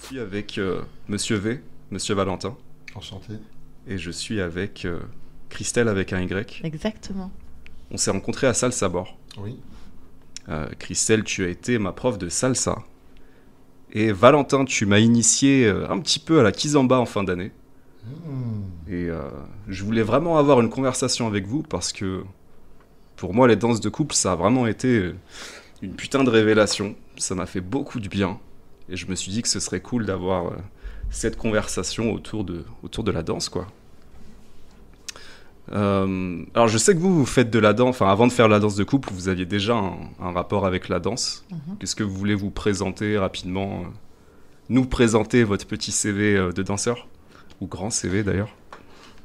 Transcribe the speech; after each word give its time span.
Je 0.00 0.06
suis 0.06 0.18
avec 0.20 0.58
euh, 0.58 0.82
Monsieur 1.08 1.36
V, 1.36 1.60
Monsieur 1.90 2.14
Valentin, 2.14 2.56
Enchanté. 2.94 3.34
et 3.86 3.96
je 3.98 4.10
suis 4.10 4.40
avec 4.40 4.84
euh, 4.84 5.00
Christelle 5.48 5.88
avec 5.88 6.12
un 6.12 6.20
Y. 6.20 6.60
Exactement. 6.64 7.30
On 7.90 7.96
s'est 7.96 8.10
rencontrés 8.10 8.46
à 8.46 8.54
Salsa 8.54 8.88
Bord. 8.88 9.16
Oui. 9.38 9.58
Euh, 10.48 10.66
Christelle, 10.78 11.24
tu 11.24 11.44
as 11.44 11.48
été 11.48 11.78
ma 11.78 11.92
prof 11.92 12.18
de 12.18 12.28
salsa. 12.28 12.82
Et 13.92 14.12
Valentin, 14.12 14.64
tu 14.64 14.86
m'as 14.86 14.98
initié 14.98 15.66
euh, 15.66 15.88
un 15.90 16.00
petit 16.00 16.18
peu 16.18 16.40
à 16.40 16.42
la 16.42 16.52
kizomba 16.52 16.98
en 16.98 17.06
fin 17.06 17.24
d'année. 17.24 17.52
Hmm. 18.04 18.62
Et 18.88 19.08
euh, 19.08 19.22
je 19.68 19.84
voulais 19.84 20.02
vraiment 20.02 20.36
avoir 20.36 20.60
une 20.60 20.68
conversation 20.68 21.26
avec 21.26 21.46
vous 21.46 21.62
parce 21.62 21.92
que 21.92 22.24
pour 23.16 23.32
moi, 23.32 23.48
les 23.48 23.56
danses 23.56 23.80
de 23.80 23.88
couple, 23.88 24.14
ça 24.14 24.32
a 24.32 24.34
vraiment 24.34 24.66
été 24.66 25.12
une 25.80 25.94
putain 25.94 26.24
de 26.24 26.30
révélation. 26.30 26.96
Ça 27.16 27.34
m'a 27.34 27.46
fait 27.46 27.60
beaucoup 27.62 28.00
de 28.00 28.08
bien. 28.08 28.38
Et 28.88 28.96
je 28.96 29.06
me 29.06 29.14
suis 29.14 29.32
dit 29.32 29.42
que 29.42 29.48
ce 29.48 29.60
serait 29.60 29.80
cool 29.80 30.06
d'avoir 30.06 30.46
euh, 30.48 30.56
cette 31.10 31.36
conversation 31.36 32.12
autour 32.12 32.44
de, 32.44 32.64
autour 32.82 33.04
de 33.04 33.10
la 33.10 33.22
danse, 33.22 33.48
quoi. 33.48 33.66
Euh, 35.72 36.44
alors, 36.54 36.68
je 36.68 36.76
sais 36.76 36.94
que 36.94 36.98
vous, 36.98 37.14
vous 37.14 37.26
faites 37.26 37.50
de 37.50 37.58
la 37.58 37.72
danse, 37.72 37.96
enfin, 37.96 38.10
avant 38.10 38.26
de 38.26 38.32
faire 38.32 38.48
la 38.48 38.60
danse 38.60 38.76
de 38.76 38.84
couple, 38.84 39.10
vous 39.12 39.28
aviez 39.28 39.46
déjà 39.46 39.74
un, 39.76 39.96
un 40.20 40.32
rapport 40.32 40.66
avec 40.66 40.88
la 40.88 41.00
danse. 41.00 41.44
Mhm. 41.50 41.78
Qu'est-ce 41.78 41.96
que 41.96 42.02
vous 42.02 42.14
voulez 42.14 42.34
vous 42.34 42.50
présenter 42.50 43.16
rapidement 43.16 43.80
euh, 43.80 43.84
Nous 44.68 44.84
présenter 44.84 45.42
votre 45.44 45.66
petit 45.66 45.92
CV 45.92 46.36
euh, 46.36 46.52
de 46.52 46.62
danseur? 46.62 47.08
Ou 47.60 47.66
grand 47.66 47.90
CV 47.90 48.22
d'ailleurs 48.24 48.54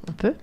On 0.08 0.14
peut 0.14 0.36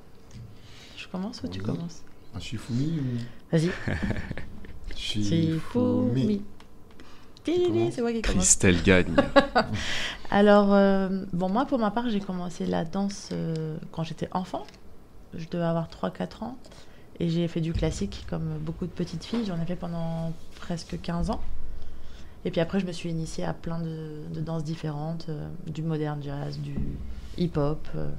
Je 0.96 1.06
commence 1.08 1.42
ou 1.42 1.48
tu 1.48 1.60
commences? 1.62 2.02
Un 2.34 2.40
Shifumi 2.40 2.98
ou? 2.98 3.18
Vas-y. 3.50 3.70
Shifumi. 4.96 6.42
Shifumi. 7.46 7.68
Tili, 7.68 7.78
commences 7.78 7.94
C'est 7.94 8.02
moi 8.02 8.12
qui 8.12 8.22
commence. 8.22 8.44
Christelle 8.44 8.82
gagne. 8.82 9.16
Alors, 10.30 10.74
euh, 10.74 11.24
bon, 11.32 11.48
moi, 11.48 11.64
pour 11.64 11.78
ma 11.78 11.90
part, 11.90 12.10
j'ai 12.10 12.20
commencé 12.20 12.66
la 12.66 12.84
danse 12.84 13.30
euh, 13.32 13.76
quand 13.92 14.02
j'étais 14.02 14.28
enfant. 14.32 14.66
Je 15.34 15.46
devais 15.48 15.64
avoir 15.64 15.88
3-4 15.88 16.44
ans. 16.44 16.58
Et 17.18 17.28
j'ai 17.28 17.48
fait 17.48 17.60
du 17.60 17.72
classique, 17.72 18.26
comme 18.28 18.58
beaucoup 18.60 18.86
de 18.86 18.90
petites 18.90 19.24
filles. 19.24 19.44
J'en 19.46 19.60
ai 19.60 19.64
fait 19.64 19.76
pendant 19.76 20.32
presque 20.56 21.00
15 21.00 21.30
ans. 21.30 21.40
Et 22.44 22.50
puis 22.50 22.60
après, 22.60 22.78
je 22.78 22.86
me 22.86 22.92
suis 22.92 23.10
initiée 23.10 23.44
à 23.44 23.52
plein 23.52 23.80
de, 23.80 24.22
de 24.32 24.40
danses 24.40 24.62
différentes, 24.62 25.26
euh, 25.28 25.48
du 25.66 25.82
modern 25.82 26.22
jazz, 26.22 26.58
du 26.58 26.76
hip-hop, 27.38 27.88
euh, 27.96 28.10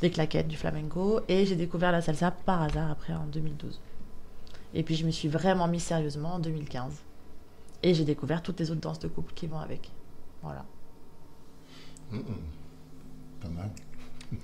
des 0.00 0.10
claquettes, 0.10 0.48
du 0.48 0.56
flamenco. 0.56 1.20
Et 1.28 1.44
j'ai 1.44 1.56
découvert 1.56 1.92
la 1.92 2.00
salsa 2.00 2.30
par 2.30 2.62
hasard 2.62 2.90
après 2.90 3.12
en 3.12 3.26
2012. 3.26 3.80
Et 4.74 4.82
puis 4.82 4.94
je 4.94 5.04
me 5.04 5.10
suis 5.10 5.28
vraiment 5.28 5.66
mise 5.66 5.82
sérieusement 5.82 6.34
en 6.34 6.38
2015. 6.38 6.92
Et 7.82 7.94
j'ai 7.94 8.04
découvert 8.04 8.42
toutes 8.42 8.58
les 8.60 8.70
autres 8.70 8.80
danses 8.80 8.98
de 8.98 9.08
couple 9.08 9.32
qui 9.34 9.46
vont 9.46 9.58
avec. 9.58 9.90
Voilà. 10.42 10.64
Pas 13.40 13.48
mal. 13.48 13.70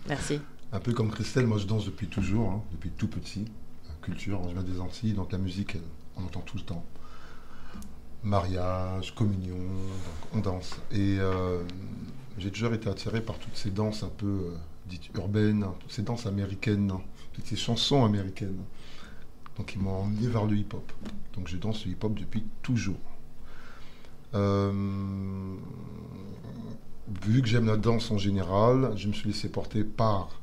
Merci. 0.09 0.41
Un 0.73 0.81
peu 0.81 0.93
comme 0.93 1.11
Christelle, 1.11 1.47
moi 1.47 1.59
je 1.59 1.67
danse 1.67 1.87
depuis 1.87 2.09
toujours, 2.09 2.51
hein, 2.51 2.63
depuis 2.73 2.91
tout 2.91 3.09
petit. 3.09 3.45
Culture, 4.03 4.43
je 4.49 4.55
viens 4.55 4.63
des 4.63 4.81
Antilles, 4.81 5.15
donc 5.15 5.33
la 5.33 5.39
musique, 5.39 5.77
elle, 5.77 5.83
on 6.17 6.25
entend 6.25 6.41
tout 6.41 6.57
le 6.57 6.63
temps. 6.63 6.85
Mariage, 8.23 9.15
communion, 9.15 9.57
donc 9.57 10.35
on 10.35 10.41
danse. 10.41 10.77
Et 10.91 11.19
euh, 11.19 11.63
j'ai 12.39 12.51
toujours 12.51 12.75
été 12.75 12.89
attiré 12.89 13.21
par 13.21 13.39
toutes 13.39 13.57
ces 13.57 13.71
danses 13.71 14.03
un 14.03 14.09
peu 14.09 14.27
euh, 14.27 14.57
dites 14.87 15.09
urbaines, 15.15 15.63
hein, 15.63 15.75
toutes 15.81 15.93
ces 15.93 16.03
danses 16.03 16.27
américaines, 16.27 16.91
hein, 16.91 17.03
toutes 17.33 17.47
ces 17.47 17.57
chansons 17.57 18.05
américaines. 18.05 18.63
Donc 19.57 19.75
ils 19.75 19.81
m'ont 19.81 20.03
emmené 20.03 20.27
vers 20.27 20.45
le 20.45 20.57
hip-hop. 20.57 20.93
Donc 21.35 21.49
je 21.49 21.57
danse 21.57 21.85
le 21.87 21.93
hip-hop 21.93 22.15
depuis 22.15 22.45
toujours. 22.63 23.01
Euh, 24.35 25.57
vu 27.25 27.43
que 27.43 27.49
j'aime 27.49 27.67
la 27.67 27.77
danse 27.77 28.11
en 28.11 28.19
général, 28.19 28.93
je 28.97 29.09
me 29.09 29.13
suis 29.13 29.29
laissé 29.29 29.49
porter 29.49 29.85
par 29.85 30.41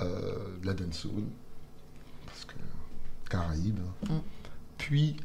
euh, 0.00 0.56
la 0.64 0.72
dancehall, 0.72 1.24
parce 2.26 2.44
que 2.44 2.54
Caraïbes. 3.28 3.80
Mm. 4.08 4.18
Puis, 4.78 5.16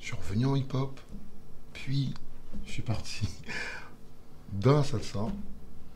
je 0.00 0.06
suis 0.06 0.16
revenu 0.16 0.46
en 0.46 0.56
hip-hop. 0.56 1.00
Puis, 1.72 2.14
je 2.66 2.72
suis 2.72 2.82
parti 2.82 3.28
dans 4.52 4.78
la 4.78 4.84
salsa. 4.84 5.26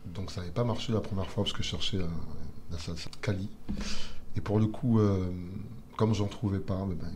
Donc, 0.07 0.31
ça 0.31 0.41
n'avait 0.41 0.53
pas 0.53 0.65
marché 0.65 0.93
la 0.93 1.01
première 1.01 1.29
fois 1.31 1.45
parce 1.45 1.55
que 1.55 1.63
je 1.63 1.69
cherchais 1.69 1.99
la, 1.99 2.09
la 2.71 2.79
salsa 2.79 3.11
Cali. 3.21 3.49
Et 4.37 4.41
pour 4.41 4.59
le 4.59 4.67
coup, 4.67 5.01
euh, 5.01 5.31
comme 5.97 6.15
j'en 6.15 6.27
trouvais 6.27 6.61
pas, 6.61 6.85
ben, 6.87 6.95
ben, 6.95 7.15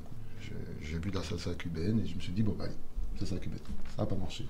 j'ai 0.80 0.98
vu 0.98 1.10
de 1.10 1.16
la 1.16 1.22
salsa 1.22 1.54
cubaine 1.54 2.00
et 2.00 2.06
je 2.06 2.14
me 2.14 2.20
suis 2.20 2.32
dit, 2.32 2.42
bon, 2.42 2.54
bah, 2.58 2.64
allez, 2.64 2.74
salsa 3.18 3.36
cubaine. 3.36 3.58
Ça 3.96 4.02
n'a 4.02 4.06
pas 4.06 4.14
marché. 4.16 4.46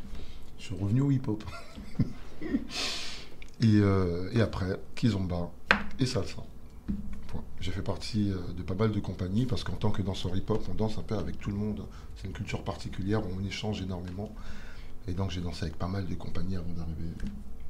Je 0.59 0.65
suis 0.65 0.75
revenu 0.75 1.01
au 1.03 1.11
hip-hop. 1.11 1.43
Et, 3.61 3.81
euh, 3.81 4.31
et 4.33 4.41
après, 4.41 4.79
Kizomba 4.95 5.51
et 5.99 6.06
Salsa. 6.06 6.45
Point. 7.27 7.43
J'ai 7.61 7.73
fait 7.73 7.83
partie 7.83 8.31
euh, 8.31 8.37
de 8.57 8.62
pas 8.62 8.75
mal 8.75 8.93
de 8.93 9.01
compagnies 9.01 9.47
parce 9.47 9.65
qu'en 9.65 9.75
tant 9.75 9.91
que 9.91 10.01
danseur 10.01 10.37
hip-hop, 10.37 10.62
on 10.71 10.75
danse 10.75 10.97
un 10.99 11.03
peu 11.03 11.17
avec 11.17 11.41
tout 11.41 11.51
le 11.51 11.57
monde. 11.57 11.84
C'est 12.17 12.28
une 12.28 12.33
culture 12.33 12.62
particulière, 12.62 13.21
on 13.27 13.45
échange 13.45 13.83
énormément. 13.83 14.33
Et 15.09 15.12
donc 15.12 15.31
j'ai 15.33 15.41
dansé 15.41 15.65
avec 15.65 15.77
pas 15.77 15.89
mal 15.89 16.07
de 16.07 16.15
compagnies 16.15 16.57
avant 16.57 16.71
d'arriver 16.73 17.11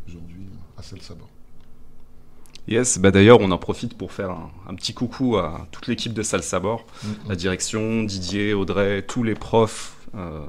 aujourd'hui 0.06 0.46
à 0.76 0.82
Salsa 0.82 1.14
Bar. 1.14 1.28
Yes, 2.66 2.98
bah 2.98 3.10
d'ailleurs, 3.10 3.40
on 3.40 3.50
en 3.50 3.58
profite 3.58 3.96
pour 3.96 4.12
faire 4.12 4.30
un, 4.30 4.50
un 4.68 4.74
petit 4.74 4.92
coucou 4.92 5.38
à 5.38 5.66
toute 5.70 5.86
l'équipe 5.86 6.12
de 6.12 6.22
Salsa 6.22 6.60
Bord, 6.60 6.84
Mm, 7.02 7.28
la 7.30 7.36
direction, 7.36 8.02
Didier, 8.02 8.52
Audrey, 8.52 9.02
tous 9.06 9.22
les 9.22 9.34
profs. 9.34 9.96
euh, 10.14 10.44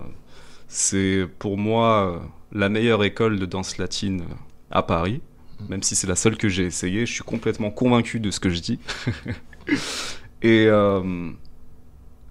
c'est 0.69 1.25
pour 1.39 1.57
moi 1.57 2.21
euh, 2.21 2.27
la 2.51 2.69
meilleure 2.69 3.03
école 3.03 3.39
de 3.39 3.45
danse 3.45 3.77
latine 3.77 4.21
euh, 4.21 4.35
à 4.71 4.83
Paris. 4.83 5.21
Même 5.67 5.83
si 5.83 5.95
c'est 5.95 6.07
la 6.07 6.15
seule 6.15 6.37
que 6.37 6.47
j'ai 6.47 6.63
essayée, 6.63 7.05
je 7.05 7.11
suis 7.11 7.23
complètement 7.23 7.71
convaincu 7.71 8.21
de 8.21 8.31
ce 8.31 8.39
que 8.39 8.49
je 8.49 8.61
dis. 8.61 8.79
Et 10.41 10.67
euh, 10.67 11.31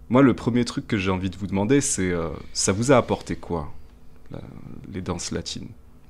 moi, 0.09 0.23
le 0.23 0.33
premier 0.33 0.65
truc 0.65 0.87
que 0.87 0.97
j'ai 0.97 1.11
envie 1.11 1.29
de 1.29 1.37
vous 1.37 1.47
demander, 1.47 1.83
c'est 1.83 2.15
ça 2.55 2.73
vous 2.73 2.91
a 2.91 2.97
apporté 2.97 3.37
quoi, 3.37 3.71
les 4.91 5.03
danses 5.03 5.31
latines? 5.31 5.69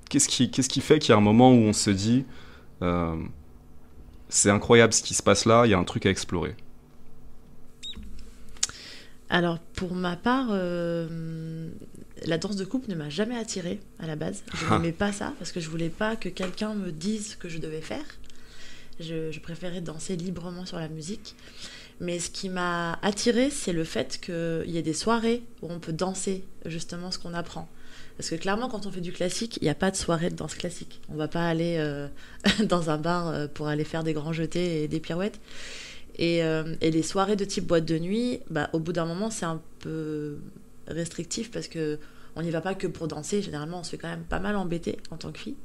Qu'est-ce 0.08 0.28
qui, 0.28 0.80
fait 0.80 1.00
qu'il 1.00 1.10
y 1.10 1.12
a 1.12 1.16
un 1.16 1.20
moment 1.20 1.50
où 1.50 1.56
on 1.56 1.72
se 1.72 1.90
dit 1.90 2.24
c'est 4.28 4.50
incroyable 4.50 4.92
ce 4.92 5.02
qui 5.02 5.14
se 5.14 5.22
passe 5.24 5.44
là, 5.44 5.66
il 5.66 5.70
y 5.70 5.74
a 5.74 5.78
un 5.78 5.84
truc 5.84 6.06
à 6.06 6.10
explorer? 6.10 6.54
Alors, 9.30 9.58
pour 9.58 9.94
ma 9.94 10.16
part, 10.16 10.48
euh, 10.50 11.68
la 12.26 12.38
danse 12.38 12.56
de 12.56 12.64
couple 12.64 12.90
ne 12.90 12.94
m'a 12.94 13.10
jamais 13.10 13.36
attirée 13.36 13.78
à 13.98 14.06
la 14.06 14.16
base. 14.16 14.42
Je 14.54 14.64
Ah. 14.70 14.74
n'aimais 14.78 14.92
pas 14.92 15.12
ça 15.12 15.34
parce 15.38 15.52
que 15.52 15.60
je 15.60 15.68
voulais 15.68 15.90
pas 15.90 16.16
que 16.16 16.28
quelqu'un 16.28 16.74
me 16.74 16.90
dise 16.92 17.32
ce 17.32 17.36
que 17.36 17.48
je 17.48 17.58
devais 17.58 17.80
faire. 17.82 18.04
Je, 19.00 19.30
je 19.30 19.40
préférais 19.40 19.80
danser 19.80 20.16
librement 20.16 20.64
sur 20.66 20.78
la 20.78 20.88
musique. 20.88 21.36
Mais 22.00 22.18
ce 22.20 22.30
qui 22.30 22.48
m'a 22.48 22.98
attirée, 23.02 23.50
c'est 23.50 23.72
le 23.72 23.84
fait 23.84 24.18
qu'il 24.20 24.70
y 24.70 24.78
ait 24.78 24.82
des 24.82 24.94
soirées 24.94 25.42
où 25.62 25.66
on 25.70 25.78
peut 25.80 25.92
danser 25.92 26.44
justement 26.64 27.10
ce 27.10 27.18
qu'on 27.18 27.34
apprend. 27.34 27.68
Parce 28.16 28.30
que 28.30 28.34
clairement, 28.36 28.68
quand 28.68 28.86
on 28.86 28.90
fait 28.90 29.00
du 29.00 29.12
classique, 29.12 29.58
il 29.60 29.64
n'y 29.64 29.68
a 29.70 29.74
pas 29.74 29.90
de 29.90 29.96
soirée 29.96 30.30
de 30.30 30.34
danse 30.36 30.54
classique. 30.54 31.00
On 31.08 31.14
va 31.16 31.28
pas 31.28 31.46
aller 31.48 31.76
euh, 31.78 32.08
dans 32.64 32.90
un 32.90 32.98
bar 32.98 33.28
euh, 33.28 33.46
pour 33.46 33.68
aller 33.68 33.84
faire 33.84 34.04
des 34.04 34.12
grands 34.12 34.32
jetés 34.32 34.82
et 34.84 34.88
des 34.88 35.00
pirouettes. 35.00 35.38
Et, 36.18 36.42
euh, 36.42 36.74
et 36.80 36.90
les 36.90 37.02
soirées 37.02 37.36
de 37.36 37.44
type 37.44 37.66
boîte 37.66 37.84
de 37.84 37.98
nuit, 37.98 38.40
bah, 38.50 38.70
au 38.72 38.80
bout 38.80 38.92
d'un 38.92 39.06
moment, 39.06 39.30
c'est 39.30 39.46
un 39.46 39.60
peu 39.78 40.38
restrictif 40.86 41.50
parce 41.50 41.68
que 41.68 41.98
on 42.36 42.42
n'y 42.42 42.50
va 42.50 42.60
pas 42.60 42.74
que 42.74 42.86
pour 42.86 43.08
danser. 43.08 43.42
Généralement, 43.42 43.80
on 43.80 43.82
se 43.82 43.90
fait 43.90 43.98
quand 43.98 44.08
même 44.08 44.24
pas 44.24 44.38
mal 44.38 44.56
embêter 44.56 44.98
en 45.10 45.16
tant 45.16 45.32
que 45.32 45.38
fille. 45.38 45.56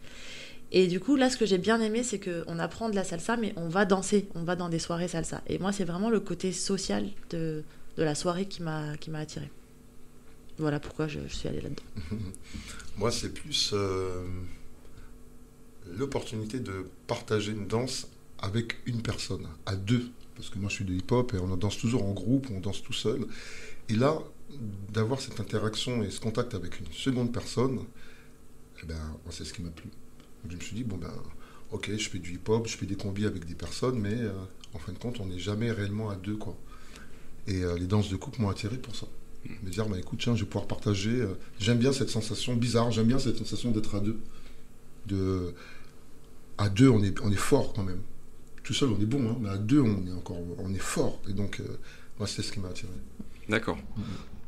Et 0.72 0.88
du 0.88 1.00
coup, 1.00 1.16
là, 1.16 1.30
ce 1.30 1.38
que 1.38 1.46
j'ai 1.46 1.60
bien 1.60 1.80
aimé, 1.82 2.04
c'est 2.04 2.20
qu'on 2.20 2.58
apprend 2.58 2.90
de 2.90 2.96
la 2.96 3.04
salsa, 3.04 3.38
mais 3.38 3.54
on 3.58 3.70
va 3.70 3.86
danser, 3.86 4.28
on 4.34 4.44
va 4.44 4.56
dans 4.56 4.70
des 4.70 4.80
soirées 4.80 5.08
salsa. 5.08 5.42
Et 5.48 5.60
moi, 5.60 5.72
c'est 5.72 5.84
vraiment 5.84 6.10
le 6.10 6.20
côté 6.20 6.52
social 6.52 7.08
de, 7.30 7.64
de 7.98 8.04
la 8.04 8.16
soirée 8.16 8.48
qui 8.48 8.64
m'a 8.64 8.96
attirée. 9.14 9.52
Voilà 10.58 10.80
pourquoi 10.80 11.08
je, 11.08 11.20
je 11.28 11.34
suis 11.34 11.48
allée 11.48 11.62
là-dedans. 11.62 11.84
Moi, 12.98 13.12
c'est 13.12 13.34
plus 13.34 13.72
euh, 13.74 14.24
l'opportunité 15.98 16.60
de 16.60 16.86
partager 17.08 17.52
une 17.52 17.68
danse 17.68 18.08
avec 18.40 18.78
une 18.86 19.02
personne, 19.02 19.48
à 19.66 19.76
deux. 19.76 20.12
Parce 20.36 20.50
que 20.50 20.58
moi, 20.58 20.70
je 20.70 20.76
suis 20.76 20.86
de 20.86 20.94
hip-hop 20.94 21.34
et 21.34 21.38
on 21.38 21.56
danse 21.58 21.78
toujours 21.78 22.06
en 22.06 22.14
groupe, 22.14 22.48
on 22.52 22.60
danse 22.60 22.82
tout 22.82 22.94
seul. 22.94 23.26
Et 23.90 23.96
là, 23.96 24.18
d'avoir 24.92 25.20
cette 25.22 25.40
interaction 25.40 26.04
et 26.04 26.10
ce 26.10 26.20
contact 26.20 26.54
avec 26.54 26.80
une 26.80 26.92
seconde 26.92 27.32
personne, 27.32 27.80
eh 28.82 28.86
ben, 28.86 29.00
c'est 29.30 29.46
ce 29.46 29.54
qui 29.54 29.62
m'a 29.62 29.70
plu. 29.70 29.90
Donc, 30.44 30.52
je 30.52 30.58
me 30.58 30.62
suis 30.62 30.76
dit, 30.76 30.84
bon, 30.84 30.98
ben, 30.98 31.14
ok, 31.72 31.92
je 31.98 32.10
fais 32.10 32.20
du 32.20 32.34
hip-hop, 32.34 32.68
je 32.68 32.78
fais 32.78 32.86
des 32.86 32.96
combis 32.96 33.26
avec 33.26 33.46
des 33.46 33.56
personnes, 33.56 34.00
mais 34.00 34.16
euh, 34.16 34.32
en 34.74 34.80
fin 34.80 34.92
de 34.92 34.98
compte, 34.98 35.20
on 35.20 35.26
n'est 35.26 35.40
jamais 35.40 35.72
réellement 35.72 36.10
à 36.10 36.16
deux, 36.16 36.36
quoi. 36.36 36.58
Et 37.48 37.64
euh, 37.64 37.78
les 37.78 37.88
danses 37.88 38.10
de 38.10 38.16
couple 38.16 38.42
m'ont 38.42 38.50
attiré 38.50 38.78
pour 38.78 38.96
ça. 38.96 39.08
Me 39.64 39.70
dire, 39.70 39.88
bah, 39.88 40.00
écoute, 40.00 40.20
tiens, 40.22 40.36
je 40.36 40.44
vais 40.44 40.50
pouvoir 40.50 40.68
partager. 40.68 41.12
euh, 41.22 41.34
j'aime 41.60 41.78
bien 41.78 41.92
cette 41.92 42.10
sensation 42.10 42.56
bizarre, 42.56 42.92
j'aime 42.92 43.08
bien 43.08 43.20
cette 43.20 43.38
sensation 43.38 43.72
d'être 43.72 43.96
à 43.96 44.00
deux. 44.00 44.20
De, 45.06 45.54
à 46.58 46.70
deux, 46.70 46.90
on 46.90 47.04
est, 47.04 47.20
on 47.22 47.32
est 47.32 47.36
fort 47.36 47.74
quand 47.74 47.84
même. 47.84 48.00
Tout 48.64 48.74
seul, 48.74 48.90
on 48.98 49.02
est 49.02 49.06
bon, 49.06 49.30
hein, 49.30 49.38
mais 49.42 49.50
à 49.50 49.58
deux, 49.58 49.82
on 49.82 50.06
est 50.08 50.14
encore 50.14 50.38
on 50.60 50.74
est 50.74 50.78
fort. 50.82 51.20
Et 51.30 51.34
donc, 51.34 51.60
euh, 51.60 51.64
moi, 52.18 52.28
c'est 52.28 52.42
ce 52.42 52.52
qui 52.52 52.60
m'a 52.60 52.70
attiré. 52.70 52.92
D'accord. 53.50 53.78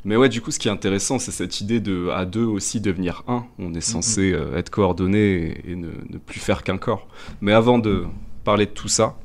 Mais 0.06 0.16
ouais, 0.16 0.30
du 0.30 0.40
coup, 0.42 0.52
ce 0.52 0.60
qui 0.60 0.68
est 0.68 0.72
intéressant, 0.72 1.20
c'est 1.20 1.32
cette 1.32 1.60
idée 1.62 1.80
de 1.82 2.10
à 2.10 2.26
deux 2.26 2.46
aussi 2.46 2.80
devenir 2.80 3.24
un. 3.28 3.46
On 3.60 3.74
est 3.74 3.82
censé 3.82 4.32
Mhm. 4.32 4.40
euh, 4.40 4.58
être 4.58 4.70
coordonné 4.70 5.20
et, 5.66 5.72
et 5.72 5.76
ne, 5.76 5.90
ne 6.10 6.18
plus 6.18 6.40
faire 6.40 6.64
qu'un 6.64 6.78
corps. 6.78 7.08
Mais 7.42 7.52
avant 7.54 7.78
de 7.80 8.06
parler 8.44 8.68
de 8.68 8.72
tout 8.72 8.88
ça, 8.88 9.18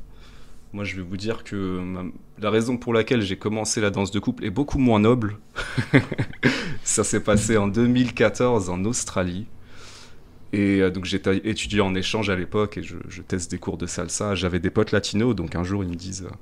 moi, 0.73 0.83
je 0.83 0.95
vais 0.95 1.03
vous 1.03 1.17
dire 1.17 1.43
que 1.43 1.79
ma- 1.79 2.03
la 2.39 2.49
raison 2.49 2.77
pour 2.77 2.93
laquelle 2.93 3.21
j'ai 3.21 3.37
commencé 3.37 3.79
la 3.79 3.91
danse 3.91 4.09
de 4.11 4.19
couple 4.19 4.43
est 4.43 4.49
beaucoup 4.49 4.79
moins 4.79 4.99
noble. 4.99 5.37
ça 6.83 7.03
s'est 7.03 7.19
passé 7.23 7.57
en 7.57 7.67
2014 7.67 8.69
en 8.69 8.83
Australie. 8.85 9.45
Et 10.53 10.81
euh, 10.81 10.89
donc 10.89 11.05
j'étais 11.05 11.37
étudiant 11.49 11.87
en 11.87 11.95
échange 11.95 12.29
à 12.29 12.35
l'époque 12.35 12.77
et 12.77 12.83
je, 12.83 13.21
teste 13.21 13.51
des 13.51 13.57
cours 13.57 13.77
de 13.77 13.85
salsa. 13.85 14.35
J'avais 14.35 14.59
des 14.59 14.69
potes 14.69 14.91
latinos, 14.91 15.35
donc 15.35 15.55
un 15.55 15.63
jour 15.63 15.83
ils 15.83 15.89
me 15.89 15.95
disent 15.95 16.23
euh, 16.23 16.35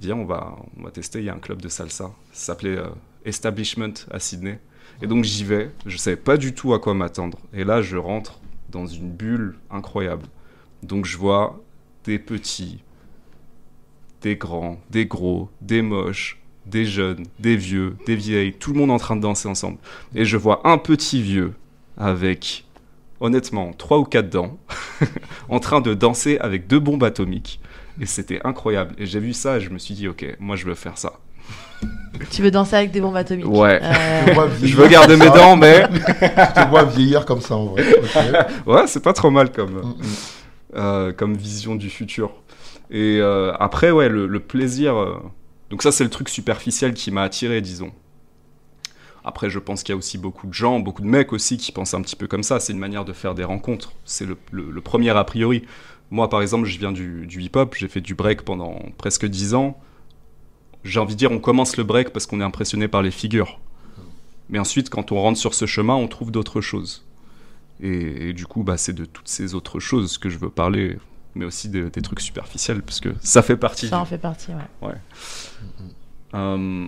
Viens, 0.00 0.16
on 0.16 0.24
va, 0.24 0.56
on 0.76 0.82
va 0.82 0.90
tester. 0.90 1.20
Il 1.20 1.26
y 1.26 1.28
a 1.28 1.34
un 1.34 1.38
club 1.38 1.60
de 1.62 1.68
salsa. 1.68 2.12
Ça 2.32 2.46
s'appelait 2.46 2.76
euh, 2.76 2.88
Establishment 3.24 3.94
à 4.10 4.18
Sydney. 4.18 4.58
Et 5.00 5.06
donc 5.06 5.24
j'y 5.24 5.44
vais. 5.44 5.70
Je 5.86 5.96
savais 5.96 6.16
pas 6.16 6.36
du 6.36 6.54
tout 6.54 6.74
à 6.74 6.80
quoi 6.80 6.94
m'attendre. 6.94 7.38
Et 7.52 7.64
là, 7.64 7.82
je 7.82 7.96
rentre 7.96 8.40
dans 8.70 8.86
une 8.86 9.10
bulle 9.10 9.56
incroyable. 9.70 10.26
Donc 10.82 11.04
je 11.04 11.16
vois 11.16 11.62
des 12.04 12.18
petits, 12.18 12.82
des 14.22 14.36
grands, 14.36 14.80
des 14.90 15.06
gros, 15.06 15.50
des 15.60 15.82
moches, 15.82 16.42
des 16.66 16.84
jeunes, 16.84 17.24
des 17.38 17.56
vieux, 17.56 17.96
des 18.06 18.16
vieilles, 18.16 18.52
tout 18.52 18.72
le 18.72 18.78
monde 18.78 18.90
en 18.90 18.98
train 18.98 19.16
de 19.16 19.20
danser 19.20 19.48
ensemble. 19.48 19.78
Et 20.14 20.24
je 20.24 20.36
vois 20.36 20.66
un 20.66 20.78
petit 20.78 21.22
vieux 21.22 21.54
avec, 21.96 22.64
honnêtement, 23.22 23.72
trois 23.72 23.98
ou 23.98 24.04
quatre 24.04 24.28
dents, 24.28 24.58
en 25.48 25.60
train 25.60 25.80
de 25.80 25.94
danser 25.94 26.38
avec 26.38 26.66
deux 26.66 26.80
bombes 26.80 27.04
atomiques. 27.04 27.60
Et 28.00 28.06
c'était 28.06 28.40
incroyable. 28.44 28.94
Et 28.98 29.06
j'ai 29.06 29.20
vu 29.20 29.32
ça 29.32 29.56
et 29.58 29.60
je 29.60 29.70
me 29.70 29.78
suis 29.78 29.94
dit, 29.94 30.08
ok, 30.08 30.36
moi 30.40 30.56
je 30.56 30.64
veux 30.66 30.74
faire 30.74 30.98
ça. 30.98 31.12
Tu 32.30 32.42
veux 32.42 32.50
danser 32.50 32.76
avec 32.76 32.90
des 32.92 33.00
bombes 33.00 33.16
atomiques 33.16 33.48
Ouais. 33.48 33.80
Euh, 33.82 34.48
Je 34.62 34.76
veux 34.76 34.86
garder 34.88 35.16
mes 35.16 35.26
ça. 35.26 35.30
dents, 35.36 35.56
mais 35.56 35.82
Je 35.94 36.62
te 36.62 36.68
vois 36.68 36.84
vieillir 36.84 37.24
comme 37.26 37.40
ça 37.40 37.56
en 37.56 37.66
vrai. 37.66 37.84
ouais, 38.66 38.86
c'est 38.86 39.02
pas 39.02 39.12
trop 39.12 39.30
mal 39.30 39.50
comme, 39.50 39.72
Mm, 39.74 39.88
mm. 39.88 39.94
euh, 40.76 41.12
comme 41.12 41.34
vision 41.34 41.74
du 41.74 41.90
futur. 41.90 42.30
Et 42.90 43.18
euh, 43.20 43.52
après, 43.58 43.90
ouais, 43.90 44.08
le, 44.08 44.26
le 44.26 44.40
plaisir. 44.40 44.94
euh, 44.96 45.16
Donc, 45.70 45.82
ça, 45.82 45.90
c'est 45.92 46.04
le 46.04 46.10
truc 46.10 46.28
superficiel 46.28 46.94
qui 46.94 47.10
m'a 47.10 47.22
attiré, 47.22 47.60
disons. 47.60 47.90
Après, 49.24 49.50
je 49.50 49.58
pense 49.58 49.82
qu'il 49.82 49.92
y 49.92 49.94
a 49.94 49.96
aussi 49.96 50.18
beaucoup 50.18 50.46
de 50.48 50.52
gens, 50.52 50.80
beaucoup 50.80 51.02
de 51.02 51.06
mecs 51.06 51.32
aussi 51.32 51.56
qui 51.56 51.70
pensent 51.72 51.94
un 51.94 52.02
petit 52.02 52.16
peu 52.16 52.26
comme 52.26 52.42
ça. 52.42 52.58
C'est 52.60 52.72
une 52.72 52.78
manière 52.78 53.04
de 53.04 53.12
faire 53.12 53.34
des 53.34 53.44
rencontres. 53.44 53.92
C'est 54.04 54.26
le, 54.26 54.36
le- 54.50 54.70
le 54.70 54.80
premier 54.80 55.10
a 55.10 55.22
priori. 55.24 55.62
Moi, 56.10 56.28
par 56.28 56.42
exemple, 56.42 56.66
je 56.66 56.78
viens 56.78 56.92
du, 56.92 57.26
du 57.26 57.40
hip-hop. 57.40 57.74
J'ai 57.78 57.88
fait 57.88 58.00
du 58.00 58.14
break 58.14 58.42
pendant 58.42 58.78
presque 58.98 59.24
10 59.26 59.54
ans. 59.54 59.78
J'ai 60.84 60.98
envie 60.98 61.14
de 61.14 61.18
dire, 61.18 61.30
on 61.30 61.38
commence 61.38 61.76
le 61.76 61.84
break 61.84 62.10
parce 62.10 62.26
qu'on 62.26 62.40
est 62.40 62.44
impressionné 62.44 62.88
par 62.88 63.02
les 63.02 63.12
figures. 63.12 63.60
Mais 64.48 64.58
ensuite, 64.58 64.90
quand 64.90 65.12
on 65.12 65.20
rentre 65.22 65.38
sur 65.38 65.54
ce 65.54 65.66
chemin, 65.66 65.94
on 65.94 66.08
trouve 66.08 66.30
d'autres 66.32 66.60
choses. 66.60 67.04
Et, 67.80 68.28
et 68.28 68.32
du 68.32 68.46
coup, 68.46 68.64
bah, 68.64 68.76
c'est 68.76 68.92
de 68.92 69.04
toutes 69.04 69.28
ces 69.28 69.54
autres 69.54 69.78
choses 69.80 70.18
que 70.18 70.28
je 70.28 70.38
veux 70.38 70.50
parler, 70.50 70.98
mais 71.36 71.44
aussi 71.44 71.68
de- 71.68 71.88
des 71.88 72.02
trucs 72.02 72.20
superficiels, 72.20 72.82
parce 72.82 72.98
que 73.00 73.10
ça 73.22 73.40
fait 73.42 73.56
partie. 73.56 73.86
Ça 73.88 73.96
du- 73.96 74.02
en 74.02 74.04
fait 74.04 74.18
partie, 74.18 74.50
ouais. 74.82 74.92
Euh, 76.34 76.86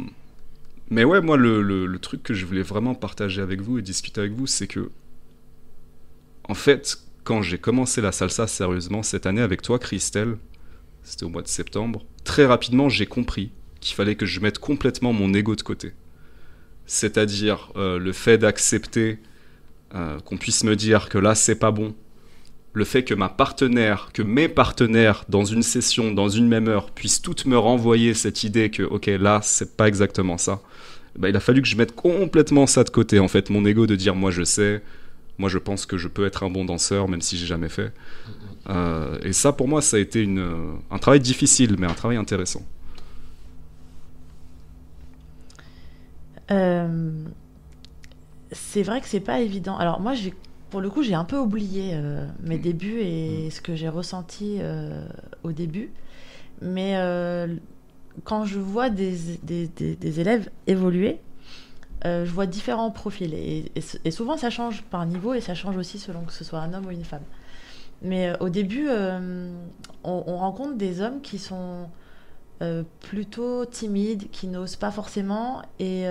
mais 0.95 1.05
ouais, 1.05 1.21
moi, 1.21 1.37
le, 1.37 1.63
le- 1.63 1.99
truc 1.99 2.23
que 2.23 2.35
je 2.35 2.47
voulais 2.47 2.63
vraiment 2.63 2.95
partager 2.95 3.43
avec 3.43 3.61
vous 3.61 3.79
et 3.79 3.83
discuter 3.83 4.21
avec 4.21 4.33
vous, 4.33 4.47
c'est 4.47 4.67
que, 4.67 4.91
en 6.49 6.55
fait, 6.55 6.99
quand 7.25 7.43
j'ai 7.43 7.59
commencé 7.59 8.01
la 8.01 8.13
salsa 8.13 8.47
sérieusement 8.47 9.03
cette 9.03 9.27
année 9.27 9.41
avec 9.41 9.63
toi, 9.63 9.79
Christelle, 9.79 10.37
c'était 11.03 11.25
au 11.25 11.29
mois 11.31 11.43
de 11.43 11.49
septembre, 11.49 12.05
très 12.25 12.47
rapidement, 12.47 12.89
j'ai 12.89 13.07
compris 13.07 13.53
qu'il 13.81 13.95
fallait 13.97 14.17
que 14.17 14.27
je 14.27 14.41
mette 14.41 14.59
complètement 14.59 15.13
mon 15.13 15.33
ego 15.35 15.57
de 15.57 15.63
côté. 15.63 15.93
C'est-à-dire 16.87 17.73
euh, 17.77 17.99
le 17.99 18.13
fait 18.13 18.39
d'accepter 18.39 19.19
euh, 19.95 20.21
qu'on 20.21 20.39
puisse 20.39 20.65
me 20.65 20.77
dire 20.77 21.09
que 21.09 21.19
là, 21.19 21.35
c'est 21.35 21.57
pas 21.57 21.71
bon. 21.71 21.95
Le 22.75 22.85
fait 22.85 23.05
que 23.05 23.15
ma 23.15 23.29
partenaire, 23.29 24.11
que 24.15 24.23
mes 24.23 24.49
partenaires 24.49 25.25
dans 25.29 25.45
une 25.45 25.63
session, 25.63 26.13
dans 26.13 26.29
une 26.29 26.49
même 26.49 26.69
heure, 26.69 26.91
puissent 26.93 27.23
toutes 27.23 27.47
me 27.47 27.59
renvoyer 27.59 28.15
cette 28.15 28.45
idée 28.45 28.71
que, 28.71 28.83
ok, 28.85 29.07
là, 29.07 29.41
c'est 29.43 29.77
pas 29.77 29.89
exactement 29.89 30.39
ça. 30.39 30.63
Bah, 31.17 31.29
il 31.29 31.37
a 31.37 31.41
fallu 31.41 31.63
que 31.63 31.69
je 31.69 31.77
mette 31.77 31.95
complètement 31.95 32.67
ça 32.67 32.83
de 32.85 32.91
côté, 32.91 33.21
en 33.21 33.29
fait, 33.29 33.51
mon 33.51 33.65
ego 33.65 33.87
de 33.87 33.95
dire, 33.97 34.15
moi, 34.15 34.31
je 34.31 34.43
sais, 34.43 34.83
moi, 35.39 35.49
je 35.49 35.59
pense 35.59 35.87
que 35.87 35.97
je 35.97 36.09
peux 36.09 36.27
être 36.27 36.43
un 36.43 36.51
bon 36.51 36.65
danseur, 36.65 37.09
même 37.09 37.21
si 37.21 37.37
j'ai 37.37 37.47
jamais 37.47 37.69
fait. 37.69 37.93
Euh, 38.69 39.19
et 39.23 39.33
ça, 39.33 39.53
pour 39.53 39.69
moi, 39.69 39.83
ça 39.83 39.97
a 39.97 40.01
été 40.01 40.23
une, 40.23 40.39
euh, 40.39 40.73
un 40.91 40.99
travail 40.99 41.21
difficile, 41.21 41.77
mais 41.79 41.87
un 41.87 41.95
travail 41.95 42.17
intéressant. 42.17 42.63
Euh, 46.51 47.11
c'est 48.53 48.83
vrai 48.83 49.01
que 49.01 49.07
c'est 49.07 49.21
pas 49.21 49.41
évident. 49.41 49.77
Alors 49.77 50.01
moi, 50.01 50.15
j'ai, 50.15 50.35
pour 50.71 50.81
le 50.81 50.91
coup, 50.91 51.03
j'ai 51.03 51.15
un 51.15 51.25
peu 51.25 51.39
oublié 51.39 51.93
euh, 51.95 52.27
mes 52.43 52.59
débuts 52.59 53.01
et 53.01 53.51
ce 53.51 53.61
que 53.61 53.75
j'ai 53.75 53.89
ressenti 53.89 54.61
au 55.43 55.53
début. 55.53 55.91
Mais 56.63 56.97
quand 58.23 58.45
je 58.45 58.59
vois 58.61 58.91
des, 58.91 59.17
des- 59.43 60.21
élèves 60.21 60.51
évoluer, 60.67 61.21
euh, 62.05 62.25
je 62.25 62.31
vois 62.31 62.47
différents 62.47 62.91
profils. 62.91 63.35
Et, 63.35 64.11
souvent, 64.11 64.37
ça 64.37 64.51
change 64.51 64.83
par 64.83 65.05
niveau 65.07 65.35
et 65.35 65.41
ça 65.41 65.55
change 65.55 65.77
aussi 65.77 65.99
selon 65.99 66.23
que 66.23 66.33
ce 66.33 66.45
soit 66.45 66.61
un 66.61 66.73
homme 66.75 66.87
ou 66.87 66.91
une 66.91 67.05
femme. 67.05 67.23
Mais 68.03 68.29
euh, 68.29 68.37
au 68.41 68.49
début, 68.51 68.87
euh, 68.89 69.51
on, 70.05 70.23
on 70.27 70.37
rencontre 70.37 70.75
des 70.77 71.01
hommes 71.01 71.21
qui 71.21 71.39
sont 71.39 71.89
plutôt 73.01 73.67
timides, 73.67 74.31
qui 74.31 74.47
n'osent 74.47 74.77
pas 74.77 74.91
forcément 74.91 75.61
et, 75.79 76.05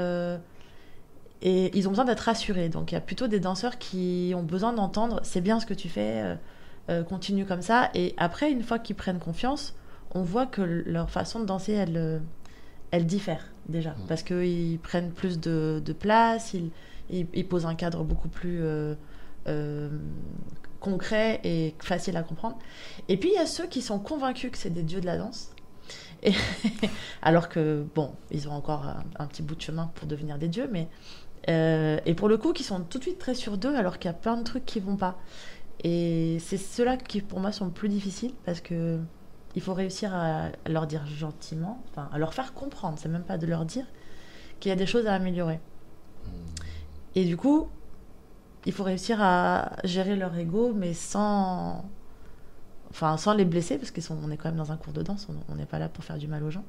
et 1.41 1.75
ils 1.75 1.87
ont 1.87 1.89
besoin 1.89 2.05
d'être 2.05 2.19
rassurés. 2.19 2.69
Donc 2.69 2.91
il 2.91 2.95
y 2.95 2.97
a 2.97 3.01
plutôt 3.01 3.25
des 3.25 3.39
danseurs 3.39 3.79
qui 3.79 4.33
ont 4.35 4.43
besoin 4.43 4.71
d'entendre 4.71 5.19
c'est 5.23 5.41
bien 5.41 5.59
ce 5.59 5.65
que 5.65 5.73
tu 5.73 5.89
fais, 5.89 6.37
continue 7.09 7.45
comme 7.47 7.63
ça. 7.63 7.89
Et 7.95 8.13
après, 8.17 8.51
une 8.51 8.61
fois 8.61 8.77
qu'ils 8.77 8.95
prennent 8.95 9.17
confiance, 9.17 9.73
on 10.13 10.23
voit 10.23 10.45
que 10.47 10.61
leur 10.61 11.09
façon 11.09 11.39
de 11.39 11.45
danser, 11.45 11.73
elle, 11.73 11.97
euh, 11.97 12.19
elle 12.91 13.05
diffère 13.05 13.53
déjà. 13.67 13.91
Mm. 13.91 14.05
Parce 14.07 14.23
qu'ils 14.23 14.79
prennent 14.81 15.11
plus 15.13 15.39
de, 15.39 15.81
de 15.83 15.93
place, 15.93 16.53
ils, 16.53 16.71
ils, 17.09 17.27
ils 17.33 17.47
posent 17.47 17.65
un 17.65 17.75
cadre 17.75 18.03
beaucoup 18.03 18.29
plus 18.29 18.61
euh, 18.63 18.95
euh, 19.47 19.89
concret 20.79 21.39
et 21.43 21.75
facile 21.79 22.17
à 22.17 22.23
comprendre. 22.23 22.57
Et 23.07 23.17
puis 23.17 23.29
il 23.29 23.35
y 23.35 23.39
a 23.39 23.45
ceux 23.45 23.67
qui 23.67 23.81
sont 23.81 23.99
convaincus 23.99 24.51
que 24.51 24.57
c'est 24.57 24.69
des 24.69 24.83
dieux 24.83 25.01
de 25.01 25.05
la 25.05 25.17
danse. 25.17 25.51
Et 26.23 26.33
alors 27.21 27.49
que, 27.49 27.85
bon, 27.95 28.15
ils 28.31 28.47
ont 28.49 28.53
encore 28.53 28.85
un, 28.87 29.03
un 29.17 29.27
petit 29.27 29.43
bout 29.43 29.55
de 29.55 29.61
chemin 29.61 29.91
pour 29.95 30.07
devenir 30.07 30.37
des 30.37 30.47
dieux, 30.49 30.69
mais. 30.71 30.89
euh, 31.49 31.99
et 32.05 32.13
pour 32.15 32.29
le 32.29 32.37
coup, 32.37 32.53
qui 32.53 32.63
sont 32.63 32.81
tout 32.83 32.97
de 32.99 33.03
suite 33.03 33.19
très 33.19 33.35
sûrs 33.35 33.57
d'eux, 33.57 33.75
alors 33.75 33.99
qu'il 33.99 34.09
y 34.09 34.13
a 34.13 34.17
plein 34.17 34.37
de 34.37 34.43
trucs 34.43 34.65
qui 34.65 34.79
vont 34.79 34.97
pas. 34.97 35.19
Et 35.83 36.37
c'est 36.39 36.57
ceux-là 36.57 36.97
qui, 36.97 37.21
pour 37.21 37.39
moi, 37.39 37.51
sont 37.51 37.65
le 37.65 37.71
plus 37.71 37.89
difficiles 37.89 38.33
parce 38.45 38.61
que 38.61 38.99
il 39.55 39.61
faut 39.61 39.73
réussir 39.73 40.13
à, 40.13 40.49
leur 40.67 40.87
dire 40.87 41.05
gentiment, 41.05 41.83
enfin, 41.91 42.09
à 42.11 42.17
leur 42.17 42.33
faire 42.33 42.53
comprendre, 42.53 42.97
c'est 42.97 43.09
même 43.09 43.23
pas 43.23 43.37
de 43.37 43.45
leur 43.45 43.65
dire 43.65 43.85
qu'il 44.59 44.69
y 44.69 44.71
a 44.71 44.75
des 44.75 44.85
choses 44.85 45.05
à 45.07 45.13
améliorer. 45.13 45.59
Et 47.15 47.25
du 47.25 47.37
coup, 47.37 47.69
il 48.65 48.71
faut 48.71 48.83
réussir 48.83 49.21
à 49.21 49.73
gérer 49.83 50.15
leur 50.15 50.35
ego, 50.37 50.73
mais 50.73 50.93
sans, 50.93 51.85
enfin, 52.89 53.17
sans 53.17 53.33
les 53.33 53.45
blesser, 53.45 53.77
parce 53.77 53.91
qu'on 53.91 54.31
est 54.31 54.37
quand 54.37 54.49
même 54.49 54.57
dans 54.57 54.71
un 54.71 54.77
cours 54.77 54.93
de 54.93 55.03
danse, 55.03 55.27
on- 55.49 55.55
n'est 55.55 55.65
pas 55.65 55.79
là 55.79 55.89
pour 55.89 56.03
faire 56.03 56.17
du 56.17 56.27
mal 56.27 56.43
aux 56.43 56.49
gens. 56.51 56.65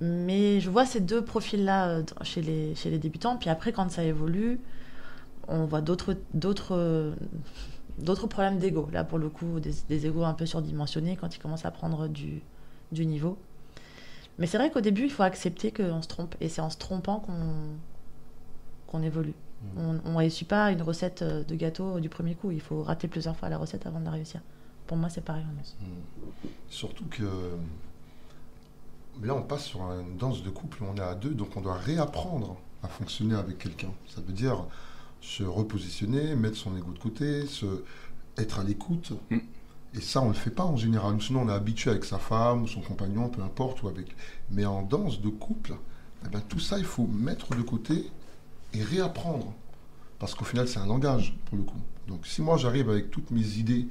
Mais 0.00 0.60
je 0.60 0.68
vois 0.68 0.84
ces 0.84 1.00
deux 1.00 1.24
profils-là 1.24 1.88
euh, 1.88 2.02
chez 2.22 2.42
les, 2.42 2.74
chez 2.74 2.90
les 2.90 2.98
débutants. 2.98 3.36
Puis 3.36 3.48
après, 3.48 3.72
quand 3.72 3.88
ça 3.90 4.02
évolue, 4.02 4.60
on 5.46 5.64
voit 5.64 5.80
d'autres, 5.80 6.16
d'autres, 7.98 8.26
problèmes 8.26 8.58
d'ego. 8.58 8.88
Là, 8.92 9.04
pour 9.04 9.18
le 9.18 9.28
coup, 9.28 9.60
des, 9.60 9.72
des 9.88 10.06
égos 10.06 10.24
un 10.24 10.34
peu 10.34 10.46
surdimensionnés 10.46 11.16
quand 11.16 11.34
ils 11.34 11.38
commencent 11.38 11.64
à 11.64 11.70
prendre 11.70 12.08
du, 12.08 12.42
du 12.92 13.06
niveau. 13.06 13.38
Mais 14.38 14.46
c'est 14.46 14.58
vrai 14.58 14.70
qu'au 14.70 14.80
début, 14.80 15.04
il 15.04 15.10
faut 15.10 15.22
accepter 15.22 15.72
qu'on 15.72 16.02
se 16.02 16.08
trompe. 16.08 16.34
Et 16.40 16.48
c'est 16.48 16.60
en 16.60 16.70
se 16.70 16.78
trompant 16.78 17.24
qu'on, 18.88 19.02
évolue. 19.02 19.34
On 19.76 19.92
ne 19.92 20.16
réussit 20.16 20.46
pas 20.46 20.72
une 20.72 20.82
recette 20.82 21.22
euh, 21.22 21.44
de 21.44 21.54
gâteau 21.54 22.00
du 22.00 22.08
premier 22.08 22.34
coup. 22.34 22.50
Il 22.50 22.60
faut 22.60 22.82
rater 22.82 23.08
plusieurs 23.08 23.36
fois 23.36 23.48
la 23.48 23.58
recette 23.58 23.86
avant 23.86 24.00
de 24.00 24.04
la 24.04 24.10
réussir. 24.10 24.40
Pour 24.86 24.96
moi, 24.96 25.08
c'est 25.08 25.20
pareil 25.20 25.44
danse. 25.56 25.76
Surtout 26.68 27.04
que 27.06 27.22
là, 29.22 29.34
on 29.34 29.42
passe 29.42 29.64
sur 29.64 29.80
une 29.80 30.16
danse 30.16 30.42
de 30.42 30.50
couple, 30.50 30.82
on 30.82 30.96
est 30.96 31.00
à 31.00 31.14
deux, 31.14 31.30
donc 31.30 31.56
on 31.56 31.60
doit 31.60 31.76
réapprendre 31.76 32.56
à 32.82 32.88
fonctionner 32.88 33.36
avec 33.36 33.58
quelqu'un. 33.58 33.92
Ça 34.08 34.20
veut 34.20 34.32
dire 34.32 34.66
se 35.22 35.44
repositionner, 35.44 36.36
mettre 36.36 36.58
son 36.58 36.76
ego 36.76 36.92
de 36.92 37.00
côté, 37.00 37.46
se, 37.46 37.84
être 38.38 38.60
à 38.60 38.64
l'écoute. 38.64 39.12
Mm. 39.30 39.38
Et 39.94 40.00
ça, 40.02 40.20
on 40.22 40.28
ne 40.28 40.34
le 40.34 40.38
fait 40.38 40.50
pas 40.50 40.64
en 40.64 40.76
général. 40.76 41.20
Sinon, 41.22 41.42
on 41.42 41.48
est 41.50 41.52
habitué 41.52 41.90
avec 41.90 42.04
sa 42.06 42.18
femme 42.18 42.64
ou 42.64 42.68
son 42.68 42.82
compagnon, 42.82 43.30
peu 43.30 43.42
importe, 43.42 43.82
ou 43.82 43.88
avec. 43.88 44.16
Mais 44.50 44.66
en 44.66 44.82
danse 44.82 45.20
de 45.22 45.30
couple, 45.30 45.74
eh 46.26 46.28
ben, 46.30 46.42
tout 46.48 46.60
ça, 46.60 46.78
il 46.78 46.84
faut 46.84 47.06
mettre 47.06 47.54
de 47.56 47.62
côté 47.62 48.10
et 48.74 48.82
réapprendre. 48.82 49.54
Parce 50.18 50.34
qu'au 50.34 50.44
final, 50.44 50.68
c'est 50.68 50.78
un 50.80 50.86
langage, 50.86 51.36
pour 51.46 51.58
le 51.58 51.64
coup. 51.64 51.80
Donc, 52.08 52.26
si 52.26 52.42
moi, 52.42 52.56
j'arrive 52.58 52.90
avec 52.90 53.10
toutes 53.10 53.30
mes 53.30 53.58
idées 53.58 53.88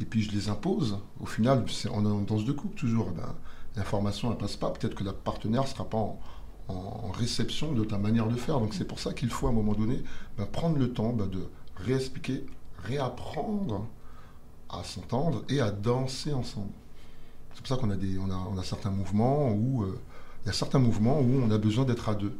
et 0.00 0.04
puis 0.06 0.22
je 0.22 0.32
les 0.32 0.48
impose, 0.48 0.98
au 1.20 1.26
final, 1.26 1.64
c'est- 1.70 1.88
on 1.90 2.04
est 2.04 2.08
en 2.08 2.20
danse 2.22 2.44
de 2.44 2.52
couple 2.52 2.76
toujours. 2.76 3.08
eh 3.12 3.16
ben, 3.16 3.34
L'information, 3.76 4.30
elle 4.32 4.38
passe 4.38 4.56
pas. 4.56 4.70
Peut-être 4.70 4.94
que 4.94 5.04
la 5.04 5.12
partenaire 5.12 5.66
sera 5.68 5.84
pas 5.88 5.98
en, 5.98 6.20
en 6.68 7.10
réception 7.12 7.72
de 7.72 7.84
ta 7.84 7.98
manière 7.98 8.28
de 8.28 8.36
faire. 8.36 8.60
Donc 8.60 8.74
c'est 8.74 8.86
pour 8.86 8.98
ça 8.98 9.12
qu'il 9.12 9.30
faut 9.30 9.46
à 9.46 9.50
un 9.50 9.52
moment 9.52 9.74
donné 9.74 10.02
bah, 10.38 10.46
prendre 10.50 10.78
le 10.78 10.92
temps 10.92 11.12
bah, 11.12 11.26
de 11.26 11.46
réexpliquer, 11.76 12.44
réapprendre 12.84 13.86
à 14.70 14.82
s'entendre 14.82 15.44
et 15.48 15.60
à 15.60 15.70
danser 15.70 16.32
ensemble. 16.32 16.72
C'est 17.54 17.60
pour 17.60 17.68
ça 17.68 17.76
qu'on 17.76 17.90
a, 17.90 17.96
des, 17.96 18.18
on 18.18 18.30
a, 18.30 18.48
on 18.52 18.58
a 18.58 18.64
certains 18.64 18.90
mouvements 18.90 19.52
où 19.52 19.84
euh, 19.84 19.98
il 20.44 20.48
y 20.48 20.50
a 20.50 20.52
certains 20.52 20.78
mouvements 20.78 21.20
où 21.20 21.40
on 21.42 21.50
a 21.50 21.58
besoin 21.58 21.84
d'être 21.84 22.08
à 22.08 22.14
deux. 22.14 22.36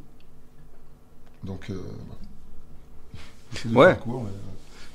Donc, 1.44 1.70
euh, 1.70 1.80
ouais. 3.72 3.96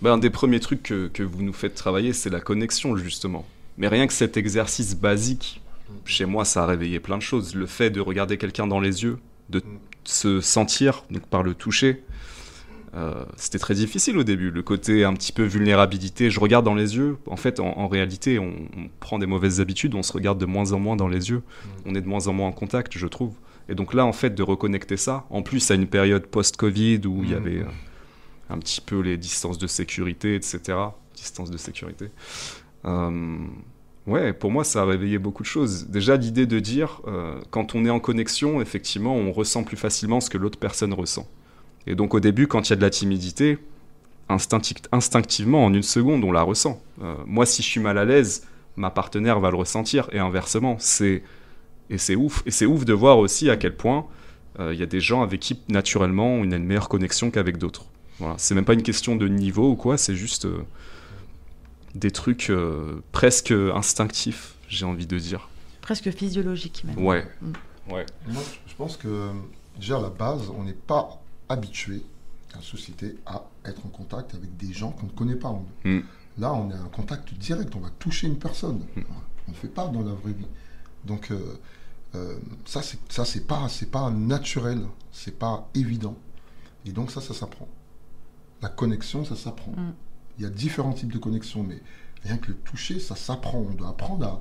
Ben, 0.01 0.13
un 0.13 0.17
des 0.17 0.29
premiers 0.29 0.59
trucs 0.59 0.83
que, 0.83 1.07
que 1.07 1.23
vous 1.23 1.41
nous 1.41 1.53
faites 1.53 1.75
travailler, 1.75 2.13
c'est 2.13 2.29
la 2.29 2.41
connexion, 2.41 2.95
justement. 2.97 3.45
Mais 3.77 3.87
rien 3.87 4.07
que 4.07 4.13
cet 4.13 4.37
exercice 4.37 4.95
basique, 4.95 5.61
chez 6.05 6.25
moi, 6.25 6.45
ça 6.45 6.63
a 6.63 6.65
réveillé 6.65 6.99
plein 6.99 7.17
de 7.17 7.21
choses. 7.21 7.55
Le 7.55 7.65
fait 7.65 7.89
de 7.89 8.01
regarder 8.01 8.37
quelqu'un 8.37 8.67
dans 8.67 8.79
les 8.79 9.03
yeux, 9.03 9.19
de 9.49 9.61
se 10.03 10.41
sentir, 10.41 11.03
donc 11.09 11.25
par 11.27 11.43
le 11.43 11.53
toucher, 11.53 12.03
euh, 12.95 13.23
c'était 13.35 13.59
très 13.59 13.75
difficile 13.75 14.17
au 14.17 14.23
début. 14.23 14.51
Le 14.51 14.63
côté 14.63 15.03
un 15.03 15.13
petit 15.13 15.31
peu 15.31 15.43
vulnérabilité, 15.43 16.29
je 16.29 16.39
regarde 16.39 16.65
dans 16.65 16.75
les 16.75 16.95
yeux. 16.95 17.17
En 17.27 17.35
fait, 17.35 17.59
en, 17.59 17.87
réalité, 17.87 18.39
on, 18.39 18.53
prend 18.99 19.19
des 19.19 19.27
mauvaises 19.27 19.61
habitudes, 19.61 19.95
on 19.95 20.03
se 20.03 20.13
regarde 20.13 20.39
de 20.39 20.45
moins 20.45 20.71
en 20.71 20.79
moins 20.79 20.95
dans 20.95 21.07
les 21.07 21.29
yeux. 21.29 21.43
On 21.85 21.95
est 21.95 22.01
de 22.01 22.07
moins 22.07 22.27
en 22.27 22.33
moins 22.33 22.47
en 22.47 22.51
contact, 22.51 22.97
je 22.97 23.07
trouve. 23.07 23.35
Et 23.67 23.75
donc 23.75 23.93
là, 23.93 24.05
en 24.05 24.13
fait, 24.13 24.31
de 24.31 24.41
reconnecter 24.41 24.97
ça, 24.97 25.25
en 25.29 25.43
plus 25.43 25.69
à 25.69 25.75
une 25.75 25.87
période 25.87 26.25
post-Covid 26.25 27.01
où 27.05 27.23
il 27.23 27.31
y 27.31 27.35
avait 27.35 27.59
euh, 27.59 27.65
un 28.49 28.57
petit 28.57 28.81
peu 28.81 28.99
les 28.99 29.17
distances 29.17 29.59
de 29.59 29.67
sécurité, 29.67 30.35
etc. 30.35 30.77
Distances 31.15 31.51
de 31.51 31.57
sécurité. 31.57 32.09
Euh, 32.85 33.37
ouais, 34.09 34.33
pour 34.33 34.51
moi, 34.51 34.63
ça 34.63 34.81
a 34.81 34.85
réveillé 34.85 35.17
beaucoup 35.17 35.43
de 35.43 35.47
choses. 35.47 35.87
Déjà, 35.87 36.17
l'idée 36.17 36.45
de 36.45 36.59
dire, 36.59 37.01
quand 37.49 37.75
on 37.75 37.85
est 37.85 37.89
en 37.89 37.99
connexion, 37.99 38.61
effectivement, 38.61 39.15
on 39.15 39.31
ressent 39.31 39.63
plus 39.63 39.77
facilement 39.77 40.19
ce 40.19 40.29
que 40.29 40.37
l'autre 40.37 40.59
personne 40.59 40.93
ressent. 40.93 41.27
Et 41.87 41.95
donc 41.95 42.13
au 42.13 42.19
début, 42.19 42.47
quand 42.47 42.67
il 42.67 42.71
y 42.71 42.73
a 42.73 42.75
de 42.75 42.81
la 42.81 42.89
timidité, 42.89 43.57
instinctivement, 44.91 45.65
en 45.65 45.73
une 45.73 45.83
seconde, 45.83 46.23
on 46.23 46.31
la 46.31 46.43
ressent. 46.43 46.81
Euh, 47.01 47.15
moi, 47.25 47.45
si 47.45 47.63
je 47.63 47.67
suis 47.67 47.79
mal 47.79 47.97
à 47.97 48.05
l'aise, 48.05 48.47
ma 48.77 48.91
partenaire 48.91 49.39
va 49.39 49.49
le 49.49 49.57
ressentir, 49.57 50.07
et 50.11 50.19
inversement. 50.19 50.77
C'est 50.79 51.23
et 51.89 51.97
c'est 51.97 52.15
ouf. 52.15 52.43
Et 52.45 52.51
c'est 52.51 52.67
ouf 52.67 52.85
de 52.85 52.93
voir 52.93 53.17
aussi 53.17 53.49
à 53.49 53.57
quel 53.57 53.75
point 53.75 54.05
euh, 54.59 54.73
il 54.73 54.79
y 54.79 54.83
a 54.83 54.85
des 54.85 54.99
gens 54.99 55.23
avec 55.23 55.39
qui 55.39 55.59
naturellement 55.69 56.27
on 56.27 56.51
a 56.51 56.55
une 56.55 56.65
meilleure 56.65 56.89
connexion 56.89 57.31
qu'avec 57.31 57.57
d'autres. 57.57 57.85
Voilà. 58.19 58.35
C'est 58.37 58.53
même 58.53 58.65
pas 58.65 58.73
une 58.73 58.83
question 58.83 59.15
de 59.15 59.27
niveau 59.27 59.71
ou 59.71 59.75
quoi, 59.75 59.97
c'est 59.97 60.15
juste 60.15 60.45
euh, 60.45 60.59
des 61.95 62.11
trucs 62.11 62.51
presque 63.11 63.51
instinctifs, 63.51 64.55
j'ai 64.67 64.85
envie 64.85 65.07
de 65.07 65.17
dire. 65.17 65.49
Presque 65.81 66.11
physiologiques 66.11 66.83
même. 66.83 67.03
Ouais. 67.03 67.25
Mm. 67.41 67.93
ouais. 67.93 68.05
Moi, 68.27 68.43
je 68.67 68.75
pense 68.75 68.95
que 68.97 69.31
déjà 69.79 69.97
à 69.97 70.01
la 70.01 70.09
base, 70.09 70.49
on 70.55 70.63
n'est 70.63 70.73
pas 70.73 71.21
habitué, 71.47 72.03
la 72.53 72.61
société, 72.61 73.15
à 73.25 73.43
être 73.65 73.85
en 73.85 73.89
contact 73.89 74.35
avec 74.35 74.55
des 74.57 74.73
gens 74.73 74.91
qu'on 74.91 75.07
ne 75.07 75.11
connaît 75.11 75.35
pas. 75.35 75.59
Mm. 75.83 75.99
Là, 76.37 76.53
on 76.53 76.69
est 76.69 76.79
en 76.79 76.89
contact 76.89 77.33
direct, 77.33 77.75
on 77.75 77.79
va 77.79 77.89
toucher 77.99 78.27
une 78.27 78.37
personne. 78.37 78.85
Mm. 78.95 79.01
On 79.47 79.51
ne 79.51 79.55
fait 79.55 79.67
pas 79.67 79.87
dans 79.87 80.03
la 80.03 80.13
vraie 80.13 80.33
vie. 80.33 80.47
Donc, 81.05 81.31
euh, 81.31 81.59
euh, 82.15 82.37
ça, 82.65 82.81
c'est, 82.81 82.99
ça, 83.11 83.25
c'est 83.25 83.47
pas, 83.47 83.67
c'est 83.69 83.89
pas 83.89 84.09
naturel, 84.11 84.81
c'est 85.11 85.37
pas 85.37 85.69
évident. 85.75 86.15
Et 86.85 86.91
donc, 86.91 87.11
ça, 87.11 87.21
ça 87.21 87.33
s'apprend. 87.33 87.67
La 88.61 88.69
connexion, 88.69 89.25
ça 89.25 89.35
s'apprend. 89.35 89.73
Il 90.39 90.43
y 90.43 90.45
a 90.45 90.49
différents 90.49 90.93
types 90.93 91.11
de 91.11 91.17
connexions, 91.17 91.63
mais 91.63 91.81
rien 92.23 92.37
que 92.37 92.47
le 92.47 92.55
toucher, 92.55 92.99
ça 92.99 93.17
s'apprend. 93.17 93.59
On 93.59 93.73
doit 93.73 93.89
apprendre 93.89 94.39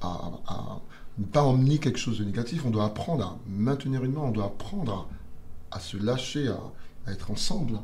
à, 0.00 0.80
ne 1.18 1.24
pas 1.24 1.42
emmener 1.42 1.78
quelque 1.78 1.98
chose 1.98 2.20
de 2.20 2.24
négatif, 2.24 2.64
on 2.64 2.70
doit 2.70 2.84
apprendre 2.84 3.24
à 3.24 3.38
maintenir 3.48 4.04
une 4.04 4.12
main, 4.12 4.20
on 4.20 4.30
doit 4.30 4.46
apprendre 4.46 5.08
à 5.72 5.80
se 5.80 5.96
lâcher, 5.96 6.48
à, 6.48 7.10
être 7.10 7.32
ensemble. 7.32 7.80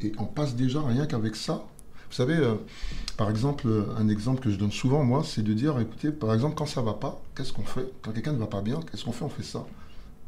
Et 0.00 0.12
on 0.18 0.24
passe 0.24 0.54
déjà 0.54 0.82
rien 0.82 1.06
qu'avec 1.06 1.34
ça. 1.34 1.64
Vous 2.08 2.16
savez, 2.16 2.36
euh, 2.36 2.54
par 3.16 3.28
exemple, 3.28 3.68
un 3.98 4.08
exemple 4.08 4.40
que 4.40 4.50
je 4.50 4.56
donne 4.56 4.72
souvent, 4.72 5.02
moi, 5.04 5.22
c'est 5.24 5.42
de 5.42 5.52
dire, 5.52 5.78
écoutez, 5.80 6.12
par 6.12 6.32
exemple, 6.32 6.54
quand 6.56 6.66
ça 6.66 6.80
va 6.80 6.94
pas, 6.94 7.20
qu'est-ce 7.36 7.52
qu'on 7.52 7.64
fait? 7.64 7.92
Quand 8.02 8.12
quelqu'un 8.12 8.32
ne 8.32 8.38
va 8.38 8.46
pas 8.46 8.62
bien, 8.62 8.80
qu'est-ce 8.88 9.04
qu'on 9.04 9.12
fait? 9.12 9.24
On 9.24 9.28
fait 9.28 9.42
ça. 9.42 9.66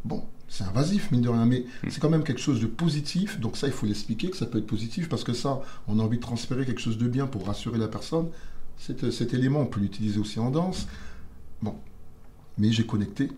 Bon, 0.05 0.25
c'est 0.53 0.65
invasif, 0.65 1.11
mine 1.11 1.23
de 1.23 1.31
rien, 1.31 1.47
mais 1.47 1.61
hmm. 1.61 1.89
c'est 1.89 1.99
quand 1.99 2.11
même 2.11 2.25
quelque 2.25 2.41
chose 2.41 2.61
de 2.61 2.67
positif. 2.67 3.41
Donc 3.41 3.57
ça, 3.57 3.69
il 3.69 3.73
faut 3.73 3.87
l'expliquer 3.87 4.29
que 4.29 4.37
ça 4.37 4.45
peut 4.45 4.59
être 4.59 4.67
positif, 4.67 5.09
parce 5.09 5.25
que 5.25 5.33
ça, 5.33 5.63
on 5.89 5.99
a 5.99 6.03
envie 6.03 6.19
de 6.19 6.23
transférer 6.23 6.67
quelque 6.67 6.81
chose 6.81 6.99
de 6.99 7.09
bien 7.09 7.27
pour 7.27 7.47
rassurer 7.47 7.79
la 7.79 7.89
personne. 7.89 8.29
Cet, 8.77 9.11
cet 9.11 9.33
élément, 9.33 9.61
on 9.61 9.67
peut 9.67 9.81
l'utiliser 9.81 10.21
aussi 10.21 10.39
en 10.39 10.51
danse. 10.51 10.89
Bon, 11.63 11.75
mais 12.59 12.71
j'ai 12.71 12.85
connecté 12.85 13.31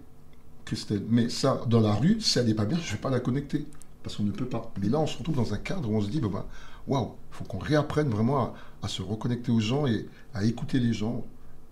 Christelle. 0.65 1.05
Mais 1.09 1.29
ça, 1.29 1.63
dans 1.69 1.81
la 1.81 1.95
rue, 1.95 2.21
si 2.21 2.39
elle 2.41 2.47
n'est 2.47 2.55
pas 2.55 2.65
bien, 2.65 2.79
je 2.79 2.89
ne 2.89 2.93
vais 2.97 3.01
pas 3.01 3.11
la 3.11 3.21
connecter. 3.21 3.65
Parce 4.03 4.17
qu'on 4.17 4.25
ne 4.25 4.33
peut 4.33 4.49
pas. 4.49 4.73
Mais 4.81 4.89
là, 4.89 4.99
on 4.99 5.07
se 5.07 5.17
retrouve 5.17 5.37
dans 5.37 5.55
un 5.55 5.59
cadre 5.59 5.89
où 5.89 5.97
on 5.97 6.01
se 6.01 6.09
dit, 6.09 6.21
bah, 6.21 6.29
bah, 6.33 6.47
waouh, 6.89 7.13
il 7.31 7.37
faut 7.37 7.45
qu'on 7.45 7.59
réapprenne 7.59 8.09
vraiment 8.09 8.55
à, 8.83 8.89
se 8.89 9.03
reconnecter 9.03 9.53
aux 9.53 9.61
gens 9.61 9.87
et 9.87 10.09
à 10.35 10.45
écouter 10.45 10.81
les 10.81 10.93
gens. 10.93 11.25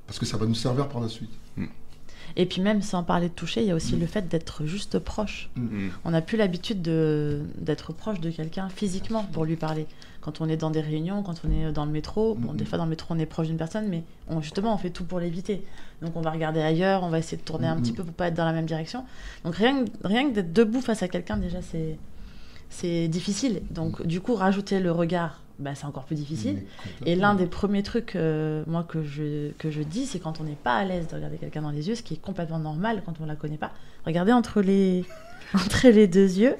Parce 0.06 0.18
que 0.20 0.26
ça 0.26 0.36
va 0.36 0.46
nous 0.46 0.54
servir 0.54 0.88
par 0.88 1.00
la 1.00 1.08
suite. 1.08 1.32
Et 2.36 2.46
puis 2.46 2.60
même 2.60 2.82
sans 2.82 3.02
parler 3.02 3.28
de 3.28 3.34
toucher, 3.34 3.62
il 3.62 3.68
y 3.68 3.70
a 3.70 3.74
aussi 3.74 3.96
mm. 3.96 4.00
le 4.00 4.06
fait 4.06 4.28
d'être 4.28 4.64
juste 4.64 4.98
proche. 4.98 5.50
Mm. 5.56 5.62
Mm. 5.62 5.90
On 6.04 6.10
n'a 6.10 6.22
plus 6.22 6.36
l'habitude 6.36 6.82
d'être 6.82 7.92
proche 7.92 8.20
de 8.20 8.30
quelqu'un 8.30 8.68
physiquement 8.68 9.24
pour 9.32 9.44
lui 9.44 9.56
parler. 9.56 9.86
Quand 10.20 10.40
on 10.40 10.48
est 10.48 10.56
dans 10.56 10.70
des 10.70 10.80
réunions, 10.80 11.22
quand 11.22 11.42
on 11.44 11.50
est 11.50 11.72
dans 11.72 11.84
le 11.84 11.90
métro, 11.90 12.34
bon, 12.36 12.54
des 12.54 12.64
fois 12.64 12.78
dans 12.78 12.84
le 12.84 12.90
métro 12.90 13.14
on 13.14 13.18
est 13.18 13.26
proche 13.26 13.48
d'une 13.48 13.56
personne, 13.56 13.88
mais 13.88 14.04
on, 14.28 14.40
justement 14.40 14.72
on 14.72 14.78
fait 14.78 14.90
tout 14.90 15.04
pour 15.04 15.18
l'éviter. 15.18 15.64
Donc 16.00 16.16
on 16.16 16.20
va 16.20 16.30
regarder 16.30 16.60
ailleurs, 16.60 17.02
on 17.02 17.08
va 17.08 17.18
essayer 17.18 17.36
de 17.36 17.42
tourner 17.42 17.66
un 17.66 17.76
petit 17.76 17.92
peu 17.92 18.04
pour 18.04 18.14
pas 18.14 18.28
être 18.28 18.34
dans 18.34 18.44
la 18.44 18.52
même 18.52 18.66
direction. 18.66 19.04
Donc 19.44 19.56
rien, 19.56 19.84
rien 20.04 20.28
que 20.28 20.34
d'être 20.34 20.52
debout 20.52 20.80
face 20.80 21.02
à 21.02 21.08
quelqu'un 21.08 21.36
déjà 21.36 21.60
c'est 21.60 21.98
c'est 22.70 23.08
difficile. 23.08 23.62
Donc 23.70 24.06
du 24.06 24.20
coup 24.20 24.34
rajouter 24.34 24.80
le 24.80 24.92
regard 24.92 25.41
bah, 25.62 25.74
c'est 25.74 25.86
encore 25.86 26.04
plus 26.04 26.16
difficile. 26.16 26.62
Et 27.06 27.14
l'un 27.14 27.34
des 27.34 27.46
premiers 27.46 27.82
trucs, 27.82 28.16
euh, 28.16 28.64
moi, 28.66 28.84
que 28.86 29.02
je, 29.02 29.52
que 29.52 29.70
je 29.70 29.82
dis, 29.82 30.06
c'est 30.06 30.18
quand 30.18 30.40
on 30.40 30.44
n'est 30.44 30.56
pas 30.56 30.76
à 30.76 30.84
l'aise 30.84 31.08
de 31.08 31.14
regarder 31.14 31.38
quelqu'un 31.38 31.62
dans 31.62 31.70
les 31.70 31.88
yeux, 31.88 31.94
ce 31.94 32.02
qui 32.02 32.14
est 32.14 32.20
complètement 32.20 32.58
normal 32.58 33.02
quand 33.04 33.14
on 33.20 33.24
ne 33.24 33.28
la 33.28 33.36
connaît 33.36 33.56
pas, 33.56 33.72
regarder 34.04 34.32
entre 34.32 34.60
les, 34.60 35.04
entre 35.54 35.88
les 35.88 36.06
deux 36.06 36.38
yeux. 36.38 36.56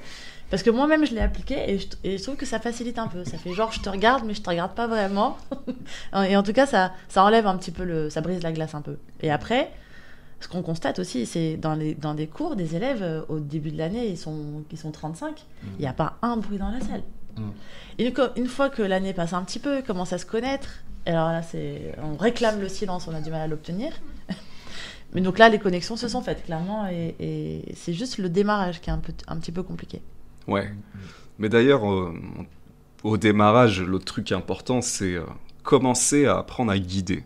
Parce 0.49 0.61
que 0.61 0.69
moi-même, 0.69 1.05
je 1.05 1.13
l'ai 1.13 1.21
appliqué 1.21 1.71
et 1.71 1.79
je, 1.79 1.87
et 2.03 2.17
je, 2.17 2.23
trouve 2.23 2.35
que 2.35 2.45
ça 2.45 2.59
facilite 2.59 2.99
un 2.99 3.07
peu. 3.07 3.23
Ça 3.23 3.37
fait 3.37 3.53
genre, 3.53 3.71
je 3.71 3.79
te 3.79 3.89
regarde, 3.89 4.23
mais 4.25 4.33
je 4.33 4.41
te 4.41 4.49
regarde 4.49 4.75
pas 4.75 4.87
vraiment. 4.87 5.37
et 6.27 6.37
en 6.37 6.43
tout 6.43 6.53
cas, 6.53 6.67
ça, 6.67 6.93
ça 7.09 7.23
enlève 7.23 7.47
un 7.47 7.57
petit 7.57 7.71
peu 7.71 7.83
le. 7.83 8.09
Ça 8.09 8.21
brise 8.21 8.43
la 8.43 8.51
glace 8.51 8.75
un 8.75 8.81
peu. 8.81 8.97
Et 9.21 9.31
après, 9.31 9.71
ce 10.43 10.47
qu'on 10.47 10.61
constate 10.61 10.99
aussi, 10.99 11.25
c'est 11.25 11.57
dans, 11.57 11.73
les, 11.73 11.95
dans 11.95 12.13
des 12.13 12.27
cours, 12.27 12.55
des 12.55 12.75
élèves, 12.75 13.01
euh, 13.01 13.21
au 13.29 13.39
début 13.39 13.71
de 13.71 13.77
l'année, 13.77 14.07
ils 14.07 14.17
sont, 14.17 14.63
ils 14.71 14.77
sont 14.77 14.91
35, 14.91 15.31
mmh. 15.31 15.67
il 15.77 15.81
n'y 15.81 15.87
a 15.87 15.93
pas 15.93 16.17
un 16.21 16.37
bruit 16.37 16.57
dans 16.57 16.69
la 16.69 16.81
salle. 16.81 17.01
Une, 17.99 18.13
une, 18.35 18.47
fois 18.47 18.69
que 18.69 18.81
l'année 18.81 19.13
passe 19.13 19.33
un 19.33 19.43
petit 19.43 19.59
peu, 19.59 19.81
commence 19.81 20.13
à 20.13 20.17
se 20.17 20.25
connaître, 20.25 20.83
alors 21.05 21.29
là, 21.29 21.41
on 22.01 22.15
réclame 22.15 22.61
le 22.61 22.69
silence, 22.69 23.07
on 23.07 23.15
a 23.15 23.21
du 23.21 23.29
mal 23.29 23.41
à 23.41 23.47
l'obtenir. 23.47 23.91
Mais 25.13 25.21
donc 25.21 25.37
là, 25.37 25.49
les 25.49 25.59
connexions 25.59 25.95
se 25.95 26.07
sont 26.07 26.21
faites, 26.21 26.43
clairement, 26.45 26.87
et, 26.87 27.63
c'est 27.75 27.93
juste 27.93 28.17
le 28.17 28.29
démarrage 28.29 28.81
qui 28.81 28.89
est 28.89 28.93
un, 28.93 29.37
petit 29.37 29.51
peu 29.51 29.61
compliqué. 29.61 30.01
Ouais. 30.47 30.71
Mais 31.37 31.49
d'ailleurs, 31.49 31.91
euh, 31.91 32.13
au 33.03 33.17
démarrage, 33.17 33.81
l'autre 33.81 34.05
truc 34.05 34.31
important, 34.31 34.81
c'est 34.81 35.15
euh, 35.15 35.23
commencer 35.61 36.25
à 36.25 36.37
apprendre 36.37 36.71
à 36.71 36.79
guider. 36.79 37.23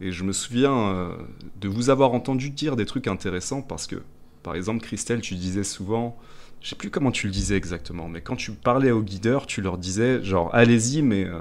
Et 0.00 0.12
je 0.12 0.22
me 0.22 0.32
souviens 0.32 0.76
euh, 0.76 1.16
de 1.60 1.68
vous 1.68 1.90
avoir 1.90 2.12
entendu 2.12 2.50
dire 2.50 2.76
des 2.76 2.86
trucs 2.86 3.08
intéressants 3.08 3.62
parce 3.62 3.86
que, 3.86 4.02
par 4.42 4.54
exemple, 4.54 4.84
Christelle, 4.84 5.20
tu 5.20 5.34
disais 5.34 5.64
souvent 5.64 6.16
je 6.62 6.68
sais 6.68 6.76
plus 6.76 6.90
comment 6.90 7.10
tu 7.10 7.26
le 7.26 7.32
disais 7.32 7.56
exactement, 7.56 8.08
mais 8.08 8.20
quand 8.20 8.36
tu 8.36 8.52
parlais 8.52 8.92
aux 8.92 9.02
guideurs, 9.02 9.46
tu 9.46 9.60
leur 9.60 9.78
disais 9.78 10.22
genre 10.22 10.54
allez-y, 10.54 11.02
mais 11.02 11.24
euh, 11.24 11.40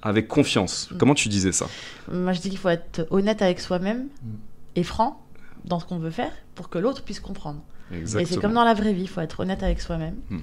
avec 0.00 0.28
confiance. 0.28 0.90
Mm. 0.90 0.96
Comment 0.96 1.14
tu 1.14 1.28
disais 1.28 1.52
ça? 1.52 1.66
Moi, 2.10 2.32
je 2.32 2.40
dis 2.40 2.48
qu'il 2.48 2.58
faut 2.58 2.70
être 2.70 3.06
honnête 3.10 3.42
avec 3.42 3.60
soi-même 3.60 4.04
mm. 4.22 4.28
et 4.76 4.82
franc 4.82 5.22
dans 5.64 5.78
ce 5.78 5.84
qu'on 5.84 5.98
veut 5.98 6.10
faire 6.10 6.32
pour 6.54 6.70
que 6.70 6.78
l'autre 6.78 7.04
puisse 7.04 7.20
comprendre. 7.20 7.62
Exactement. 7.92 8.22
Et 8.22 8.26
c'est 8.26 8.40
comme 8.40 8.54
dans 8.54 8.64
la 8.64 8.74
vraie 8.74 8.94
vie, 8.94 9.02
il 9.02 9.08
faut 9.08 9.20
être 9.20 9.40
honnête 9.40 9.62
avec 9.62 9.80
soi-même 9.80 10.16
mm. 10.30 10.40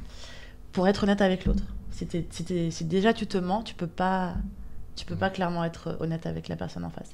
pour 0.72 0.88
être 0.88 1.03
honnête 1.03 1.22
avec 1.22 1.46
l'autre. 1.46 1.63
Si, 1.91 2.86
déjà 2.86 3.13
tu 3.13 3.27
te 3.27 3.38
mens, 3.38 3.63
tu 3.63 3.74
peux 3.74 3.88
pas, 3.88 4.36
tu 4.96 5.06
peux 5.06 5.15
pas 5.15 5.29
clairement 5.29 5.65
être 5.65 5.98
honnête 6.00 6.27
avec 6.27 6.48
la 6.48 6.56
personne 6.56 6.86
en 6.86 6.89
face. 6.91 7.13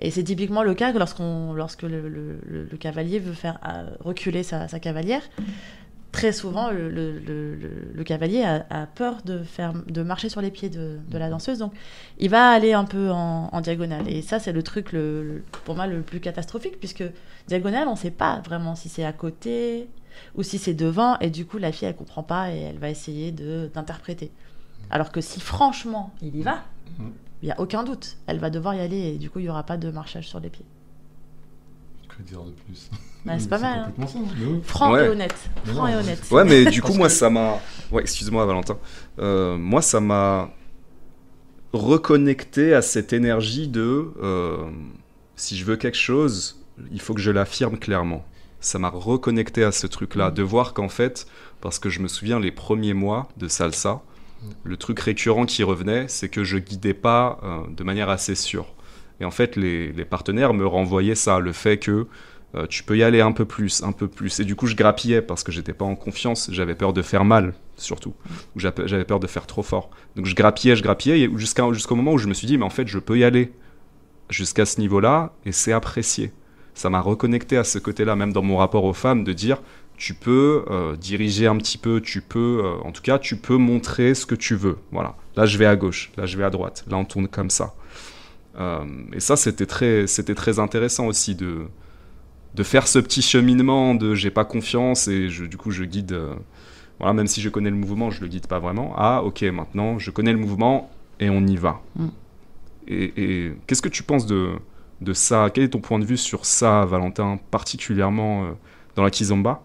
Et 0.00 0.10
c'est 0.10 0.24
typiquement 0.24 0.62
le 0.62 0.74
cas 0.74 0.92
que 0.92 0.98
lorsqu'on, 0.98 1.52
lorsque 1.52 1.82
le, 1.82 2.68
cavalier 2.78 3.18
veut 3.18 3.34
faire 3.34 3.58
euh, 3.66 3.90
reculer 4.00 4.42
sa, 4.42 4.66
cavalière, 4.80 5.22
très 6.10 6.32
souvent 6.32 6.70
le, 6.70 8.02
cavalier 8.04 8.44
a, 8.44 8.86
peur 8.86 9.22
de, 9.24 9.42
faire, 9.42 9.74
de 9.74 10.02
marcher 10.02 10.28
sur 10.28 10.40
les 10.40 10.50
pieds 10.50 10.70
de, 10.70 10.98
la 11.12 11.28
danseuse, 11.28 11.58
donc 11.58 11.72
il 12.18 12.30
va 12.30 12.50
aller 12.50 12.72
un 12.72 12.84
peu 12.84 13.10
en, 13.10 13.60
diagonale. 13.60 14.08
Et 14.08 14.22
ça, 14.22 14.38
c'est 14.38 14.52
le 14.52 14.62
truc 14.62 14.94
pour 15.64 15.74
moi 15.74 15.86
le 15.86 16.00
plus 16.00 16.20
catastrophique, 16.20 16.78
puisque 16.78 17.04
diagonale, 17.48 17.86
on 17.88 17.92
ne 17.92 17.98
sait 17.98 18.10
pas 18.10 18.40
vraiment 18.44 18.74
si 18.74 18.88
c'est 18.88 19.04
à 19.04 19.12
côté 19.12 19.88
ou 20.34 20.42
si 20.42 20.58
c'est 20.58 20.74
devant, 20.74 21.18
et 21.18 21.30
du 21.30 21.44
coup, 21.44 21.58
la 21.58 21.72
fille, 21.72 21.88
elle 21.88 21.96
comprend 21.96 22.22
pas 22.22 22.52
et 22.52 22.58
elle 22.60 22.78
va 22.78 22.90
essayer 22.90 23.32
d'interpréter. 23.32 24.30
Alors 24.90 25.12
que 25.12 25.20
si 25.20 25.40
franchement, 25.40 26.12
il 26.20 26.36
y 26.36 26.42
va, 26.42 26.64
mmh. 26.98 27.08
Il 27.42 27.46
n'y 27.46 27.52
a 27.52 27.60
aucun 27.60 27.82
doute. 27.84 28.16
Elle 28.26 28.38
va 28.38 28.50
devoir 28.50 28.74
y 28.74 28.80
aller 28.80 29.14
et 29.14 29.18
du 29.18 29.30
coup, 29.30 29.38
il 29.38 29.42
n'y 29.44 29.48
aura 29.48 29.62
pas 29.62 29.76
de 29.76 29.90
marchage 29.90 30.28
sur 30.28 30.40
les 30.40 30.50
pieds. 30.50 30.66
Que 32.08 32.22
dire 32.22 32.42
de 32.44 32.50
plus? 32.52 32.90
Bah, 33.26 33.38
c'est 33.38 33.48
pas 33.50 33.58
mal, 33.58 33.92
hein. 33.98 34.06
Franc 34.62 34.92
Ouais. 34.92 35.04
et 35.04 35.08
honnête. 35.10 35.34
Franc 35.66 35.86
et 35.88 35.94
honnête. 35.94 36.22
Ouais, 36.30 36.42
mais 36.46 36.64
du 36.64 36.80
coup, 36.82 36.94
moi, 36.94 37.08
que- 37.08 37.12
ça 37.12 37.28
m'a. 37.28 37.58
Ouais, 37.92 38.00
excuse-moi, 38.00 38.46
Valentin. 38.46 38.78
Euh, 39.18 39.58
moi, 39.58 39.82
ça 39.82 40.00
m'a 40.00 40.48
reconnecté 41.72 42.74
à 42.74 42.82
cette 42.82 43.12
énergie 43.12 43.68
de 43.68 44.10
euh, 44.22 44.70
si 45.36 45.56
je 45.56 45.64
veux 45.64 45.76
quelque 45.76 45.96
chose, 45.98 46.64
il 46.90 47.00
faut 47.00 47.14
que 47.14 47.20
je 47.20 47.30
l'affirme 47.30 47.78
clairement. 47.78 48.24
Ça 48.60 48.78
m'a 48.78 48.88
reconnecté 48.90 49.64
à 49.64 49.72
ce 49.72 49.86
truc-là, 49.86 50.30
de 50.30 50.42
voir 50.42 50.74
qu'en 50.74 50.88
fait, 50.88 51.26
parce 51.60 51.78
que 51.78 51.88
je 51.90 52.00
me 52.00 52.08
souviens 52.08 52.40
les 52.40 52.50
premiers 52.52 52.94
mois 52.94 53.28
de 53.36 53.48
salsa, 53.48 54.02
le 54.64 54.76
truc 54.76 55.00
récurrent 55.00 55.46
qui 55.46 55.62
revenait, 55.62 56.06
c'est 56.08 56.28
que 56.28 56.44
je 56.44 56.58
guidais 56.58 56.94
pas 56.94 57.38
euh, 57.42 57.60
de 57.70 57.84
manière 57.84 58.08
assez 58.08 58.34
sûre. 58.34 58.74
Et 59.20 59.24
en 59.24 59.30
fait, 59.30 59.56
les, 59.56 59.92
partenaires 60.04 60.54
me 60.54 60.66
renvoyaient 60.66 61.14
ça, 61.14 61.40
le 61.40 61.52
fait 61.52 61.78
que 61.78 62.06
euh, 62.54 62.66
tu 62.66 62.82
peux 62.82 62.96
y 62.96 63.02
aller 63.02 63.20
un 63.20 63.32
peu 63.32 63.44
plus, 63.44 63.82
un 63.82 63.92
peu 63.92 64.08
plus. 64.08 64.40
Et 64.40 64.44
du 64.44 64.56
coup, 64.56 64.66
je 64.66 64.74
grappillais 64.74 65.22
parce 65.22 65.44
que 65.44 65.52
j'étais 65.52 65.74
pas 65.74 65.84
en 65.84 65.94
confiance, 65.94 66.48
j'avais 66.52 66.74
peur 66.74 66.92
de 66.92 67.02
faire 67.02 67.24
mal, 67.24 67.54
surtout. 67.76 68.14
Ou 68.56 68.60
j'avais 68.60 69.04
peur 69.04 69.20
de 69.20 69.26
faire 69.26 69.46
trop 69.46 69.62
fort. 69.62 69.90
Donc 70.16 70.26
je 70.26 70.34
grappillais, 70.34 70.74
je 70.74 70.82
grappillais, 70.82 71.30
jusqu'au 71.36 71.94
moment 71.94 72.12
où 72.12 72.18
je 72.18 72.28
me 72.28 72.34
suis 72.34 72.46
dit, 72.46 72.58
mais 72.58 72.64
en 72.64 72.70
fait, 72.70 72.88
je 72.88 72.98
peux 72.98 73.18
y 73.18 73.24
aller 73.24 73.52
jusqu'à 74.30 74.64
ce 74.64 74.80
niveau-là, 74.80 75.32
et 75.44 75.52
c'est 75.52 75.72
apprécié. 75.72 76.32
Ça 76.74 76.88
m'a 76.88 77.00
reconnecté 77.00 77.56
à 77.56 77.64
ce 77.64 77.78
côté-là, 77.78 78.16
même 78.16 78.32
dans 78.32 78.42
mon 78.42 78.56
rapport 78.56 78.84
aux 78.84 78.94
femmes, 78.94 79.22
de 79.22 79.32
dire, 79.32 79.60
tu 80.00 80.14
peux 80.14 80.64
euh, 80.70 80.96
diriger 80.96 81.46
un 81.46 81.58
petit 81.58 81.76
peu, 81.76 82.00
tu 82.00 82.22
peux, 82.22 82.62
euh, 82.64 82.78
en 82.86 82.90
tout 82.90 83.02
cas, 83.02 83.18
tu 83.18 83.36
peux 83.36 83.58
montrer 83.58 84.14
ce 84.14 84.24
que 84.24 84.34
tu 84.34 84.54
veux. 84.54 84.78
Voilà. 84.92 85.14
Là, 85.36 85.44
je 85.44 85.58
vais 85.58 85.66
à 85.66 85.76
gauche, 85.76 86.10
là, 86.16 86.24
je 86.24 86.38
vais 86.38 86.44
à 86.44 86.48
droite, 86.48 86.86
là, 86.88 86.96
on 86.96 87.04
tourne 87.04 87.28
comme 87.28 87.50
ça. 87.50 87.74
Euh, 88.58 88.82
et 89.12 89.20
ça, 89.20 89.36
c'était 89.36 89.66
très, 89.66 90.06
c'était 90.06 90.34
très 90.34 90.58
intéressant 90.58 91.06
aussi 91.06 91.34
de, 91.34 91.66
de 92.54 92.62
faire 92.62 92.88
ce 92.88 92.98
petit 92.98 93.20
cheminement 93.20 93.94
de 93.94 94.14
j'ai 94.14 94.30
pas 94.30 94.46
confiance 94.46 95.06
et 95.06 95.28
je, 95.28 95.44
du 95.44 95.58
coup 95.58 95.70
je 95.70 95.84
guide, 95.84 96.18
voilà, 96.98 97.12
même 97.12 97.26
si 97.26 97.42
je 97.42 97.50
connais 97.50 97.70
le 97.70 97.76
mouvement, 97.76 98.10
je 98.10 98.22
le 98.22 98.28
guide 98.28 98.46
pas 98.46 98.58
vraiment. 98.58 98.94
Ah, 98.96 99.22
ok, 99.22 99.42
maintenant 99.42 99.98
je 99.98 100.10
connais 100.10 100.32
le 100.32 100.38
mouvement 100.38 100.90
et 101.20 101.28
on 101.28 101.46
y 101.46 101.56
va. 101.56 101.82
Mm. 101.96 102.06
Et, 102.88 103.12
et 103.16 103.52
qu'est-ce 103.66 103.82
que 103.82 103.90
tu 103.90 104.02
penses 104.02 104.24
de, 104.24 104.52
de 105.02 105.12
ça? 105.12 105.50
Quel 105.52 105.64
est 105.64 105.68
ton 105.68 105.80
point 105.80 105.98
de 105.98 106.06
vue 106.06 106.16
sur 106.16 106.46
ça, 106.46 106.86
Valentin, 106.86 107.38
particulièrement 107.50 108.56
dans 108.96 109.04
la 109.04 109.10
kizomba? 109.10 109.62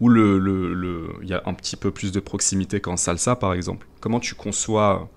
Où 0.00 0.08
le, 0.08 0.38
le, 0.38 0.74
le- 0.74 1.14
il 1.22 1.28
y 1.28 1.34
a 1.34 1.42
un 1.46 1.54
petit 1.54 1.76
peu 1.76 1.90
plus 1.90 2.12
de 2.12 2.20
proximité 2.20 2.80
qu'en 2.80 2.96
salsa, 2.96 3.36
par 3.36 3.54
exemple. 3.54 3.86
Comment 4.00 4.20
tu 4.20 4.34
conçois 4.34 5.08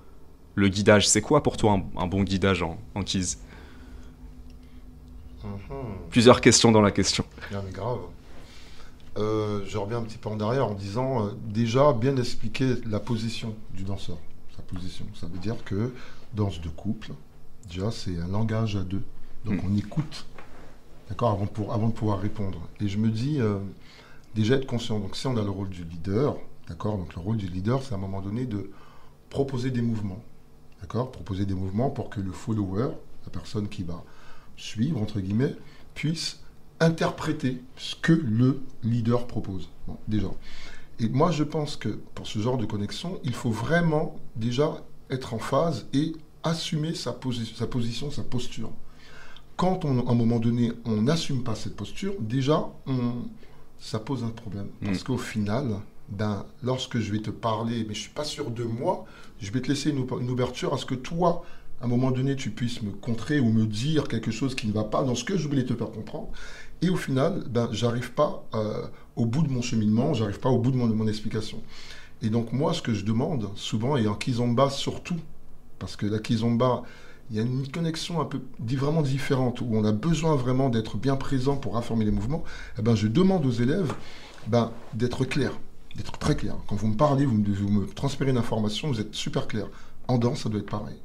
le 0.56 0.68
guidage? 0.70 1.08
C'est 1.08 1.22
quoi 1.22 1.44
pour 1.44 1.58
toi 1.58 1.74
un, 1.74 1.84
un 2.02 2.08
bon 2.08 2.24
guidage 2.24 2.64
en, 2.64 2.78
en 2.96 3.04
kiz 3.04 3.40
Mhm. 5.44 6.10
Plusieurs 6.10 6.42
questions 6.42 6.72
dans 6.72 6.82
la 6.82 6.92
question. 6.92 7.24
Non, 7.52 7.62
mais 7.66 7.72
grave. 7.72 8.00
Euh, 9.18 9.62
je 9.66 9.78
reviens 9.78 9.98
un 10.00 10.04
petit 10.04 10.18
peu 10.18 10.30
en 10.30 10.40
arrière 10.40 10.68
en 10.68 10.74
disant 10.74 11.26
euh, 11.26 11.30
déjà 11.48 11.94
bien 11.94 12.16
expliquer 12.18 12.76
la 12.86 13.00
position 13.00 13.56
du 13.74 13.84
danseur. 13.84 14.18
Sa 14.56 14.62
position. 14.64 15.06
Ça 15.14 15.28
veut 15.28 15.40
dire 15.40 15.56
que 15.66 15.94
danse 16.34 16.62
de 16.62 16.70
couple, 16.70 17.12
déjà 17.70 17.90
c'est 17.92 18.18
un 18.18 18.28
langage 18.28 18.76
à 18.76 18.82
deux. 18.82 19.02
Donc 19.46 19.64
Mm. 19.64 19.68
on 19.74 19.78
écoute, 19.78 20.26
d'accord, 21.08 21.32
avant, 21.32 21.46
pour, 21.48 21.74
avant 21.74 21.88
de 21.88 21.94
pouvoir 21.94 22.20
répondre. 22.20 22.60
Et 22.82 22.88
je 22.90 22.98
me 22.98 23.08
dis 23.10 23.40
euh, 23.40 23.60
déjà 24.40 24.56
être 24.56 24.66
conscient. 24.66 25.00
Donc 25.00 25.16
si 25.16 25.28
on 25.28 25.38
a 25.38 25.44
le 25.44 25.50
rôle 25.50 25.70
du 25.70 25.84
leader, 25.84 26.38
d'accord, 26.68 26.98
donc 26.98 27.14
le 27.16 27.22
rôle 27.22 27.38
du 27.38 27.48
leader 27.48 27.84
c'est 27.84 27.94
à 27.94 27.98
un 27.98 28.00
moment 28.00 28.22
donné 28.22 28.46
de 28.46 28.72
proposer 29.30 29.72
des 29.72 29.82
mouvements, 29.82 30.22
d'accord, 30.82 31.12
proposer 31.12 31.46
des 31.46 31.54
mouvements 31.54 31.90
pour 31.90 32.10
que 32.10 32.22
le 32.22 32.32
follower, 32.32 32.90
la 33.26 33.32
personne 33.32 33.68
qui 33.68 33.84
va 33.84 34.04
suivre 34.58 35.02
entre 35.02 35.20
guillemets, 35.20 35.56
puisse 35.94 36.40
interpréter 36.80 37.62
ce 37.78 37.96
que 37.96 38.14
le 38.14 38.62
leader 38.84 39.28
propose. 39.28 39.70
Déjà. 40.08 40.30
Et 41.00 41.10
moi, 41.10 41.32
je 41.32 41.44
pense 41.44 41.76
que 41.76 41.90
pour 42.16 42.28
ce 42.28 42.40
genre 42.40 42.58
de 42.58 42.66
connexion, 42.66 43.20
il 43.24 43.34
faut 43.34 43.52
vraiment 43.52 44.18
déjà 44.36 44.82
être 45.10 45.34
en 45.34 45.40
phase 45.40 45.88
et 45.94 46.14
assumer 46.44 46.94
sa 46.94 47.12
position, 47.12 48.12
sa 48.12 48.24
posture. 48.24 48.70
Quand, 49.58 49.84
on, 49.84 50.08
à 50.08 50.12
un 50.12 50.16
moment 50.16 50.40
donné, 50.40 50.72
on 50.86 51.02
n'assume 51.02 51.44
pas 51.44 51.56
cette 51.56 51.76
posture, 51.76 52.14
déjà, 52.20 52.70
on- 52.88 53.28
ça 53.80 54.00
pose 54.00 54.24
un 54.24 54.30
problème. 54.30 54.68
Parce 54.84 55.04
qu'au 55.04 55.18
final, 55.18 55.80
ben, 56.10 56.46
lorsque 56.64 57.00
je 57.00 57.12
vais 57.12 57.20
te 57.20 57.30
parler, 57.30 57.86
mais 57.88 57.94
je 57.94 58.02
suis 58.02 58.10
pas 58.10 58.24
sûr 58.24 58.52
de 58.52 58.64
moi, 58.64 59.06
je 59.40 59.52
vais 59.52 59.62
te 59.62 59.68
laisser 59.68 59.92
une 59.92 60.30
ouverture 60.30 60.74
à 60.74 60.78
ce 60.78 60.86
que 60.86 60.96
toi, 60.96 61.44
à 61.82 61.86
un 61.86 61.88
moment 61.88 62.12
donné, 62.12 62.36
tu 62.36 62.50
puisses 62.50 62.82
me 62.82 62.92
contrer 62.92 63.40
ou 63.40 63.52
me 63.52 63.66
dire 63.66 64.08
quelque 64.08 64.32
chose 64.32 64.54
qui 64.54 64.68
ne 64.68 64.74
va 64.74 64.84
pas 64.84 65.04
dans 65.04 65.16
ce 65.16 65.24
que 65.24 65.38
je 65.38 65.48
voulais 65.48 65.64
te 65.64 65.74
faire 65.74 65.92
comprendre. 65.92 66.30
Et 66.82 66.90
au 66.90 66.96
final, 66.96 67.44
ben, 67.50 67.70
j'arrive 67.72 68.12
pas 68.12 68.46
euh, 68.54 68.88
au 69.16 69.26
bout 69.26 69.44
de 69.44 69.50
mon 69.50 69.62
cheminement, 69.62 70.14
j'arrive 70.14 70.40
pas 70.40 70.50
au 70.50 70.60
bout 70.60 70.72
de 70.72 70.78
mon, 70.78 70.88
de 70.88 70.94
mon 70.94 71.08
explication. 71.08 71.62
Et 72.22 72.30
donc 72.30 72.52
moi, 72.52 72.74
ce 72.74 72.82
que 72.82 72.94
je 72.94 73.06
demande 73.06 73.50
souvent, 73.56 73.96
et 73.96 74.08
en 74.08 74.16
kizomba 74.16 74.70
surtout, 74.70 75.20
parce 75.78 75.96
que 75.96 76.06
la 76.06 76.20
kizomba, 76.20 76.84
il 77.30 77.38
y 77.38 77.40
a 77.40 77.44
une 77.44 77.68
connexion 77.68 78.20
un 78.22 78.26
peu 78.26 78.42
vraiment 78.60 79.02
différente, 79.02 79.62
où 79.62 79.68
on 79.72 79.84
a 79.84 79.92
besoin 79.92 80.36
vraiment 80.36 80.70
d'être 80.70 80.98
bien 80.98 81.16
présent 81.16 81.58
pour 81.58 81.78
informer 81.78 82.06
les 82.06 82.12
mouvements, 82.12 82.44
eh 82.78 82.82
ben, 82.82 82.96
je 82.96 83.08
demande 83.08 83.46
aux 83.46 83.52
élèves 83.52 83.94
ben, 84.48 84.72
d'être 84.94 85.26
clair, 85.26 85.52
d'être 85.96 86.18
très 86.18 86.36
clair. 86.36 86.56
Quand 86.68 86.76
vous 86.76 86.88
me 86.88 86.96
parlez, 86.98 87.26
vous 87.26 87.36
me, 87.38 87.54
vous 87.54 87.70
me 87.70 87.86
transférez 87.88 88.32
une 88.32 88.38
information, 88.38 88.88
vous 88.88 89.00
êtes 89.00 89.14
super 89.16 89.48
clair. 89.48 89.68
En 90.08 90.18
danse, 90.18 90.42
ça 90.44 90.50
doit 90.50 90.60
être 90.60 90.70
pareil. 90.70 90.98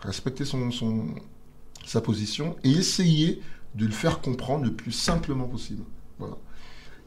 Respecter 0.00 0.44
son, 0.44 0.70
son- 0.70 1.06
sa 1.84 2.00
position 2.00 2.56
et 2.64 2.70
essayer 2.70 3.40
de 3.74 3.86
le 3.86 3.92
faire 3.92 4.20
comprendre 4.20 4.64
le 4.64 4.72
plus 4.72 4.92
simplement 4.92 5.46
possible. 5.48 5.82
Voilà. 6.18 6.36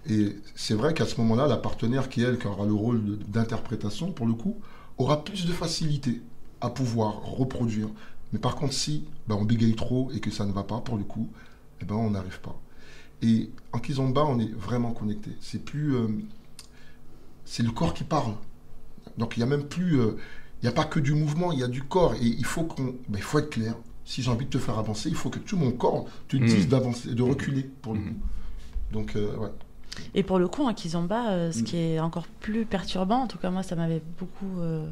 Et 0.09 0.35
c'est 0.55 0.73
vrai 0.73 0.93
qu'à 0.93 1.05
ce 1.05 1.19
moment-là, 1.21 1.47
la 1.47 1.57
partenaire 1.57 2.09
qui, 2.09 2.21
elle, 2.21 2.37
qui 2.37 2.47
aura 2.47 2.65
le 2.65 2.73
rôle 2.73 3.17
d'interprétation, 3.27 4.11
pour 4.11 4.25
le 4.25 4.33
coup, 4.33 4.57
aura 4.97 5.23
plus 5.23 5.45
de 5.45 5.51
facilité 5.53 6.21
à 6.61 6.69
pouvoir 6.69 7.21
reproduire. 7.23 7.87
Mais 8.33 8.39
par 8.39 8.55
contre, 8.55 8.73
si 8.73 9.05
ben, 9.27 9.35
on 9.35 9.45
bégaye 9.45 9.75
trop 9.75 10.11
et 10.11 10.19
que 10.19 10.31
ça 10.31 10.45
ne 10.45 10.51
va 10.51 10.63
pas, 10.63 10.79
pour 10.81 10.97
le 10.97 11.03
coup, 11.05 11.29
eh 11.81 11.85
ben, 11.85 11.95
on 11.95 12.09
n'arrive 12.11 12.41
pas. 12.41 12.59
Et 13.21 13.49
en 13.71 13.79
kizomba, 13.79 14.25
on 14.25 14.39
est 14.39 14.51
vraiment 14.53 14.91
connecté. 14.91 15.31
C'est 15.39 15.63
plus... 15.63 15.95
euh, 15.95 16.07
c'est 17.45 17.63
le 17.63 17.71
corps 17.71 17.93
qui 17.93 18.03
parle. 18.03 18.33
Donc 19.17 19.37
il 19.37 19.39
n'y 19.39 19.43
a 19.43 19.47
même 19.47 19.65
plus... 19.65 19.99
euh, 19.99 20.17
il 20.61 20.65
n'y 20.65 20.69
a 20.69 20.71
pas 20.73 20.85
que 20.85 20.99
du 20.99 21.13
mouvement, 21.13 21.51
il 21.51 21.59
y 21.59 21.63
a 21.63 21.67
du 21.67 21.83
corps. 21.83 22.15
Et 22.15 22.25
il 22.25 22.45
faut 22.45 22.63
qu'on... 22.63 22.83
ben, 23.07 23.17
il 23.17 23.21
faut 23.21 23.39
être 23.39 23.49
clair. 23.49 23.75
Si 24.05 24.21
j'ai 24.21 24.31
envie 24.31 24.45
de 24.45 24.49
te 24.49 24.57
faire 24.57 24.77
avancer, 24.79 25.09
il 25.09 25.15
faut 25.15 25.29
que 25.29 25.39
tout 25.39 25.55
mon 25.57 25.71
corps 25.71 26.05
te 26.27 26.35
Mm. 26.37 26.45
dise 26.45 26.67
d'avancer, 26.67 27.13
de 27.13 27.21
reculer, 27.21 27.63
pour 27.81 27.93
le 27.93 27.99
Mm. 27.99 28.03
coup. 28.05 28.15
Donc, 28.91 29.15
euh, 29.15 29.35
ouais. 29.37 29.49
Et 30.15 30.23
pour 30.23 30.39
le 30.39 30.47
coup, 30.47 30.63
en 30.63 30.73
Kizomba, 30.73 31.31
euh, 31.31 31.51
ce 31.51 31.59
Mm. 31.59 31.63
qui 31.63 31.77
est 31.77 31.99
encore 31.99 32.27
plus 32.41 32.65
perturbant, 32.65 33.19
en 33.23 33.27
tout 33.27 33.37
cas 33.37 33.51
moi 33.51 33.61
ça 33.63 33.75
m'avait 33.75 34.01
beaucoup 34.19 34.59
euh, 34.59 34.89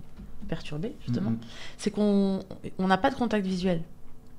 perturbé 0.47 0.93
justement, 1.05 1.31
Mhm. 1.31 1.37
c'est 1.77 1.91
qu'on 1.91 2.39
on 2.77 2.87
n'a 2.87 2.97
pas 2.97 3.09
de 3.09 3.15
contact 3.15 3.45
visuel. 3.45 3.81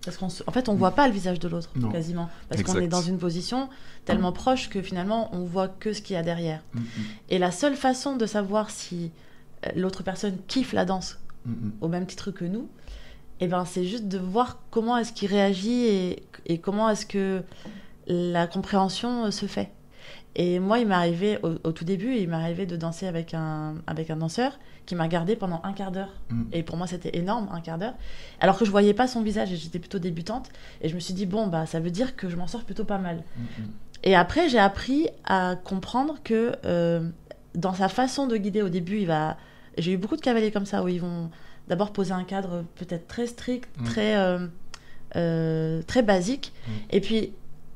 Parce 0.04 0.16
qu'en 0.16 0.26
en 0.26 0.50
fait, 0.50 0.68
on 0.68 0.74
voit 0.74 0.90
pas 0.90 1.06
le 1.06 1.14
visage 1.14 1.38
de 1.38 1.46
l'autre 1.46 1.70
quasiment. 1.92 2.28
Parce 2.48 2.62
qu'on 2.64 2.80
est 2.80 2.88
dans 2.88 3.02
une 3.02 3.18
position 3.18 3.68
tellement 4.04 4.32
proche 4.32 4.68
que 4.68 4.82
finalement 4.82 5.30
on 5.32 5.44
voit 5.44 5.68
que 5.68 5.92
ce 5.92 6.02
qu'il 6.02 6.14
y 6.14 6.16
a 6.18 6.22
derrière. 6.24 6.60
Mm, 6.74 6.80
mm, 6.80 6.84
Et 7.30 7.38
la 7.38 7.52
seule 7.52 7.76
façon 7.76 8.16
de 8.16 8.26
savoir 8.26 8.70
si 8.70 9.12
euh, 9.64 9.70
l'autre 9.76 10.02
personne 10.02 10.38
kiffe 10.48 10.72
la 10.72 10.84
danse 10.84 11.18
mm, 11.46 11.52
mm. 11.52 11.72
au 11.82 11.88
même 11.88 12.06
titre 12.06 12.32
que 12.32 12.44
nous, 12.44 12.68
eh 13.38 13.46
ben, 13.46 13.64
c'est 13.64 13.84
juste 13.84 14.08
de 14.08 14.18
voir 14.18 14.58
comment 14.72 14.96
est-ce 14.96 15.12
qu'il 15.12 15.28
réagit 15.30 15.84
et, 15.84 16.22
et 16.46 16.58
comment 16.58 16.90
est-ce 16.90 17.06
que 17.06 17.42
la 18.08 18.48
compréhension 18.48 19.26
euh, 19.26 19.30
se 19.30 19.46
fait. 19.46 19.70
Et 20.34 20.58
moi, 20.60 20.78
il 20.78 20.90
arrivé, 20.92 21.38
au, 21.42 21.54
au 21.64 21.72
tout 21.72 21.84
début, 21.84 22.16
il 22.16 22.28
m'est 22.28 22.36
arrivé 22.36 22.64
de 22.64 22.76
danser 22.76 23.06
avec 23.06 23.34
un, 23.34 23.74
avec 23.86 24.10
un 24.10 24.16
danseur 24.16 24.58
qui 24.86 24.94
m'a 24.94 25.04
regardé 25.04 25.36
pendant 25.36 25.60
un 25.64 25.72
quart 25.72 25.92
d'heure. 25.92 26.14
Mm. 26.30 26.42
Et 26.52 26.62
pour 26.62 26.76
moi, 26.76 26.86
c'était 26.86 27.16
énorme, 27.16 27.48
un 27.52 27.60
quart 27.60 27.78
d'heure. 27.78 27.94
Alors 28.40 28.58
que 28.58 28.64
je 28.64 28.70
voyais 28.70 28.94
pas 28.94 29.06
son 29.06 29.22
visage 29.22 29.52
et 29.52 29.56
j'étais 29.56 29.78
plutôt 29.78 29.98
débutante. 29.98 30.50
Et 30.80 30.88
je 30.88 30.94
me 30.94 31.00
suis 31.00 31.14
dit, 31.14 31.26
bon, 31.26 31.46
bah, 31.46 31.66
ça 31.66 31.80
veut 31.80 31.90
dire 31.90 32.16
que 32.16 32.28
je 32.30 32.36
m'en 32.36 32.46
sors 32.46 32.64
plutôt 32.64 32.84
pas 32.84 32.98
mal. 32.98 33.16
Mm, 33.36 33.42
mm. 33.42 33.66
Et 34.04 34.14
après, 34.16 34.48
j'ai 34.48 34.58
appris 34.58 35.08
à 35.24 35.56
comprendre 35.56 36.16
que 36.24 36.52
euh, 36.64 37.08
dans 37.54 37.74
sa 37.74 37.88
façon 37.88 38.26
de 38.26 38.36
guider 38.36 38.62
au 38.62 38.68
début, 38.68 38.98
il 38.98 39.06
va. 39.06 39.36
J'ai 39.78 39.92
eu 39.92 39.96
beaucoup 39.96 40.16
de 40.16 40.20
cavaliers 40.20 40.50
comme 40.50 40.66
ça 40.66 40.82
où 40.82 40.88
ils 40.88 41.00
vont 41.00 41.30
d'abord 41.68 41.92
poser 41.92 42.12
un 42.12 42.24
cadre 42.24 42.64
peut-être 42.76 43.06
très 43.06 43.26
strict, 43.26 43.68
très 43.84 44.16
euh, 44.16 44.46
euh, 45.16 45.82
très 45.82 46.02
basique, 46.02 46.52
et 46.90 47.00
puis 47.00 47.32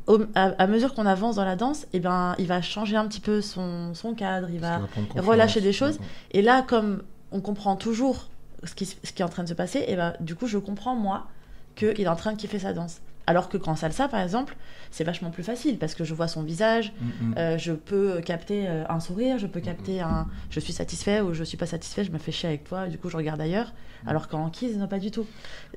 au- 0.06 0.20
à, 0.34 0.44
à 0.58 0.66
mesure 0.66 0.94
qu'on 0.94 1.06
avance 1.06 1.36
dans 1.36 1.44
la 1.44 1.56
danse, 1.56 1.86
et 1.92 2.00
ben 2.00 2.34
il 2.38 2.46
va 2.46 2.62
changer 2.62 2.96
un 2.96 3.06
petit 3.06 3.20
peu 3.20 3.40
son, 3.40 3.94
son 3.94 4.14
cadre, 4.14 4.48
il 4.50 4.60
va 4.60 4.80
relâcher 5.26 5.60
des 5.60 5.72
choses. 5.72 5.98
Mm, 5.98 6.02
mm. 6.02 6.06
et 6.32 6.42
là, 6.42 6.62
comme 6.62 7.02
on 7.32 7.40
comprend 7.40 7.76
toujours 7.76 8.28
ce 8.64 8.74
qui, 8.74 8.86
ce 8.86 9.12
qui 9.12 9.22
est 9.22 9.24
en 9.24 9.28
train 9.28 9.42
de 9.44 9.48
se 9.48 9.54
passer, 9.54 9.84
et 9.88 9.96
ben, 9.96 10.14
du 10.20 10.34
coup, 10.36 10.46
je 10.46 10.58
comprends, 10.58 10.94
moi, 10.94 11.26
qu'il 11.74 12.00
est 12.00 12.08
en 12.08 12.16
train 12.16 12.32
de 12.32 12.36
kiffer 12.38 12.58
sa 12.58 12.72
danse. 12.72 13.00
Alors 13.28 13.48
que 13.48 13.56
quand 13.58 13.74
salsa, 13.74 14.06
par 14.06 14.20
exemple, 14.20 14.56
c'est 14.92 15.02
vachement 15.02 15.30
plus 15.30 15.42
facile 15.42 15.78
parce 15.78 15.96
que 15.96 16.04
je 16.04 16.14
vois 16.14 16.28
son 16.28 16.42
visage, 16.44 16.92
Mm, 17.00 17.06
mm. 17.06 17.34
euh, 17.38 17.58
je 17.58 17.72
peux 17.72 18.20
capter 18.24 18.68
euh, 18.68 18.84
un 18.88 19.00
sourire, 19.00 19.38
je 19.38 19.48
peux 19.48 19.58
capter 19.60 20.00
un 20.00 20.28
je 20.50 20.60
suis 20.60 20.72
satisfait 20.72 21.20
ou 21.20 21.34
je 21.34 21.42
suis 21.42 21.56
pas 21.56 21.66
satisfait, 21.66 22.04
je 22.04 22.12
me 22.12 22.18
fais 22.18 22.30
chier 22.30 22.48
avec 22.48 22.62
toi, 22.62 22.86
du 22.86 22.96
coup, 22.98 23.10
je 23.10 23.16
regarde 23.16 23.40
ailleurs. 23.40 23.72
Alors 24.06 24.28
qu'en 24.28 24.48
kiss, 24.50 24.76
non, 24.76 24.86
pas 24.86 25.00
du 25.00 25.10
tout. 25.10 25.26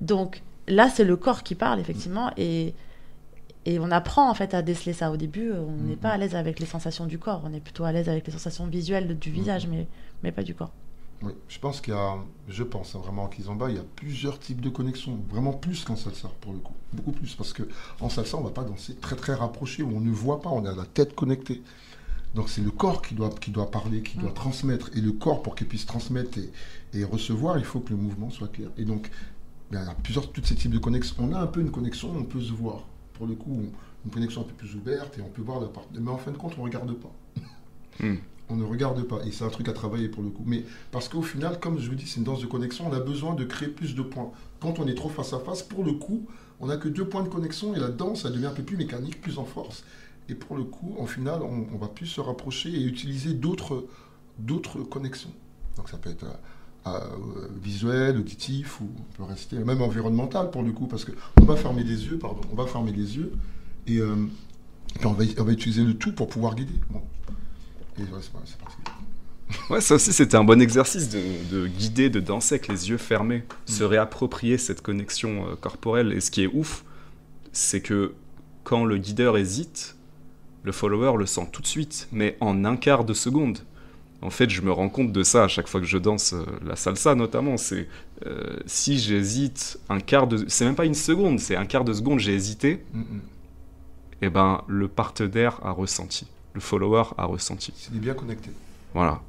Donc 0.02 0.44
là, 0.68 0.88
c'est 0.90 1.04
le 1.04 1.16
corps 1.16 1.42
qui 1.42 1.56
parle, 1.56 1.80
effectivement, 1.80 2.32
et, 2.38 2.76
Et 3.70 3.78
on 3.80 3.92
apprend 3.92 4.32
en 4.32 4.34
fait 4.34 4.56
à 4.56 4.64
déceler 4.64 4.94
ça. 4.94 5.12
Au 5.12 5.18
début, 5.18 5.52
on 5.52 5.72
n'est 5.84 5.92
Mhm. 5.94 5.98
pas 5.98 6.10
à 6.10 6.18
l'aise 6.18 6.34
avec 6.36 6.60
les 6.60 6.66
sensations 6.66 7.06
du 7.06 7.20
corps, 7.20 7.42
on 7.46 7.54
est 7.54 7.60
plutôt 7.60 7.84
à 7.84 7.92
l'aise 7.92 8.10
avec 8.10 8.26
les 8.26 8.34
sensations 8.34 8.66
visuelles 8.66 9.18
du 9.20 9.30
visage, 9.30 9.68
Mhm. 9.68 9.74
mais, 9.76 9.88
mais 10.24 10.32
pas 10.32 10.42
du 10.42 10.56
corps. 10.56 10.72
Oui, 11.22 11.34
je 11.50 11.60
pense 11.60 11.80
qu'il 11.82 11.94
y 11.94 11.98
a, 11.98 12.16
je 12.48 12.64
pense 12.64 12.96
hein, 12.96 13.00
vraiment 13.04 13.24
en 13.26 13.28
kizomba, 13.28 13.70
il 13.70 13.76
y 13.76 13.80
a 13.80 13.84
plusieurs 13.96 14.40
types 14.40 14.62
de 14.62 14.70
connexions, 14.70 15.20
vraiment 15.30 15.54
plus 15.54 15.84
qu'en 15.84 15.96
salsa 15.98 16.30
pour 16.42 16.54
le 16.54 16.60
coup, 16.60 16.74
beaucoup 16.94 17.12
plus, 17.12 17.36
parce 17.36 17.54
que 17.54 17.64
en 18.00 18.10
salsa 18.10 18.38
on 18.38 18.42
va 18.42 18.50
pas 18.52 18.64
danser 18.64 18.96
très 18.96 19.16
très 19.18 19.36
rapproché, 19.36 19.84
où 19.84 19.92
on 19.96 20.00
ne 20.00 20.10
voit 20.12 20.42
pas, 20.42 20.50
on 20.50 20.66
a 20.66 20.74
la 20.74 20.86
tête 20.86 21.14
connectée. 21.14 21.62
Donc 22.34 22.50
c'est 22.50 22.62
le 22.62 22.72
corps 22.72 23.02
qui 23.04 23.14
doit, 23.16 23.30
qui 23.32 23.52
doit 23.52 23.70
parler, 23.70 24.02
qui 24.02 24.18
doit 24.18 24.32
Mm. 24.32 24.34
transmettre, 24.34 24.90
et 24.96 25.02
le 25.02 25.12
corps 25.12 25.44
pour 25.44 25.54
qu'il 25.56 25.68
puisse 25.68 25.86
transmettre 25.86 26.38
et, 26.40 26.50
et 26.98 27.04
recevoir, 27.04 27.58
il 27.60 27.66
faut 27.66 27.82
que 27.82 27.90
le 27.92 27.98
mouvement 27.98 28.30
soit 28.32 28.48
clair. 28.48 28.70
Et 28.78 28.86
donc 28.86 29.12
ben, 29.72 29.82
il 29.84 29.88
y 29.88 29.92
a 29.92 29.94
plusieurs, 29.96 30.32
tous 30.32 30.44
ces 30.46 30.56
types 30.56 30.72
de 30.72 30.80
connexions. 30.80 31.16
On 31.20 31.34
a 31.34 31.40
un 31.40 31.48
peu 31.48 31.60
une 31.62 31.70
connexion, 31.72 32.12
on 32.18 32.24
peut 32.24 32.42
se 32.42 32.54
voir. 32.54 32.86
Pour 33.20 33.28
le 33.28 33.36
coup, 33.36 33.52
une 34.06 34.12
connexion 34.12 34.42
un 34.42 34.46
peu 34.46 34.54
plus 34.54 34.76
ouverte 34.76 35.18
et 35.20 35.22
on 35.22 35.28
peut 35.30 35.42
voir 35.42 35.60
la 35.60 35.68
part. 35.68 35.84
Mais 35.94 36.10
en 36.10 36.18
fin 36.18 36.32
de 36.32 36.38
compte, 36.38 36.56
on 36.58 36.64
regarde 36.64 36.92
pas 36.94 37.12
Hmm. 38.02 38.16
on 38.50 38.56
ne 38.56 38.64
regarde 38.64 39.04
pas. 39.04 39.20
Et 39.26 39.32
c'est 39.32 39.44
un 39.44 39.50
truc 39.50 39.68
à 39.68 39.74
travailler 39.74 40.08
pour 40.08 40.24
le 40.24 40.30
coup. 40.30 40.44
Mais 40.46 40.64
parce 40.90 41.10
qu'au 41.10 41.22
final, 41.22 41.60
comme 41.60 41.78
je 41.80 41.90
vous 41.90 41.96
dis, 41.96 42.08
c'est 42.08 42.20
une 42.20 42.24
danse 42.24 42.40
de 42.42 42.48
connexion, 42.48 42.88
on 42.90 42.94
a 42.94 43.02
besoin 43.02 43.36
de 43.36 43.44
créer 43.44 43.68
plus 43.68 43.94
de 43.94 44.02
points. 44.02 44.32
Quand 44.62 44.80
on 44.80 44.88
est 44.88 44.96
trop 44.96 45.10
face 45.10 45.34
à 45.34 45.40
face, 45.40 45.62
pour 45.62 45.84
le 45.84 45.92
coup, 45.92 46.26
on 46.62 46.68
n'a 46.68 46.78
que 46.78 46.88
deux 46.88 47.06
points 47.06 47.24
de 47.24 47.28
connexion 47.28 47.76
et 47.76 47.80
la 47.80 47.90
danse, 47.90 48.22
ça 48.24 48.30
devient 48.30 48.46
un 48.46 48.54
peu 48.54 48.64
plus 48.64 48.78
mécanique, 48.78 49.20
plus 49.20 49.38
en 49.38 49.44
force. 49.44 49.84
Et 50.30 50.36
pour 50.36 50.56
le 50.56 50.64
coup, 50.64 50.96
en 50.98 51.06
final, 51.08 51.42
on, 51.44 51.68
on 51.74 51.78
va 51.78 51.90
plus 51.90 52.06
se 52.06 52.22
rapprocher 52.22 52.70
et 52.70 52.82
utiliser 52.84 53.34
d'autres, 53.34 53.86
d'autres 54.38 54.80
connexions. 54.84 55.34
Donc 55.76 55.90
ça 55.90 55.98
peut 55.98 56.10
être 56.10 56.24
euh, 56.24 56.34
visuel, 57.62 58.18
auditif, 58.18 58.82
ou 58.82 58.90
on 58.98 59.18
peut 59.18 59.24
rester 59.24 59.58
même 59.58 59.82
environnemental 59.82 60.50
pour 60.50 60.64
le 60.64 60.72
coup, 60.72 60.88
parce 60.88 61.06
que 61.06 61.12
on 61.42 61.46
va 61.46 61.56
fermer 61.56 61.84
les 61.84 62.06
yeux, 62.06 62.18
pardon, 62.18 62.42
on 62.52 62.56
va 62.56 62.66
fermer 62.66 62.92
les 62.92 63.16
yeux 63.18 63.32
et, 63.86 63.98
euh, 63.98 64.16
et 65.02 65.06
on, 65.06 65.14
va, 65.14 65.24
on 65.38 65.44
va 65.44 65.52
utiliser 65.52 65.84
le 65.84 65.94
tout 65.94 66.14
pour 66.14 66.30
pouvoir 66.30 66.56
guider. 66.56 66.74
Bon. 66.90 67.02
Et 67.98 68.04
ouais, 68.04 68.08
pas- 69.68 69.82
ça 69.82 69.96
aussi, 69.96 70.14
c'était 70.14 70.38
un 70.38 70.44
bon 70.44 70.62
exercice 70.62 71.10
de, 71.10 71.22
de 71.52 71.68
guider, 71.68 72.10
de 72.10 72.20
danser 72.20 72.56
avec 72.56 72.68
les 72.68 72.90
yeux 72.90 72.98
fermés, 72.98 73.44
se 73.66 73.84
réapproprier 73.84 74.58
cette 74.58 74.82
connexion 74.82 75.48
euh, 75.48 75.56
corporelle. 75.56 76.14
Et 76.14 76.22
ce 76.22 76.32
qui 76.32 76.44
est 76.44 76.50
ouf, 76.54 76.84
c'est 77.52 77.82
que 77.82 78.14
quand 78.64 78.86
le 78.86 78.98
guideur 78.98 79.38
hésite, 79.38 79.96
le 80.64 80.72
follower 80.72 81.18
le 81.18 81.26
sent 81.26 81.50
tout 81.52 81.62
de 81.62 81.68
suite, 81.68 82.08
mais 82.12 82.38
en 82.42 82.64
un 82.66 82.78
quart 82.78 83.06
de 83.06 83.14
seconde. 83.14 83.60
En 84.22 84.30
fait, 84.30 84.50
je 84.50 84.62
me 84.62 84.72
rends 84.72 84.90
compte 84.90 85.14
de 85.14 85.24
ça 85.24 85.46
à 85.46 85.48
chaque 85.48 85.68
fois 85.68 85.80
que 85.80 85.88
je 85.88 85.98
danse 85.98 86.34
euh, 86.34 86.46
la 86.66 86.76
salsa, 86.76 87.16
notamment. 87.16 87.56
C'est 87.56 87.88
euh, 88.26 88.58
si 88.66 89.00
j'hésite 89.00 89.80
un 89.88 90.00
quart 90.00 90.28
de, 90.28 90.44
c'est 90.48 90.66
même 90.66 90.76
pas 90.76 90.86
une 90.86 90.94
seconde, 90.94 91.40
c'est 91.40 91.56
un 91.56 91.66
quart 91.66 91.86
de 91.86 91.94
seconde. 91.94 92.20
J'ai 92.20 92.34
hésité, 92.34 92.84
Mm, 92.94 93.00
mm. 93.00 93.22
et 94.24 94.30
ben 94.30 94.64
le 94.68 94.88
partenaire 94.90 95.60
a 95.64 95.72
ressenti, 95.72 96.28
le 96.54 96.60
follower 96.60 97.04
a 97.18 97.26
ressenti. 97.26 97.72
S'il 97.76 97.96
est 97.96 98.00
bien 98.00 98.14
connecté. 98.14 98.50
Voilà. 98.94 99.22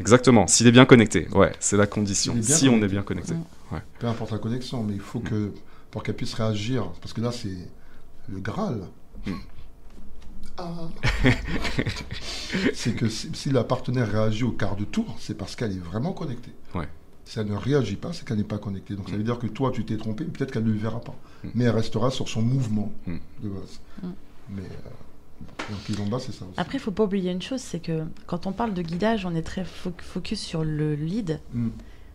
Exactement, 0.00 0.46
s'il 0.46 0.66
est 0.66 0.72
bien 0.72 0.84
connecté. 0.86 1.28
Ouais, 1.32 1.52
c'est 1.60 1.76
la 1.76 1.86
condition. 1.86 2.34
Si 2.40 2.68
on 2.68 2.82
est 2.82 2.88
bien 2.88 3.02
connecté. 3.02 3.34
Mm. 3.34 3.80
Peu 3.98 4.06
importe 4.06 4.30
la 4.32 4.38
connexion, 4.38 4.82
mais 4.82 4.94
il 4.94 5.00
faut 5.00 5.20
que, 5.20 5.52
pour 5.90 6.02
qu'elle 6.02 6.16
puisse 6.16 6.34
réagir, 6.34 6.90
parce 7.00 7.12
que 7.12 7.20
là, 7.20 7.32
c'est 7.32 7.56
le 8.28 8.40
Graal. 8.40 8.80
Mm. 9.26 9.32
Ah. 10.58 10.88
c'est 12.74 12.94
que 12.94 13.08
si, 13.08 13.30
si 13.34 13.50
la 13.50 13.64
partenaire 13.64 14.10
réagit 14.10 14.44
au 14.44 14.52
quart 14.52 14.76
de 14.76 14.84
tour, 14.84 15.16
c'est 15.18 15.36
parce 15.36 15.56
qu'elle 15.56 15.72
est 15.72 15.78
vraiment 15.84 16.12
connectée. 16.12 16.52
Ouais. 16.74 16.88
Si 17.24 17.38
elle 17.40 17.46
ne 17.48 17.56
réagit 17.56 17.96
pas, 17.96 18.12
c'est 18.12 18.26
qu'elle 18.26 18.38
n'est 18.38 18.44
pas 18.44 18.58
connectée. 18.58 18.94
Donc 18.94 19.10
ça 19.10 19.16
veut 19.16 19.22
dire 19.24 19.38
que 19.38 19.46
toi, 19.48 19.70
tu 19.72 19.84
t'es 19.84 19.96
trompé, 19.96 20.24
peut-être 20.24 20.52
qu'elle 20.52 20.64
ne 20.64 20.72
le 20.72 20.78
verra 20.78 21.00
pas. 21.00 21.14
Mm. 21.44 21.48
Mais 21.54 21.64
elle 21.64 21.70
restera 21.74 22.10
sur 22.10 22.28
son 22.28 22.42
mouvement 22.42 22.92
Mm. 23.06 23.16
de 23.42 23.48
base. 23.48 23.80
Mm. 24.02 24.08
Mais 24.50 24.62
euh, 24.62 25.44
donc, 25.70 25.78
ils 25.88 26.00
ont 26.00 26.06
bas, 26.06 26.18
c'est 26.20 26.32
ça 26.32 26.44
aussi. 26.44 26.54
Après, 26.56 26.78
il 26.78 26.80
faut 26.80 26.92
pas 26.92 27.04
oublier 27.04 27.32
une 27.32 27.42
chose, 27.42 27.60
c'est 27.60 27.80
que 27.80 28.04
quand 28.26 28.46
on 28.46 28.52
parle 28.52 28.74
de 28.74 28.82
guidage, 28.82 29.26
on 29.26 29.34
est 29.34 29.42
très 29.42 29.62
fo- 29.64 29.92
focus 30.00 30.40
sur 30.40 30.62
le 30.64 30.94
lead, 30.94 31.40
Mm. 31.52 31.68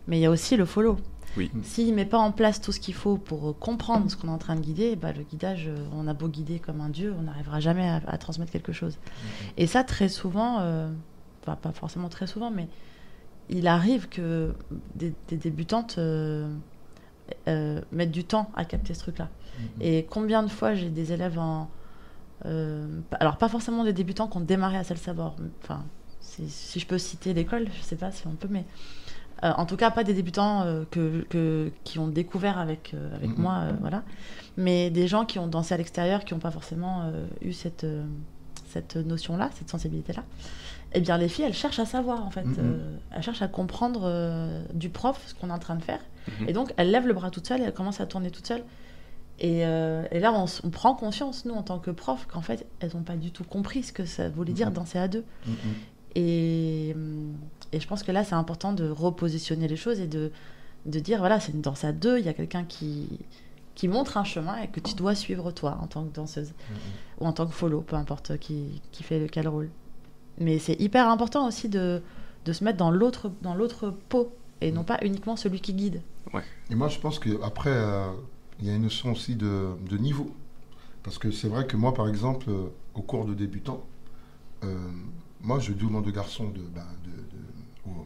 mais 0.08 0.18
il 0.18 0.22
y 0.22 0.26
a 0.26 0.30
aussi 0.30 0.56
le 0.56 0.64
follow. 0.64 0.96
Oui. 1.36 1.50
S'il 1.62 1.90
ne 1.90 1.94
met 1.94 2.04
pas 2.04 2.18
en 2.18 2.32
place 2.32 2.60
tout 2.60 2.72
ce 2.72 2.80
qu'il 2.80 2.94
faut 2.94 3.16
pour 3.16 3.50
euh, 3.50 3.52
comprendre 3.52 4.10
ce 4.10 4.16
qu'on 4.16 4.28
est 4.28 4.32
en 4.32 4.38
train 4.38 4.56
de 4.56 4.60
guider, 4.60 4.96
bah, 4.96 5.12
le 5.12 5.22
guidage, 5.22 5.66
euh, 5.68 5.76
on 5.94 6.06
a 6.06 6.14
beau 6.14 6.28
guider 6.28 6.58
comme 6.58 6.80
un 6.80 6.88
dieu, 6.88 7.14
on 7.18 7.22
n'arrivera 7.22 7.60
jamais 7.60 7.88
à, 7.88 8.02
à 8.06 8.18
transmettre 8.18 8.52
quelque 8.52 8.72
chose. 8.72 8.98
Et 9.56 9.66
ça, 9.66 9.84
très 9.84 10.08
souvent, 10.08 10.60
euh, 10.60 10.90
enfin, 11.42 11.56
pas 11.56 11.72
forcément 11.72 12.08
très 12.08 12.26
souvent, 12.26 12.50
mais 12.50 12.68
il 13.48 13.66
arrive 13.66 14.08
que 14.08 14.54
des, 14.94 15.14
des 15.28 15.36
débutantes 15.36 15.96
euh, 15.98 16.54
euh, 17.48 17.80
mettent 17.92 18.10
du 18.10 18.24
temps 18.24 18.50
à 18.54 18.64
capter 18.64 18.94
ce 18.94 19.00
truc-là. 19.00 19.28
Et 19.80 20.06
combien 20.08 20.42
de 20.42 20.48
fois 20.48 20.74
j'ai 20.74 20.88
des 20.88 21.12
élèves 21.12 21.38
en. 21.38 21.68
alors, 22.42 23.36
pas 23.36 23.48
forcément 23.48 23.84
des 23.84 23.92
débutants 23.92 24.26
qui 24.26 24.36
ont 24.38 24.40
démarré 24.40 24.76
à 24.76 24.84
Salsabor. 24.84 25.36
Enfin, 25.62 25.84
si, 26.20 26.48
si 26.48 26.80
je 26.80 26.86
peux 26.86 26.98
citer 26.98 27.34
l'école, 27.34 27.68
je 27.76 27.82
sais 27.82 27.96
pas 27.96 28.10
si 28.10 28.26
on 28.26 28.32
peut, 28.32 28.48
mais. 28.50 28.64
Euh, 29.44 29.52
en 29.56 29.66
tout 29.66 29.76
cas, 29.76 29.90
pas 29.90 30.04
des 30.04 30.14
débutants 30.14 30.62
euh, 30.62 30.84
que, 30.90 31.22
que- 31.28 31.70
qui 31.84 31.98
ont 31.98 32.08
découvert 32.08 32.58
avec, 32.58 32.92
euh, 32.94 33.14
avec 33.16 33.30
moi, 33.38 33.64
voilà. 33.80 34.02
Mais 34.56 34.90
des 34.90 35.08
gens 35.08 35.24
qui 35.24 35.38
ont 35.38 35.46
dansé 35.46 35.74
à 35.74 35.76
l'extérieur, 35.78 36.24
qui 36.24 36.34
n'ont 36.34 36.40
pas 36.40 36.50
forcément 36.50 37.10
eu 37.40 37.52
cette, 37.52 37.86
cette 38.68 38.96
notion-là, 38.96 39.50
cette 39.54 39.70
sensibilité-là. 39.70 40.22
Eh 40.94 41.00
bien, 41.00 41.16
les 41.16 41.28
filles, 41.28 41.46
elles 41.46 41.54
cherchent 41.54 41.78
à 41.78 41.86
savoir, 41.86 42.24
en 42.26 42.30
fait. 42.30 42.44
Elles 43.12 43.22
cherchent 43.22 43.40
à 43.42 43.48
comprendre 43.48 44.50
du 44.74 44.90
prof 44.90 45.20
ce 45.26 45.34
qu'on 45.34 45.48
est 45.48 45.52
en 45.52 45.58
train 45.58 45.76
de 45.76 45.82
faire. 45.82 46.00
Et 46.46 46.52
donc, 46.52 46.72
elles 46.76 46.90
lèvent 46.90 47.06
le 47.06 47.14
bras 47.14 47.30
toute 47.30 47.46
seule, 47.46 47.62
elles 47.62 47.72
commencent 47.72 48.00
à 48.02 48.06
tourner 48.06 48.30
toute 48.30 48.46
seule. 48.46 48.62
Et, 49.40 49.60
et 49.60 50.20
là, 50.20 50.32
on, 50.34 50.44
on 50.64 50.70
prend 50.70 50.94
conscience, 50.94 51.46
nous, 51.46 51.54
en 51.54 51.62
tant 51.62 51.78
que 51.78 51.90
prof, 51.90 52.26
qu'en 52.30 52.42
fait, 52.42 52.66
elles 52.80 52.90
n'ont 52.94 53.02
pas 53.02 53.16
du 53.16 53.30
tout 53.32 53.42
compris 53.44 53.82
ce 53.82 53.92
que 53.94 54.04
ça 54.04 54.28
voulait 54.28 54.52
dire 54.52 54.70
danser 54.70 54.98
à 54.98 55.08
deux. 55.08 55.24
Et, 56.14 56.92
hum, 56.94 57.32
et 57.72 57.80
je 57.80 57.86
pense 57.88 58.02
que 58.02 58.12
là, 58.12 58.24
c'est 58.24 58.34
important 58.34 58.72
de 58.72 58.88
repositionner 58.88 59.68
les 59.68 59.76
choses 59.76 60.00
et 60.00 60.06
de, 60.06 60.30
de 60.86 60.98
dire, 61.00 61.18
voilà, 61.18 61.40
c'est 61.40 61.52
une 61.52 61.60
danse 61.62 61.84
à 61.84 61.92
deux, 61.92 62.18
il 62.18 62.24
y 62.24 62.28
a 62.28 62.34
quelqu'un 62.34 62.64
qui, 62.64 63.08
qui 63.74 63.88
montre 63.88 64.16
un 64.16 64.24
chemin 64.24 64.56
et 64.62 64.68
que 64.68 64.80
tu 64.80 64.94
dois 64.94 65.14
suivre 65.14 65.50
toi 65.52 65.78
en 65.80 65.86
tant 65.86 66.04
que 66.04 66.14
danseuse 66.14 66.48
Mm, 66.50 66.74
mm. 66.74 66.76
ou 67.20 67.26
en 67.26 67.32
tant 67.32 67.46
que 67.46 67.52
follow, 67.54 67.80
peu 67.80 67.96
importe 67.96 68.38
qui, 68.38 68.80
qui 68.92 69.02
fait 69.02 69.26
quel 69.30 69.48
rôle. 69.48 69.70
Mais 70.38 70.58
c'est 70.58 70.80
hyper 70.80 71.08
important 71.08 71.46
aussi 71.46 71.68
de, 71.68 72.02
de 72.44 72.52
se 72.52 72.64
mettre 72.64 72.78
dans 72.78 72.90
l'autre 72.90 73.30
dans 73.42 73.54
l'autre 73.54 73.90
pot 74.08 74.32
et 74.60 74.72
non 74.72 74.84
pas 74.84 74.98
uniquement 75.02 75.36
celui 75.36 75.60
qui 75.60 75.74
guide. 75.74 76.02
Et 76.70 76.74
moi, 76.74 76.88
je 76.88 76.98
pense 76.98 77.18
qu'après, 77.18 77.76
il 78.60 78.66
y 78.66 78.70
a 78.70 78.74
une 78.74 78.82
notion 78.82 79.12
aussi 79.12 79.34
de, 79.36 79.70
de 79.90 79.96
niveau. 79.98 80.34
Parce 81.02 81.18
que 81.18 81.30
c'est 81.30 81.48
vrai 81.48 81.66
que 81.66 81.76
moi, 81.76 81.92
par 81.94 82.08
exemple, 82.08 82.48
euh, 82.48 82.68
au 82.94 83.02
cours 83.02 83.24
de 83.24 83.34
débutant, 83.34 83.82
euh, 84.64 84.76
moi, 85.40 85.58
je 85.58 85.72
demande 85.72 86.06
aux 86.06 86.12
garçons, 86.12 86.48
de, 86.48 86.60
ben, 86.60 86.86
de- 87.04 87.10
de- 87.10 87.51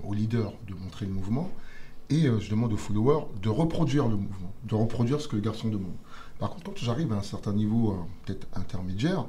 au, 0.05 0.15
leader, 0.15 0.53
de 0.69 0.75
montrer 0.75 1.07
le 1.07 1.13
mouvement. 1.13 1.51
Et 2.09 2.27
euh, 2.27 2.39
je 2.39 2.51
demande 2.51 2.73
aux 2.73 2.77
followers 2.77 3.25
de 3.43 3.49
reproduire 3.49 4.07
le 4.09 4.17
mouvement, 4.17 4.53
de 4.65 4.75
reproduire 4.75 5.21
ce 5.21 5.29
que 5.29 5.37
le 5.37 5.43
garçon 5.43 5.69
demande. 5.69 5.95
Par 6.39 6.51
contre, 6.51 6.65
quand 6.65 6.77
j'arrive 6.77 7.13
à 7.13 7.17
un 7.17 7.23
certain 7.23 7.53
niveau, 7.53 7.91
euh, 7.93 7.95
peut-être 8.25 8.47
intermédiaire, 8.55 9.27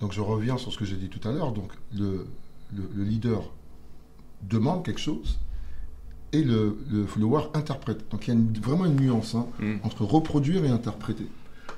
donc 0.00 0.12
je 0.12 0.20
reviens 0.20 0.58
sur 0.58 0.72
ce 0.72 0.78
que 0.78 0.84
j'ai 0.84 0.96
dit 0.96 1.08
tout 1.08 1.26
à 1.28 1.32
l'heure, 1.32 1.52
donc 1.52 1.70
le, 1.92 2.26
le- 2.74 2.90
le 2.94 3.04
leader 3.04 3.50
demande 4.42 4.84
quelque 4.84 5.00
chose 5.00 5.38
et 6.32 6.42
le, 6.42 6.78
le 6.90 7.06
follower 7.06 7.42
interprète. 7.54 8.10
Donc 8.10 8.26
il 8.26 8.28
y 8.28 8.30
a 8.32 8.34
une- 8.40 8.52
vraiment 8.58 8.86
une 8.86 8.96
nuance 8.96 9.34
hein, 9.34 9.46
Mm. 9.60 9.74
entre 9.84 10.04
reproduire 10.04 10.64
et 10.64 10.70
interpréter. 10.70 11.26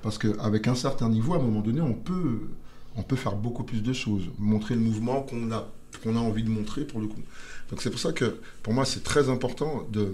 Parce 0.03 0.17
qu'avec 0.19 0.69
un 0.69 0.75
certain 0.75 1.09
niveau, 1.09 1.35
à 1.35 1.37
un 1.39 1.43
moment 1.43 1.61
donné, 1.61 1.81
on 1.81 1.95
peut, 1.95 2.49
on 2.97 3.03
peut 3.03 3.17
faire 3.17 3.37
beaucoup 3.37 3.65
plus 3.65 3.83
de 3.83 3.93
choses, 3.93 4.31
montrer 4.39 4.75
le 4.75 4.81
mouvement 4.81 5.23
qu'on 5.23 5.51
a, 5.53 5.67
qu'on 6.03 6.17
a 6.17 6.21
envie 6.21 6.43
de 6.45 6.51
montrer 6.51 6.85
pour 6.87 7.01
le 7.01 7.09
coup. 7.09 7.21
Donc 7.71 7.83
c'est 7.83 7.91
pour 7.91 8.01
ça 8.01 8.13
que 8.13 8.37
pour 8.63 8.73
moi 8.73 8.85
c'est 8.85 9.03
très 9.03 9.29
important 9.29 9.87
de, 9.93 10.13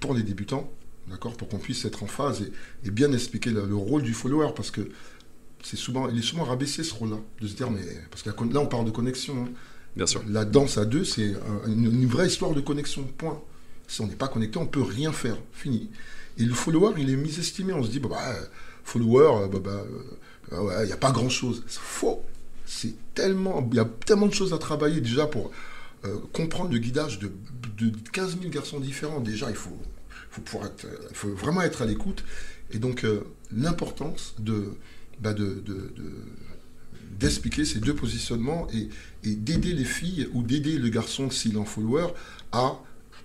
pour 0.00 0.14
les 0.14 0.22
débutants, 0.22 0.70
d'accord, 1.08 1.36
pour 1.36 1.48
qu'on 1.48 1.58
puisse 1.58 1.84
être 1.84 2.02
en 2.02 2.06
phase 2.06 2.42
et, 2.42 2.52
et 2.88 2.90
bien 2.90 3.12
expliquer 3.12 3.50
le, 3.50 3.66
le 3.66 3.74
rôle 3.76 4.02
du 4.02 4.14
follower, 4.14 4.48
parce 4.54 4.70
que 4.70 4.88
c'est 5.62 5.76
souvent, 5.76 6.08
il 6.08 6.18
est 6.18 6.22
souvent 6.22 6.44
rabaissé 6.44 6.84
ce 6.84 6.94
rôle-là, 6.94 7.18
de 7.40 7.46
se 7.48 7.54
dire 7.54 7.70
mais 7.70 7.80
parce 8.10 8.22
que 8.22 8.30
là 8.30 8.60
on 8.60 8.66
parle 8.66 8.84
de 8.84 8.90
connexion. 8.90 9.44
hein. 9.44 9.48
Bien 9.96 10.06
sûr. 10.06 10.22
La 10.28 10.44
danse 10.44 10.76
à 10.76 10.84
deux, 10.84 11.04
c'est 11.04 11.34
un- 11.34 11.68
une, 11.70 11.84
une 11.84 12.06
vraie 12.06 12.26
histoire 12.26 12.52
de 12.52 12.60
connexion, 12.60 13.04
point. 13.16 13.40
Si 13.86 14.00
on 14.00 14.08
n'est 14.08 14.16
pas 14.16 14.26
connecté, 14.26 14.58
on 14.58 14.66
peut 14.66 14.82
rien 14.82 15.12
faire, 15.12 15.36
fini. 15.52 15.88
Et 16.36 16.44
le 16.44 16.52
follower, 16.52 16.94
il 16.98 17.10
est 17.10 17.16
mis-estimé. 17.16 17.72
On 17.74 17.84
se 17.84 17.90
dit, 17.90 18.00
bah, 18.00 18.18
follower, 18.82 19.44
euh, 19.44 19.46
bah, 19.46 19.58
bah, 19.62 19.84
euh, 20.52 20.60
ouais, 20.62 20.82
il 20.82 20.86
n'y 20.86 20.92
a 20.92 20.96
pas 20.96 21.12
grand-chose. 21.12 21.62
C'est 21.68 21.78
faux. 21.80 22.24
C'est 22.66 22.94
tellement, 23.14 23.64
il 23.70 23.76
y 23.76 23.80
a 23.80 23.84
tellement 24.04 24.26
de 24.26 24.34
choses 24.34 24.52
à 24.52 24.58
travailler 24.58 25.00
déjà 25.00 25.26
pour 25.26 25.52
euh, 26.04 26.16
comprendre 26.32 26.70
le 26.72 26.78
guidage 26.78 27.18
de, 27.18 27.30
de 27.78 27.92
15 28.12 28.38
000 28.40 28.50
garçons 28.50 28.80
différents. 28.80 29.20
Déjà, 29.20 29.50
il 29.50 29.56
faut, 29.56 29.78
faut, 30.30 30.40
pouvoir 30.42 30.70
euh, 30.84 31.34
vraiment 31.34 31.62
être 31.62 31.82
à 31.82 31.86
l'écoute. 31.86 32.24
Et 32.70 32.78
donc, 32.78 33.04
euh, 33.04 33.20
l'importance 33.52 34.34
bah, 35.20 35.32
de, 35.32 35.44
de- 35.44 35.92
de- 35.96 36.14
d'expliquer 37.18 37.64
ces 37.64 37.78
deux 37.78 37.94
positionnements 37.94 38.66
et, 38.72 38.88
d'aider 39.24 39.72
les 39.72 39.84
filles 39.84 40.28
ou 40.34 40.42
d'aider 40.42 40.78
le 40.78 40.88
garçon, 40.88 41.30
s'il 41.30 41.56
en 41.56 41.64
follower, 41.64 42.08
à 42.52 42.80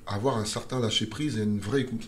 avoir 0.08 0.38
un 0.38 0.46
certain 0.46 0.80
lâcher-prise 0.80 1.38
et 1.38 1.44
une 1.44 1.60
vraie 1.60 1.82
écoute. 1.82 2.08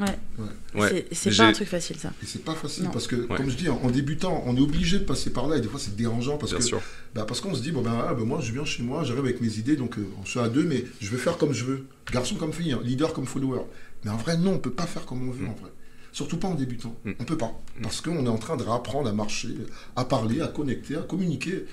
Ouais. 0.00 0.80
Ouais. 0.80 1.06
C'est- 1.12 1.36
pas 1.36 1.44
un 1.44 1.52
truc 1.52 1.68
facile, 1.68 1.96
ça. 1.98 2.12
Et 2.22 2.26
c'est 2.26 2.44
pas 2.44 2.54
facile 2.54 2.84
Non. 2.84 2.90
parce 2.90 3.06
que, 3.06 3.16
Ouais. 3.16 3.36
comme 3.36 3.50
je 3.50 3.56
dis, 3.56 3.68
en, 3.68 3.76
en 3.82 3.90
débutant, 3.90 4.42
on 4.46 4.56
est 4.56 4.60
obligé 4.60 4.98
de 4.98 5.04
passer 5.04 5.30
par 5.32 5.46
là 5.48 5.56
et 5.56 5.60
des 5.60 5.68
fois 5.68 5.78
c'est 5.80 5.94
dérangeant 5.96 6.38
parce 6.38 6.52
Bien 6.52 6.58
que 6.60 6.64
sûr. 6.64 6.80
bah, 7.14 7.24
parce 7.26 7.40
qu'on 7.40 7.54
se 7.54 7.62
dit 7.62 7.72
bon 7.72 7.82
ben, 7.82 7.92
ah, 8.08 8.14
ben, 8.14 8.24
moi 8.24 8.40
je 8.42 8.52
viens 8.52 8.64
chez 8.64 8.82
moi, 8.82 9.04
j'arrive 9.04 9.24
avec 9.24 9.40
mes 9.40 9.58
idées 9.58 9.76
donc 9.76 9.98
euh, 9.98 10.06
on 10.20 10.24
se 10.24 10.32
fait 10.38 10.44
à 10.44 10.48
deux 10.48 10.64
mais 10.64 10.84
je 11.00 11.10
vais 11.10 11.18
faire 11.18 11.36
comme 11.38 11.52
je 11.52 11.64
veux, 11.64 11.86
garçon 12.12 12.36
comme 12.36 12.52
fille, 12.52 12.72
hein, 12.72 12.80
leader 12.82 13.12
comme 13.12 13.26
follower. 13.26 13.60
Mais 14.04 14.10
en 14.10 14.16
vrai 14.16 14.36
non, 14.38 14.52
on 14.54 14.58
peut 14.58 14.70
pas 14.72 14.86
faire 14.86 15.04
comme 15.06 15.28
on 15.28 15.32
veut 15.32 15.44
Mm. 15.46 15.50
en 15.50 15.54
vrai. 15.60 15.70
Surtout 16.12 16.38
pas 16.38 16.48
en 16.48 16.54
débutant. 16.54 16.94
Mm. 17.04 17.12
On 17.20 17.24
peut 17.24 17.36
pas 17.38 17.52
parce 17.82 18.00
qu'on 18.00 18.24
est 18.26 18.28
en 18.28 18.38
train 18.38 18.56
de 18.56 18.62
réapprendre 18.62 19.08
à 19.08 19.12
marcher, 19.12 19.54
à 19.96 20.04
parler, 20.04 20.40
à 20.40 20.48
connecter, 20.48 20.96
à 20.96 21.02
communiquer. 21.02 21.66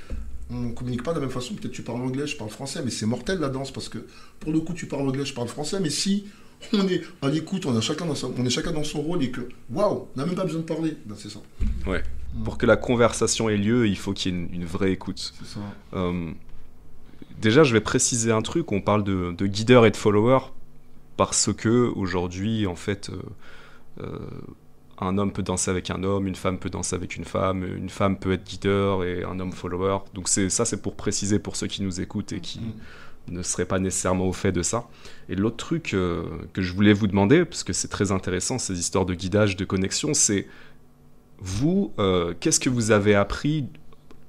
On 0.50 0.70
communique 0.72 1.04
pas 1.04 1.12
de 1.13 1.20
la 1.20 1.26
même 1.26 1.34
façon. 1.34 1.56
Peut-être 1.56 1.74
tu 1.74 1.82
parles 1.82 2.02
anglais, 2.02 2.26
je 2.28 2.38
parle 2.38 2.50
français, 2.50 2.82
mais 2.84 2.92
c'est 2.92 3.06
mortel 3.06 3.40
la 3.40 3.50
danse 3.50 3.72
parce 3.72 3.90
que 3.90 3.98
pour 4.40 4.52
le 4.54 4.60
coup 4.62 4.74
tu 4.74 4.86
parles 4.86 5.02
anglais, 5.08 5.26
je 5.26 5.34
parle 5.34 5.48
français, 5.50 5.80
mais 5.82 5.90
si 5.90 6.26
on 6.74 6.88
est 6.88 7.02
à 7.22 7.30
l'écoute, 7.30 7.65
on, 7.65 7.76
a 7.78 7.82
chacun 7.82 8.06
dans 8.06 8.15
son- 8.15 8.34
on 8.38 8.46
est 8.46 8.50
chacun 8.50 8.72
dans 8.72 8.84
son 8.84 9.02
rôle 9.02 9.24
et 9.24 9.32
que 9.32 9.41
waouh, 9.72 10.08
on 10.15 10.20
n'a 10.20 10.26
même 10.26 10.36
pas 10.36 10.43
besoin 10.43 10.62
de 10.62 10.65
parler, 10.65 10.98
c'est 11.15 11.30
ça. 11.30 11.39
Pour 12.43 12.58
que 12.58 12.65
la 12.65 12.78
conversation 12.78 13.50
ait 13.50 13.58
lieu, 13.58 13.88
il 13.88 13.98
faut 13.98 14.13
qu'il 14.13 14.34
y 14.34 14.36
ait 14.36 14.39
une, 14.39 14.54
une 14.54 14.65
vraie 14.65 14.91
écoute. 14.91 15.34
C'est 15.39 15.48
ça. 15.56 15.60
Euh, 15.93 16.32
déjà, 17.39 17.63
je 17.63 17.74
vais 17.74 17.82
préciser 17.82 18.32
un 18.32 18.41
truc. 18.41 18.72
On 18.72 18.82
parle 18.82 19.04
de, 19.04 19.34
de 19.38 19.48
guideur 19.48 19.86
et 19.86 19.91
de 19.91 19.98
follower 19.98 20.39
parce 21.15 21.52
que 21.54 21.91
aujourd'hui, 21.96 22.67
en 22.67 22.76
fait, 22.76 23.10
euh, 23.10 24.04
euh, 24.04 24.20
un 25.00 25.17
homme 25.17 25.32
peut 25.32 25.41
danser 25.43 25.72
avec 25.72 25.89
un 25.89 26.04
homme, 26.04 26.28
une 26.28 26.36
femme 26.36 26.60
peut 26.60 26.70
danser 26.70 26.96
avec 26.96 27.15
une 27.15 27.24
femme, 27.26 27.63
une 27.63 27.89
femme 27.89 28.17
peut 28.20 28.34
être 28.34 28.43
guideur 28.48 29.04
et 29.04 29.24
un 29.24 29.39
homme 29.39 29.52
follower. 29.52 30.00
Donc 30.13 30.28
c'est 30.28 30.50
ça, 30.50 30.65
c'est 30.65 30.82
pour 30.82 30.96
préciser 30.96 31.39
pour 31.39 31.56
ceux 31.56 31.67
qui 31.67 31.82
nous 31.82 32.02
écoutent 32.02 32.34
et 32.34 32.39
qui 32.41 32.60
Mm. 32.60 32.74
Ne 33.30 33.42
seraient 33.42 33.66
pas 33.66 33.80
nécessairement 33.80 34.26
au 34.26 34.34
fait 34.34 34.52
de 34.52 34.62
ça. 34.63 34.88
Et 35.30 35.36
l'autre 35.36 35.58
truc 35.58 35.94
euh, 35.94 36.24
que 36.54 36.62
je 36.62 36.74
voulais 36.74 36.94
vous 36.94 37.08
demander, 37.08 37.46
parce 37.46 37.63
que 37.63 37.74
c'est 37.74 37.88
très 37.90 38.12
intéressant 38.12 38.58
ces 38.58 38.80
histoires 38.80 39.06
de 39.06 39.13
guidage, 39.13 39.56
de 39.58 39.66
connexion, 39.66 40.13
c'est 40.13 40.48
vous, 41.40 41.94
euh, 42.00 42.34
qu'est-ce 42.40 42.60
que 42.60 42.70
vous 42.70 42.92
avez 42.92 43.16
appris 43.16 43.66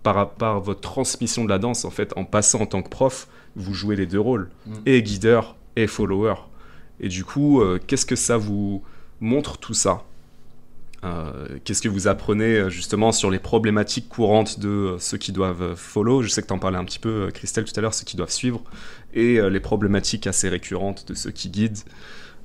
par, 0.02 0.30
par 0.30 0.60
votre 0.60 0.80
transmission 0.80 1.44
de 1.44 1.48
la 1.48 1.58
danse 1.58 1.84
en 1.84 1.90
fait 1.90 2.12
en 2.16 2.24
passant 2.24 2.60
en 2.60 2.66
tant 2.66 2.82
que 2.82 2.88
prof 2.88 3.28
vous 3.56 3.74
jouez 3.74 3.96
les 3.96 4.06
deux 4.06 4.20
rôles 4.20 4.48
Mm. 4.66 4.74
et 4.86 5.02
guideur 5.02 5.56
et 5.74 5.86
follower 5.86 6.34
et 7.00 7.08
du 7.08 7.24
coup 7.24 7.60
euh, 7.60 7.80
qu'est-ce 7.84 8.06
que 8.06 8.14
ça 8.16 8.36
vous 8.36 8.82
montre 9.20 9.58
tout 9.58 9.74
ça? 9.74 10.04
Euh, 11.04 11.46
qu'est-ce 11.64 11.80
que 11.80 11.88
vous 11.88 12.08
apprenez 12.08 12.56
euh, 12.56 12.70
justement 12.70 13.12
sur 13.12 13.30
les 13.30 13.38
problématiques 13.38 14.08
courantes 14.08 14.58
de 14.58 14.68
euh, 14.68 14.98
ceux 14.98 15.16
qui 15.16 15.30
doivent 15.30 15.74
follow? 15.76 16.22
Je 16.22 16.28
sais 16.28 16.42
que 16.42 16.48
tu 16.48 16.52
en 16.52 16.58
parlais 16.58 16.76
un 16.78 16.84
petit 16.84 16.98
peu 16.98 17.30
Christelle 17.32 17.64
tout 17.64 17.72
à 17.76 17.80
l'heure 17.80 17.94
ceux 17.94 18.04
qui 18.04 18.16
doivent 18.16 18.32
suivre 18.32 18.62
et 19.14 19.38
euh, 19.38 19.48
les 19.48 19.60
problématiques 19.60 20.26
assez 20.26 20.48
récurrentes 20.48 21.06
de 21.08 21.14
ceux 21.14 21.30
qui 21.30 21.50
guident 21.50 21.78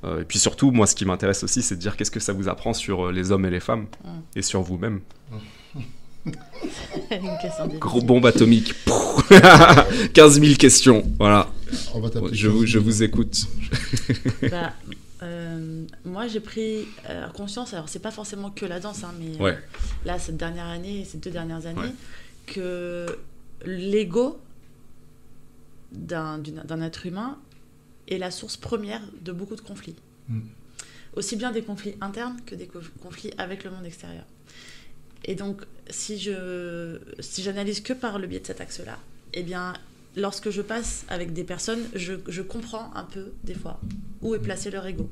Euh, 0.06 0.22
et 0.22 0.26
puis 0.26 0.38
surtout 0.38 0.70
moi 0.72 0.86
ce 0.86 0.96
qui 0.96 1.06
m'intéresse 1.06 1.44
aussi 1.46 1.62
c'est 1.62 1.76
de 1.78 1.80
dire 1.82 1.96
qu'est-ce 1.96 2.12
que 2.12 2.20
ça 2.20 2.34
vous 2.34 2.48
apprend 2.50 2.74
sur 2.74 3.10
les 3.12 3.32
hommes 3.32 3.46
et 3.46 3.50
les 3.50 3.62
femmes 3.62 3.88
Mm. 4.04 4.10
et 4.36 4.42
sur 4.44 4.62
vous-même. 4.62 5.00
Gros 7.80 8.02
bombe 8.02 8.26
atomique. 8.26 8.74
15 10.13 10.39
000 10.42 10.56
questions. 10.56 11.04
Voilà. 11.20 11.50
On 11.94 12.00
va 12.02 12.10
t'appeler 12.10 12.34
Je 12.36 12.48
vous, 12.50 12.66
je 12.66 12.80
vous 12.80 13.04
écoute. 13.04 13.48
Bah, 14.50 14.74
euh, 15.24 15.86
moi, 16.06 16.28
j'ai 16.28 16.40
pris 16.40 16.86
euh, 17.10 17.28
conscience, 17.30 17.74
alors 17.74 17.90
c'est 17.90 18.00
pas 18.00 18.12
forcément 18.12 18.52
que 18.52 18.66
la 18.66 18.80
danse, 18.80 19.04
hein, 19.04 19.14
mais 19.20 19.42
euh, 19.42 19.54
là, 20.06 20.20
cette 20.20 20.38
dernière 20.38 20.68
année, 20.68 21.06
ces 21.06 21.18
deux 21.18 21.32
dernières 21.32 21.66
années, 21.66 21.80
Ouais. 21.82 21.94
que 22.48 23.18
l'ego 23.66 24.40
d'un 25.92 26.82
être 26.82 27.06
humain 27.06 27.38
est 28.08 28.18
la 28.18 28.32
source 28.32 28.58
première 28.58 29.02
de 29.22 29.32
beaucoup 29.32 29.56
de 29.56 29.62
conflits. 29.62 29.96
Mm. 30.30 30.40
Aussi 31.16 31.36
bien 31.36 31.52
des 31.52 31.62
conflits 31.62 31.96
internes 32.02 32.38
que 32.46 32.56
des 32.56 32.66
co- 32.68 32.80
conflits 33.02 33.32
avec 33.38 33.64
le 33.64 33.70
monde 33.72 33.86
extérieur. 33.86 34.26
Et 35.26 35.36
donc, 35.36 35.62
si 35.90 36.18
je 36.20 37.00
si 37.20 37.44
j'analyse 37.44 37.82
que 37.82 37.94
par 37.94 38.20
le 38.20 38.28
biais 38.28 38.40
de 38.40 38.48
cet 38.48 38.60
axe-là, 38.60 38.98
eh 39.34 39.44
bien, 39.44 39.74
lorsque 40.15 40.49
je 40.49 40.62
passe 40.62 41.06
avec 41.10 41.34
des 41.34 41.43
personnes, 41.43 41.84
je, 41.95 42.13
je 42.28 42.41
comprends 42.41 42.91
un 42.95 43.04
peu, 43.04 43.32
des 43.43 43.54
fois, 43.56 43.80
où 44.21 44.36
est 44.36 44.39
placé 44.39 44.69
leur 44.71 44.86
ego. 44.86 45.10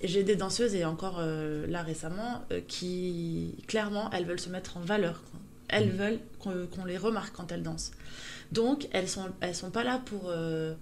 Et 0.00 0.08
J'ai 0.08 0.24
des 0.24 0.34
danseuses, 0.36 0.74
et 0.74 0.84
encore 0.84 1.16
euh, 1.20 1.66
là 1.68 1.82
récemment, 1.82 2.44
euh, 2.50 2.60
qui, 2.66 3.54
clairement, 3.68 4.10
elles 4.12 4.24
veulent 4.26 4.40
se 4.40 4.48
mettre 4.50 4.76
en 4.76 4.80
valeur. 4.80 5.22
Elles 5.68 5.88
Mhm. 5.90 5.96
veulent 5.96 6.18
qu'on 6.38 6.66
qu'on 6.66 6.84
les 6.84 6.98
remarque 6.98 7.34
quand 7.36 7.50
elles 7.52 7.62
dansent. 7.62 7.92
Donc, 8.50 8.88
elles 8.92 9.08
sont, 9.08 9.28
elles 9.40 9.54
sont 9.54 9.70
pas 9.70 9.84
là 9.84 10.02
pour, 10.04 10.24
euh, 10.26 10.74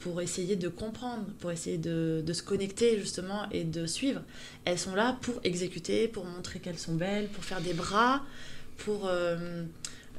pour 0.00 0.20
essayer 0.20 0.56
de 0.56 0.68
comprendre, 0.68 1.24
pour 1.38 1.50
essayer 1.52 1.78
de, 1.78 2.22
de 2.26 2.32
se 2.32 2.42
connecter, 2.42 2.98
justement, 2.98 3.48
et 3.50 3.64
de 3.64 3.86
suivre. 3.86 4.20
Elles 4.64 4.78
sont 4.78 4.94
là 4.94 5.16
pour 5.22 5.40
exécuter, 5.44 6.08
pour 6.08 6.24
montrer 6.24 6.58
qu'elles 6.58 6.78
sont 6.78 6.94
belles, 6.94 7.28
pour 7.28 7.44
faire 7.44 7.60
des 7.60 7.74
bras, 7.74 8.22
pour... 8.78 9.08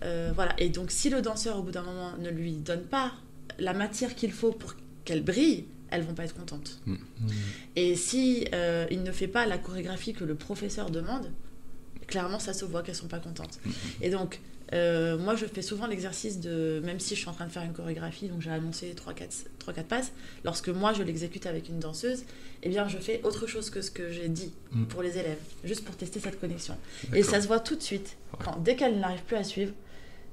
euh, 0.03 0.31
voilà. 0.33 0.53
Et 0.57 0.69
donc, 0.69 0.91
si 0.91 1.09
le 1.09 1.21
danseur, 1.21 1.57
au 1.57 1.63
bout 1.63 1.71
d'un 1.71 1.83
moment, 1.83 2.12
ne 2.17 2.29
lui 2.29 2.53
donne 2.53 2.83
pas 2.83 3.12
la 3.57 3.73
matière 3.73 4.15
qu'il 4.15 4.31
faut 4.31 4.51
pour 4.51 4.75
qu'elle 5.05 5.23
brille, 5.23 5.65
elles 5.91 6.03
vont 6.03 6.13
pas 6.13 6.25
être 6.25 6.35
contentes. 6.35 6.79
Mm. 6.85 6.95
Et 7.75 7.95
si 7.95 8.47
euh, 8.53 8.85
il 8.91 9.03
ne 9.03 9.12
fait 9.12 9.27
pas 9.27 9.45
la 9.45 9.57
chorégraphie 9.57 10.13
que 10.13 10.23
le 10.23 10.35
professeur 10.35 10.91
demande, 10.91 11.31
clairement, 12.07 12.39
ça 12.39 12.53
se 12.53 12.65
voit 12.65 12.83
qu'elles 12.83 12.95
sont 12.95 13.07
pas 13.07 13.19
contentes. 13.19 13.59
Et 14.01 14.09
donc, 14.09 14.39
euh, 14.71 15.17
moi, 15.17 15.35
je 15.35 15.47
fais 15.47 15.63
souvent 15.63 15.88
l'exercice 15.88 16.39
de, 16.39 16.79
même 16.85 16.99
si 16.99 17.15
je 17.15 17.21
suis 17.21 17.29
en 17.29 17.33
train 17.33 17.47
de 17.47 17.51
faire 17.51 17.63
une 17.63 17.73
chorégraphie, 17.73 18.27
donc 18.27 18.41
j'ai 18.41 18.51
annoncé 18.51 18.93
3-4 18.95 19.83
passes, 19.83 20.12
lorsque 20.43 20.69
moi 20.69 20.93
je 20.93 21.01
l'exécute 21.01 21.47
avec 21.47 21.69
une 21.69 21.79
danseuse, 21.79 22.23
eh 22.62 22.69
bien, 22.69 22.88
je 22.88 22.97
fais 22.97 23.21
autre 23.23 23.47
chose 23.47 23.71
que 23.71 23.81
ce 23.81 23.89
que 23.89 24.12
j'ai 24.12 24.29
dit 24.29 24.51
Mm. 24.71 24.85
pour 24.85 25.01
les 25.01 25.17
élèves, 25.17 25.39
juste 25.63 25.83
pour 25.83 25.95
tester 25.95 26.19
cette 26.19 26.39
connexion. 26.39 26.75
Et 27.13 27.23
ça 27.23 27.41
se 27.41 27.47
voit 27.47 27.59
tout 27.59 27.75
de 27.75 27.81
suite, 27.81 28.17
quand, 28.43 28.57
dès 28.63 28.75
qu'elle 28.75 28.99
n'arrive 28.99 29.23
plus 29.23 29.35
à 29.35 29.43
suivre, 29.43 29.73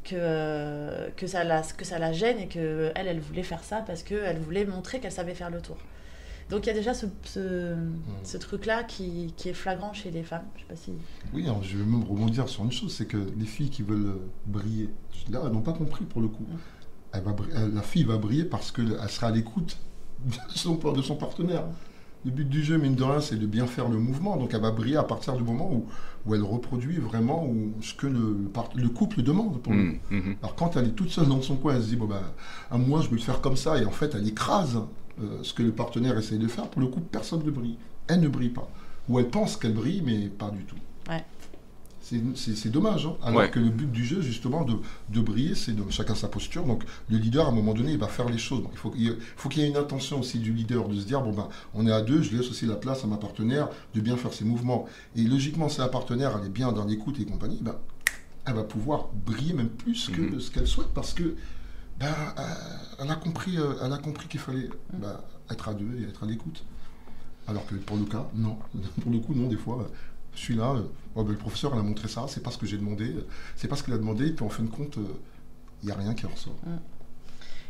que, 0.07 0.15
euh, 0.17 1.09
que, 1.17 1.27
ça 1.27 1.45
la, 1.45 1.61
que 1.63 1.85
ça 1.85 1.99
la 1.99 2.13
gêne 2.13 2.39
et 2.39 2.49
que 2.49 2.93
elle, 2.95 3.09
elle 3.09 3.21
voulait 3.21 3.43
faire 3.43 3.63
ça 3.65 3.83
parce 3.87 4.03
qu'elle 4.03 4.39
voulait 4.39 4.65
montrer 4.65 5.01
qu'elle 5.01 5.13
savait 5.13 5.35
faire 5.35 5.51
le 5.51 5.61
tour. 5.61 5.77
Donc 6.49 6.65
il 6.65 6.69
y 6.69 6.71
a 6.71 6.75
déjà 6.75 6.95
ce, 6.95 7.07
ce, 7.25 7.75
ce 8.23 8.37
truc-là 8.37 8.85
qui, 8.85 9.35
qui 9.37 9.49
est 9.49 9.53
flagrant 9.53 9.93
chez 9.93 10.13
les 10.13 10.23
femmes. 10.23 10.45
Je 10.55 10.61
sais 10.61 10.67
pas 10.69 10.77
si... 10.77 10.93
Oui, 11.35 11.43
alors, 11.45 11.61
je 11.65 11.77
vais 11.77 11.85
même 11.85 12.05
rebondir 12.05 12.49
sur 12.49 12.63
une 12.65 12.71
chose, 12.71 12.95
c'est 12.95 13.07
que 13.07 13.19
les 13.37 13.47
filles 13.47 13.69
qui 13.71 13.83
veulent 13.83 14.07
euh, 14.07 14.31
briller, 14.47 14.89
là, 15.29 15.41
elles 15.45 15.51
n'ont 15.53 15.61
pas 15.61 15.73
compris 15.73 16.05
pour 16.05 16.23
le 16.23 16.29
coup. 16.29 16.47
Elle 17.13 17.23
va, 17.23 17.33
bri- 17.33 17.51
elle- 17.53 17.75
la 17.75 17.83
fille 17.83 18.05
va 18.05 18.17
briller 18.17 18.45
parce 18.45 18.71
qu'elle 18.71 18.97
sera 19.09 19.27
à 19.27 19.31
l'écoute 19.33 19.77
de 20.25 20.35
son, 20.55 20.77
de 20.77 21.03
son 21.03 21.17
partenaire. 21.17 21.65
Le 22.27 22.33
but 22.33 22.49
du 22.49 22.65
jeu, 22.65 22.77
mine 22.77 22.97
de 22.97 23.05
rien, 23.05 23.21
c'est 23.21 23.37
de 23.37 23.47
bien 23.47 23.69
faire 23.69 23.89
le 23.89 23.99
mouvement. 23.99 24.37
Donc 24.37 24.53
elle 24.53 24.61
va 24.61 24.73
briller 24.73 24.97
à 24.97 25.05
partir 25.05 25.37
du 25.37 25.45
moment 25.45 25.73
où, 25.73 25.87
où 26.27 26.35
elle 26.35 26.43
reproduit 26.43 26.97
vraiment 26.97 27.47
où, 27.47 27.73
ce 27.81 27.95
que 27.95 28.09
le, 28.09 28.89
couple 28.89 29.23
demande. 29.23 29.63
Pour 29.63 29.73
le 29.73 29.93
coup. 29.93 29.99
Mm, 30.11 30.17
mhm. 30.17 30.37
Alors 30.43 30.57
quand 30.57 30.77
elle 30.77 30.87
est 30.87 30.97
toute 30.97 31.11
seule 31.11 31.29
dans 31.29 31.41
son 31.41 31.55
coin, 31.55 31.77
elle 31.77 31.83
se 31.83 31.87
dit, 31.87 31.97
bon, 31.97 32.07
bah, 32.07 32.23
à 32.69 32.79
moi, 32.79 33.01
je 33.01 33.09
vais 33.09 33.17
le 33.17 33.23
faire 33.23 33.41
comme 33.41 33.57
ça. 33.57 33.81
Et 33.81 33.85
en 33.85 33.93
fait, 33.93 34.17
elle 34.17 34.27
écrase 34.27 34.81
euh, 35.23 35.39
ce 35.43 35.55
que 35.55 35.63
le 35.63 35.71
partenaire 35.71 36.19
essaye 36.19 36.39
de 36.39 36.49
faire. 36.49 36.69
Pour 36.69 36.83
le 36.83 36.89
coup, 36.89 37.01
personne 37.01 37.45
ne 37.45 37.51
brille. 37.53 37.79
Elle 38.09 38.21
ne 38.21 38.29
brille 38.29 38.49
pas. 38.49 38.69
Ou 39.09 39.21
elle 39.21 39.29
pense 39.29 39.57
qu'elle 39.57 39.75
brille, 39.75 40.03
mais 40.05 40.27
pas 40.27 40.51
du 40.51 40.65
tout. 40.65 40.77
Ouais. 41.09 41.25
C'est- 42.35 42.69
dommage. 42.71 43.07
hein. 43.07 43.17
Alors 43.23 43.41
Ouais. 43.41 43.51
que 43.51 43.59
le 43.59 43.69
but 43.71 43.91
du 43.91 44.05
jeu, 44.05 44.21
justement, 44.21 44.65
de, 44.65 44.75
de 45.09 45.21
briller, 45.21 45.55
c'est 45.55 45.73
de 45.73 45.83
chacun 45.91 46.15
sa 46.15 46.29
posture. 46.29 46.65
Donc 46.65 46.85
le 47.09 47.19
leader, 47.19 47.47
à 47.47 47.49
un 47.49 47.53
moment 47.53 47.75
donné, 47.75 47.93
il 47.93 47.99
va 47.99 48.07
faire 48.07 48.29
les 48.29 48.39
choses. 48.39 48.63
Donc, 48.63 48.71
il 48.75 48.79
faut 48.79 48.91
qu'il 48.91 49.03
y 49.03 49.09
ait- 49.09 49.17
faut 49.37 49.49
qu'il 49.49 49.63
y 49.63 49.65
ait 49.65 49.69
une 49.69 49.77
intention 49.77 50.21
aussi 50.21 50.39
du 50.39 50.53
leader 50.53 50.89
de 50.89 50.95
se 51.01 51.05
dire, 51.07 51.21
bon, 51.23 51.33
ben, 51.33 51.49
on 51.75 51.87
est 51.87 51.93
à 51.93 52.03
deux, 52.03 52.23
je 52.23 52.37
laisse 52.37 52.49
aussi 52.51 52.67
la 52.67 52.77
place 52.77 53.03
à 53.03 53.07
ma 53.09 53.17
partenaire 53.17 53.69
de 53.95 54.01
bien 54.01 54.17
faire 54.17 54.33
ses 54.33 54.45
mouvements. 54.45 54.87
Et 55.17 55.23
logiquement, 55.23 55.69
si 55.69 55.79
la 55.81 55.89
partenaire, 55.89 56.39
elle 56.41 56.47
est 56.47 56.51
bien 56.51 56.71
dans 56.73 56.85
l'écoute 56.85 57.19
et 57.21 57.25
compagnie, 57.25 57.59
ben, 57.61 57.75
elle 58.45 58.55
va 58.55 58.63
pouvoir 58.65 59.09
briller 59.27 59.53
même 59.55 59.69
plus 59.69 60.09
que 60.09 60.21
Mhm. 60.21 60.41
ce 60.41 60.51
qu'elle 60.53 60.67
souhaite 60.69 60.89
parce 60.95 61.13
que 61.13 61.35
ben, 61.99 62.15
elle 63.01 63.11
a 63.11 63.17
compris, 63.17 63.57
euh, 63.57 63.73
elle 63.83 63.93
a 63.93 63.99
compris 63.99 64.29
qu'il 64.29 64.39
fallait 64.41 64.69
ben, 64.93 65.17
être 65.51 65.69
à 65.69 65.75
deux 65.75 65.99
et 65.99 66.03
être 66.09 66.23
à 66.23 66.27
l'écoute. 66.27 66.63
Alors 67.49 67.65
que 67.67 67.75
pour 67.77 67.97
le 67.97 68.05
cas, 68.05 68.27
non. 68.35 68.57
Pour 69.03 69.11
le 69.13 69.19
coup, 69.19 69.35
non, 69.35 69.49
des 69.49 69.57
fois, 69.57 69.89
euh, 70.37 70.39
je 70.39 70.41
suis 70.41 70.55
là, 70.55 70.73
euh, 70.75 70.83
oh, 71.15 71.25
ben, 71.25 71.33
le 71.33 71.39
professeur, 71.39 71.73
elle 71.75 71.81
a 71.81 71.83
montré 71.83 72.09
ça, 72.09 72.27
c'est 72.29 72.43
pas 72.43 72.51
ce 72.51 72.59
que 72.59 72.67
j'ai 72.67 72.77
demandé, 72.79 73.07
euh, 73.11 73.27
c'est 73.57 73.69
pas 73.69 73.77
ce 73.77 73.83
qu'il 73.83 73.95
a 73.95 73.99
demandé, 73.99 74.29
et 74.29 74.33
puis 74.33 74.45
en 74.45 74.49
fin 74.51 74.63
de 74.63 74.69
compte, 74.71 74.97
il 75.83 75.87
n'y 75.87 75.93
a 75.93 75.95
rien 75.97 76.15
qui 76.15 76.27
en 76.27 76.31
ressort. 76.31 76.57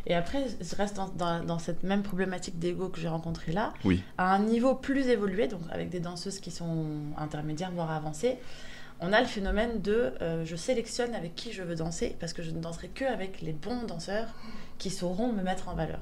Et 0.09 0.14
après, 0.14 0.46
je 0.61 0.76
reste 0.76 0.94
dans, 0.96 1.09
dans- 1.09 1.44
dans 1.44 1.59
cette 1.59 1.83
même 1.83 2.02
problématique 2.02 2.59
d'ego 2.61 2.88
que 2.88 3.00
j'ai 3.00 3.09
rencontrée 3.09 3.50
là, 3.52 3.72
Oui. 3.85 4.02
à 4.18 4.35
un 4.35 4.38
niveau 4.38 4.74
plus 4.74 5.09
évolué, 5.09 5.48
donc 5.48 5.62
avec 5.70 5.88
des 5.90 5.98
danseuses 6.00 6.38
qui 6.38 6.50
sont 6.52 6.87
intermédiaires, 7.16 7.72
voire 7.72 7.90
avancées. 7.90 8.37
On 9.00 9.12
a 9.12 9.20
le 9.20 9.26
phénomène 9.26 9.83
de 9.83 10.12
euh, 10.22 10.44
je 10.44 10.57
sélectionne 10.57 11.14
avec 11.14 11.35
qui 11.35 11.52
je 11.52 11.62
veux 11.62 11.74
danser 11.74 12.16
parce 12.20 12.33
que 12.33 12.42
je 12.42 12.50
ne 12.50 12.61
danserai 12.61 12.88
que 12.88 13.05
avec 13.05 13.42
les 13.42 13.52
bons 13.52 13.83
danseurs 13.83 14.29
qui 14.79 14.90
sauront 14.90 15.33
me 15.33 15.42
mettre 15.42 15.68
en 15.68 15.74
valeur. 15.74 16.00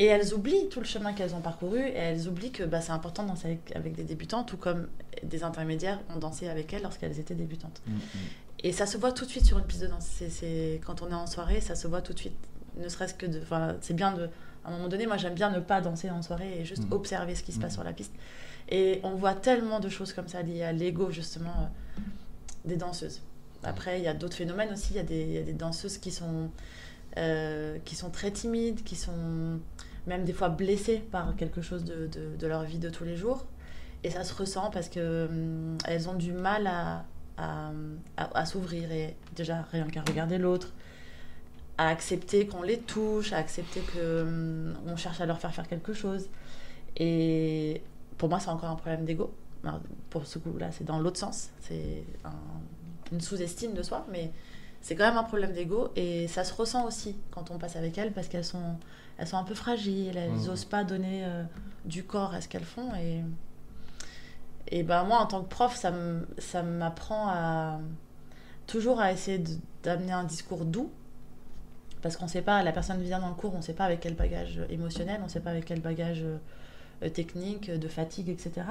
Et 0.00 0.06
elles 0.06 0.32
oublient 0.32 0.68
tout 0.70 0.78
le 0.80 0.86
chemin 0.86 1.12
qu'elles 1.12 1.34
ont 1.34 1.40
parcouru 1.40 1.80
et 1.80 1.94
elles 1.96 2.28
oublient 2.28 2.52
que 2.52 2.62
bah, 2.62 2.80
c'est 2.80 2.92
important 2.92 3.24
de 3.24 3.28
danser 3.28 3.46
avec, 3.46 3.74
avec 3.76 3.94
des 3.96 4.04
débutants, 4.04 4.44
tout 4.44 4.56
comme 4.56 4.86
des 5.24 5.42
intermédiaires 5.42 5.98
ont 6.14 6.18
dansé 6.18 6.48
avec 6.48 6.72
elles 6.72 6.82
lorsqu'elles 6.82 7.18
étaient 7.18 7.34
débutantes. 7.34 7.82
Et 8.60 8.72
ça 8.72 8.86
se 8.86 8.96
voit 8.96 9.10
tout 9.12 9.24
de 9.24 9.30
suite 9.30 9.44
sur 9.44 9.58
une 9.58 9.64
piste 9.64 9.82
de 9.82 9.86
danse. 9.88 10.06
C'est- 10.28 10.80
quand 10.86 11.02
on 11.02 11.10
est 11.10 11.14
en 11.14 11.26
soirée, 11.26 11.60
ça 11.60 11.74
se 11.74 11.88
voit 11.88 12.00
tout 12.02 12.12
de 12.12 12.18
suite. 12.18 12.36
Ne 12.76 12.88
serait-ce 12.88 13.14
que 13.14 13.26
de. 13.26 13.40
Enfin, 13.42 13.76
c'est 13.80 13.94
bien 13.94 14.12
de 14.12 14.28
À 14.64 14.70
un 14.70 14.72
moment 14.72 14.88
donné, 14.88 15.06
moi, 15.06 15.16
j'aime 15.16 15.34
bien 15.34 15.50
ne 15.50 15.60
pas 15.60 15.80
danser 15.80 16.10
en 16.10 16.20
soirée 16.20 16.60
et 16.60 16.64
juste 16.66 16.82
Mhm. 16.84 16.92
observer 16.92 17.34
ce 17.34 17.42
qui 17.42 17.52
se 17.52 17.58
passe 17.60 17.72
sur 17.74 17.84
la 17.84 17.92
piste. 17.94 18.12
Et 18.68 19.00
on 19.02 19.14
voit 19.14 19.32
tellement 19.34 19.80
de 19.80 19.88
choses 19.88 20.12
comme 20.12 20.28
ça 20.28 20.42
liées 20.42 20.62
à 20.62 20.72
l'ego, 20.72 21.10
justement, 21.10 21.54
euh, 21.96 22.00
des 22.66 22.76
danseuses. 22.76 23.22
Après, 23.62 23.98
il 23.98 24.04
y 24.04 24.08
a 24.08 24.14
d'autres 24.14 24.36
phénomènes 24.36 24.70
aussi. 24.72 24.88
Il 24.90 24.96
y, 24.96 24.98
a 24.98 25.04
des- 25.04 25.22
il 25.22 25.30
y 25.32 25.38
a 25.38 25.42
des 25.42 25.54
danseuses 25.54 25.96
qui 25.96 26.10
sont, 26.10 26.50
euh, 27.16 27.78
qui 27.86 27.94
sont 27.94 28.10
très 28.10 28.30
timides, 28.30 28.82
qui 28.84 28.96
sont 28.96 29.58
même 30.08 30.24
des 30.24 30.32
fois 30.32 30.48
blessées 30.48 30.98
par 31.12 31.36
quelque 31.36 31.62
chose 31.62 31.84
de, 31.84 32.08
de- 32.38 32.46
leur 32.46 32.64
vie 32.64 32.78
de 32.78 32.90
tous 32.90 33.04
les 33.04 33.16
jours. 33.16 33.44
Et 34.04 34.10
ça 34.10 34.24
se 34.24 34.34
ressent 34.34 34.70
parce 34.70 34.88
que 34.88 35.26
hum, 35.26 35.78
elles 35.84 36.08
ont 36.08 36.14
du 36.14 36.32
mal 36.32 36.66
à, 36.66 37.04
à, 37.36 38.46
s'ouvrir 38.46 38.90
et 38.90 39.14
déjà 39.36 39.62
rien 39.70 39.86
qu'à 39.88 40.02
regarder 40.02 40.38
l'autre, 40.38 40.72
à 41.76 41.88
accepter 41.88 42.46
qu'on 42.46 42.62
les 42.62 42.78
touche, 42.78 43.32
à 43.32 43.36
accepter 43.38 43.80
que 43.80 44.22
hum, 44.22 44.74
on 44.86 44.96
cherche 44.96 45.20
à 45.20 45.26
leur 45.26 45.38
faire 45.38 45.52
faire 45.54 45.68
quelque 45.68 45.92
chose. 45.92 46.28
Et 46.96 47.82
pour 48.16 48.28
moi, 48.28 48.40
c'est 48.40 48.50
encore 48.50 48.70
un 48.70 48.76
problème 48.76 49.04
d'ego. 49.04 49.32
Pour 50.10 50.26
ce 50.26 50.38
coup-là, 50.38 50.70
c'est 50.72 50.84
dans 50.84 50.98
l'autre 51.00 51.18
sens. 51.18 51.50
C'est 51.60 52.02
un- 52.24 52.30
une 53.12 53.20
sous-estime 53.20 53.74
de 53.74 53.82
soi, 53.82 54.06
mais 54.10 54.30
c'est 54.80 54.94
quand 54.94 55.06
même 55.06 55.16
un 55.16 55.24
problème 55.24 55.52
d'ego 55.52 55.88
et 55.96 56.28
ça 56.28 56.44
se 56.44 56.54
ressent 56.54 56.86
aussi 56.86 57.16
quand 57.30 57.50
on 57.50 57.58
passe 57.58 57.76
avec 57.76 57.98
elles 57.98 58.12
parce 58.12 58.28
qu'elles 58.28 58.44
sont, 58.44 58.76
elles 59.18 59.26
sont 59.26 59.36
un 59.36 59.44
peu 59.44 59.54
fragiles, 59.54 60.16
elles 60.16 60.32
n'osent 60.46 60.64
pas 60.64 60.84
donner 60.84 61.24
euh, 61.24 61.42
du 61.84 62.04
corps 62.04 62.34
à 62.34 62.40
ce 62.40 62.48
qu'elles 62.48 62.64
font 62.64 62.94
et, 62.94 63.22
et 64.70 64.82
ben 64.82 65.04
moi 65.04 65.18
en 65.18 65.26
tant 65.26 65.42
que 65.42 65.48
prof 65.48 65.74
ça 65.76 66.62
m'apprend 66.62 67.28
à 67.28 67.80
toujours 68.66 69.00
à 69.00 69.12
essayer 69.12 69.42
d'amener 69.82 70.12
un 70.12 70.24
discours 70.24 70.64
doux 70.64 70.90
parce 72.02 72.16
qu'on 72.16 72.28
sait 72.28 72.42
pas 72.42 72.62
la 72.62 72.72
personne 72.72 73.00
vient 73.02 73.18
dans 73.18 73.28
le 73.28 73.34
cours 73.34 73.54
on 73.54 73.62
sait 73.62 73.72
pas 73.72 73.84
avec 73.84 74.00
quel 74.00 74.14
bagage 74.14 74.60
émotionnel 74.70 75.20
on 75.24 75.28
sait 75.28 75.40
pas 75.40 75.50
avec 75.50 75.64
quel 75.64 75.80
bagage 75.80 76.22
euh, 76.22 77.08
technique 77.08 77.70
de 77.70 77.88
fatigue 77.88 78.28
etc 78.28 78.66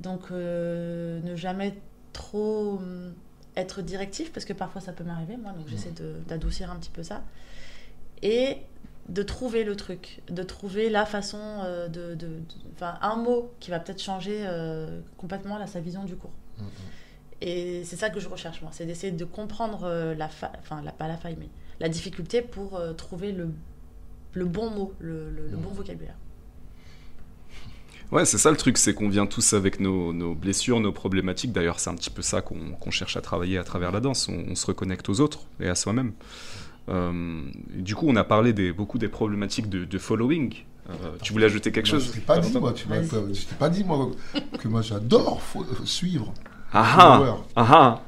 donc 0.00 0.30
euh, 0.30 1.20
ne 1.22 1.34
jamais 1.36 1.74
trop 2.12 2.76
hum, 2.78 3.14
être 3.60 3.82
directif 3.82 4.32
parce 4.32 4.44
que 4.46 4.52
parfois 4.52 4.80
ça 4.80 4.92
peut 4.92 5.04
m'arriver 5.04 5.36
moi 5.36 5.52
donc 5.52 5.66
j'essaie 5.68 5.90
de- 5.90 6.16
d'adoucir 6.28 6.70
un 6.70 6.76
petit 6.76 6.90
peu 6.90 7.02
ça. 7.02 7.22
Et 8.22 8.58
de 9.08 9.22
trouver 9.22 9.64
le 9.64 9.74
truc 9.74 10.20
de 10.28 10.42
trouver 10.42 10.90
la 10.90 11.06
façon 11.06 11.38
euh, 11.64 11.88
de, 11.88 12.14
de- 12.14 12.40
un 12.80 13.16
mot 13.16 13.50
qui 13.60 13.70
va 13.70 13.80
peut-être 13.80 14.02
changer 14.02 14.44
euh, 14.46 15.00
complètement 15.16 15.56
là, 15.58 15.66
sa 15.66 15.80
vision 15.80 16.04
du 16.04 16.14
cours. 16.16 16.32
Mhm. 16.58 16.66
et 17.40 17.84
c'est 17.84 17.96
ça 17.96 18.10
que 18.10 18.18
je 18.20 18.28
recherche 18.28 18.60
moi 18.62 18.70
c'est 18.74 18.84
d'essayer 18.84 19.12
de 19.12 19.24
comprendre 19.24 19.84
euh, 19.84 20.14
la 20.16 20.28
faille 20.28 20.50
enfin 20.58 20.82
la, 20.82 20.90
pas 20.92 21.06
la 21.08 21.16
faille 21.16 21.36
mais 21.38 21.48
la 21.80 21.88
difficulté 21.88 22.42
pour 22.42 22.76
euh, 22.76 22.92
trouver 22.94 23.30
le, 23.32 23.48
le 24.34 24.44
bon 24.44 24.70
mot 24.70 24.92
le, 24.98 25.30
le- 25.30 25.46
le 25.48 25.56
bon 25.56 25.70
vocabulaire 25.70 26.16
Ouais, 28.10 28.24
c'est 28.24 28.38
ça 28.38 28.50
le 28.50 28.56
truc, 28.56 28.78
c'est 28.78 28.94
qu'on 28.94 29.08
vient 29.08 29.26
tous 29.26 29.52
avec 29.52 29.80
nos, 29.80 30.12
nos 30.12 30.34
blessures, 30.34 30.80
nos 30.80 30.92
problématiques. 30.92 31.52
D'ailleurs, 31.52 31.78
c'est 31.78 31.90
un 31.90 31.94
petit 31.94 32.10
peu 32.10 32.22
ça 32.22 32.40
qu'on 32.40 32.90
cherche 32.90 33.16
à 33.16 33.20
travailler 33.20 33.58
à 33.58 33.64
travers 33.64 33.92
la 33.92 34.00
danse. 34.00 34.28
On, 34.28 34.44
on 34.50 34.54
se 34.54 34.66
reconnecte 34.66 35.08
aux 35.08 35.20
autres 35.20 35.40
et 35.60 35.68
à 35.68 35.74
soi-même. 35.74 36.12
Euh, 36.88 37.42
du 37.74 37.94
coup, 37.94 38.06
on 38.08 38.16
a 38.16 38.24
parlé 38.24 38.52
des, 38.54 38.72
beaucoup 38.72 38.98
des 38.98 39.08
problématiques 39.08 39.68
de, 39.68 39.84
de 39.84 39.98
following. 39.98 40.54
Euh, 40.88 40.94
tu 41.22 41.34
voulais 41.34 41.44
ajouter 41.44 41.70
quelque 41.70 41.90
Moi, 41.90 41.98
chose? 41.98 42.08
Je 42.08 42.12
t'ai 42.12 42.20
pas 42.20 42.38
dit, 42.38 42.58
moi, 42.58 42.72
tu 42.72 42.86
je 42.88 43.46
t'ai 43.46 43.54
pas 43.58 43.68
dit, 43.68 43.84
moi, 43.84 44.10
que 44.58 44.68
moi, 44.68 44.80
j'adore 44.80 45.42
suivre. 45.84 46.32
Ah 46.72 46.96
ah, 46.98 47.36
ah 47.56 47.66
ah, 47.70 48.02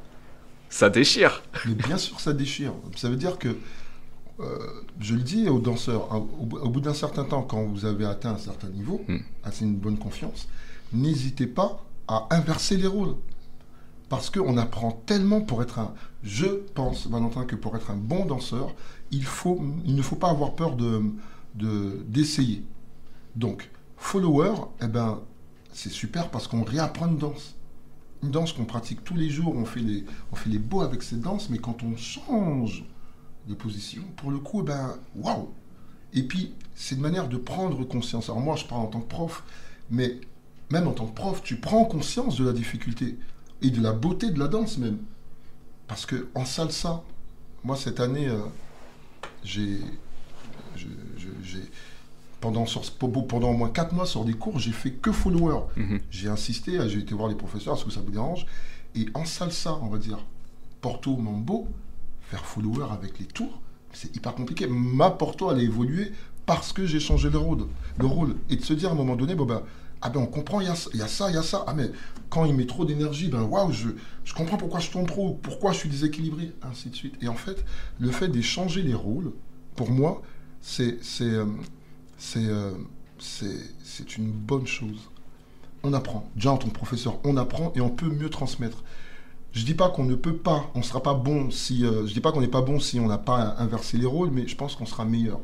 ça 0.70 0.88
déchire. 0.88 1.42
Mais 1.66 1.74
bien 1.74 1.98
sûr, 1.98 2.20
ça 2.20 2.32
déchire. 2.32 2.72
Ça 2.96 3.10
veut 3.10 3.16
dire 3.16 3.38
que, 3.38 3.48
euh, 3.48 3.54
je 5.00 5.14
le 5.14 5.22
dis 5.22 5.48
aux 5.48 5.58
danseurs, 5.60 6.08
au, 6.40 6.46
bout- 6.46 6.58
au 6.58 6.68
bout 6.68 6.80
d'un 6.80 6.94
certain 6.94 7.24
temps, 7.24 7.42
quand 7.42 7.62
vous 7.64 7.84
avez 7.84 8.04
atteint 8.04 8.32
un 8.34 8.38
certain 8.38 8.68
niveau, 8.68 9.00
Hmm. 9.08 9.18
assez 9.44 9.64
une 9.64 9.76
bonne 9.76 9.98
confiance, 9.98 10.48
n'hésitez 10.92 11.46
pas 11.46 11.84
à 12.08 12.26
inverser 12.30 12.76
les 12.76 12.86
rôles. 12.86 13.14
Parce 14.08 14.28
qu'on 14.28 14.56
apprend 14.56 14.90
tellement 15.06 15.40
pour 15.40 15.62
être 15.62 15.78
un. 15.78 15.94
Je 16.24 16.46
pense, 16.74 17.06
Valentin, 17.06 17.44
que 17.44 17.54
pour 17.54 17.76
être 17.76 17.92
un 17.92 17.96
bon 17.96 18.24
danseur, 18.26 18.74
il, 19.12 19.22
faut, 19.24 19.60
il 19.84 19.94
ne 19.94 20.02
faut 20.02 20.16
pas 20.16 20.30
avoir 20.30 20.54
peur 20.54 20.74
de 20.76 21.02
de- 21.54 22.02
d'essayer. 22.08 22.64
Donc, 23.36 23.70
follower, 23.96 24.52
eh 24.82 24.86
ben, 24.88 25.20
c'est 25.72 25.90
super 25.92 26.30
parce 26.30 26.46
qu'on 26.48 26.62
réapprend 26.64 27.06
une 27.08 27.18
danse. 27.18 27.54
Une 28.22 28.30
danse 28.30 28.52
qu'on 28.52 28.64
pratique 28.64 29.02
tous 29.04 29.14
les 29.16 29.30
jours, 29.30 29.54
on 29.56 29.64
fait 29.64 29.80
les, 29.80 30.04
on 30.32 30.36
fait 30.36 30.50
les 30.50 30.58
beaux 30.58 30.80
avec 30.82 31.02
cette 31.02 31.20
danse, 31.20 31.48
mais 31.50 31.58
quand 31.58 31.82
on 31.84 31.96
change 31.96 32.84
de 33.50 33.54
position, 33.54 34.02
pour 34.16 34.30
le 34.30 34.38
coup, 34.38 34.60
eh 34.62 34.64
ben, 34.66 34.96
waouh 35.16 35.50
Et 36.14 36.22
puis, 36.22 36.54
c'est 36.74 36.94
une 36.94 37.00
manière 37.02 37.28
de 37.28 37.36
prendre 37.36 37.84
conscience. 37.84 38.30
Alors 38.30 38.40
moi, 38.40 38.56
je 38.56 38.64
parle 38.64 38.82
en 38.82 38.86
tant 38.86 39.00
que 39.00 39.08
prof, 39.08 39.42
mais 39.90 40.18
même 40.70 40.86
en 40.88 40.92
tant 40.92 41.06
que 41.06 41.14
prof, 41.14 41.42
tu 41.42 41.56
prends 41.56 41.84
conscience 41.84 42.36
de 42.38 42.44
la 42.46 42.52
difficulté 42.52 43.18
et 43.60 43.70
de 43.70 43.82
la 43.82 43.92
beauté 43.92 44.30
de 44.30 44.38
la 44.38 44.48
danse 44.48 44.78
même. 44.78 44.98
Parce 45.88 46.06
que 46.06 46.28
en 46.34 46.44
salsa, 46.44 47.02
moi 47.64 47.76
cette 47.76 48.00
année, 48.00 48.28
euh, 48.28 48.38
j'ai, 49.44 49.78
je- 50.76 50.86
je- 51.18 51.28
j'ai, 51.44 51.62
pendant, 52.40 52.64
sur- 52.66 52.82
pendant 52.92 53.50
au 53.50 53.56
moins 53.56 53.68
4 53.70 53.92
mois 53.92 54.06
sur 54.06 54.24
des 54.24 54.32
cours, 54.34 54.58
j'ai 54.58 54.72
fait 54.72 54.92
que 54.92 55.12
follower. 55.12 55.62
Mhm. 55.76 56.00
J'ai 56.10 56.28
insisté, 56.28 56.78
j'ai 56.88 57.00
été 57.00 57.14
voir 57.14 57.28
les 57.28 57.34
professeurs, 57.34 57.74
est-ce 57.76 57.84
que 57.84 57.90
ça 57.90 58.00
vous 58.00 58.12
dérange? 58.12 58.46
Et 58.94 59.06
en 59.14 59.24
salsa, 59.24 59.78
on 59.82 59.88
va 59.88 59.98
dire, 59.98 60.18
Porto, 60.80 61.16
Mambo, 61.16 61.68
faire 62.30 62.44
follower 62.44 62.86
avec 62.92 63.18
les 63.18 63.26
tours, 63.26 63.60
c'est 63.92 64.14
hyper 64.16 64.34
compliqué. 64.34 64.66
Ma 64.68 65.10
Porto, 65.10 65.50
elle 65.50 65.58
a 65.58 65.62
évolué 65.62 66.12
parce 66.46 66.72
que 66.72 66.86
j'ai 66.86 67.00
changé 67.00 67.28
le 67.28 67.38
rôle, 67.38 67.66
le 67.98 68.06
rôle. 68.06 68.36
Et 68.48 68.56
de 68.56 68.64
se 68.64 68.72
dire 68.72 68.88
à 68.88 68.92
un 68.92 68.94
moment 68.94 69.16
donné, 69.16 69.34
bon 69.34 69.46
ben, 69.46 69.62
ah 70.00 70.10
ben 70.10 70.20
on 70.20 70.26
comprend, 70.26 70.60
il 70.60 70.66
y 70.66 70.70
a, 70.70 70.74
ça, 70.74 70.90
il 71.28 71.34
y 71.34 71.38
a 71.38 71.42
ça. 71.42 71.64
Ah 71.66 71.74
mais 71.74 71.90
quand 72.30 72.44
il 72.44 72.54
met 72.54 72.66
trop 72.66 72.84
d'énergie, 72.84 73.28
ben 73.28 73.42
waouh, 73.42 73.72
je, 73.72 73.88
je 74.24 74.34
comprends 74.34 74.56
pourquoi 74.56 74.80
je 74.80 74.90
tourne 74.90 75.06
trop, 75.06 75.38
pourquoi 75.42 75.72
je 75.72 75.78
suis 75.78 75.88
déséquilibré, 75.88 76.52
ainsi 76.62 76.88
de 76.88 76.94
suite. 76.94 77.14
Et 77.20 77.28
en 77.28 77.34
fait, 77.34 77.64
le 77.98 78.10
fait 78.10 78.28
d'échanger 78.28 78.82
les 78.82 78.94
rôles, 78.94 79.32
pour 79.74 79.90
moi, 79.90 80.22
euh, 80.80 81.46
euh, 82.36 82.72
c'est 83.18 84.16
une 84.16 84.30
bonne 84.30 84.66
chose. 84.66 85.10
On 85.82 85.92
apprend. 85.92 86.28
Déjà 86.36 86.52
en 86.52 86.58
tant 86.58 86.68
que 86.68 86.74
professeur, 86.74 87.18
on 87.24 87.36
apprend 87.36 87.72
et 87.74 87.80
on 87.80 87.90
peut 87.90 88.08
mieux 88.08 88.30
transmettre. 88.30 88.84
Je 89.52 89.64
dis 89.64 89.74
pas 89.74 89.88
qu'on 89.88 90.04
ne 90.04 90.14
peut 90.14 90.36
pas, 90.36 90.70
on 90.74 90.82
sera 90.82 91.02
pas 91.02 91.14
bon 91.14 91.50
si, 91.50 91.84
euh, 91.84 92.06
je 92.06 92.12
dis 92.12 92.20
pas 92.20 92.30
qu'on 92.30 92.40
n'est 92.40 92.48
pas 92.48 92.62
bon 92.62 92.78
si 92.78 93.00
on 93.00 93.08
n'a 93.08 93.18
pas 93.18 93.56
inversé 93.58 93.98
les 93.98 94.06
rôles, 94.06 94.30
mais 94.30 94.46
je 94.46 94.56
pense 94.56 94.76
qu'on 94.76 94.86
sera 94.86 95.04
meilleur. 95.04 95.40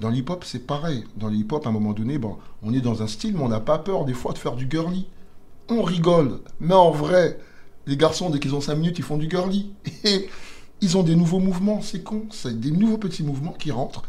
Dans 0.00 0.10
l'hip-hop, 0.10 0.44
c'est 0.44 0.66
pareil. 0.66 1.04
Dans 1.16 1.28
l'hip-hop, 1.28 1.64
à 1.64 1.70
un 1.70 1.72
moment 1.72 1.92
donné, 1.92 2.18
bon, 2.18 2.36
on 2.62 2.74
est 2.74 2.80
dans 2.80 3.02
un 3.02 3.06
style, 3.06 3.34
mais 3.34 3.42
on 3.42 3.48
n'a 3.48 3.60
pas 3.60 3.78
peur 3.78 4.04
des 4.04 4.14
fois 4.14 4.32
de 4.32 4.38
faire 4.38 4.56
du 4.56 4.68
girly. 4.68 5.06
On 5.68 5.82
rigole, 5.82 6.40
mais 6.60 6.74
en 6.74 6.90
vrai, 6.90 7.38
les 7.86 7.96
garçons, 7.96 8.30
dès 8.30 8.40
qu'ils 8.40 8.54
ont 8.54 8.60
5 8.60 8.74
minutes, 8.74 8.98
ils 8.98 9.04
font 9.04 9.16
du 9.16 9.30
girly. 9.30 9.72
Et 10.04 10.28
ils 10.80 10.96
ont 10.96 11.02
des 11.02 11.16
nouveaux 11.16 11.38
mouvements, 11.38 11.80
c'est 11.80 12.02
con. 12.02 12.24
C'est 12.30 12.60
des 12.60 12.72
nouveaux 12.72 12.98
petits 12.98 13.22
mouvements 13.22 13.52
qui 13.52 13.70
rentrent. 13.70 14.02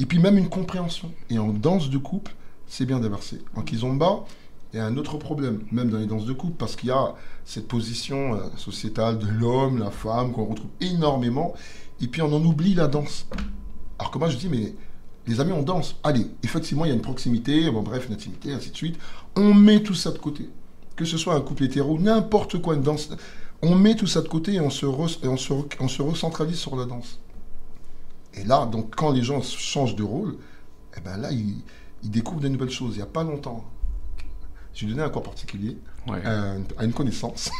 Et 0.00 0.06
puis 0.06 0.18
même 0.18 0.38
une 0.38 0.48
compréhension. 0.48 1.12
Et 1.28 1.38
en 1.38 1.48
danse 1.48 1.90
de 1.90 1.98
couple, 1.98 2.34
c'est 2.66 2.86
bien 2.86 3.00
d'inverser. 3.00 3.42
En 3.54 3.62
kizomba, 3.62 4.24
a 4.74 4.86
un 4.86 4.96
autre 4.96 5.16
problème, 5.18 5.60
même 5.72 5.90
dans 5.90 5.98
les 5.98 6.06
danses 6.06 6.26
de 6.26 6.32
couple, 6.32 6.56
parce 6.58 6.76
qu'il 6.76 6.88
y 6.88 6.92
a 6.92 7.14
cette 7.44 7.68
position 7.68 8.34
euh, 8.34 8.40
sociétale 8.56 9.18
de 9.18 9.26
l'homme, 9.26 9.78
la 9.78 9.90
femme, 9.90 10.32
qu'on 10.32 10.44
retrouve 10.46 10.70
énormément. 10.80 11.54
Et 12.00 12.08
puis 12.08 12.22
on 12.22 12.32
en 12.32 12.44
oublie 12.44 12.74
la 12.74 12.88
danse. 12.88 13.26
Alors 13.98 14.10
que 14.10 14.18
moi 14.18 14.28
je 14.28 14.36
dis, 14.36 14.48
mais 14.48 14.74
les 15.26 15.40
amis, 15.40 15.52
on 15.52 15.62
danse. 15.62 15.96
Allez, 16.04 16.26
effectivement, 16.42 16.84
il 16.84 16.88
y 16.88 16.92
a 16.92 16.94
une 16.94 17.00
proximité, 17.00 17.70
bon, 17.70 17.82
bref, 17.82 18.06
une 18.08 18.14
intimité, 18.14 18.52
ainsi 18.52 18.70
de 18.70 18.76
suite. 18.76 18.98
On 19.34 19.54
met 19.54 19.82
tout 19.82 19.94
ça 19.94 20.12
de 20.12 20.18
côté. 20.18 20.48
Que 20.94 21.04
ce 21.04 21.18
soit 21.18 21.34
un 21.34 21.40
couple 21.40 21.64
hétéro, 21.64 21.98
n'importe 21.98 22.60
quoi, 22.62 22.74
une 22.74 22.82
danse. 22.82 23.10
On 23.62 23.74
met 23.74 23.96
tout 23.96 24.06
ça 24.06 24.22
de 24.22 24.28
côté 24.28 24.54
et 24.54 24.60
on 24.60 24.70
se, 24.70 24.86
et 24.86 25.28
on 25.28 25.36
se, 25.36 25.52
on 25.80 25.88
se 25.88 26.02
recentralise 26.02 26.58
sur 26.58 26.76
la 26.76 26.84
danse. 26.84 27.18
Et 28.34 28.44
là, 28.44 28.66
donc, 28.66 28.94
quand 28.94 29.10
les 29.10 29.22
gens 29.22 29.42
changent 29.42 29.96
de 29.96 30.02
rôle, 30.04 30.36
eh 30.96 31.00
ben 31.00 31.16
là, 31.16 31.32
ils, 31.32 31.56
ils 32.02 32.10
découvrent 32.10 32.40
de 32.40 32.48
nouvelles 32.48 32.70
choses. 32.70 32.94
Il 32.94 32.98
n'y 32.98 33.02
a 33.02 33.06
pas 33.06 33.24
longtemps, 33.24 33.64
j'ai 34.76 34.86
donné 34.86 35.02
un 35.02 35.08
cours 35.10 35.22
particulier 35.22 35.76
Ouais. 36.06 36.24
à, 36.24 36.54
une- 36.56 36.64
à 36.78 36.84
une 36.84 36.92
connaissance. 36.92 37.50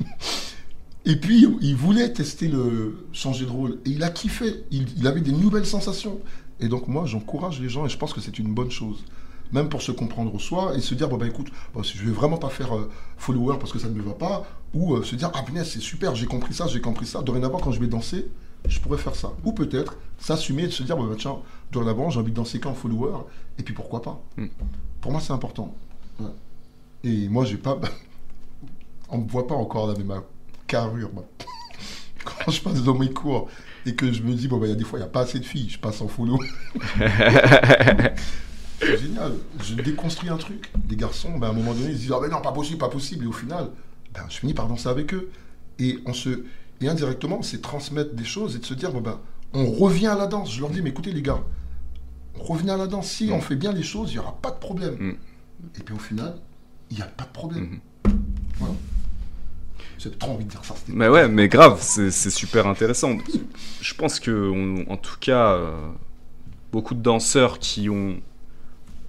Et 1.04 1.16
puis, 1.16 1.46
il 1.60 1.76
voulait 1.76 2.12
tester 2.12 2.48
le 2.48 3.06
changer 3.12 3.44
de 3.46 3.50
rôle. 3.50 3.78
Et 3.84 3.90
il 3.90 4.02
a 4.02 4.10
kiffé. 4.10 4.64
Il, 4.72 4.86
il 4.98 5.06
avait 5.06 5.20
des 5.20 5.30
nouvelles 5.32 5.66
sensations. 5.66 6.20
Et 6.58 6.68
donc, 6.68 6.88
moi, 6.88 7.06
j'encourage 7.06 7.60
les 7.60 7.68
gens 7.68 7.86
et 7.86 7.88
je 7.88 7.96
pense 7.96 8.12
que 8.12 8.20
c'est 8.20 8.38
une 8.40 8.52
bonne 8.52 8.70
chose. 8.70 9.04
Même 9.52 9.68
pour 9.68 9.82
se 9.82 9.92
comprendre 9.92 10.36
soi 10.40 10.76
et 10.76 10.80
se 10.80 10.94
dire, 10.94 11.08
bon, 11.08 11.16
bah 11.16 11.26
écoute, 11.28 11.48
si 11.84 11.96
je 11.96 12.04
vais 12.04 12.10
vraiment 12.10 12.38
pas 12.38 12.48
faire 12.48 12.74
euh, 12.76 12.90
follower 13.16 13.58
parce 13.60 13.72
que 13.72 13.78
ça 13.78 13.88
ne 13.88 13.94
me 13.94 14.02
va 14.02 14.14
pas, 14.14 14.44
ou 14.74 14.96
euh, 14.96 15.04
se 15.04 15.14
dire, 15.14 15.30
ah, 15.34 15.42
punaise, 15.44 15.70
c'est 15.70 15.80
super, 15.80 16.16
j'ai 16.16 16.26
compris 16.26 16.52
ça, 16.54 16.66
j'ai 16.66 16.80
compris 16.80 17.06
ça. 17.06 17.22
Dorénavant, 17.22 17.58
quand 17.60 17.70
je 17.70 17.78
vais 17.78 17.86
danser, 17.86 18.26
je 18.66 18.80
pourrais 18.80 18.98
faire 18.98 19.14
ça. 19.14 19.32
Ou 19.44 19.52
peut-être 19.52 19.96
s'assumer 20.18 20.64
et 20.64 20.66
de 20.66 20.72
se 20.72 20.82
dire, 20.82 20.96
bon, 20.96 21.06
bah, 21.06 21.14
tiens, 21.16 21.36
dorénavant, 21.70 22.10
j'ai 22.10 22.18
envie 22.18 22.32
de 22.32 22.36
danser 22.36 22.58
qu'en 22.58 22.74
follower, 22.74 23.18
et 23.58 23.62
puis 23.62 23.72
pourquoi 23.74 24.02
pas. 24.02 24.20
Mm. 24.36 24.46
Pour 25.00 25.12
moi, 25.12 25.20
c'est 25.20 25.32
important. 25.32 25.76
Ouais. 26.18 26.26
Et 27.06 27.28
moi, 27.28 27.44
j'ai 27.44 27.56
pas. 27.56 27.78
On 29.08 29.18
me 29.18 29.28
voit 29.28 29.46
pas 29.46 29.54
encore 29.54 29.86
là, 29.86 29.94
mais 29.96 30.02
ma 30.02 30.24
carrure, 30.66 31.12
quand 32.24 32.50
je 32.50 32.60
passe 32.60 32.82
dans 32.82 32.98
mes 32.98 33.12
cours 33.12 33.48
et 33.86 33.94
que 33.94 34.10
je 34.12 34.22
me 34.22 34.34
dis, 34.34 34.48
bon, 34.48 34.58
bah, 34.58 34.66
il 34.66 34.70
y 34.70 34.72
a 34.72 34.76
des 34.76 34.82
fois, 34.82 34.98
il 34.98 35.02
n'y 35.02 35.06
a 35.06 35.10
pas 35.10 35.20
assez 35.20 35.38
de 35.38 35.44
filles, 35.44 35.70
je 35.70 35.78
passe 35.78 36.00
en 36.00 36.08
follow. 36.08 36.40
C'est 38.80 38.98
génial. 38.98 39.34
Je 39.62 39.74
déconstruis 39.74 40.28
un 40.28 40.36
truc. 40.36 40.72
Les 40.90 40.96
garçons, 40.96 41.38
ben, 41.38 41.46
à 41.46 41.50
un 41.50 41.52
moment 41.52 41.74
donné, 41.74 41.90
ils 41.90 41.96
se 41.96 42.00
disent 42.00 42.12
Ah, 42.12 42.18
ben 42.20 42.28
non, 42.28 42.40
pas 42.40 42.50
possible, 42.50 42.78
pas 42.78 42.88
possible. 42.88 43.24
Et 43.24 43.28
au 43.28 43.32
final, 43.32 43.70
ben, 44.12 44.22
je 44.28 44.38
finis 44.38 44.54
par 44.54 44.66
danser 44.66 44.88
avec 44.88 45.14
eux. 45.14 45.30
Et, 45.78 46.00
on 46.06 46.12
se, 46.12 46.44
et 46.80 46.88
indirectement, 46.88 47.42
c'est 47.42 47.62
transmettre 47.62 48.14
des 48.14 48.24
choses 48.24 48.56
et 48.56 48.58
de 48.58 48.64
se 48.64 48.74
dire 48.74 48.90
bon, 48.90 49.00
ben, 49.00 49.20
on 49.54 49.70
revient 49.70 50.08
à 50.08 50.16
la 50.16 50.26
danse. 50.26 50.52
Je 50.52 50.60
leur 50.60 50.70
dis 50.70 50.82
Mais 50.82 50.90
écoutez, 50.90 51.12
les 51.12 51.22
gars, 51.22 51.44
on 52.34 52.42
revient 52.42 52.70
à 52.70 52.76
la 52.76 52.88
danse. 52.88 53.08
Si 53.08 53.30
on 53.32 53.40
fait 53.40 53.54
bien 53.54 53.70
les 53.72 53.84
choses, 53.84 54.10
il 54.10 54.14
n'y 54.14 54.18
aura 54.18 54.36
pas 54.42 54.50
de 54.50 54.58
problème. 54.58 54.96
Mm. 54.98 55.16
Et 55.78 55.82
puis 55.84 55.94
au 55.94 55.98
final, 55.98 56.34
il 56.90 56.96
n'y 56.96 57.02
a 57.02 57.06
pas 57.06 57.24
de 57.24 57.28
problème. 57.30 57.80
Mhm. 58.04 58.12
Voilà. 58.58 58.74
J'ai 59.98 60.10
trop 60.10 60.32
envie 60.32 60.44
de 60.44 60.50
dire 60.50 60.64
ça. 60.64 60.74
Mais 60.88 61.08
ouais, 61.08 61.28
mais 61.28 61.48
grave, 61.48 61.78
c'est 61.80 62.10
super 62.30 62.66
intéressant. 62.66 63.16
Je 63.80 63.94
pense 63.94 64.20
que, 64.20 64.30
on- 64.50 64.90
en 64.90 64.96
tout 64.96 65.16
cas, 65.20 65.52
euh, 65.54 65.88
beaucoup 66.72 66.94
de 66.94 67.00
danseurs 67.02 67.58
qui 67.58 67.88
ont 67.88 68.16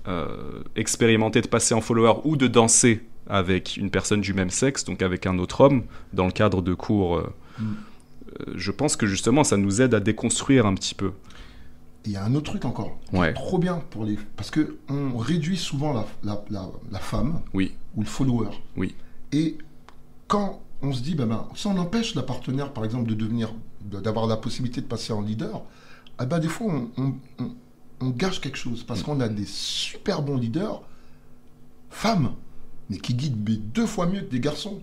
euh, 0.07 0.63
expérimenté 0.77 1.41
de 1.41 1.47
passer 1.47 1.73
en 1.73 1.81
follower 1.81 2.21
ou 2.23 2.37
de 2.37 2.47
danser 2.47 3.03
avec 3.29 3.75
une 3.75 3.89
personne 3.89 4.21
du 4.21 4.33
même 4.33 4.49
sexe, 4.49 4.85
donc 4.85 5.01
avec 5.01 5.25
un 5.25 5.37
autre 5.37 5.59
homme, 5.59 5.83
dans 6.13 6.25
le 6.25 6.31
cadre 6.31 6.61
de 6.61 6.73
cours, 6.73 7.17
euh, 7.17 7.33
Mm. 7.59 7.73
je 8.55 8.71
pense 8.71 8.95
que 8.95 9.05
justement, 9.07 9.43
ça 9.43 9.57
nous 9.57 9.81
aide 9.81 9.93
à 9.95 9.99
déconstruire 9.99 10.65
un 10.65 10.75
petit 10.75 10.95
peu. 10.95 11.11
Il 12.07 12.13
y 12.13 12.15
a 12.15 12.23
un 12.23 12.33
autre 12.35 12.51
truc 12.51 12.63
encore. 12.65 12.97
Ouais. 13.11 13.33
Trop 13.33 13.57
bien 13.57 13.81
pour 13.89 14.05
les. 14.05 14.17
Parce 14.37 14.49
que 14.49 14.77
on 14.89 15.17
réduit 15.17 15.57
souvent 15.57 15.91
la, 15.93 16.05
la, 16.23 16.41
la, 16.49 16.69
la 16.89 16.99
femme 16.99 17.41
Oui, 17.53 17.75
ou 17.95 18.01
le 18.01 18.07
follower. 18.07 18.47
oui, 18.77 18.95
Et 19.33 19.57
quand 20.27 20.61
on 20.81 20.93
se 20.93 21.01
dit, 21.01 21.15
ben, 21.15 21.25
ben, 21.27 21.47
si 21.55 21.67
on 21.67 21.77
empêche 21.77 22.15
la 22.15 22.23
partenaire, 22.23 22.71
par 22.71 22.85
exemple, 22.85 23.09
de 23.09 23.13
devenir, 23.13 23.53
de- 23.81 23.99
d'avoir 23.99 24.25
la 24.27 24.37
possibilité 24.37 24.79
de 24.81 24.85
passer 24.85 25.11
en 25.11 25.21
leader, 25.21 25.63
eh 26.21 26.25
ben, 26.25 26.39
des 26.39 26.47
fois, 26.47 26.67
on, 26.71 26.87
on- 26.97 27.13
on- 27.43 27.51
on 27.99 28.09
gâche 28.11 28.39
quelque 28.39 28.57
chose. 28.57 28.83
Parce 28.83 29.03
qu'on 29.03 29.19
a 29.19 29.27
des 29.27 29.45
super 29.45 30.21
bons 30.21 30.37
leaders, 30.37 30.81
femmes, 31.89 32.33
mais 32.89 32.97
qui 32.97 33.13
guident 33.15 33.43
deux 33.73 33.85
fois 33.85 34.05
mieux 34.05 34.21
que 34.21 34.31
des 34.31 34.39
garçons. 34.39 34.79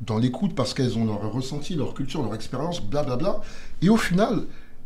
Dans 0.00 0.18
l'écoute, 0.18 0.54
parce 0.54 0.74
qu'elles 0.74 0.96
ont 0.98 1.04
leur 1.06 1.32
ressenti, 1.32 1.74
leur 1.74 1.92
culture, 1.94 2.22
leur 2.22 2.34
expérience, 2.34 2.80
blablabla. 2.82 3.40
Et 3.82 3.88
au 3.88 3.96
final, 3.96 4.44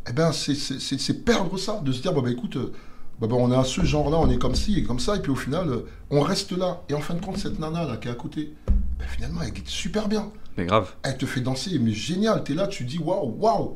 eh 0.09 0.13
ben, 0.13 0.31
c'est- 0.31 0.55
c'est 0.55 0.79
c'est- 0.79 0.99
c'est 0.99 1.23
perdre 1.25 1.57
ça, 1.57 1.81
de 1.83 1.91
se 1.91 2.01
dire, 2.01 2.13
ben, 2.13 2.27
écoute, 2.31 2.55
euh, 2.57 2.71
bah, 3.19 3.27
bah, 3.27 3.35
on 3.39 3.51
a 3.51 3.63
ce 3.63 3.83
genre-là, 3.83 4.17
on 4.17 4.29
est 4.29 4.37
comme 4.37 4.55
ci 4.55 4.79
et 4.79 4.83
comme 4.83 4.99
ça, 4.99 5.15
et 5.15 5.19
puis 5.21 5.31
au 5.31 5.35
final, 5.35 5.69
euh, 5.69 5.85
on 6.09 6.21
reste 6.21 6.51
là. 6.51 6.81
Et 6.89 6.93
en 6.93 6.99
fin 7.01 7.13
de 7.13 7.21
compte, 7.23 7.37
cette 7.37 7.59
nana-là 7.59 7.97
qui 7.97 8.07
est 8.07 8.11
à 8.11 8.15
côté, 8.15 8.53
ben, 8.67 9.05
finalement, 9.07 9.41
elle 9.43 9.51
guide 9.51 9.67
super 9.67 10.07
bien. 10.07 10.29
mais 10.55 10.65
grave. 10.65 10.93
Elle 11.01 11.17
te 11.17 11.25
fait 11.25 11.41
danser, 11.41 11.79
mais 11.79 11.91
génial, 11.93 12.43
t'es 12.43 12.53
là, 12.53 12.67
tu 12.67 12.83
dis 12.83 12.99
waouh, 12.99 13.35
waouh. 13.39 13.75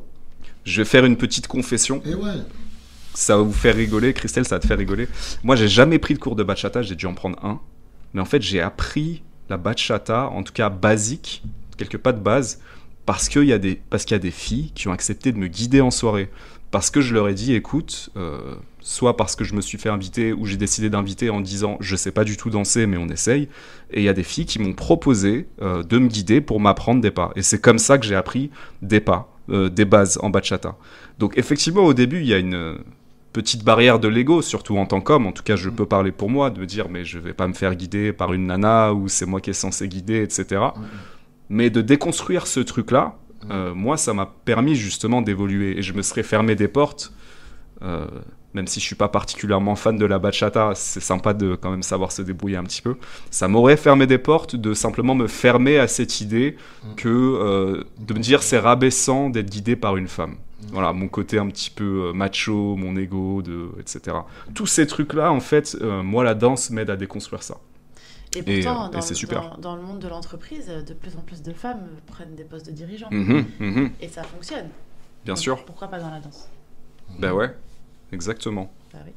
Je 0.64 0.80
vais 0.80 0.84
faire 0.84 1.04
une 1.04 1.16
petite 1.16 1.48
confession. 1.48 2.00
Et 2.04 2.14
ouais, 2.14 2.34
Ça 3.14 3.36
va 3.36 3.42
vous 3.42 3.52
faire 3.52 3.74
rigoler, 3.74 4.12
Christelle, 4.14 4.44
ça 4.44 4.54
va 4.54 4.60
te 4.60 4.66
faire 4.68 4.78
rigoler. 4.78 5.08
Moi, 5.42 5.56
j'ai 5.56 5.66
jamais 5.66 5.98
pris 5.98 6.14
de 6.14 6.20
cours 6.20 6.36
de 6.36 6.44
bachata, 6.44 6.82
j'ai 6.82 6.94
dû 6.94 7.06
en 7.06 7.14
prendre 7.14 7.36
un. 7.44 7.58
Mais 8.14 8.20
en 8.20 8.24
fait, 8.24 8.40
j'ai 8.42 8.60
appris 8.60 9.24
la 9.48 9.56
bachata, 9.56 10.28
en 10.28 10.44
tout 10.44 10.52
cas 10.52 10.68
basique, 10.70 11.42
quelques 11.76 11.98
pas 11.98 12.12
de 12.12 12.20
base, 12.20 12.60
parce 13.08 13.30
qu'il 13.30 13.44
y, 13.44 13.54
a 13.54 13.58
des- 13.58 13.80
y 14.10 14.14
a 14.14 14.18
des 14.18 14.30
filles 14.30 14.70
qui 14.74 14.86
ont 14.86 14.92
accepté 14.92 15.32
de 15.32 15.38
me 15.38 15.46
guider 15.46 15.80
en 15.80 15.90
soirée. 15.90 16.28
Parce 16.70 16.90
que 16.90 17.00
je 17.00 17.14
leur 17.14 17.26
ai 17.30 17.32
dit, 17.32 17.54
écoute, 17.54 18.10
euh, 18.18 18.38
soit 18.80 19.16
parce 19.16 19.34
que 19.34 19.44
je 19.44 19.54
me 19.54 19.62
suis 19.62 19.78
fait 19.78 19.88
inviter, 19.88 20.34
ou 20.34 20.44
j'ai 20.44 20.58
décidé 20.58 20.90
d'inviter 20.90 21.30
en 21.30 21.40
disant, 21.40 21.78
je 21.80 21.96
sais 21.96 22.12
pas 22.12 22.24
du 22.24 22.36
tout 22.36 22.50
danser, 22.50 22.86
mais 22.86 22.98
on 22.98 23.08
essaye. 23.08 23.48
Et 23.92 24.00
il 24.00 24.02
y 24.02 24.10
a 24.10 24.12
des 24.12 24.22
filles 24.22 24.44
qui 24.44 24.58
m'ont 24.58 24.74
proposé 24.74 25.48
euh, 25.62 25.82
de 25.82 25.96
me 25.96 26.08
guider 26.08 26.42
pour 26.42 26.60
m'apprendre 26.60 27.00
des 27.00 27.10
pas. 27.10 27.32
Et 27.34 27.40
c'est 27.40 27.62
comme 27.62 27.78
ça 27.78 27.96
que 27.96 28.04
j'ai 28.04 28.14
appris 28.14 28.50
des 28.82 29.00
pas, 29.00 29.34
euh, 29.48 29.70
des 29.70 29.86
bases 29.86 30.18
en 30.22 30.28
bachata. 30.28 30.76
Donc 31.18 31.32
effectivement, 31.38 31.86
au 31.86 31.94
début, 31.94 32.20
il 32.20 32.26
y 32.26 32.34
a 32.34 32.38
une 32.38 32.76
petite 33.32 33.64
barrière 33.64 33.98
de 34.00 34.08
l'ego, 34.08 34.42
surtout 34.42 34.76
en 34.76 34.84
tant 34.84 35.00
qu'homme. 35.00 35.26
En 35.26 35.32
tout 35.32 35.42
cas, 35.42 35.56
je 35.56 35.70
peux 35.70 35.86
parler 35.86 36.12
pour 36.12 36.28
moi, 36.28 36.50
de 36.50 36.60
me 36.60 36.66
dire, 36.66 36.90
mais 36.90 37.06
je 37.06 37.18
vais 37.18 37.32
pas 37.32 37.48
me 37.48 37.54
faire 37.54 37.74
guider 37.74 38.12
par 38.12 38.34
une 38.34 38.48
nana, 38.48 38.92
ou 38.92 39.08
c'est 39.08 39.24
moi 39.24 39.40
qui 39.40 39.48
est 39.48 39.54
censé 39.54 39.88
guider, 39.88 40.22
etc. 40.22 40.60
Mais 41.48 41.70
de 41.70 41.80
déconstruire 41.80 42.46
ce 42.46 42.60
truc-là, 42.60 43.16
euh, 43.50 43.74
moi, 43.74 43.96
ça 43.96 44.14
m'a 44.14 44.26
permis 44.44 44.74
justement 44.74 45.22
d'évoluer. 45.22 45.78
Et 45.78 45.82
je 45.82 45.92
me 45.92 46.02
serais 46.02 46.22
fermé 46.22 46.54
des 46.54 46.68
portes, 46.68 47.12
euh, 47.82 48.06
même 48.54 48.66
si 48.66 48.80
je 48.80 48.84
suis 48.84 48.96
pas 48.96 49.08
particulièrement 49.08 49.76
fan 49.76 49.96
de 49.96 50.04
la 50.04 50.18
bachata, 50.18 50.72
c'est 50.74 51.00
sympa 51.00 51.34
de 51.34 51.54
quand 51.54 51.70
même 51.70 51.82
savoir 51.82 52.12
se 52.12 52.22
débrouiller 52.22 52.56
un 52.56 52.64
petit 52.64 52.82
peu. 52.82 52.96
Ça 53.30 53.46
m'aurait 53.46 53.76
fermé 53.76 54.06
des 54.06 54.18
portes 54.18 54.56
de 54.56 54.74
simplement 54.74 55.14
me 55.14 55.26
fermer 55.26 55.78
à 55.78 55.86
cette 55.86 56.20
idée 56.20 56.56
Mm. 56.84 56.94
que 56.96 57.08
euh, 57.08 57.84
de 57.98 58.14
me 58.14 58.18
dire 58.18 58.42
c'est 58.42 58.58
rabaissant 58.58 59.30
d'être 59.30 59.50
guidé 59.50 59.76
par 59.76 59.96
une 59.96 60.08
femme. 60.08 60.32
Mm. 60.32 60.66
Voilà, 60.72 60.92
mon 60.92 61.08
côté 61.08 61.38
un 61.38 61.46
petit 61.48 61.70
peu 61.70 62.12
macho, 62.14 62.74
mon 62.76 62.96
ego, 62.96 63.42
de, 63.42 63.68
etc. 63.78 64.16
Tous 64.54 64.66
ces 64.66 64.86
trucs-là, 64.86 65.30
en 65.30 65.40
fait, 65.40 65.76
moi, 66.02 66.24
la 66.24 66.34
danse 66.34 66.70
m'aide 66.70 66.90
à 66.90 66.96
déconstruire 66.96 67.42
ça. 67.42 67.58
Et 68.34 68.38
Et, 68.38 68.62
pourtant, 68.62 68.84
euh, 68.84 68.88
et 68.88 68.92
dans, 68.92 69.00
c'est 69.00 69.14
super. 69.14 69.50
dans- 69.56 69.58
dans 69.58 69.76
le 69.76 69.82
monde 69.82 69.98
de 70.00 70.08
l'entreprise, 70.08 70.66
de 70.68 70.94
plus 70.94 71.16
en 71.16 71.20
plus 71.20 71.42
de 71.42 71.52
femmes 71.52 71.86
prennent 72.06 72.34
des 72.34 72.44
postes 72.44 72.66
de 72.66 72.72
dirigeants. 72.72 73.08
Mhm, 73.10 73.44
mhm, 73.60 73.90
Et 74.00 74.08
ça 74.08 74.22
fonctionne. 74.22 74.68
bien 75.24 75.34
Donc, 75.34 75.42
sûr. 75.42 75.64
Pourquoi 75.64 75.88
pas 75.88 75.98
dans 75.98 76.10
la 76.10 76.20
danse 76.20 76.48
Ben 77.18 77.32
ouais, 77.32 77.54
exactement. 78.12 78.70
Bah 78.92 78.98
oui. 79.06 79.12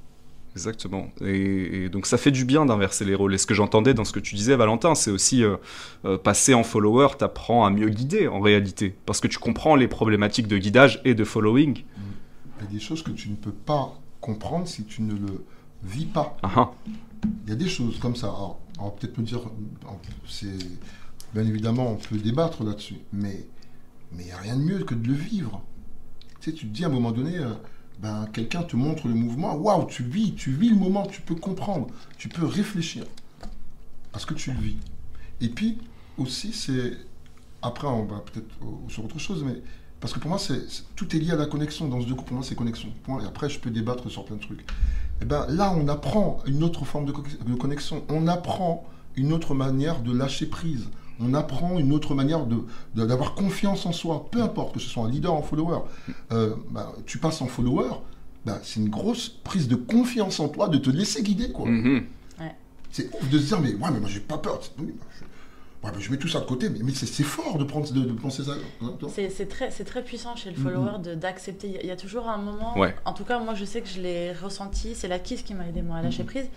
Exactement. 0.54 1.10
Et, 1.22 1.86
et 1.86 1.90
donc 1.90 2.06
ça 2.06 2.18
fait 2.18 2.32
du 2.32 2.44
bien 2.44 2.66
d'inverser 2.66 3.06
les 3.06 3.16
rôles. 3.16 3.34
Et 3.34 3.38
ce 3.38 3.46
que 3.48 3.54
j'entendais 3.54 3.94
dans 3.94 4.04
ce 4.04 4.12
que 4.12 4.20
tu 4.20 4.36
disais, 4.36 4.56
Valentin, 4.58 4.96
c'est 4.96 5.12
aussi 5.12 5.44
euh, 5.46 5.56
euh, 6.04 6.18
passer 6.18 6.54
en 6.54 6.64
follower, 6.64 7.08
t'apprends 7.18 7.66
à 7.66 7.70
mieux 7.70 7.88
guider 7.90 8.28
en 8.28 8.42
réalité. 8.42 8.94
Parce 9.06 9.22
que 9.22 9.28
tu 9.30 9.40
comprends 9.40 9.76
les 9.78 9.88
problématiques 9.88 10.48
de 10.48 10.58
guidage 10.58 11.02
et 11.06 11.16
de 11.16 11.24
following. 11.24 11.84
il 12.60 12.64
y 12.66 12.68
a 12.68 12.70
des 12.72 12.80
choses 12.82 13.02
que 13.02 13.12
tu 13.12 13.30
ne 13.30 13.36
peux 13.36 13.52
pas 13.54 13.94
comprendre 14.20 14.68
si 14.68 14.84
tu 14.84 15.02
ne 15.04 15.14
le 15.14 15.46
vis 15.84 16.06
pas. 16.06 16.36
Ah, 16.44 16.52
ah. 16.56 16.72
Il 17.46 17.50
y 17.50 17.54
a 17.54 17.56
des 17.56 17.70
choses 17.70 17.98
comme 18.00 18.18
ça. 18.18 18.28
Alors, 18.28 18.60
va 18.80 18.92
peut-être 18.92 19.18
me 19.18 19.24
dire, 19.24 19.42
c'est 20.28 20.58
bien 21.34 21.46
évidemment, 21.46 21.92
on 21.92 21.96
peut 21.96 22.18
débattre 22.18 22.64
là-dessus, 22.64 22.98
mais 23.14 23.46
il 24.14 24.26
n'y 24.26 24.32
a 24.32 24.38
rien 24.38 24.58
de 24.58 24.64
mieux 24.64 24.80
que 24.84 24.96
de 24.96 25.08
le 25.08 25.14
vivre. 25.14 25.64
Tu 26.40 26.52
sais, 26.52 26.58
tu 26.58 26.68
te 26.68 26.74
dis 26.74 26.84
à 26.84 26.88
un 26.88 26.92
moment 26.92 27.12
donné, 27.12 27.38
euh, 27.38 27.54
ben, 28.00 28.28
quelqu'un 28.34 28.64
te 28.64 28.76
montre 28.76 29.08
le 29.08 29.14
mouvement, 29.14 29.56
waouh, 29.56 29.86
tu 29.86 30.04
vis, 30.04 30.34
tu 30.34 30.52
vis 30.52 30.70
le 30.70 30.76
moment, 30.76 31.06
tu 31.06 31.22
peux 31.22 31.36
comprendre, 31.36 31.88
tu 32.18 32.30
peux 32.30 32.46
réfléchir, 32.46 33.06
parce 34.12 34.26
que 34.26 34.34
tu 34.34 34.52
le 34.52 34.60
vis. 34.60 34.78
Et 35.40 35.50
puis 35.50 35.78
aussi, 36.18 36.52
c'est 36.54 36.98
après, 37.62 37.88
on 37.88 38.06
va 38.06 38.20
peut-être 38.20 38.50
sur 38.90 39.06
autre 39.06 39.20
chose, 39.20 39.44
mais 39.44 39.62
parce 40.00 40.14
que 40.14 40.20
pour 40.20 40.30
moi, 40.30 40.40
c'est 40.40 40.64
tout 40.96 41.16
est 41.16 41.20
lié 41.20 41.32
à 41.32 41.36
la 41.36 41.46
connexion. 41.46 41.88
Dans 41.88 42.02
ce 42.02 42.08
deux 42.08 42.16
coups, 42.16 42.28
pour 42.28 42.38
moi, 42.38 42.46
c'est 42.46 42.56
connexion. 42.56 42.90
Et 43.22 43.26
après, 43.26 43.50
je 43.50 43.60
peux 43.60 43.70
débattre 43.70 44.10
sur 44.10 44.26
plein 44.26 44.38
de 44.38 44.42
trucs. 44.42 44.66
Et 45.22 45.26
ben 45.26 45.46
là, 45.50 45.74
on 45.78 45.88
apprend 45.88 46.40
une 46.48 46.64
autre 46.64 46.86
forme 46.86 47.06
de, 47.06 47.12
co- 47.12 47.24
de 47.46 47.56
connexion. 47.56 48.04
On 48.10 48.28
apprend 48.28 48.84
une 49.16 49.34
autre 49.34 49.54
manière 49.54 50.02
de 50.02 50.12
lâcher 50.16 50.46
prise. 50.48 50.86
On 51.20 51.34
apprend 51.36 51.78
une 51.78 51.94
autre 51.94 52.16
manière 52.16 52.46
de 52.46 52.58
de- 52.96 53.06
d'avoir 53.06 53.36
confiance 53.36 53.86
en 53.86 53.92
soi. 53.92 54.28
Peu 54.32 54.42
importe 54.42 54.74
que 54.74 54.80
ce 54.80 54.88
soit 54.90 55.04
un 55.06 55.10
leader 55.10 55.34
ou 55.36 55.40
un 55.40 55.44
follower. 55.44 55.80
Euh, 56.32 56.56
ben, 56.72 56.88
tu 57.06 57.20
passes 57.20 57.42
en 57.42 57.48
follower, 57.48 57.90
ben, 58.46 58.58
c'est 58.64 58.80
une 58.80 58.90
grosse 58.90 59.30
prise 59.30 59.68
de 59.68 59.76
confiance 59.76 60.40
en 60.40 60.48
toi, 60.50 60.68
de 60.68 60.78
te 60.80 60.90
laisser 60.90 61.22
guider, 61.22 61.52
quoi. 61.52 61.68
Mhm. 61.70 62.04
C'est 62.90 63.14
ouf 63.16 63.30
de 63.30 63.38
se 63.38 63.46
dire, 63.48 63.62
mais 63.62 63.74
ouais, 63.76 63.92
mais 63.94 64.00
moi 64.00 64.10
j'ai 64.10 64.20
pas 64.20 64.38
peur. 64.40 64.60
Oui, 64.80 64.94
bah, 65.00 65.06
je, 65.20 65.24
ouais, 65.84 65.92
mais 65.96 66.02
je 66.02 66.12
mets 66.12 66.18
tout 66.18 66.28
ça 66.28 66.40
de 66.40 66.46
côté, 66.46 66.70
mais, 66.70 66.80
mais 66.84 66.92
c'est 66.94 67.24
fort 67.24 67.58
de, 67.58 67.64
prendre, 67.64 67.92
de, 67.92 68.02
de 68.02 68.14
penser 68.14 68.44
ça. 68.44 68.54
hein. 68.82 68.94
C'est 69.10 69.48
très, 69.86 70.04
puissant 70.04 70.36
chez 70.36 70.52
le 70.52 70.58
Mhm. 70.58 70.64
follower 70.64 71.16
d'accepter. 71.16 71.80
Il 71.82 71.88
y 71.88 71.92
a- 71.92 71.96
toujours 71.96 72.30
un 72.30 72.38
moment, 72.38 72.78
Ouais. 72.78 72.96
en 73.06 73.14
tout 73.14 73.24
cas 73.24 73.40
moi 73.40 73.54
je 73.56 73.66
sais 73.66 73.82
que 73.82 73.88
je 73.90 74.00
l'ai 74.02 74.32
ressenti, 74.34 74.96
c'est 74.96 75.08
la 75.08 75.20
kiss 75.20 75.42
qui 75.44 75.54
m'a 75.54 75.68
aidé 75.68 75.82
moi 75.82 75.98
à 75.98 76.02
lâcher 76.02 76.24
Mhm. 76.24 76.30
prise. 76.30 76.50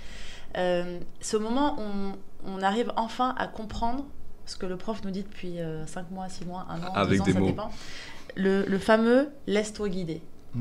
Euh, 0.56 0.98
ce 1.20 1.36
moment, 1.36 1.76
on, 1.78 2.12
on 2.46 2.62
arrive 2.62 2.92
enfin 2.96 3.34
à 3.38 3.46
comprendre 3.48 4.04
ce 4.46 4.56
que 4.56 4.66
le 4.66 4.76
prof 4.76 5.02
nous 5.04 5.10
dit 5.10 5.22
depuis 5.22 5.56
5 5.86 6.10
mois, 6.10 6.28
6 6.28 6.44
mois, 6.44 6.66
1 6.68 6.82
an, 6.82 6.92
Avec 6.94 7.18
2 7.18 7.20
ans, 7.22 7.24
des 7.24 7.32
ça 7.32 7.38
mots. 7.40 7.46
dépend. 7.46 7.70
Le, 8.36 8.64
le 8.66 8.78
fameux 8.78 9.28
laisse-toi 9.46 9.88
guider. 9.88 10.20
Et 10.54 10.58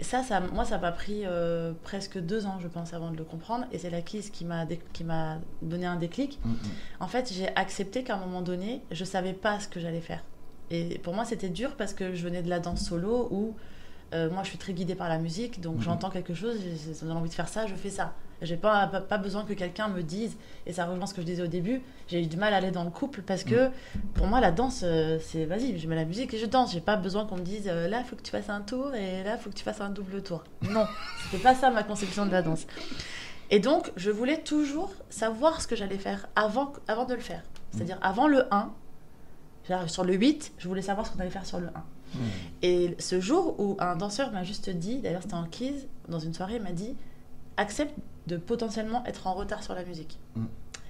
ça, 0.00 0.22
ça, 0.22 0.40
moi, 0.40 0.64
ça 0.64 0.78
m'a 0.78 0.90
pris 0.92 1.22
euh, 1.24 1.72
presque 1.84 2.18
deux 2.18 2.46
ans, 2.46 2.58
je 2.60 2.68
pense, 2.68 2.92
avant 2.94 3.10
de 3.10 3.16
le 3.16 3.24
comprendre. 3.24 3.64
Et 3.72 3.78
c'est 3.78 3.90
la 3.90 4.02
kiss 4.02 4.30
qui 4.30 4.44
m'a 4.44 4.64
dé- 4.66 4.80
qui 4.92 5.04
m'a 5.04 5.38
donné 5.62 5.86
un 5.86 5.96
déclic. 5.96 6.40
Mm, 6.44 6.50
mm. 6.50 6.56
En 7.00 7.06
fait, 7.06 7.32
j'ai 7.32 7.54
accepté 7.56 8.02
qu'à 8.02 8.16
un 8.16 8.18
moment 8.18 8.42
donné, 8.42 8.82
je 8.90 9.04
savais 9.04 9.32
pas 9.34 9.60
ce 9.60 9.68
que 9.68 9.78
j'allais 9.80 10.00
faire. 10.00 10.24
Et 10.70 10.98
pour 10.98 11.14
moi, 11.14 11.24
c'était 11.24 11.48
dur 11.50 11.76
parce 11.76 11.94
que 11.94 12.14
je 12.14 12.24
venais 12.24 12.42
de 12.42 12.48
la 12.50 12.58
danse 12.58 12.80
solo 12.84 13.28
où 13.30 13.54
euh, 14.14 14.30
moi, 14.30 14.42
je 14.42 14.48
suis 14.50 14.58
très 14.58 14.72
guidée 14.72 14.94
par 14.94 15.08
la 15.08 15.18
musique, 15.18 15.60
donc 15.60 15.76
Mhm. 15.76 15.82
j'entends 15.82 16.10
quelque 16.10 16.34
chose, 16.34 16.56
j'ai- 16.60 16.94
ça 16.94 17.04
me 17.04 17.10
donne 17.10 17.18
envie 17.18 17.28
de 17.30 17.34
faire 17.34 17.48
ça, 17.48 17.66
je 17.66 17.74
fais 17.74 17.90
ça. 17.90 18.14
J'ai 18.42 18.56
pas, 18.56 18.86
pas, 18.86 19.00
pas 19.00 19.18
besoin 19.18 19.44
que 19.44 19.52
quelqu'un 19.52 19.88
me 19.88 20.02
dise, 20.02 20.36
et 20.66 20.72
ça 20.72 20.86
rejoint 20.86 21.06
ce 21.06 21.14
que 21.14 21.20
je 21.20 21.26
disais 21.26 21.42
au 21.42 21.46
début, 21.46 21.82
j'ai 22.08 22.22
eu 22.22 22.26
du 22.26 22.36
mal 22.36 22.52
à 22.52 22.58
aller 22.58 22.70
dans 22.70 22.84
le 22.84 22.90
couple 22.90 23.22
parce 23.22 23.44
que 23.44 23.70
pour 24.14 24.26
moi, 24.26 24.40
la 24.40 24.50
danse, 24.50 24.82
euh, 24.84 25.18
c'est 25.20 25.44
vas-y, 25.44 25.78
je 25.78 25.88
mets 25.88 25.94
la 25.94 26.04
musique 26.04 26.34
et 26.34 26.38
je 26.38 26.46
danse. 26.46 26.72
J'ai 26.72 26.80
pas 26.80 26.96
besoin 26.96 27.26
qu'on 27.26 27.36
me 27.36 27.42
dise 27.42 27.68
euh, 27.68 27.88
là, 27.88 28.00
il 28.00 28.06
faut 28.06 28.16
que 28.16 28.22
tu 28.22 28.30
fasses 28.30 28.50
un 28.50 28.60
tour 28.60 28.94
et 28.94 29.22
là, 29.22 29.36
il 29.36 29.40
faut 29.40 29.50
que 29.50 29.54
tu 29.54 29.64
fasses 29.64 29.80
un 29.80 29.90
double 29.90 30.22
tour. 30.22 30.44
Non, 30.62 30.86
c'était 31.24 31.42
pas 31.42 31.54
ça 31.54 31.70
ma 31.70 31.82
conception 31.82 32.26
de 32.26 32.32
la 32.32 32.42
danse. 32.42 32.66
Et 33.50 33.60
donc, 33.60 33.92
je 33.96 34.10
voulais 34.10 34.38
toujours 34.38 34.92
savoir 35.10 35.60
ce 35.60 35.66
que 35.66 35.76
j'allais 35.76 35.98
faire 35.98 36.26
avant, 36.34 36.72
avant 36.88 37.04
de 37.04 37.14
le 37.14 37.20
faire. 37.20 37.42
C'est-à-dire 37.72 37.98
avant 38.02 38.26
le 38.26 38.52
1, 38.52 38.72
j'arrive 39.68 39.88
sur 39.88 40.04
le 40.04 40.14
8, 40.14 40.52
je 40.58 40.68
voulais 40.68 40.82
savoir 40.82 41.06
ce 41.06 41.12
qu'on 41.12 41.20
allait 41.20 41.30
faire 41.30 41.46
sur 41.46 41.60
le 41.60 41.68
1. 41.68 41.70
Mm. 41.70 42.18
Et 42.62 42.96
ce 42.98 43.20
jour 43.20 43.58
où 43.58 43.76
un 43.80 43.96
danseur 43.96 44.32
m'a 44.32 44.44
juste 44.44 44.70
dit, 44.70 44.98
d'ailleurs 44.98 45.22
c'était 45.22 45.34
en 45.34 45.44
quiz, 45.44 45.86
dans 46.08 46.18
une 46.18 46.32
soirée, 46.32 46.56
il 46.56 46.62
m'a 46.62 46.72
dit 46.72 46.94
accepte 47.56 47.94
de 48.26 48.36
potentiellement 48.36 49.04
être 49.06 49.26
en 49.26 49.34
retard 49.34 49.62
sur 49.62 49.74
la 49.74 49.84
musique. 49.84 50.18
Mm. 50.36 50.44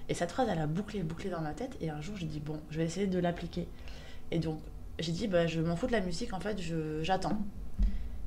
Et 0.08 0.14
cette 0.14 0.30
phrase, 0.32 0.48
elle 0.50 0.58
a 0.60 0.66
bouclé, 0.66 1.02
bouclé 1.02 1.30
dans 1.30 1.40
ma 1.40 1.52
tête. 1.54 1.76
Et 1.80 1.90
un 1.90 2.00
jour, 2.00 2.14
j'ai 2.16 2.26
dit, 2.26 2.40
bon, 2.40 2.60
je 2.70 2.78
vais 2.78 2.84
essayer 2.84 3.06
de 3.06 3.18
l'appliquer. 3.18 3.66
Et 4.30 4.38
donc, 4.38 4.60
j'ai 4.98 5.12
dit, 5.12 5.26
bah, 5.28 5.46
je 5.46 5.60
m'en 5.60 5.76
fous 5.76 5.86
de 5.86 5.92
la 5.92 6.00
musique, 6.00 6.32
en 6.34 6.40
fait, 6.40 6.58
j'attends. 7.02 7.38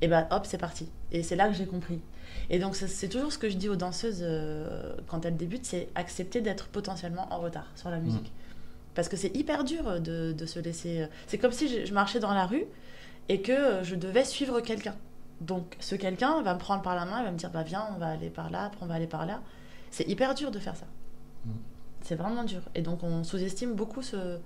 Et 0.00 0.08
bah, 0.08 0.26
hop, 0.30 0.44
c'est 0.46 0.58
parti. 0.58 0.88
Et 1.12 1.22
c'est 1.22 1.36
là 1.36 1.48
que 1.48 1.54
j'ai 1.54 1.66
compris. 1.66 2.00
Et 2.50 2.58
donc, 2.58 2.76
c'est- 2.76 3.08
toujours 3.08 3.32
ce 3.32 3.38
que 3.38 3.48
je 3.48 3.56
dis 3.56 3.68
aux 3.68 3.76
danseuses 3.76 4.20
euh, 4.22 4.94
quand 5.06 5.24
elles 5.24 5.36
débutent, 5.36 5.64
c'est 5.66 5.88
accepter 5.94 6.40
d'être 6.40 6.68
potentiellement 6.68 7.26
en 7.32 7.38
retard 7.38 7.66
sur 7.74 7.90
la 7.90 7.98
musique. 7.98 8.32
Parce 8.94 9.08
que 9.08 9.16
c'est 9.16 9.34
hyper 9.36 9.64
dur 9.64 10.00
de, 10.00 10.32
de 10.32 10.46
se 10.46 10.58
laisser... 10.58 11.02
euh, 11.02 11.06
C'est 11.28 11.38
comme 11.38 11.52
si 11.52 11.68
je, 11.68 11.86
je 11.86 11.94
marchais 11.94 12.20
dans 12.20 12.34
la 12.34 12.46
rue 12.46 12.64
et 13.28 13.40
que 13.40 13.52
euh, 13.52 13.84
je 13.84 13.94
devais 13.94 14.24
suivre 14.24 14.60
quelqu'un. 14.60 14.94
Donc 15.40 15.76
ce 15.78 15.94
quelqu'un 15.94 16.42
va 16.42 16.54
me 16.54 16.58
prendre 16.58 16.82
par 16.82 16.96
la 16.96 17.04
main, 17.04 17.20
il 17.20 17.24
va 17.24 17.30
me 17.30 17.36
dire 17.36 17.50
bah 17.50 17.62
viens, 17.62 17.86
on 17.94 17.98
va 17.98 18.08
aller 18.08 18.30
par 18.30 18.50
là, 18.50 18.64
après 18.64 18.82
on 18.82 18.86
va 18.86 18.94
aller 18.94 19.06
par 19.06 19.26
là. 19.26 19.40
C'est 19.90 20.08
hyper 20.08 20.34
dur 20.34 20.50
de 20.50 20.58
faire 20.58 20.76
ça. 20.76 20.86
Mm. 21.44 21.50
C'est 22.02 22.16
vraiment 22.16 22.44
dur. 22.44 22.60
Et 22.74 22.82
donc 22.82 23.02
on 23.02 23.24
sous-estime 23.24 23.74
beaucoup 23.74 24.02
ce, 24.02 24.38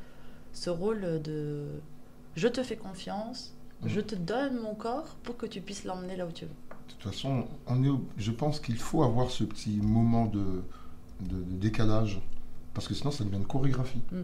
ce 0.53 0.71
rôle 0.71 1.23
de 1.23 1.81
je 2.37 2.49
te 2.49 2.63
fais 2.63 2.77
confiance, 2.77 3.55
mm. 3.83 3.89
je 3.89 4.01
te 4.01 4.15
donne 4.15 4.59
mon 4.59 4.75
corps 4.75 5.17
pour 5.23 5.37
que 5.37 5.47
tu 5.47 5.61
puisses 5.61 5.85
l'emmener 5.85 6.17
là 6.17 6.27
où 6.27 6.33
tu 6.33 6.45
veux. 6.45 6.51
De 6.51 6.93
toute 6.95 7.13
façon, 7.13 7.47
on 7.67 7.83
est, 7.83 7.91
je 8.19 8.31
pense 8.31 8.61
qu'il 8.61 8.79
faut 8.79 9.03
avoir 9.03 9.31
ce 9.31 9.45
petit 9.45 9.77
moment 9.77 10.27
de, 10.27 10.63
de, 11.21 11.43
décalage, 11.43 12.21
parce 12.75 12.87
que 12.87 12.95
sinon 12.95 13.11
ça 13.11 13.25
devient 13.25 13.37
une 13.37 13.47
chorégraphie. 13.47 14.03
Mm. 14.11 14.21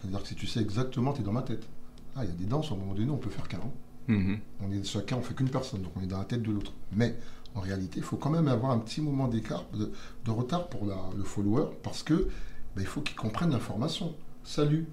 C'est-à-dire 0.00 0.22
que 0.22 0.28
si 0.28 0.34
tu 0.34 0.46
sais 0.46 0.60
exactement, 0.60 1.12
tu 1.12 1.20
es 1.20 1.24
dans 1.24 1.32
ma 1.32 1.42
tête. 1.42 1.66
Ah, 2.14 2.24
il 2.24 2.30
y 2.30 2.32
a 2.32 2.36
des 2.36 2.46
danses, 2.46 2.70
à 2.70 2.74
un 2.74 2.78
moment 2.78 2.94
donné, 2.94 3.10
on 3.10 3.16
peut 3.16 3.30
faire 3.30 3.48
40. 3.48 3.72
Mm-hmm. 4.08 4.38
On 4.62 4.72
est 4.72 4.84
chacun, 4.84 5.16
on 5.16 5.22
fait 5.22 5.34
qu'une 5.34 5.50
personne, 5.50 5.82
donc 5.82 5.92
on 5.96 6.02
est 6.02 6.06
dans 6.06 6.18
la 6.18 6.24
tête 6.24 6.42
de 6.42 6.50
l'autre. 6.50 6.72
Mais 6.92 7.16
en 7.54 7.60
réalité, 7.60 7.98
il 7.98 8.02
faut 8.02 8.16
quand 8.16 8.30
même 8.30 8.48
avoir 8.48 8.72
un 8.72 8.78
petit 8.78 9.00
moment 9.00 9.28
d'écart, 9.28 9.64
de, 9.74 10.30
retard 10.30 10.68
pour 10.68 10.86
le 10.86 11.24
follower, 11.24 11.66
parce 11.82 12.02
que 12.02 12.28
ben, 12.76 12.82
il 12.82 12.86
faut 12.86 13.00
qu'il 13.00 13.16
comprenne 13.16 13.50
l'information. 13.50 14.14
Salut, 14.44 14.86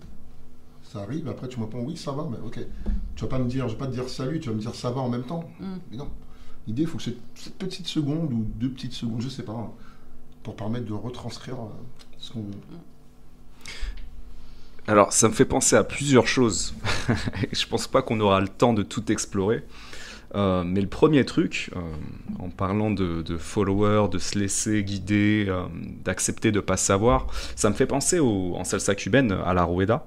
ça 0.84 1.02
arrive. 1.02 1.28
Après, 1.28 1.48
tu 1.48 1.60
me 1.60 1.66
réponds 1.66 1.84
oui, 1.84 1.98
ça 1.98 2.12
va, 2.12 2.28
mais 2.30 2.38
ok. 2.46 2.60
Tu 3.16 3.24
vas 3.24 3.30
pas 3.30 3.40
me 3.40 3.48
dire, 3.48 3.68
je 3.68 3.74
vais 3.74 3.80
pas 3.80 3.88
te 3.88 3.94
dire 3.94 4.10
salut, 4.10 4.40
tu 4.40 4.50
vas 4.50 4.56
me 4.56 4.62
dire 4.62 4.76
ça 4.76 4.92
va 4.92 5.02
en 5.02 5.10
même 5.10 5.24
temps. 5.24 5.50
Mm. 5.60 5.66
Mais 5.92 5.98
non. 5.98 6.10
L'idée, 6.68 6.84
il 6.84 6.88
faut 6.88 6.98
que 6.98 7.04
cette, 7.04 7.20
cette, 7.36 7.56
petite 7.56 7.88
seconde 7.88 8.34
ou 8.34 8.46
deux 8.56 8.72
petites 8.72 8.94
secondes, 8.94 9.22
je 9.22 9.30
sais 9.30 9.44
pas, 9.44 9.54
hein, 9.54 9.72
pour 10.42 10.56
permettre 10.56 10.86
de 10.86 10.94
retranscrire 10.94 11.56
euh, 11.56 11.70
ce 12.18 12.34
qu'on 12.34 12.42
veut. 12.42 12.52
Alors, 14.88 15.14
ça 15.14 15.28
me 15.28 15.34
fait 15.34 15.46
penser 15.46 15.76
à 15.76 15.84
plusieurs 15.84 16.28
choses. 16.28 16.76
Je 17.52 17.66
pense 17.66 17.88
pas 17.88 18.02
qu'on 18.02 18.20
aura 18.20 18.40
le 18.40 18.48
temps 18.48 18.74
de 18.74 18.84
tout 18.84 19.12
explorer. 19.12 19.64
Euh, 20.36 20.64
mais 20.66 20.82
le 20.82 20.88
premier 20.88 21.24
truc, 21.26 21.72
euh, 21.76 21.80
en 22.40 22.50
parlant 22.50 22.92
de, 22.92 23.24
followers, 23.38 24.10
de 24.10 24.18
se 24.20 24.38
laisser 24.38 24.84
guider, 24.84 25.46
euh, 25.48 25.64
d'accepter 26.04 26.52
de 26.52 26.60
pas 26.60 26.78
savoir, 26.78 27.28
ça 27.56 27.70
me 27.70 27.76
fait 27.76 27.86
penser 27.88 28.20
au- 28.20 28.56
en 28.56 28.64
salsa 28.64 28.96
cubaine 28.96 29.32
à 29.32 29.54
la 29.54 29.64
rueda. 29.64 30.06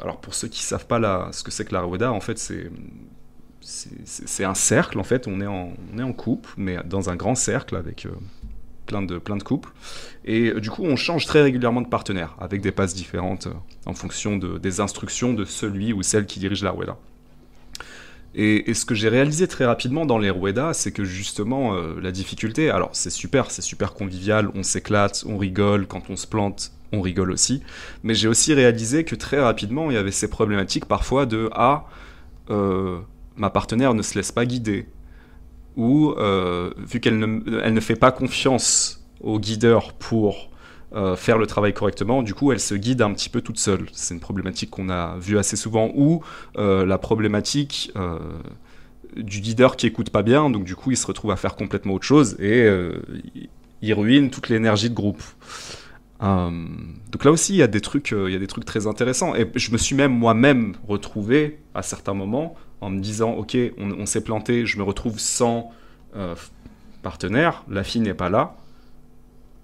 Alors 0.00 0.20
pour 0.20 0.34
ceux 0.34 0.48
qui 0.48 0.62
savent 0.62 0.86
pas 0.86 1.28
ce 1.32 1.42
que 1.42 1.50
c'est 1.50 1.64
que 1.64 1.72
la 1.72 1.82
rueda, 1.82 2.12
en 2.12 2.20
fait, 2.20 2.38
c'est 3.60 4.44
un 4.44 4.54
cercle. 4.54 4.98
En 4.98 5.04
fait, 5.04 5.26
on 5.28 5.40
est 5.40 5.46
en, 5.46 5.72
on 5.94 5.98
est 5.98 6.02
en 6.02 6.12
couple, 6.12 6.50
mais 6.56 6.78
dans 6.84 7.10
un 7.10 7.16
grand 7.16 7.34
cercle 7.34 7.76
avec 7.76 8.06
plein 8.86 9.02
de 9.02 9.18
plein 9.18 9.36
de 9.36 9.42
couples. 9.42 9.70
Et 10.24 10.50
euh, 10.50 10.60
du 10.60 10.70
coup, 10.70 10.84
on 10.84 10.96
change 10.96 11.26
très 11.26 11.42
régulièrement 11.42 11.80
de 11.80 11.88
partenaire, 11.88 12.36
avec 12.40 12.60
des 12.60 12.72
passes 12.72 12.94
différentes 12.94 13.46
euh, 13.46 13.54
en 13.86 13.94
fonction 13.94 14.36
de- 14.36 14.58
des 14.58 14.80
instructions 14.80 15.34
de 15.34 15.44
celui 15.44 15.92
ou 15.92 16.02
celle 16.02 16.26
qui 16.26 16.40
dirige 16.40 16.62
la 16.62 16.70
rueda. 16.70 16.96
Et, 18.34 18.70
et 18.70 18.74
ce 18.74 18.86
que 18.86 18.94
j'ai 18.94 19.10
réalisé 19.10 19.46
très 19.46 19.66
rapidement 19.66 20.06
dans 20.06 20.18
les 20.18 20.30
ruedas, 20.30 20.72
c'est 20.72 20.90
que 20.90 21.04
justement, 21.04 21.74
euh, 21.74 22.00
la 22.00 22.12
difficulté, 22.12 22.70
alors 22.70 22.90
c'est 22.92 23.10
super, 23.10 23.50
c'est 23.50 23.62
super 23.62 23.92
convivial, 23.92 24.50
on 24.54 24.62
s'éclate, 24.62 25.24
on 25.26 25.36
rigole, 25.36 25.86
quand 25.86 26.08
on 26.08 26.16
se 26.16 26.26
plante, 26.26 26.72
on 26.92 27.02
rigole 27.02 27.30
aussi, 27.30 27.62
mais 28.02 28.14
j'ai 28.14 28.28
aussi 28.28 28.54
réalisé 28.54 29.04
que 29.04 29.14
très 29.14 29.40
rapidement, 29.40 29.90
il 29.90 29.94
y 29.94 29.98
avait 29.98 30.10
ces 30.10 30.28
problématiques 30.28 30.86
parfois 30.86 31.26
de 31.26 31.50
«Ah, 31.52 31.86
ma 32.48 33.50
partenaire 33.50 33.94
ne 33.94 34.02
se 34.02 34.14
laisse 34.14 34.32
pas 34.32 34.44
guider» 34.44 34.86
ou 35.76 36.12
euh, 36.12 36.70
vu 36.76 37.00
qu'elle 37.00 37.18
ne, 37.18 37.80
fait 37.80 37.96
pas 37.96 38.12
confiance 38.12 39.04
au 39.20 39.38
guideur 39.38 39.92
pour 39.94 40.50
euh, 40.94 41.16
faire 41.16 41.38
le 41.38 41.46
travail 41.46 41.72
correctement, 41.72 42.22
du 42.22 42.34
coup 42.34 42.52
elle 42.52 42.60
se 42.60 42.74
guide 42.74 43.02
un 43.02 43.12
petit 43.12 43.28
peu 43.28 43.40
toute 43.40 43.58
seule. 43.58 43.86
C'est 43.92 44.14
une 44.14 44.20
problématique 44.20 44.70
qu'on 44.70 44.90
a 44.90 45.16
vue 45.18 45.38
assez 45.38 45.56
souvent, 45.56 45.90
ou 45.94 46.22
euh, 46.58 46.84
la 46.84 46.98
problématique 46.98 47.92
du 49.16 49.40
guideur 49.40 49.76
qui 49.76 49.86
écoute 49.86 50.10
pas 50.10 50.22
bien, 50.22 50.50
donc 50.50 50.64
du 50.64 50.74
coup 50.74 50.90
il 50.90 50.96
se 50.96 51.06
retrouve 51.06 51.30
à 51.30 51.36
faire 51.36 51.54
complètement 51.56 51.94
autre 51.94 52.04
chose 52.04 52.36
et 52.40 52.66
il- 53.82 53.94
ruine 53.94 54.30
toute 54.30 54.48
l'énergie 54.48 54.88
de 54.90 54.94
groupe. 54.94 55.22
Donc 56.20 57.24
là 57.24 57.30
aussi 57.30 57.52
il 57.54 57.56
y 57.56 57.62
a 57.62 57.66
des 57.66 57.80
trucs, 57.80 58.12
il 58.12 58.32
y 58.32 58.36
a 58.36 58.38
des 58.38 58.46
trucs 58.46 58.64
très 58.64 58.86
intéressants 58.86 59.34
et 59.34 59.50
je 59.54 59.70
me 59.72 59.76
suis 59.76 59.96
même 59.96 60.12
moi-même 60.12 60.74
retrouvé 60.86 61.58
à 61.74 61.82
certains 61.82 62.14
moments 62.14 62.54
en 62.82 62.90
me 62.90 63.00
disant 63.00 63.32
ok 63.32 63.56
on, 63.78 64.06
s'est 64.06 64.22
planté, 64.22 64.66
je 64.66 64.76
me 64.76 64.82
retrouve 64.82 65.18
sans 65.18 65.70
euh, 66.16 66.34
partenaire, 67.02 67.64
la 67.70 67.84
fille 67.84 68.00
n'est 68.02 68.12
pas 68.12 68.28
là, 68.28 68.56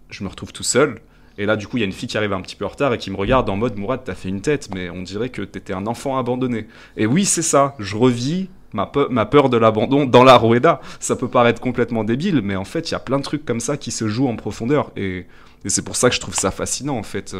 je 0.08 0.24
me 0.24 0.28
retrouve 0.28 0.52
tout 0.52 0.62
seul. 0.62 1.00
Et 1.40 1.46
là, 1.46 1.54
du 1.54 1.68
coup, 1.68 1.76
il 1.76 1.80
y 1.80 1.82
a 1.84 1.86
une 1.86 1.92
fille 1.92 2.08
qui 2.08 2.16
arrive 2.16 2.32
un 2.32 2.40
petit 2.40 2.56
peu 2.56 2.64
en 2.64 2.68
retard 2.68 2.92
et 2.92 2.98
qui 2.98 3.12
me 3.12 3.16
regarde 3.16 3.48
en 3.48 3.56
mode 3.56 3.76
Mourad, 3.76 4.00
t'as 4.04 4.16
fait 4.16 4.28
une 4.28 4.40
tête, 4.40 4.70
mais 4.74 4.90
on 4.90 5.02
dirait 5.02 5.28
que 5.28 5.42
t'étais 5.42 5.72
un 5.72 5.86
enfant 5.86 6.18
abandonné. 6.18 6.66
Et 6.96 7.06
oui, 7.06 7.24
c'est 7.24 7.42
ça, 7.42 7.76
je 7.78 7.96
revis 7.96 8.48
ma, 8.72 8.86
pe- 8.86 9.06
ma 9.08 9.24
peur 9.24 9.48
de 9.48 9.56
l'abandon 9.56 10.04
dans 10.04 10.24
la 10.24 10.36
Rueda. 10.36 10.80
Ça 10.98 11.14
peut 11.14 11.28
paraître 11.28 11.60
complètement 11.60 12.02
débile, 12.02 12.42
mais 12.42 12.56
en 12.56 12.64
fait, 12.64 12.90
il 12.90 12.92
y 12.92 12.96
a 12.96 12.98
plein 12.98 13.18
de 13.18 13.22
trucs 13.22 13.44
comme 13.44 13.60
ça 13.60 13.76
qui 13.76 13.92
se 13.92 14.08
jouent 14.08 14.26
en 14.26 14.34
profondeur. 14.34 14.90
Et, 14.96 15.26
et 15.64 15.68
c'est 15.68 15.82
pour 15.82 15.94
ça 15.94 16.08
que 16.08 16.16
je 16.16 16.20
trouve 16.20 16.34
ça 16.34 16.50
fascinant, 16.50 16.96
en 16.96 17.04
fait. 17.04 17.36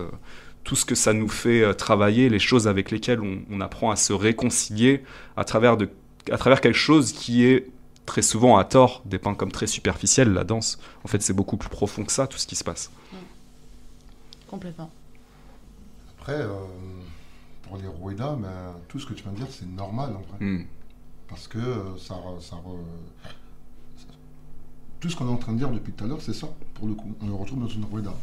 Tout 0.65 0.77
ce 0.77 0.85
que 0.85 0.95
ça 0.95 1.13
nous 1.13 1.29
fait 1.29 1.63
euh, 1.63 1.73
travailler, 1.73 2.29
les 2.29 2.39
choses 2.39 2.69
avec 2.69 2.91
lesquelles 2.91 3.21
on, 3.21 3.41
on 3.51 3.61
apprend 3.61 3.91
à 3.91 3.97
se 3.97 4.13
réconcilier 4.13 5.03
à 5.37 5.45
travers, 5.45 5.77
de, 5.77 5.89
à 6.31 6.39
travers 6.39 6.61
quelque 6.61 6.77
chose 6.77 7.13
qui 7.13 7.45
est 7.45 7.71
très 8.09 8.23
souvent 8.23 8.57
à 8.57 8.65
tort 8.65 9.03
dépeint 9.05 9.35
comme 9.35 9.53
très 9.53 9.67
superficiel, 9.67 10.33
la 10.33 10.45
danse. 10.45 10.79
En 11.05 11.09
fait, 11.09 11.21
c'est 11.21 11.35
beaucoup 11.35 11.59
plus 11.59 11.69
profond 11.69 12.05
que 12.05 12.13
ça, 12.13 12.27
tout 12.27 12.39
ce 12.39 12.47
qui 12.47 12.57
se 12.57 12.65
passe. 12.65 12.91
Complètement. 14.49 14.91
Après, 16.19 16.41
euh, 16.41 16.49
pour 17.63 17.77
les 17.77 17.87
Rueda, 17.87 18.35
ben, 18.41 18.49
tout 18.89 18.99
ce 18.99 19.07
que 19.07 19.13
tu 19.13 19.23
viens 19.23 19.33
de 19.33 19.37
dire, 19.37 19.47
c'est 19.51 19.69
normal 19.69 20.17
en 20.17 20.23
vrai. 20.23 20.39
Hmm. 20.41 20.65
Parce 21.29 21.47
que 21.49 21.59
euh, 21.59 21.99
ça, 21.99 22.15
ça 22.41 22.57
Tout 25.01 25.11
ce 25.11 25.17
qu'on 25.17 25.29
est 25.29 25.33
en 25.33 25.37
train 25.37 25.53
de 25.53 25.59
dire 25.59 25.71
depuis 25.71 25.93
tout 25.93 26.05
à 26.05 26.09
l'heure, 26.09 26.23
c'est 26.23 26.33
ça, 26.33 26.49
pour 26.75 26.89
le 26.89 26.95
coup. 26.95 27.15
On 27.21 27.27
le 27.27 27.35
retrouve 27.35 27.61
dans 27.61 27.69
une 27.69 27.85
Rueda. 27.85 28.15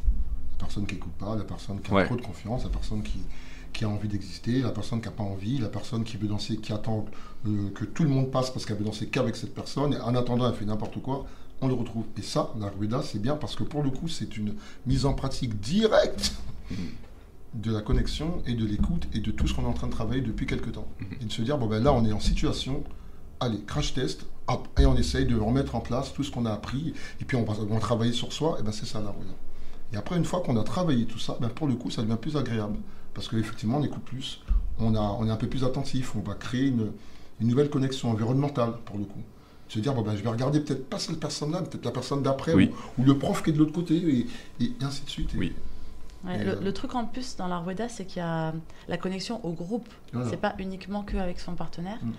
La 0.59 0.65
personne 0.65 0.85
qui 0.85 0.95
n'écoute 0.95 1.13
pas, 1.13 1.35
la 1.35 1.43
personne 1.43 1.81
qui 1.81 1.91
a 1.91 1.95
Ouais. 1.95 2.05
trop 2.05 2.15
de 2.15 2.21
confiance, 2.21 2.63
la 2.63 2.69
personne 2.69 3.03
qui, 3.03 3.19
qui 3.73 3.83
a 3.85 3.89
envie 3.89 4.07
d'exister, 4.07 4.61
la 4.61 4.71
personne 4.71 5.01
qui 5.01 5.07
n'a 5.07 5.11
pas 5.13 5.23
envie, 5.23 5.57
la 5.57 5.67
personne 5.69 6.03
qui 6.03 6.17
veut 6.17 6.27
danser, 6.27 6.57
qui 6.57 6.71
attend 6.73 7.05
euh, 7.45 7.69
que 7.71 7.83
tout 7.85 8.03
le 8.03 8.09
monde 8.09 8.31
passe 8.31 8.49
parce 8.51 8.65
qu'elle 8.65 8.77
veut 8.77 8.85
danser 8.85 9.07
qu'avec 9.07 9.35
cette 9.35 9.53
personne, 9.53 9.93
et 9.93 9.99
en 9.99 10.15
attendant, 10.15 10.47
elle 10.49 10.55
fait 10.55 10.65
n'importe 10.65 11.01
quoi. 11.01 11.25
On 11.61 11.67
le 11.67 11.73
retrouve. 11.73 12.05
Et 12.17 12.21
ça, 12.21 12.53
la 12.59 12.69
Rueda, 12.69 13.01
c'est 13.01 13.19
bien 13.21 13.35
parce 13.35 13.55
que 13.55 13.63
pour 13.63 13.81
le 13.83 13.89
coup, 13.89 14.07
c'est 14.07 14.35
une 14.37 14.55
mise 14.85 15.05
en 15.05 15.13
pratique 15.13 15.59
directe 15.59 16.35
de 17.53 17.71
la 17.71 17.81
connexion 17.81 18.41
et 18.45 18.53
de 18.53 18.65
l'écoute 18.65 19.07
et 19.13 19.19
de 19.19 19.31
tout 19.31 19.47
ce 19.47 19.53
qu'on 19.53 19.63
est 19.63 19.67
en 19.67 19.73
train 19.73 19.87
de 19.87 19.91
travailler 19.93 20.21
depuis 20.21 20.45
quelques 20.45 20.73
temps. 20.73 20.87
Et 21.21 21.25
de 21.25 21.31
se 21.31 21.41
dire, 21.41 21.57
bon 21.57 21.67
ben 21.67 21.81
là, 21.81 21.93
on 21.93 22.03
est 22.05 22.11
en 22.11 22.19
situation, 22.19 22.83
allez, 23.39 23.59
crash 23.65 23.93
test, 23.93 24.25
hop, 24.47 24.67
et 24.79 24.85
on 24.85 24.95
essaye 24.97 25.25
de 25.25 25.37
remettre 25.37 25.75
en 25.75 25.79
place 25.79 26.13
tout 26.13 26.23
ce 26.23 26.31
qu'on 26.31 26.45
a 26.45 26.51
appris, 26.51 26.93
et 27.21 27.25
puis 27.25 27.37
on 27.37 27.43
va, 27.43 27.53
on 27.61 27.73
va 27.73 27.79
travailler 27.79 28.11
sur 28.11 28.33
soi, 28.33 28.57
et 28.59 28.63
ben 28.63 28.71
c'est 28.73 28.85
ça 28.85 28.99
la 28.99 29.09
Rueda. 29.11 29.33
Et 29.93 29.97
après, 29.97 30.17
une 30.17 30.25
fois 30.25 30.41
qu'on 30.41 30.57
a 30.57 30.63
travaillé 30.63 31.05
tout 31.05 31.19
ça, 31.19 31.37
ben 31.39 31.49
pour 31.49 31.67
le 31.67 31.75
coup, 31.75 31.89
ça 31.89 32.01
devient 32.01 32.17
plus 32.19 32.37
agréable. 32.37 32.77
Parce 33.13 33.27
qu'effectivement, 33.29 33.77
on 33.77 33.83
écoute 33.83 34.03
plus, 34.03 34.41
on, 34.79 34.93
a, 34.95 34.99
on 34.99 35.25
est 35.27 35.31
un 35.31 35.37
peu 35.37 35.47
plus 35.47 35.63
attentif, 35.63 36.15
on 36.15 36.19
va 36.19 36.33
créer 36.33 36.67
une, 36.67 36.91
une 37.39 37.47
nouvelle 37.47 37.69
connexion 37.69 38.09
environnementale, 38.11 38.73
pour 38.85 38.97
le 38.97 39.05
coup. 39.05 39.21
Se 39.69 39.79
dire, 39.79 39.93
bon 39.93 40.01
ben, 40.01 40.15
je 40.15 40.21
vais 40.21 40.29
regarder 40.29 40.59
peut-être 40.59 40.89
pas 40.89 40.99
cette 40.99 41.19
personne-là, 41.19 41.61
peut-être 41.61 41.85
la 41.85 41.91
personne 41.91 42.21
d'après, 42.21 42.53
Oui. 42.53 42.71
ou, 42.97 43.01
ou 43.01 43.05
le 43.05 43.17
prof 43.17 43.41
qui 43.41 43.51
est 43.51 43.53
de 43.53 43.57
l'autre 43.59 43.71
côté, 43.73 43.95
et, 43.95 44.27
et 44.63 44.71
ainsi 44.81 45.03
de 45.05 45.09
suite. 45.09 45.33
Et- 45.33 45.37
Oui. 45.37 45.53
Ouais, 46.25 46.41
Et, 46.41 46.43
le, 46.43 46.51
euh, 46.57 46.61
le 46.61 46.73
truc 46.73 46.93
en 46.95 47.05
plus 47.05 47.35
dans 47.35 47.47
la 47.47 47.59
Rueda, 47.59 47.87
c'est 47.87 48.05
qu'il 48.05 48.17
y 48.17 48.25
a 48.25 48.53
la 48.87 48.97
connexion 48.97 49.45
au 49.45 49.51
groupe. 49.53 49.87
Voilà. 50.11 50.29
C'est 50.29 50.37
pas 50.37 50.55
uniquement 50.59 51.03
qu'avec 51.03 51.39
son 51.39 51.53
partenaire. 51.53 51.99
Mm, 52.01 52.09
mm. 52.09 52.13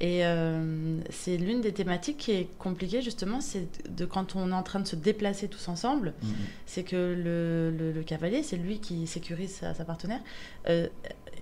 Et 0.00 0.26
euh, 0.26 0.98
c'est 1.08 1.38
l'une 1.38 1.62
des 1.62 1.72
thématiques 1.72 2.18
qui 2.18 2.32
est 2.32 2.48
compliquée 2.58 3.00
justement, 3.00 3.40
c'est 3.40 3.66
de 3.90 4.04
quand 4.04 4.36
on 4.36 4.50
est 4.50 4.54
en 4.54 4.62
train 4.62 4.80
de 4.80 4.86
se 4.86 4.94
déplacer 4.96 5.48
tous 5.48 5.68
ensemble, 5.68 6.12
Mm, 6.22 6.26
mm. 6.28 6.32
c'est 6.66 6.82
que 6.84 6.96
le, 6.96 7.70
le- 7.76 7.92
le 7.92 8.02
cavalier, 8.02 8.42
c'est 8.42 8.56
lui 8.58 8.78
qui 8.78 9.06
sécurise 9.06 9.54
sa, 9.54 9.72
sa 9.72 9.84
partenaire. 9.86 10.20
Euh, 10.68 10.86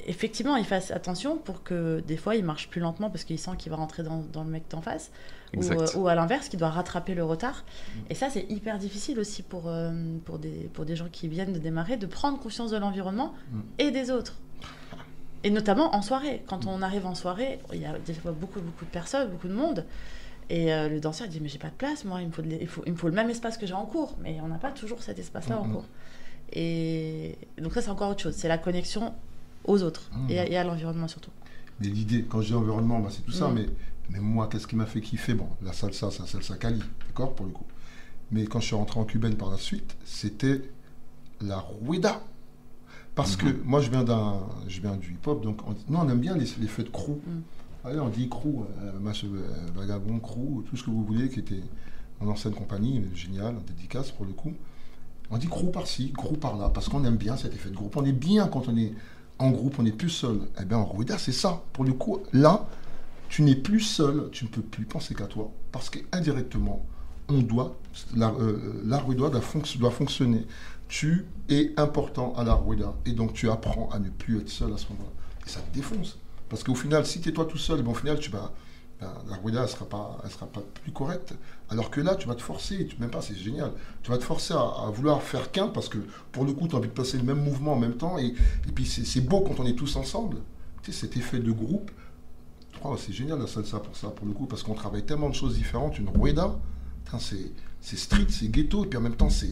effectivement, 0.06 0.54
il 0.56 0.64
fasse 0.64 0.90
attention 0.92 1.36
pour 1.36 1.62
que 1.64 2.00
des 2.06 2.16
fois 2.16 2.36
il 2.36 2.44
marche 2.44 2.68
plus 2.68 2.80
lentement 2.80 3.10
parce 3.10 3.24
qu'il 3.24 3.38
sent 3.38 3.52
qu'il 3.58 3.70
va 3.70 3.76
rentrer 3.76 4.02
dans, 4.04 4.22
dans 4.32 4.44
le 4.44 4.50
mec 4.50 4.64
d'en 4.70 4.80
face, 4.82 5.10
ou, 5.56 5.62
euh, 5.64 5.86
ou 5.96 6.08
à 6.08 6.14
l'inverse, 6.14 6.48
qu'il 6.48 6.58
doit 6.58 6.70
rattraper 6.70 7.14
le 7.14 7.24
retard. 7.24 7.64
Et 8.10 8.14
ça, 8.14 8.30
c'est 8.30 8.46
hyper 8.50 8.78
difficile 8.78 9.18
aussi 9.18 9.42
pour, 9.42 9.70
pour, 10.24 10.38
des, 10.38 10.68
pour 10.72 10.84
des 10.84 10.94
gens 10.96 11.08
qui 11.10 11.26
viennent 11.28 11.52
de 11.52 11.58
démarrer, 11.58 11.96
de 11.96 12.06
prendre 12.06 12.38
conscience 12.38 12.70
de 12.70 12.76
l'environnement 12.76 13.34
Mm. 13.52 13.60
et 13.78 13.90
des 13.90 14.10
autres. 14.10 14.36
Et 15.44 15.50
notamment 15.50 15.94
en 15.94 16.02
soirée. 16.02 16.42
Quand 16.48 16.66
on 16.66 16.82
arrive 16.82 17.06
en 17.06 17.14
soirée, 17.14 17.60
il 17.72 17.80
y 17.80 17.84
a 17.86 17.96
des 17.98 18.14
fois 18.14 18.32
beaucoup, 18.32 18.60
beaucoup 18.60 18.84
de 18.84 18.90
personnes, 18.90 19.30
beaucoup 19.30 19.46
de 19.48 19.52
monde. 19.54 19.84
Et 20.50 20.72
euh, 20.74 20.88
le 20.88 21.00
danseur 21.00 21.28
dit 21.28 21.40
mais 21.40 21.48
j'ai 21.48 21.58
pas 21.58 21.68
de 21.68 21.74
place, 21.74 22.04
moi 22.04 22.20
il 22.20 22.28
me 22.28 22.32
faut, 22.32 22.42
de 22.42 22.48
il 22.60 22.66
faut, 22.66 22.82
il 22.86 22.92
me 22.92 22.96
faut 22.98 23.08
le 23.08 23.14
même 23.14 23.30
espace 23.30 23.56
que 23.56 23.66
j'ai 23.66 23.72
en 23.74 23.86
cours, 23.86 24.16
mais 24.20 24.38
on 24.42 24.48
n'a 24.48 24.58
pas 24.58 24.70
toujours 24.72 25.02
cet 25.02 25.18
espace-là 25.18 25.58
en 25.60 25.64
Mhm. 25.64 25.72
cours. 25.74 25.84
Et 26.52 27.36
donc 27.60 27.72
ça 27.72 27.80
c'est 27.82 27.88
encore 27.90 28.10
autre 28.10 28.22
chose, 28.22 28.34
c'est 28.36 28.48
la 28.48 28.58
connexion 28.58 29.14
aux 29.64 29.82
autres 29.82 30.10
et, 30.28 30.38
à, 30.38 30.46
et 30.46 30.56
à 30.56 30.64
l'environnement 30.64 31.08
surtout. 31.08 31.30
Mais 31.80 31.88
l'idée, 31.88 32.24
quand 32.28 32.40
je 32.42 32.48
dis 32.48 32.54
environnement, 32.54 33.00
bah, 33.00 33.08
c'est 33.10 33.22
tout 33.22 33.32
ça. 33.32 33.48
Mm. 33.48 33.54
Mais, 33.54 33.66
mais 34.10 34.18
moi, 34.20 34.48
qu'est-ce 34.48 34.66
qui 34.66 34.76
m'a 34.76 34.86
fait 34.86 35.00
kiffer? 35.00 35.34
Bon, 35.34 35.48
la 35.62 35.72
salsa, 35.72 36.10
c'est 36.12 36.20
la 36.20 36.26
salsa 36.28 36.56
Cali, 36.56 36.80
d'accord, 37.08 37.34
pour 37.34 37.46
le 37.46 37.52
coup. 37.52 37.64
Mais 38.30 38.44
quand 38.44 38.60
je 38.60 38.66
suis 38.66 38.76
rentré 38.76 39.00
en 39.00 39.04
cubaine 39.04 39.34
par 39.36 39.50
la 39.50 39.56
suite, 39.56 39.96
c'était 40.04 40.60
la 41.40 41.58
rueda. 41.58 42.20
Parce 43.14 43.36
que 43.36 43.46
moi, 43.64 43.80
je 43.80 43.90
viens, 43.90 44.02
d'un, 44.02 44.40
je 44.66 44.80
viens 44.80 44.96
du 44.96 45.12
hip-hop, 45.12 45.42
donc 45.42 45.60
on, 45.68 45.74
nous, 45.88 45.98
on 45.98 46.08
aime 46.08 46.18
bien 46.18 46.36
les, 46.36 46.46
les 46.60 46.66
fêtes 46.66 46.90
crew. 46.90 47.12
Mm. 47.12 47.40
Allez, 47.84 48.00
on 48.00 48.08
dit 48.08 48.28
crew, 48.28 48.64
euh, 48.82 48.92
euh, 48.94 49.70
vagabond, 49.74 50.18
crew, 50.18 50.64
tout 50.68 50.76
ce 50.76 50.82
que 50.82 50.90
vous 50.90 51.04
voulez, 51.04 51.28
qui 51.28 51.38
était 51.38 51.62
en 52.20 52.28
ancienne 52.28 52.54
compagnie, 52.54 53.04
génial, 53.14 53.56
dédicace 53.66 54.10
pour 54.10 54.24
le 54.24 54.32
coup. 54.32 54.52
On 55.30 55.38
dit 55.38 55.48
crew 55.48 55.70
par-ci, 55.70 56.12
crew 56.12 56.36
par-là, 56.38 56.70
parce 56.70 56.88
qu'on 56.88 57.04
aime 57.04 57.16
bien 57.16 57.36
cet 57.36 57.54
effet 57.54 57.70
de 57.70 57.76
groupe. 57.76 57.96
On 57.96 58.04
est 58.04 58.12
bien 58.12 58.48
quand 58.48 58.68
on 58.68 58.76
est 58.76 58.92
en 59.38 59.50
groupe, 59.50 59.78
on 59.78 59.82
n'est 59.82 59.92
plus 59.92 60.10
seul. 60.10 60.40
Eh 60.60 60.64
bien, 60.64 60.78
en 60.78 60.84
Rueda, 60.84 61.18
c'est 61.18 61.32
ça. 61.32 61.62
Pour 61.72 61.84
le 61.84 61.92
coup, 61.92 62.20
là, 62.32 62.66
tu 63.28 63.42
n'es 63.42 63.56
plus 63.56 63.80
seul, 63.80 64.28
tu 64.32 64.44
ne 64.44 64.50
peux 64.50 64.62
plus 64.62 64.84
penser 64.84 65.14
qu'à 65.14 65.26
toi. 65.26 65.50
Parce 65.72 65.90
qu'indirectement, 65.90 66.84
on 67.28 67.38
doit, 67.42 67.76
la, 68.16 68.30
euh, 68.30 68.82
Rueda 69.06 69.30
doit, 69.30 69.40
fonc- 69.40 69.78
doit 69.78 69.90
fonctionner. 69.90 70.46
Tu 70.88 71.24
es 71.48 71.72
important 71.76 72.34
à 72.36 72.44
la 72.44 72.54
Rueda. 72.54 72.94
Et 73.06 73.12
donc, 73.12 73.32
tu 73.32 73.48
apprends 73.50 73.88
à 73.90 73.98
ne 73.98 74.10
plus 74.10 74.38
être 74.38 74.48
seul 74.48 74.72
à 74.72 74.76
ce 74.76 74.86
moment-là. 74.90 75.10
Et 75.46 75.48
ça 75.50 75.60
te 75.60 75.74
défonce. 75.74 76.18
Parce 76.48 76.62
qu'au 76.62 76.74
final, 76.74 77.06
si 77.06 77.20
tu 77.20 77.30
es 77.30 77.32
toi 77.32 77.46
tout 77.46 77.58
seul, 77.58 77.82
ben, 77.82 77.90
au 77.92 77.94
final, 77.94 78.18
tu 78.18 78.30
vas, 78.30 78.52
ben, 79.00 79.10
la 79.28 79.36
Rueda, 79.36 79.60
elle 79.60 79.64
ne 79.66 79.70
sera, 79.70 79.86
pas- 79.86 80.18
sera 80.30 80.46
pas 80.46 80.62
plus 80.82 80.92
correcte. 80.92 81.34
Alors 81.70 81.90
que 81.90 82.00
là, 82.00 82.14
tu 82.14 82.28
vas 82.28 82.34
te 82.34 82.42
forcer, 82.42 82.86
tu, 82.86 82.96
même 83.00 83.10
pas, 83.10 83.22
c'est 83.22 83.36
génial. 83.36 83.72
Tu 84.02 84.10
vas 84.10 84.18
te 84.18 84.24
forcer 84.24 84.54
à, 84.54 84.60
à 84.86 84.90
vouloir 84.90 85.22
faire 85.22 85.50
qu'un 85.50 85.68
parce 85.68 85.88
que 85.88 85.98
pour 86.32 86.44
le 86.44 86.52
coup, 86.52 86.68
tu 86.68 86.74
as 86.74 86.78
envie 86.78 86.88
de 86.88 86.92
passer 86.94 87.16
le 87.16 87.24
même 87.24 87.42
mouvement 87.42 87.72
en 87.72 87.78
même 87.78 87.96
temps. 87.96 88.18
Et, 88.18 88.34
puis, 88.74 88.84
c'est 88.86 89.20
beau 89.22 89.40
quand 89.40 89.58
on 89.60 89.66
est 89.66 89.74
tous 89.74 89.96
ensemble. 89.96 90.36
Tu 90.82 90.92
sais, 90.92 91.00
cet 91.00 91.16
effet 91.16 91.38
de 91.38 91.50
groupe, 91.50 91.90
oh, 92.84 92.96
c'est 92.98 93.12
génial 93.12 93.38
la 93.38 93.46
salsa 93.46 93.80
pour 93.80 93.96
ça, 93.96 94.08
pour 94.08 94.26
le 94.26 94.32
coup, 94.34 94.46
parce 94.46 94.62
qu'on 94.62 94.74
travaille 94.74 95.04
tellement 95.04 95.30
de 95.30 95.34
choses 95.34 95.54
différentes. 95.54 95.98
Une 95.98 96.10
rueda, 96.10 96.54
c'est 97.80 97.96
street, 97.96 98.26
c'est 98.28 98.48
ghetto, 98.50 98.84
et 98.84 98.88
puis 98.88 98.98
en 98.98 99.02
même 99.02 99.16
temps, 99.16 99.30
c'est. 99.30 99.50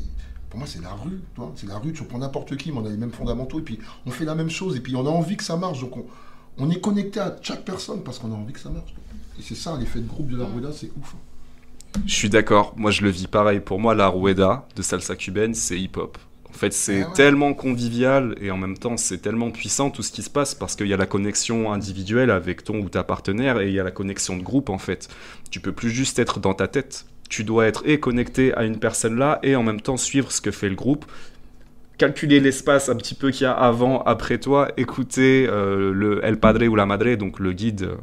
Pour 0.51 0.59
moi, 0.59 0.69
c'est 0.69 0.83
la 0.83 0.93
rue, 0.93 1.21
tu 1.35 1.41
vois. 1.41 1.53
c'est 1.57 1.67
la 1.67 1.79
rue, 1.79 1.93
tu 1.95 2.03
reprends 2.03 2.19
n'importe 2.19 2.57
qui, 2.59 2.73
mais 2.73 2.79
on 2.79 2.85
a 2.85 2.91
les 2.91 2.97
mêmes 2.99 3.13
fondamentaux, 3.13 3.59
et 3.61 3.63
puis 3.63 3.79
on 4.05 4.11
fait 4.11 4.27
la 4.27 4.35
même 4.35 4.51
chose, 4.51 4.77
et 4.77 4.81
puis 4.81 4.95
on 4.97 5.07
a 5.07 5.11
envie 5.11 5.37
que 5.37 5.45
ça 5.45 5.57
marche, 5.57 5.81
donc 5.81 5.97
on, 5.97 6.05
on 6.59 6.71
est 6.71 6.81
connecté 6.81 7.21
à 7.21 7.35
chaque 7.41 7.65
personne 7.65 8.03
parce 8.03 8.19
qu'on 8.19 8.31
a 8.33 8.35
envie 8.35 8.53
que 8.53 8.61
ça 8.61 8.69
marche. 8.69 8.93
Et 9.39 9.43
c'est 9.43 9.55
ça, 9.55 9.77
l'effet 9.79 10.01
de 10.01 10.07
groupe 10.07 10.29
de 10.29 10.37
la 10.37 10.45
rueda, 10.45 10.69
c'est 10.73 10.91
ouf. 11.01 11.15
Je 12.07 12.15
suis 12.15 12.31
d'accord, 12.31 12.75
moi 12.77 12.91
je 12.91 13.03
le 13.03 13.11
vis 13.11 13.27
pareil. 13.27 13.61
Pour 13.61 13.79
moi, 13.79 13.95
la 13.95 14.09
rueda 14.09 14.67
de 14.77 14.83
salsa 14.83 15.17
cubaine, 15.17 15.55
c'est 15.55 15.79
hip-hop. 15.79 16.19
En 16.49 16.53
fait, 16.53 16.73
c'est 16.75 17.03
Ah 17.03 17.09
ouais. 17.09 17.15
tellement 17.15 17.55
convivial 17.55 18.35
et 18.41 18.51
en 18.51 18.59
même 18.59 18.77
temps, 18.77 18.99
c'est 18.99 19.19
tellement 19.19 19.51
puissant 19.51 19.91
tout 19.91 20.03
ce 20.03 20.13
qui 20.13 20.23
se 20.23 20.29
passe 20.31 20.55
parce 20.55 20.77
qu'il 20.77 20.87
y 20.87 20.93
a 20.93 20.99
la 20.99 21.07
connexion 21.07 21.73
individuelle 21.73 22.31
avec 22.31 22.63
ton 22.65 22.79
ou 22.81 22.89
ta 22.91 23.05
partenaire 23.05 23.59
et 23.61 23.69
il 23.69 23.75
y 23.75 23.81
a 23.81 23.85
la 23.85 23.91
connexion 23.91 24.37
de 24.37 24.43
groupe 24.43 24.69
en 24.69 24.77
fait. 24.79 25.09
Tu 25.51 25.61
peux 25.61 25.73
plus 25.73 25.91
juste 25.91 26.19
être 26.19 26.41
dans 26.41 26.53
ta 26.55 26.69
tête. 26.69 27.07
Tu 27.33 27.45
dois 27.45 27.65
être 27.67 27.83
et 27.87 27.99
connecté 27.99 28.53
à 28.53 28.65
une 28.65 28.79
personne 28.79 29.17
là 29.17 29.39
et 29.43 29.57
en 29.57 29.63
même 29.63 29.81
temps 29.81 29.97
suivre 29.97 30.31
ce 30.31 30.43
que 30.43 30.51
fait 30.51 30.69
le 30.69 30.75
groupe. 30.75 31.07
Calculer 31.97 32.41
l'espace 32.41 32.91
un 32.91 32.95
petit 32.97 33.15
peu 33.15 33.31
qu'il 33.31 33.45
y 33.45 33.47
a 33.47 33.53
avant, 33.53 34.03
après 34.03 34.37
toi, 34.37 34.69
écouter 34.77 35.47
euh, 35.49 35.95
le 35.95 36.23
El 36.23 36.39
Padre 36.39 36.67
ou 36.67 36.77
la 36.77 36.85
Madre, 36.85 37.15
donc 37.17 37.39
le 37.39 37.55
guide 37.55 37.85
euh, 37.85 37.95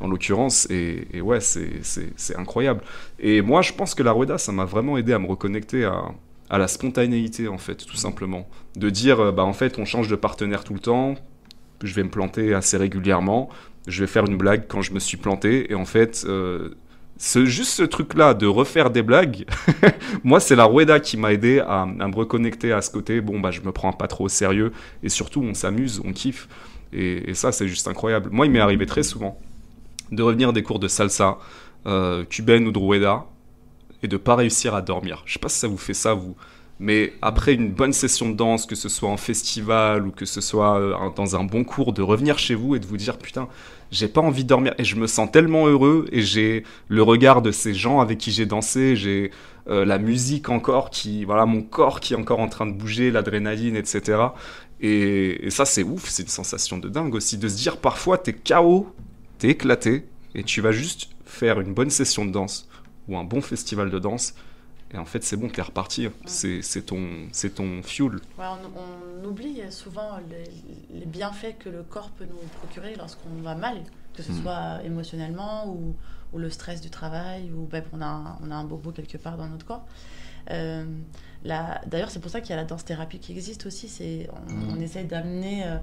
en 0.00 0.08
l'occurrence, 0.08 0.66
et, 0.68 1.06
ouais, 1.22 1.40
c'est- 1.40 2.36
incroyable. 2.36 2.82
Et 3.18 3.40
moi, 3.40 3.62
je 3.62 3.72
pense 3.72 3.94
que 3.94 4.02
la 4.02 4.12
Rueda, 4.12 4.36
ça 4.36 4.52
m'a 4.52 4.66
vraiment 4.66 4.98
aidé 4.98 5.14
à 5.14 5.18
me 5.18 5.26
reconnecter 5.26 5.86
à, 5.86 6.02
à 6.50 6.58
la 6.58 6.68
spontanéité, 6.68 7.48
en 7.48 7.56
fait, 7.58 7.76
tout 7.86 7.96
simplement. 7.96 8.46
De 8.76 8.90
dire, 8.90 9.20
euh, 9.20 9.32
bah, 9.32 9.44
en 9.44 9.54
fait, 9.54 9.78
on 9.78 9.86
change 9.86 10.08
de 10.08 10.16
partenaire 10.16 10.64
tout 10.64 10.74
le 10.74 10.80
temps, 10.80 11.14
je 11.82 11.94
vais 11.94 12.02
me 12.02 12.10
planter 12.10 12.52
assez 12.52 12.76
régulièrement, 12.76 13.48
je 13.86 14.02
vais 14.02 14.06
faire 14.06 14.26
une 14.26 14.36
blague 14.36 14.64
quand 14.68 14.82
je 14.82 14.92
me 14.92 14.98
suis 14.98 15.16
planté, 15.16 15.70
et 15.72 15.74
en 15.74 15.86
fait, 15.86 16.26
ce, 17.22 17.44
juste 17.44 17.72
ce 17.72 17.82
truc-là 17.82 18.32
de 18.32 18.46
refaire 18.46 18.88
des 18.88 19.02
blagues, 19.02 19.44
moi, 20.24 20.40
c'est 20.40 20.56
la 20.56 20.64
Rueda 20.64 21.00
qui 21.00 21.18
m'a 21.18 21.34
aidé 21.34 21.60
à, 21.60 21.84
me 21.84 22.16
reconnecter 22.16 22.72
à 22.72 22.80
ce 22.80 22.90
côté, 22.90 23.20
bon, 23.20 23.38
bah, 23.38 23.50
je 23.50 23.60
me 23.60 23.72
prends 23.72 23.92
pas 23.92 24.08
trop 24.08 24.24
au 24.24 24.28
sérieux, 24.30 24.72
et 25.02 25.10
surtout, 25.10 25.42
on 25.42 25.52
s'amuse, 25.52 26.00
on 26.02 26.14
kiffe. 26.14 26.48
Et, 26.94 27.34
ça, 27.34 27.52
c'est 27.52 27.68
juste 27.68 27.86
incroyable. 27.86 28.30
Moi, 28.32 28.46
il 28.46 28.52
m'est 28.52 28.58
arrivé 28.58 28.86
très 28.86 29.02
souvent 29.02 29.38
de 30.10 30.22
revenir 30.22 30.54
des 30.54 30.62
cours 30.62 30.78
de 30.78 30.88
salsa, 30.88 31.36
euh, 31.86 32.24
cubaine 32.24 32.66
ou 32.66 32.72
de 32.72 32.78
rueda, 32.78 33.26
et 34.02 34.08
de 34.08 34.16
pas 34.16 34.34
réussir 34.34 34.74
à 34.74 34.80
dormir. 34.80 35.22
Je 35.26 35.34
sais 35.34 35.38
pas 35.38 35.50
si 35.50 35.58
ça 35.58 35.68
vous 35.68 35.76
fait 35.76 35.92
ça, 35.92 36.14
vous. 36.14 36.34
Mais 36.78 37.12
après 37.20 37.52
une 37.52 37.70
bonne 37.70 37.92
session 37.92 38.30
de 38.30 38.34
danse, 38.34 38.64
que 38.64 38.74
ce 38.74 38.88
soit 38.88 39.10
en 39.10 39.18
festival 39.18 40.06
ou 40.06 40.10
que 40.10 40.24
ce 40.24 40.40
soit 40.40 40.80
euh, 40.80 41.10
dans 41.14 41.36
un 41.36 41.44
bon 41.44 41.64
cours, 41.64 41.92
de 41.92 42.00
revenir 42.00 42.38
chez 42.38 42.54
vous 42.54 42.74
et 42.74 42.78
de 42.78 42.86
vous 42.86 42.96
dire 42.96 43.18
putain, 43.18 43.46
j'ai 43.90 44.08
pas 44.08 44.20
envie 44.20 44.44
de 44.44 44.48
dormir 44.48 44.74
et 44.78 44.84
je 44.84 44.96
me 44.96 45.06
sens 45.06 45.30
tellement 45.30 45.66
heureux 45.66 46.06
et 46.12 46.22
j'ai 46.22 46.64
le 46.88 47.02
regard 47.02 47.42
de 47.42 47.50
ces 47.50 47.74
gens 47.74 48.00
avec 48.00 48.18
qui 48.18 48.30
j'ai 48.30 48.46
dansé, 48.46 48.96
j'ai 48.96 49.30
euh, 49.68 49.84
la 49.84 49.98
musique 49.98 50.48
encore 50.48 50.90
qui, 50.90 51.24
voilà, 51.24 51.46
mon 51.46 51.62
corps 51.62 52.00
qui 52.00 52.14
est 52.14 52.16
encore 52.16 52.40
en 52.40 52.48
train 52.48 52.66
de 52.66 52.72
bouger, 52.72 53.10
l'adrénaline, 53.10 53.76
etc. 53.76 54.18
Et, 54.80 55.46
et 55.46 55.50
ça 55.50 55.64
c'est 55.64 55.82
ouf, 55.82 56.08
c'est 56.08 56.22
une 56.22 56.28
sensation 56.28 56.78
de 56.78 56.88
dingue 56.88 57.14
aussi 57.14 57.36
de 57.36 57.48
se 57.48 57.56
dire 57.56 57.76
parfois 57.76 58.18
t'es 58.18 58.32
KO, 58.32 58.94
t'es 59.38 59.48
éclaté 59.48 60.04
et 60.34 60.44
tu 60.44 60.60
vas 60.60 60.72
juste 60.72 61.10
faire 61.24 61.60
une 61.60 61.74
bonne 61.74 61.90
session 61.90 62.24
de 62.24 62.30
danse 62.30 62.68
ou 63.08 63.16
un 63.16 63.24
bon 63.24 63.40
festival 63.40 63.90
de 63.90 63.98
danse 63.98 64.34
et 64.92 64.98
en 64.98 65.04
fait 65.04 65.22
c'est 65.22 65.36
bon 65.36 65.48
t'es 65.48 65.62
reparti 65.62 66.08
c'est 66.26 66.62
c'est 66.62 66.82
ton 66.82 67.28
c'est 67.32 67.54
ton 67.54 67.82
fuel 67.82 68.14
Ouais, 68.38 68.44
on, 68.46 69.24
on 69.24 69.28
oublie 69.28 69.60
souvent 69.70 70.18
les, 70.28 70.98
les 71.00 71.06
bienfaits 71.06 71.58
que 71.58 71.68
le 71.68 71.82
corps 71.82 72.10
peut 72.10 72.24
nous 72.26 72.48
procurer 72.58 72.94
lorsqu'on 72.96 73.30
va 73.42 73.54
mal, 73.54 73.78
que 74.14 74.22
ce 74.22 74.32
Mm. 74.32 74.42
soit 74.42 74.82
émotionnellement 74.84 75.68
ou, 75.68 75.94
ou 76.32 76.38
le 76.38 76.50
stress 76.50 76.80
du 76.80 76.90
travail, 76.90 77.50
ou 77.52 77.66
bref, 77.66 77.84
on 77.92 78.00
a, 78.00 78.06
un- 78.06 78.38
on 78.42 78.50
a 78.50 78.54
un 78.54 78.64
bobo 78.64 78.90
quelque 78.92 79.16
part 79.18 79.36
dans 79.36 79.46
notre 79.48 79.66
corps. 79.66 79.86
Euh, 80.50 80.84
D'ailleurs, 81.44 82.10
c'est 82.10 82.20
pour 82.20 82.30
ça 82.30 82.40
qu'il 82.40 82.50
y 82.50 82.52
a 82.52 82.56
la 82.56 82.64
danse-thérapie 82.64 83.18
qui 83.18 83.32
existe 83.32 83.64
aussi. 83.66 83.88
C'est, 83.88 84.28
on, 84.32 84.52
Mm. 84.52 84.76
on 84.76 84.80
essaye 84.80 85.06
d'amener 85.06 85.64
euh, 85.66 85.76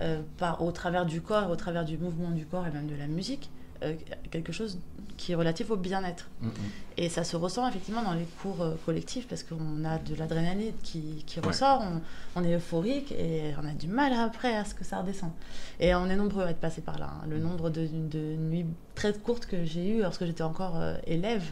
euh, 0.00 0.22
par, 0.38 0.62
au 0.62 0.72
travers 0.72 1.04
du 1.06 1.20
corps, 1.20 1.50
au 1.50 1.56
travers 1.56 1.84
du 1.84 1.98
mouvement 1.98 2.30
du 2.30 2.46
corps 2.46 2.66
et 2.66 2.70
même 2.70 2.86
de 2.86 2.94
la 2.96 3.06
musique, 3.06 3.50
euh, 3.82 3.94
quelque 4.30 4.52
chose 4.52 4.78
qui 5.16 5.32
est 5.32 5.34
relatif 5.34 5.70
au 5.70 5.76
bien-être. 5.76 6.28
Mm, 6.40 6.46
mm. 6.48 6.50
Et 6.96 7.08
ça 7.08 7.22
se 7.24 7.36
ressent 7.36 7.68
effectivement 7.68 8.02
dans 8.02 8.14
les 8.14 8.26
cours 8.42 8.62
euh, 8.62 8.74
collectifs 8.84 9.26
parce 9.28 9.42
qu'on 9.42 9.84
a 9.84 9.98
de 9.98 10.14
l'adrénaline 10.16 10.72
qui, 10.82 11.22
qui 11.26 11.40
Ouais. 11.40 11.46
ressort, 11.46 11.82
on, 11.82 12.40
on 12.40 12.44
est 12.44 12.54
euphorique 12.56 13.12
et 13.12 13.52
on 13.62 13.66
a 13.68 13.72
du 13.72 13.86
mal 13.88 14.12
après 14.12 14.56
à 14.56 14.64
ce 14.64 14.74
que 14.74 14.84
ça 14.84 14.98
redescende. 15.00 15.32
Et 15.80 15.94
on 15.94 16.06
est 16.06 16.16
nombreux 16.16 16.44
à 16.44 16.50
être 16.50 16.60
passés 16.60 16.80
par 16.82 16.98
là. 16.98 17.10
hein. 17.14 17.26
Le 17.28 17.38
nombre 17.38 17.70
de, 17.70 17.86
de 17.86 18.36
nuits 18.36 18.66
très 18.94 19.12
courtes 19.12 19.46
que 19.46 19.64
j'ai 19.64 19.88
eues 19.96 20.02
lorsque 20.02 20.24
j'étais 20.24 20.42
encore 20.42 20.76
euh, 20.80 20.96
élève, 21.06 21.44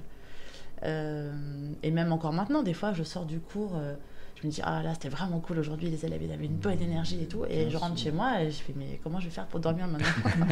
et 0.85 1.91
même 1.93 2.13
encore 2.13 2.33
maintenant, 2.33 2.63
des 2.65 2.75
fois 2.75 2.93
je 2.93 3.05
sors 3.05 3.25
du 3.25 3.39
cours. 3.39 3.73
Je 4.43 4.47
me 4.49 4.53
dis, 4.53 4.61
ah 4.65 4.83
là, 4.83 4.93
c'était 4.95 5.09
vraiment 5.09 5.39
cool 5.39 5.61
aujourd'hui, 5.61 5.89
les 5.89 6.05
élèves, 6.05 6.21
ils 6.23 6.33
avaient 6.33 6.47
une 6.47 6.57
bonne 6.57 6.81
énergie 6.81 7.23
et 7.23 7.27
tout. 7.27 7.45
Et 7.49 7.71
je 7.71 7.77
rentre 7.77 7.97
chez 7.97 8.11
moi 8.11 8.43
et 8.43 8.51
je 8.51 8.57
fais, 8.61 8.75
mais 8.77 9.01
comment 9.03 9.21
je 9.21 9.27
vais 9.27 9.31
faire 9.31 9.47
pour 9.47 9.61
dormir 9.61 9.87
maintenant 9.87 10.47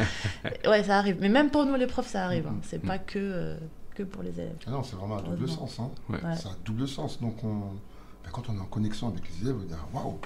Ouais, 0.69 0.83
ça 0.83 0.97
arrive. 0.97 1.17
Mais 1.19 1.27
même 1.29 1.49
pour 1.49 1.65
nous, 1.65 1.75
les 1.75 1.87
profs, 1.87 2.07
ça 2.07 2.23
arrive. 2.25 2.47
hein. 2.47 2.55
C'est 2.63 2.79
pas 2.81 2.97
que, 2.99 3.19
euh, 3.19 3.57
que 3.93 4.03
pour 4.03 4.23
les 4.23 4.31
élèves. 4.39 4.55
Ah 4.65 4.71
non, 4.71 4.81
c'est 4.83 4.95
vraiment 4.95 5.17
à 5.17 5.21
double 5.21 5.49
sens. 5.49 5.77
Hein. 5.79 5.89
Ouais. 6.09 6.19
C'est 6.37 6.47
double 6.63 6.87
sens. 6.87 7.19
Donc, 7.19 7.43
on, 7.43 7.49
ben, 8.23 8.29
quand 8.31 8.49
on 8.49 8.55
est 8.55 8.61
en 8.61 8.65
connexion 8.65 9.09
avec 9.09 9.23
les 9.29 9.43
élèves, 9.49 9.57
on 9.61 9.65
dit 9.65 9.73
waouh 9.93 10.17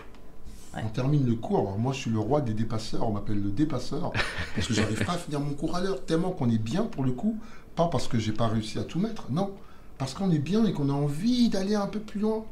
Ouais. 0.76 0.82
On 0.86 0.90
termine 0.90 1.26
le 1.26 1.36
cours. 1.36 1.60
Alors, 1.62 1.80
moi, 1.80 1.94
je 1.94 2.00
suis 2.02 2.12
le 2.12 2.20
roi 2.20 2.42
des 2.42 2.54
dépasseurs. 2.54 3.08
On 3.08 3.14
m'appelle 3.14 3.42
le 3.42 3.50
dépasseur 3.50 4.12
parce 4.56 4.68
que 4.68 4.74
j'arrive 4.74 5.06
pas 5.06 5.14
à 5.14 5.18
finir 5.18 5.40
mon 5.40 5.54
cours 5.54 5.76
à 5.76 5.82
l'heure. 5.82 6.04
Tellement 6.06 6.32
qu'on 6.32 6.50
est 6.50 6.58
bien 6.62 6.84
pour 6.84 7.04
le 7.06 7.14
coup. 7.14 7.40
Pas 7.76 7.88
parce 7.88 8.08
que 8.10 8.20
j'ai 8.20 8.34
pas 8.34 8.48
réussi 8.48 8.78
à 8.78 8.84
tout 8.84 9.00
mettre. 9.00 9.32
Non. 9.32 9.52
Parce 9.98 10.14
qu'on 10.14 10.30
est 10.32 10.40
bien 10.40 10.66
et 10.66 10.74
qu'on 10.74 10.90
a 10.90 10.94
envie 10.94 11.48
d'aller 11.50 11.76
un 11.76 11.88
peu 11.88 12.00
plus 12.02 12.20
loin. 12.20 12.44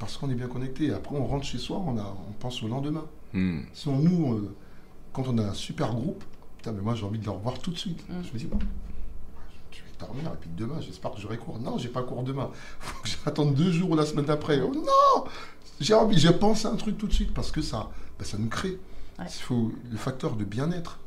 Parce 0.00 0.16
qu'on 0.16 0.30
est 0.30 0.34
bien 0.34 0.48
connecté. 0.48 0.86
Et 0.86 0.92
après, 0.92 1.14
on 1.14 1.26
rentre 1.26 1.44
chez 1.44 1.58
soi, 1.58 1.80
on, 1.86 1.96
a, 1.96 2.16
on 2.28 2.32
pense 2.32 2.60
au 2.64 2.68
lendemain. 2.68 3.04
Hmm. 3.32 3.60
Si 3.72 3.86
on 3.86 3.98
nous, 3.98 4.32
euh, 4.32 4.56
quand 5.12 5.28
on 5.28 5.38
a 5.38 5.42
un 5.42 5.54
super 5.54 5.94
groupe, 5.94 6.24
putain, 6.56 6.72
mais 6.72 6.80
moi 6.80 6.94
j'ai 6.94 7.04
envie 7.04 7.18
de 7.18 7.24
le 7.24 7.30
revoir 7.30 7.58
tout 7.58 7.70
de 7.70 7.78
suite. 7.78 8.08
Mm. 8.08 8.22
Je 8.22 8.32
me 8.32 8.38
dis, 8.38 8.46
bon, 8.46 8.58
je 9.70 9.78
vais 9.78 9.82
dormir 9.98 10.32
et 10.32 10.36
puis 10.40 10.50
demain, 10.56 10.80
j'espère 10.80 11.12
que 11.12 11.20
j'aurai 11.20 11.38
cours. 11.38 11.58
Non, 11.58 11.78
j'ai 11.78 11.88
pas 11.88 12.02
cours 12.02 12.22
demain. 12.22 12.50
Faut 12.80 13.02
que 13.02 13.08
j'attende 13.08 13.54
deux 13.54 13.72
jours 13.72 13.90
ou 13.90 13.96
la 13.96 14.06
semaine 14.06 14.24
d'après. 14.24 14.60
Oh 14.60 14.74
non 14.74 15.24
J'ai 15.80 15.94
envie, 15.94 16.18
j'ai 16.18 16.32
pensé 16.32 16.66
à 16.66 16.70
un 16.70 16.76
truc 16.76 16.98
tout 16.98 17.06
de 17.06 17.12
suite 17.12 17.32
parce 17.32 17.52
que 17.52 17.62
ça, 17.62 17.90
ben, 18.18 18.24
ça 18.24 18.38
nous 18.38 18.48
crée. 18.48 18.78
Ouais. 19.18 19.26
Il 19.26 19.42
faut 19.42 19.72
le 19.90 19.96
facteur 19.96 20.36
de 20.36 20.44
bien-être. 20.44 20.98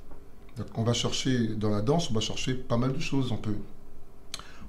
Donc, 0.58 0.68
on 0.76 0.84
va 0.84 0.94
chercher, 0.94 1.48
dans 1.48 1.70
la 1.70 1.82
danse, 1.82 2.12
on 2.12 2.14
va 2.14 2.20
chercher 2.20 2.54
pas 2.54 2.78
mal 2.78 2.94
de 2.94 3.00
choses. 3.00 3.32
On 3.32 3.38
peut, 3.38 3.58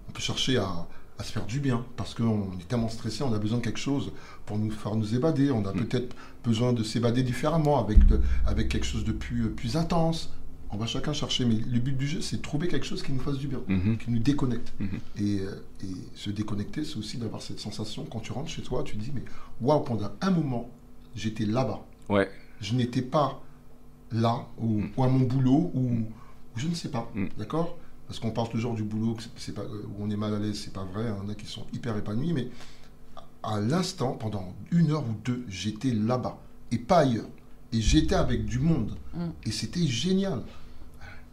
on 0.09 0.13
peut 0.13 0.23
chercher 0.23 0.57
à, 0.57 0.87
à 1.19 1.23
se 1.23 1.31
faire 1.33 1.47
du 1.47 1.61
bien 1.61 1.85
parce 1.97 2.15
qu'on 2.15 2.53
est 2.61 2.67
tellement 2.69 2.89
stressé, 2.89 3.23
on 3.23 3.33
a 3.33 3.39
besoin 3.39 3.59
de 3.59 3.63
quelque 3.65 3.79
chose 3.79 4.11
pour 4.47 4.59
nous 4.59 4.71
faire 4.71 4.97
nous 4.97 5.15
évader. 5.15 5.51
On 5.51 5.65
a 5.65 5.73
Mm. 5.73 5.85
peut-être 5.85 6.17
besoin 6.43 6.73
de 6.73 6.83
s'évader 6.83 7.23
différemment 7.23 7.79
avec, 7.83 8.05
de- 8.07 8.21
avec 8.47 8.69
quelque 8.69 8.87
chose 8.87 9.05
de 9.05 9.13
plus, 9.13 9.49
plus 9.51 9.77
intense. 9.77 10.33
On 10.71 10.77
va 10.77 10.87
chacun 10.87 11.13
chercher, 11.13 11.45
mais 11.45 11.55
le 11.55 11.79
but 11.79 11.97
du 11.97 12.09
jeu, 12.09 12.21
c'est 12.21 12.39
de 12.39 12.43
trouver 12.43 12.67
quelque 12.67 12.85
chose 12.85 13.01
qui 13.03 13.13
nous 13.13 13.21
fasse 13.21 13.39
du 13.39 13.47
bien, 13.47 13.61
Mhm. 13.69 13.97
qui 13.97 14.11
nous 14.11 14.19
déconnecte. 14.19 14.73
Mhm. 14.81 14.89
Et, 15.19 15.39
euh, 15.41 15.55
et 15.85 15.95
se 16.17 16.31
déconnecter, 16.31 16.85
c'est 16.85 16.97
aussi 16.97 17.17
d'avoir 17.17 17.43
cette 17.43 17.61
sensation, 17.61 18.05
quand 18.11 18.19
tu 18.19 18.33
rentres 18.33 18.49
chez 18.51 18.63
toi, 18.63 18.83
tu 18.85 18.97
te 18.97 19.01
dis, 19.03 19.13
mais 19.15 19.23
waouh, 19.61 19.85
pendant 19.85 20.11
un 20.21 20.31
moment, 20.33 20.69
j'étais 21.15 21.47
là-bas. 21.47 21.87
Ouais. 22.09 22.29
Je 22.61 22.75
n'étais 22.75 23.03
pas 23.03 23.41
là, 24.11 24.47
ou, 24.59 24.81
Mm. 24.81 24.91
ou 24.97 25.05
à 25.05 25.09
mon 25.09 25.21
boulot, 25.21 25.71
ou, 25.75 25.81
ou 25.91 26.07
je 26.57 26.67
ne 26.67 26.75
sais 26.75 26.91
pas. 26.91 27.09
Mm. 27.15 27.27
D'accord? 27.39 27.79
Parce 28.07 28.19
qu'on 28.21 28.31
parle 28.33 28.49
toujours 28.51 28.75
du 28.75 28.83
boulot, 28.83 29.17
c'est- 29.37 29.53
pas, 29.53 29.63
euh, 29.63 29.83
où 29.89 30.05
on 30.05 30.11
est 30.11 30.17
mal 30.17 30.35
à 30.35 30.39
l'aise, 30.39 30.61
c'est 30.63 30.73
pas 30.73 30.85
vrai. 30.85 31.05
Il 31.05 31.09
y 31.09 31.27
en 31.27 31.29
a 31.29 31.35
qui 31.35 31.47
sont 31.47 31.65
hyper 31.73 31.97
épanouis, 31.97 32.33
mais 32.33 32.49
à 33.43 33.61
l'instant, 33.61 34.13
pendant 34.13 34.55
une 34.71 34.91
heure 34.91 35.05
ou 35.05 35.15
deux, 35.25 35.45
j'étais 35.49 35.93
là-bas, 35.93 36.39
et 36.71 36.79
pas 36.79 36.99
ailleurs. 36.99 37.29
Et 37.73 37.81
j'étais 37.81 38.15
avec 38.15 38.45
du 38.45 38.59
monde. 38.61 38.97
Mm. 39.15 39.27
Et 39.47 39.51
c'était 39.51 39.87
génial. 39.87 40.43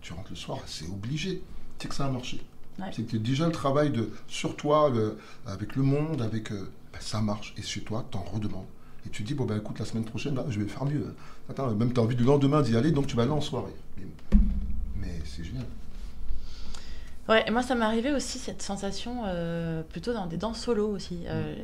Tu 0.02 0.14
rentres 0.14 0.32
le 0.32 0.36
soir, 0.36 0.60
c'est 0.66 0.88
obligé. 0.88 1.44
C'est 1.78 1.88
que 1.88 1.96
ça 1.96 2.06
a 2.06 2.10
marché. 2.10 2.42
Ouais. 2.80 2.88
C'est 2.94 3.04
que 3.06 3.18
déjà 3.18 3.46
le 3.46 3.52
travail 3.52 3.92
de 3.92 4.10
sur 4.28 4.56
toi, 4.56 4.90
le- 4.90 5.18
avec 5.46 5.76
le 5.76 5.84
monde, 5.84 6.22
avec 6.22 6.52
euh, 6.52 6.72
ben, 6.94 7.00
ça 7.00 7.22
marche. 7.22 7.54
Et 7.58 7.62
chez 7.62 7.82
toi, 7.82 8.06
t'en 8.10 8.22
redemandes. 8.24 8.66
Et 9.06 9.10
tu 9.10 9.24
dis, 9.24 9.34
bon 9.34 9.46
ben 9.46 9.58
écoute, 9.58 9.78
la 9.80 9.86
semaine 9.86 10.06
prochaine, 10.06 10.36
là, 10.36 10.46
je 10.50 10.60
vais 10.60 10.68
faire 10.68 10.86
mieux. 10.86 11.14
Attends, 11.50 11.74
même 11.76 11.92
tu 11.94 12.00
as 12.00 12.04
envie 12.04 12.16
du 12.16 12.24
lendemain 12.24 12.62
d'y 12.62 12.76
aller, 12.76 12.92
donc 12.92 13.08
tu 13.08 13.16
vas 13.16 13.24
aller 13.24 13.32
en 13.32 13.42
soirée. 13.42 13.74
Mais, 13.98 14.08
mais 15.00 15.20
c'est 15.26 15.44
génial. 15.44 15.66
Ouais, 17.32 17.44
et 17.48 17.52
moi 17.52 17.64
ça 17.64 17.76
m'est 17.76 17.86
arrivé 17.86 18.12
aussi 18.12 18.38
cette 18.40 18.62
sensation 18.62 19.24
euh, 19.26 19.84
plutôt 19.84 20.14
dans 20.14 20.26
des 20.28 20.38
danses 20.38 20.60
solo 20.60 20.88
aussi. 20.90 21.24
Euh, 21.28 21.56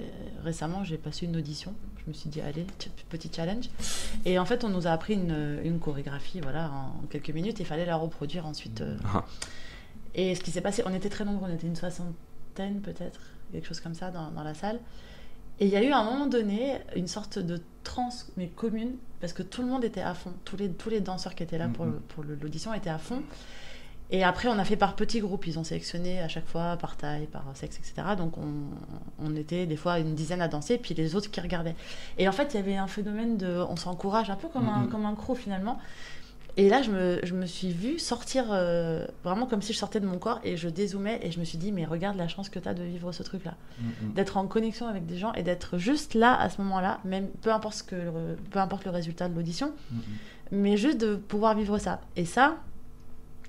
récemment, 0.44 0.84
j'ai 0.84 0.98
passé 0.98 1.26
une 1.26 1.36
audition. 1.36 1.74
Je 1.98 2.10
me 2.10 2.14
suis 2.14 2.30
dit, 2.30 2.40
allez, 2.40 2.66
petit 3.10 3.30
challenge. 3.36 3.70
Et 4.24 4.40
en 4.40 4.46
fait, 4.46 4.64
on 4.64 4.70
nous 4.70 4.88
a 4.88 4.92
appris 4.92 5.14
une, 5.16 5.60
une 5.64 5.80
chorégraphie 5.80 6.40
voilà, 6.40 6.72
en 6.72 7.06
quelques 7.10 7.32
minutes. 7.32 7.60
Il 7.60 7.66
fallait 7.66 7.86
la 7.86 7.98
reproduire 7.98 8.46
ensuite. 8.46 8.80
euh. 8.82 8.96
Ah. 9.14 9.26
Et 10.16 10.34
ce 10.36 10.40
qui 10.42 10.52
s'est 10.52 10.62
passé, 10.62 10.84
on 10.86 10.94
était 10.94 11.10
très 11.10 11.26
nombreux, 11.26 11.50
on 11.50 11.54
était 11.54 11.68
une 11.68 11.76
soixantaine 11.76 12.80
peut-être, 12.82 13.20
quelque 13.52 13.68
chose 13.68 13.82
comme 13.82 13.94
ça 13.94 14.10
dans, 14.10 14.32
dans 14.32 14.44
la 14.44 14.54
salle. 14.54 14.80
Et 15.60 15.66
il 15.66 15.72
y 15.72 15.76
a 15.76 15.84
eu 15.84 15.92
à 15.92 15.98
un 15.98 16.06
moment 16.06 16.28
donné 16.28 16.78
une 16.96 17.08
sorte 17.08 17.40
de 17.40 17.60
transe, 17.84 18.32
mais 18.38 18.48
commune, 18.48 18.96
parce 19.20 19.34
que 19.34 19.44
tout 19.44 19.62
le 19.62 19.68
monde 19.68 19.84
était 19.84 20.02
à 20.02 20.14
fond. 20.14 20.32
Tous 20.46 20.56
les, 20.56 20.70
tous 20.72 20.90
les 20.90 21.02
danseurs 21.02 21.36
qui 21.36 21.44
étaient 21.44 21.58
là 21.58 21.68
pour, 21.68 21.86
Mhm. 21.86 21.92
le- 21.94 22.00
pour 22.00 22.24
l'audition 22.24 22.74
étaient 22.74 22.90
à 22.90 23.00
fond. 23.00 23.22
Et 24.10 24.24
après, 24.24 24.48
on 24.48 24.58
a 24.58 24.64
fait 24.64 24.78
par 24.78 24.96
petits 24.96 25.20
groupes. 25.20 25.48
Ils 25.48 25.60
ont 25.60 25.64
sélectionné 25.66 26.20
à 26.22 26.30
chaque 26.30 26.48
fois 26.48 26.78
par 26.78 26.96
taille, 26.96 27.28
par 27.28 27.44
sexe, 27.56 27.78
etc. 27.78 28.16
Donc, 28.18 28.38
on, 28.38 28.46
on 29.20 29.36
était 29.36 29.66
des 29.66 29.76
fois 29.76 30.00
une 30.00 30.16
dizaine 30.16 30.42
à 30.42 30.48
danser, 30.48 30.78
puis 30.78 30.94
les 30.94 31.16
autres 31.16 31.30
qui 31.30 31.42
regardaient. 31.42 31.76
Et 32.18 32.28
en 32.30 32.32
fait, 32.32 32.54
il 32.54 32.58
y 32.58 32.60
avait 32.60 32.78
un 32.78 32.88
phénomène 32.88 33.36
de. 33.38 33.58
On 33.70 33.76
s'encourage, 33.76 34.30
un 34.30 34.36
peu 34.38 34.48
comme, 34.48 34.70
un, 34.70 34.84
Mhm. 34.84 34.90
comme 34.90 35.06
un 35.06 35.14
crew 35.16 35.36
finalement. 35.36 35.78
Et 36.60 36.70
là, 36.70 36.82
je 36.82 36.90
me, 36.90 37.20
je 37.22 37.36
me 37.36 37.46
suis 37.46 37.72
vue 37.72 38.00
sortir 38.00 38.46
euh, 38.50 39.06
vraiment 39.24 39.46
comme 39.46 39.62
si 39.62 39.74
je 39.74 39.78
sortais 39.78 40.00
de 40.00 40.08
mon 40.08 40.18
corps 40.18 40.40
et 40.44 40.58
je 40.58 40.70
dézoomais 40.70 41.20
et 41.22 41.30
je 41.30 41.40
me 41.40 41.46
suis 41.46 41.60
dit, 41.60 41.72
mais 41.72 41.86
regarde 41.86 42.18
la 42.18 42.28
chance 42.28 42.50
que 42.50 42.58
tu 42.58 42.68
as 42.68 42.74
de 42.74 42.82
vivre 42.82 43.12
ce 43.12 43.22
truc-là. 43.22 43.54
D'être 44.16 44.38
en 44.38 44.48
connexion 44.48 44.88
avec 44.88 45.06
des 45.06 45.18
gens 45.18 45.34
et 45.34 45.44
d'être 45.44 45.78
juste 45.78 46.16
là 46.16 46.34
à 46.40 46.50
ce 46.50 46.60
moment-là, 46.64 47.00
même 47.06 47.28
peu 47.44 47.52
importe, 47.54 47.76
ce 47.76 47.84
que, 47.84 47.96
le- 47.96 48.38
peu 48.50 48.58
importe 48.58 48.86
le 48.86 48.92
résultat 48.92 49.30
de 49.30 49.36
l'audition, 49.36 49.72
mais 50.52 50.78
juste 50.78 50.98
de 51.00 51.16
pouvoir 51.16 51.56
vivre 51.56 51.78
ça. 51.78 52.02
Et 52.16 52.26
ça, 52.26 52.56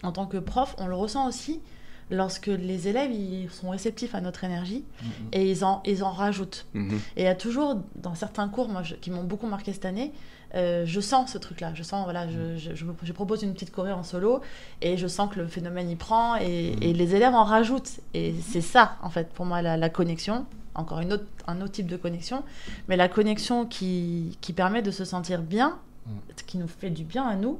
en 0.02 0.12
tant 0.12 0.26
que 0.26 0.36
prof, 0.38 0.74
on 0.78 0.86
le 0.86 0.94
ressent 0.94 1.26
aussi 1.28 1.60
lorsque 2.10 2.46
les 2.46 2.88
élèves 2.88 3.10
ils 3.12 3.50
sont 3.50 3.68
réceptifs 3.70 4.14
à 4.14 4.20
notre 4.22 4.42
énergie 4.44 4.82
et 5.32 5.50
ils 5.50 5.64
en, 5.64 5.82
ils 5.84 6.02
en 6.02 6.10
rajoutent. 6.10 6.64
Mhm. 6.74 6.98
Et 7.16 7.22
il 7.22 7.24
y 7.24 7.28
a 7.28 7.34
toujours, 7.34 7.76
dans 7.96 8.14
certains 8.14 8.48
cours 8.48 8.68
moi, 8.68 8.82
je- 8.82 8.94
qui 8.94 9.10
m'ont 9.10 9.24
beaucoup 9.24 9.46
marqué 9.46 9.72
cette 9.74 9.84
année, 9.84 10.12
euh, 10.54 10.84
je 10.86 11.00
sens 11.00 11.32
ce 11.32 11.36
truc-là. 11.36 11.74
Je 11.74 11.82
sens, 11.82 12.04
voilà, 12.04 12.26
je, 12.28 12.56
je, 12.56 12.74
je 13.02 13.12
propose 13.12 13.42
une 13.42 13.52
petite 13.52 13.70
choré 13.70 13.92
en 13.92 14.02
solo 14.02 14.40
et 14.80 14.96
je 14.96 15.06
sens 15.06 15.28
que 15.30 15.38
le 15.38 15.46
phénomène 15.46 15.90
y 15.90 15.96
prend 15.96 16.36
et, 16.36 16.70
Mhm. 16.76 16.82
et 16.82 16.92
les 16.94 17.14
élèves 17.14 17.34
en 17.34 17.44
rajoutent. 17.44 18.00
Et 18.14 18.34
c'est 18.40 18.62
ça, 18.62 18.96
en 19.02 19.10
fait, 19.10 19.28
pour 19.34 19.44
moi, 19.44 19.60
la, 19.60 19.76
la 19.76 19.90
connexion. 19.90 20.46
Encore 20.74 21.00
une 21.00 21.12
autre, 21.12 21.24
un 21.48 21.60
autre 21.60 21.72
type 21.72 21.88
de 21.88 21.96
connexion, 21.96 22.44
mais 22.86 22.96
la 22.96 23.08
connexion 23.08 23.66
qui, 23.66 24.38
qui 24.40 24.52
permet 24.52 24.80
de 24.80 24.92
se 24.92 25.04
sentir 25.04 25.42
bien, 25.42 25.76
Mhm. 26.06 26.14
qui 26.46 26.56
nous 26.56 26.68
fait 26.68 26.88
du 26.90 27.04
bien 27.04 27.24
à 27.26 27.34
nous 27.34 27.58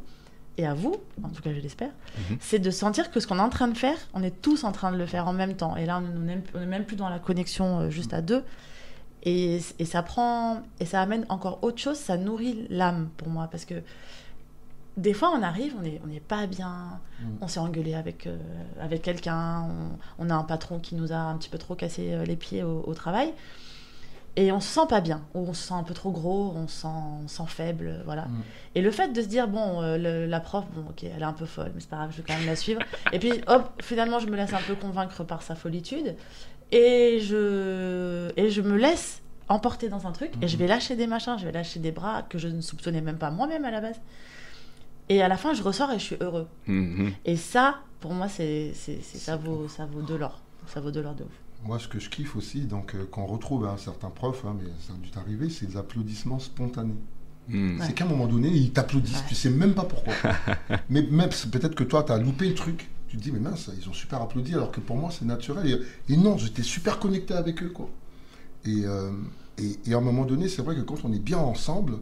et 0.59 0.67
à 0.67 0.75
vous, 0.75 0.97
en 1.23 1.29
tout 1.29 1.41
cas 1.43 1.53
je 1.55 1.61
l'espère, 1.61 1.91
Mhm. 2.31 2.37
c'est 2.41 2.59
de 2.59 2.71
sentir 2.71 3.11
que 3.11 3.21
ce 3.21 3.27
qu'on 3.27 3.39
est 3.39 3.43
en 3.43 3.49
train 3.49 3.69
de 3.69 3.77
faire, 3.77 3.97
on 4.15 4.23
est 4.23 4.43
tous 4.43 4.65
en 4.65 4.73
train 4.73 4.91
de 4.93 4.97
le 4.97 5.07
faire 5.07 5.27
en 5.29 5.33
même 5.33 5.55
temps. 5.55 5.77
Et 5.77 5.87
là, 5.87 5.99
on 5.99 6.01
n'est 6.01 6.35
même, 6.35 6.43
on 6.55 6.61
est 6.61 6.67
même 6.67 6.85
plus 6.85 6.97
dans 6.97 7.09
la 7.09 7.19
connexion 7.19 7.81
euh, 7.81 7.91
juste 7.91 8.13
à 8.13 8.21
deux. 8.23 8.43
Et, 9.25 9.61
et 9.79 9.85
ça 9.85 10.03
prend 10.03 10.63
et 10.81 10.85
ça 10.87 11.01
amène 11.03 11.25
encore 11.29 11.59
autre 11.63 11.79
chose, 11.79 11.97
ça 11.97 12.17
nourrit 12.17 12.67
l'âme 12.71 13.09
pour 13.17 13.29
moi 13.29 13.49
parce 13.51 13.65
que 13.65 13.83
des 14.97 15.13
fois 15.13 15.31
on 15.37 15.43
arrive, 15.43 15.75
on 15.79 15.83
n'est 15.83 16.01
on 16.05 16.09
pas 16.27 16.47
bien, 16.47 17.01
Mm. 17.21 17.25
on 17.41 17.49
s'est 17.49 17.59
engueulé 17.61 17.95
avec, 17.95 18.27
euh, 18.29 18.37
avec 18.81 19.03
quelqu'un, 19.03 19.63
on, 20.19 20.27
on 20.27 20.31
a 20.31 20.35
un 20.35 20.45
patron 20.45 20.79
qui 20.79 20.95
nous 20.95 21.13
a 21.13 21.17
un 21.17 21.37
petit 21.37 21.49
peu 21.49 21.59
trop 21.59 21.75
cassé 21.75 22.13
euh, 22.13 22.25
les 22.25 22.37
pieds 22.37 22.63
au, 22.63 22.85
au 22.87 22.95
travail 22.95 23.33
et 24.41 24.53
on 24.53 24.61
se 24.61 24.69
sent 24.69 24.87
pas 24.89 25.01
bien, 25.01 25.23
ou 25.35 25.41
on 25.49 25.53
se 25.55 25.67
sent 25.69 25.75
un 25.75 25.83
peu 25.83 25.95
trop 25.95 26.11
gros, 26.13 26.53
on 26.55 26.69
se 26.69 26.83
sent, 26.83 26.87
on 27.25 27.27
se 27.27 27.37
sent 27.37 27.43
faible, 27.49 28.03
voilà. 28.05 28.27
Mm. 28.27 28.43
Et 28.77 28.83
le 28.83 28.91
fait 28.93 29.09
de 29.13 29.21
se 29.21 29.27
dire 29.27 29.49
bon, 29.49 29.83
euh, 29.83 29.99
le- 29.99 30.27
la 30.27 30.39
prof, 30.41 30.65
bon 30.75 30.83
ok, 30.91 31.03
elle 31.05 31.21
est 31.23 31.25
un 31.25 31.33
peu 31.33 31.47
folle, 31.47 31.73
mais 31.75 31.81
c'est 31.81 31.91
pas 31.91 31.97
grave, 31.97 32.11
je 32.13 32.19
vais 32.19 32.23
quand 32.27 32.37
même 32.39 32.47
la 32.47 32.55
suivre. 32.57 32.81
et 33.13 33.19
puis 33.19 33.33
hop, 33.49 33.71
finalement 33.83 34.19
je 34.21 34.27
me 34.27 34.37
laisse 34.37 34.53
un 34.53 34.61
peu 34.67 34.75
convaincre 34.77 35.25
par 35.25 35.43
sa 35.43 35.55
folitude 35.57 36.15
et 36.71 37.19
je 37.21 38.31
et 38.37 38.51
je 38.51 38.63
me 38.63 38.77
laisse 38.77 39.23
emporter 39.49 39.89
dans 39.89 40.07
un 40.07 40.13
truc 40.13 40.33
et 40.43 40.47
je 40.49 40.57
vais 40.57 40.67
lâcher 40.67 40.95
des 40.95 41.07
machins, 41.07 41.37
je 41.39 41.45
vais 41.47 41.53
lâcher 41.53 41.81
des 41.81 41.91
bras 41.93 42.23
que 42.23 42.39
je 42.39 42.49
ne 42.49 42.61
soupçonnais 42.61 43.01
même 43.01 43.19
pas 43.19 43.31
moi-même 43.31 43.65
à 43.65 43.71
la 43.71 43.81
base. 43.81 44.01
Et 45.11 45.23
à 45.23 45.29
la 45.29 45.39
fin, 45.39 45.55
je 45.55 45.63
ressors 45.63 45.91
et 45.91 45.99
je 45.99 46.05
suis 46.05 46.17
heureux. 46.21 46.47
Mhm. 46.67 47.13
Et 47.25 47.37
ça, 47.37 47.77
pour 48.01 48.13
moi, 48.13 48.29
c'est- 48.29 48.75
ça, 48.75 49.37
vaut, 49.37 49.67
ça 49.67 49.87
vaut 49.87 50.03
de 50.03 50.15
l'or. 50.15 50.39
Ça 50.67 50.81
vaut 50.81 50.91
de 50.91 51.01
l'or 51.01 51.15
de 51.15 51.25
ouf. 51.25 51.33
Moi, 51.65 51.79
ce 51.79 51.89
que 51.89 51.99
je 51.99 52.09
kiffe 52.09 52.37
aussi, 52.37 52.63
donc, 52.63 52.95
euh, 52.95 53.05
qu'on 53.11 53.27
retrouve 53.27 53.67
à 53.67 53.77
certains 53.79 54.11
profs, 54.11 54.45
hein, 54.45 54.57
mais 54.59 54.69
ça 54.87 54.93
a 54.93 54.97
dû 54.97 55.11
t'arriver, 55.11 55.51
c'est 55.51 55.67
les 55.69 55.77
applaudissements 55.77 56.39
spontanés. 56.39 56.95
Mhm. 57.49 57.81
C'est 57.83 57.95
qu'à 57.95 58.05
un 58.05 58.09
moment 58.09 58.27
donné, 58.27 58.49
ils 58.49 58.71
t'applaudissent, 58.73 59.19
Ouais. 59.19 59.25
tu 59.29 59.35
sais 59.35 59.51
même 59.51 59.75
pas 59.75 59.85
pourquoi. 59.85 60.15
mais 60.91 61.03
même, 61.03 61.31
peut-être 61.51 61.75
que 61.75 61.85
toi, 61.85 62.05
tu 62.05 62.13
as 62.13 62.19
loupé 62.19 62.49
le 62.49 62.55
truc. 62.55 62.89
Tu 63.09 63.17
te 63.17 63.23
dis, 63.23 63.33
mais 63.33 63.41
mince, 63.41 63.71
ils 63.81 63.89
ont 63.89 63.93
super 63.95 64.21
applaudi, 64.23 64.55
alors 64.55 64.71
que 64.71 64.81
pour 64.81 64.97
moi, 64.97 65.11
c'est 65.11 65.25
naturel. 65.25 65.83
Et, 66.09 66.13
et 66.13 66.17
non, 66.17 66.37
j'étais 66.37 66.63
super 66.63 66.99
connecté 66.99 67.35
avec 67.35 67.63
eux, 67.63 67.71
quoi. 67.71 67.89
Et, 68.65 68.83
euh, 68.85 69.11
et, 69.57 69.79
et 69.87 69.95
à 69.95 69.97
un 69.99 70.03
moment 70.03 70.25
donné, 70.27 70.47
c'est 70.49 70.63
vrai 70.63 70.77
que 70.77 70.83
quand 70.83 71.05
on 71.05 71.13
est 71.13 71.19
bien 71.19 71.39
ensemble, 71.39 71.95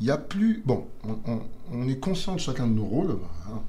il 0.00 0.06
n'y 0.06 0.10
a 0.10 0.18
plus. 0.18 0.62
Bon, 0.66 0.86
on, 1.04 1.16
on- 1.32 1.42
on 1.72 1.88
est 1.88 1.98
conscient 1.98 2.34
de 2.34 2.40
chacun 2.40 2.66
de 2.66 2.72
nos 2.72 2.84
rôles, 2.84 3.18
hein, 3.48 3.60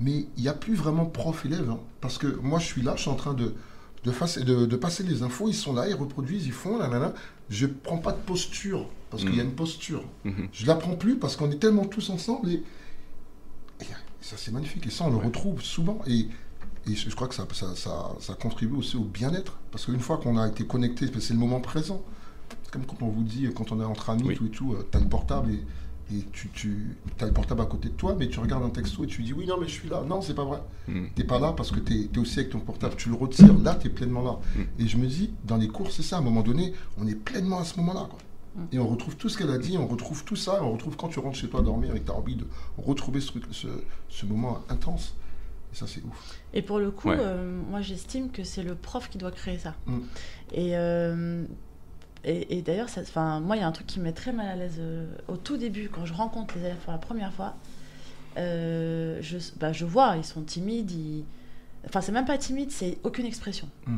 mais 0.00 0.26
il 0.36 0.42
n'y 0.42 0.48
a 0.48 0.54
plus 0.54 0.74
vraiment 0.74 1.04
prof-élève. 1.06 1.68
hein. 1.70 1.80
parce 2.00 2.18
que 2.18 2.26
moi, 2.42 2.58
je 2.58 2.64
suis 2.66 2.82
là, 2.82 2.94
je 2.96 3.02
suis 3.02 3.10
en 3.10 3.14
train 3.16 3.34
de, 3.34 3.54
de, 4.06 4.10
face- 4.12 4.38
de- 4.38 4.64
de 4.66 4.76
passer 4.76 5.02
les 5.02 5.22
infos, 5.22 5.48
ils 5.48 5.54
sont 5.54 5.74
là, 5.74 5.86
ils 5.88 5.94
reproduisent, 5.94 6.46
ils 6.46 6.52
font, 6.52 6.78
là, 6.78 6.88
là, 6.88 6.98
là. 6.98 7.14
Je 7.50 7.66
ne 7.66 7.72
prends 7.72 7.98
pas 7.98 8.12
de 8.12 8.18
posture, 8.18 8.88
parce 9.10 9.22
qu'il 9.24 9.34
y 9.36 9.40
a 9.40 9.44
Mhm. 9.44 9.50
une 9.50 9.54
posture. 9.56 10.02
Mhm. 10.24 10.48
Je 10.52 10.66
la 10.66 10.74
prends 10.76 10.96
plus 10.96 11.16
parce 11.18 11.36
qu'on 11.36 11.50
est 11.50 11.58
tellement 11.58 11.84
tous 11.84 12.08
ensemble 12.10 12.48
et, 12.50 12.62
et 13.80 13.84
ça 14.20 14.36
c'est 14.36 14.50
magnifique 14.52 14.86
et 14.86 14.90
ça 14.90 15.04
on 15.04 15.10
le 15.10 15.16
retrouve 15.18 15.62
souvent 15.62 15.98
et, 16.06 16.28
et 16.88 16.94
je, 16.94 17.10
je 17.10 17.14
crois 17.14 17.28
que 17.28 17.34
ça, 17.34 17.46
ça, 17.52 17.74
ça, 17.76 18.10
ça 18.20 18.34
contribue 18.34 18.76
aussi 18.76 18.96
au 18.96 19.04
bien-être 19.04 19.58
parce 19.70 19.84
qu'une 19.86 20.00
fois 20.00 20.16
qu'on 20.18 20.36
a 20.38 20.48
été 20.48 20.64
connecté, 20.66 21.06
c'est 21.20 21.34
le 21.34 21.38
moment 21.40 21.60
présent. 21.60 22.02
C'est 22.64 22.70
comme 22.72 22.84
quand 22.86 23.02
on 23.02 23.08
vous 23.08 23.22
dit, 23.24 23.48
quand 23.54 23.70
on 23.72 23.80
est 23.80 23.84
entre 23.84 24.10
amis, 24.10 24.22
Oui. 24.24 24.36
tout 24.36 24.46
et 24.46 24.50
tout, 24.50 24.72
euh, 24.72 24.86
t'as 24.90 25.00
le 25.00 25.08
portable 25.08 25.50
et, 25.52 25.60
et 26.12 26.22
tu, 26.32 26.48
tu 26.50 26.96
as 27.20 27.26
le 27.26 27.32
portable 27.32 27.60
à 27.62 27.66
côté 27.66 27.88
de 27.88 27.94
toi, 27.94 28.14
mais 28.18 28.28
tu 28.28 28.38
regardes 28.38 28.62
un 28.62 28.70
texto 28.70 29.02
et 29.04 29.06
tu 29.08 29.22
dis 29.22 29.32
oui 29.32 29.46
non 29.46 29.56
mais 29.60 29.66
je 29.66 29.72
suis 29.72 29.88
là. 29.88 30.02
Non 30.08 30.20
c'est 30.22 30.34
pas 30.34 30.44
vrai. 30.44 30.60
Mhm. 30.88 31.10
T'es 31.14 31.24
pas 31.24 31.38
là 31.40 31.52
parce 31.52 31.70
que 31.72 31.80
t'es 31.80 32.08
es 32.14 32.18
aussi 32.18 32.38
avec 32.38 32.50
ton 32.52 32.60
portable, 32.60 32.94
tu 32.96 33.08
le 33.08 33.16
retires, 33.16 33.58
là 33.58 33.74
t'es 33.74 33.88
pleinement 33.88 34.22
là. 34.22 34.38
Mm. 34.56 34.82
Et 34.82 34.86
je 34.86 34.96
me 34.98 35.06
dis, 35.06 35.32
dans 35.44 35.56
les 35.56 35.68
cours, 35.68 35.90
c'est 35.90 36.02
ça, 36.02 36.16
à 36.16 36.18
un 36.20 36.22
moment 36.22 36.42
donné, 36.42 36.72
on 36.98 37.06
est 37.08 37.14
pleinement 37.16 37.58
à 37.58 37.64
ce 37.64 37.76
moment-là. 37.78 38.06
quoi. 38.08 38.18
Mm. 38.54 38.60
Et 38.72 38.78
on 38.78 38.86
retrouve 38.86 39.16
tout 39.16 39.28
ce 39.28 39.36
qu'elle 39.36 39.50
a 39.50 39.58
dit, 39.58 39.76
on 39.78 39.86
retrouve 39.88 40.22
tout 40.24 40.36
ça, 40.36 40.62
on 40.62 40.72
retrouve 40.72 40.96
quand 40.96 41.08
tu 41.08 41.18
rentres 41.18 41.36
chez 41.38 41.48
toi 41.48 41.60
dormir 41.62 41.94
et 41.96 42.00
que 42.00 42.06
tu 42.06 42.12
as 42.12 42.14
envie 42.14 42.36
de 42.36 42.46
retrouver 42.78 43.20
ce, 43.20 43.26
truc, 43.28 43.44
ce, 43.50 43.66
ce 44.08 44.26
moment 44.26 44.62
intense. 44.68 45.14
Et 45.72 45.76
ça 45.76 45.86
c'est 45.88 46.02
ouf. 46.04 46.38
Et 46.54 46.62
pour 46.62 46.78
le 46.78 46.92
coup, 46.92 47.08
Ouais. 47.08 47.16
euh, 47.18 47.60
moi 47.68 47.80
j'estime 47.82 48.30
que 48.30 48.44
c'est 48.44 48.62
le 48.62 48.76
prof 48.76 49.10
qui 49.10 49.18
doit 49.18 49.32
créer 49.32 49.58
ça. 49.58 49.74
Mm. 49.86 49.98
Et, 50.52 50.76
euh, 50.76 51.44
et, 52.26 52.58
et 52.58 52.62
d'ailleurs, 52.62 52.88
moi 53.40 53.56
il 53.56 53.60
y 53.60 53.62
a 53.62 53.66
un 53.66 53.72
truc 53.72 53.86
qui 53.86 53.98
me 54.00 54.04
met 54.04 54.12
très 54.12 54.32
mal 54.32 54.48
à 54.48 54.56
l'aise 54.56 54.76
euh, 54.80 55.06
au 55.28 55.36
tout 55.36 55.56
début, 55.56 55.88
quand 55.88 56.04
je 56.04 56.12
rencontre 56.12 56.54
les 56.56 56.62
élèves 56.66 56.76
pour 56.84 56.92
la 56.92 56.98
première 56.98 57.32
fois. 57.32 57.54
euh, 58.38 59.18
je, 59.22 59.38
bah, 59.58 59.72
je 59.72 59.84
vois, 59.84 60.16
ils 60.16 60.24
sont 60.24 60.42
timides. 60.42 60.90
Ils... 60.90 61.24
Enfin, 61.86 62.00
c'est 62.00 62.12
même 62.12 62.24
pas 62.26 62.36
timide, 62.38 62.70
c'est 62.70 62.98
aucune 63.04 63.26
expression. 63.26 63.68
Mm. 63.86 63.96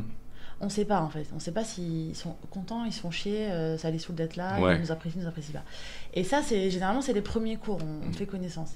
On 0.61 0.69
sait 0.69 0.85
pas 0.85 1.01
en 1.01 1.09
fait. 1.09 1.25
On 1.35 1.39
sait 1.39 1.51
pas 1.53 1.63
s'ils 1.63 2.15
sont 2.15 2.35
contents, 2.51 2.83
ils 2.85 2.91
se 2.93 2.99
font 2.99 3.11
chier, 3.11 3.49
euh, 3.51 3.77
ça 3.77 3.89
les 3.91 3.99
saoule 3.99 4.15
d'être 4.15 4.35
là, 4.35 4.59
Ouais. 4.59 4.75
ils 4.75 4.81
nous 4.81 4.91
apprécient, 4.91 5.19
ils 5.19 5.23
nous 5.23 5.29
apprécient 5.29 5.53
pas. 5.53 5.63
Et 6.13 6.23
ça, 6.23 6.41
c'est 6.43 6.69
généralement 6.69 7.01
c'est 7.01 7.13
les 7.13 7.21
premiers 7.21 7.55
cours, 7.57 7.79
on, 7.83 8.05
on 8.05 8.09
Mm. 8.09 8.13
fait 8.13 8.25
connaissance. 8.25 8.73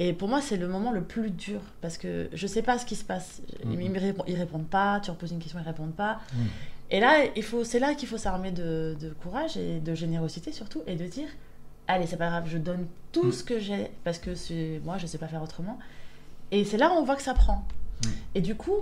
Et 0.00 0.12
pour 0.12 0.28
moi, 0.28 0.40
c'est 0.40 0.56
le 0.56 0.68
moment 0.68 0.92
le 0.92 1.02
plus 1.02 1.30
dur 1.32 1.60
parce 1.80 1.98
que 1.98 2.28
je 2.32 2.46
sais 2.46 2.62
pas 2.62 2.78
ce 2.78 2.86
qui 2.86 2.94
se 2.94 3.04
passe. 3.04 3.42
Ils, 3.64 3.68
Mhm. 3.70 3.80
ils 3.82 3.98
répondent, 3.98 4.26
ils 4.28 4.36
répondent 4.36 4.68
pas. 4.68 5.00
Tu 5.00 5.10
reposes 5.10 5.32
une 5.32 5.40
question, 5.40 5.58
ils 5.60 5.66
répondent 5.66 5.94
pas. 5.94 6.20
Et 6.90 7.00
là, 7.00 7.24
il 7.36 7.42
faut, 7.42 7.64
c'est 7.64 7.78
là 7.78 7.94
qu'il 7.94 8.08
faut 8.08 8.16
s'armer 8.18 8.50
de, 8.50 8.96
de 9.00 9.10
courage 9.10 9.56
et 9.56 9.78
de 9.80 9.94
générosité 9.94 10.52
surtout 10.52 10.82
et 10.86 10.96
de 10.96 11.06
dire, 11.06 11.28
allez, 11.86 12.06
c'est 12.06 12.16
pas 12.16 12.28
grave, 12.28 12.44
je 12.48 12.56
donne 12.58 12.86
tout 13.12 13.24
Mhm. 13.24 13.32
ce 13.32 13.44
que 13.44 13.58
j'ai 13.58 13.90
parce 14.04 14.18
que 14.18 14.34
c'est 14.34 14.80
moi, 14.84 14.96
je 14.98 15.06
sais 15.06 15.18
pas 15.18 15.28
faire 15.28 15.42
autrement. 15.42 15.78
Et 16.50 16.64
c'est 16.64 16.78
là 16.78 16.88
où 16.90 16.94
on 16.94 17.04
voit 17.04 17.16
que 17.16 17.22
ça 17.22 17.34
prend. 17.34 17.64
Mm. 18.04 18.08
Et 18.36 18.40
du 18.40 18.54
coup, 18.54 18.76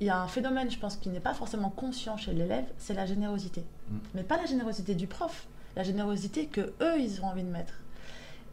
il 0.00 0.08
y 0.08 0.10
a 0.10 0.20
un 0.20 0.26
phénomène, 0.26 0.68
je 0.70 0.78
pense, 0.78 0.96
qui 0.96 1.08
n'est 1.08 1.20
pas 1.20 1.34
forcément 1.34 1.70
conscient 1.70 2.16
chez 2.16 2.32
l'élève, 2.32 2.64
c'est 2.78 2.94
la 2.94 3.06
générosité. 3.06 3.62
Mm. 3.90 3.96
Mais 4.16 4.22
pas 4.24 4.36
la 4.36 4.46
générosité 4.46 4.94
du 4.96 5.06
prof, 5.06 5.46
la 5.76 5.84
générosité 5.84 6.46
que 6.46 6.72
eux, 6.80 6.98
ils 6.98 7.20
ont 7.22 7.26
envie 7.26 7.44
de 7.44 7.48
mettre. 7.48 7.74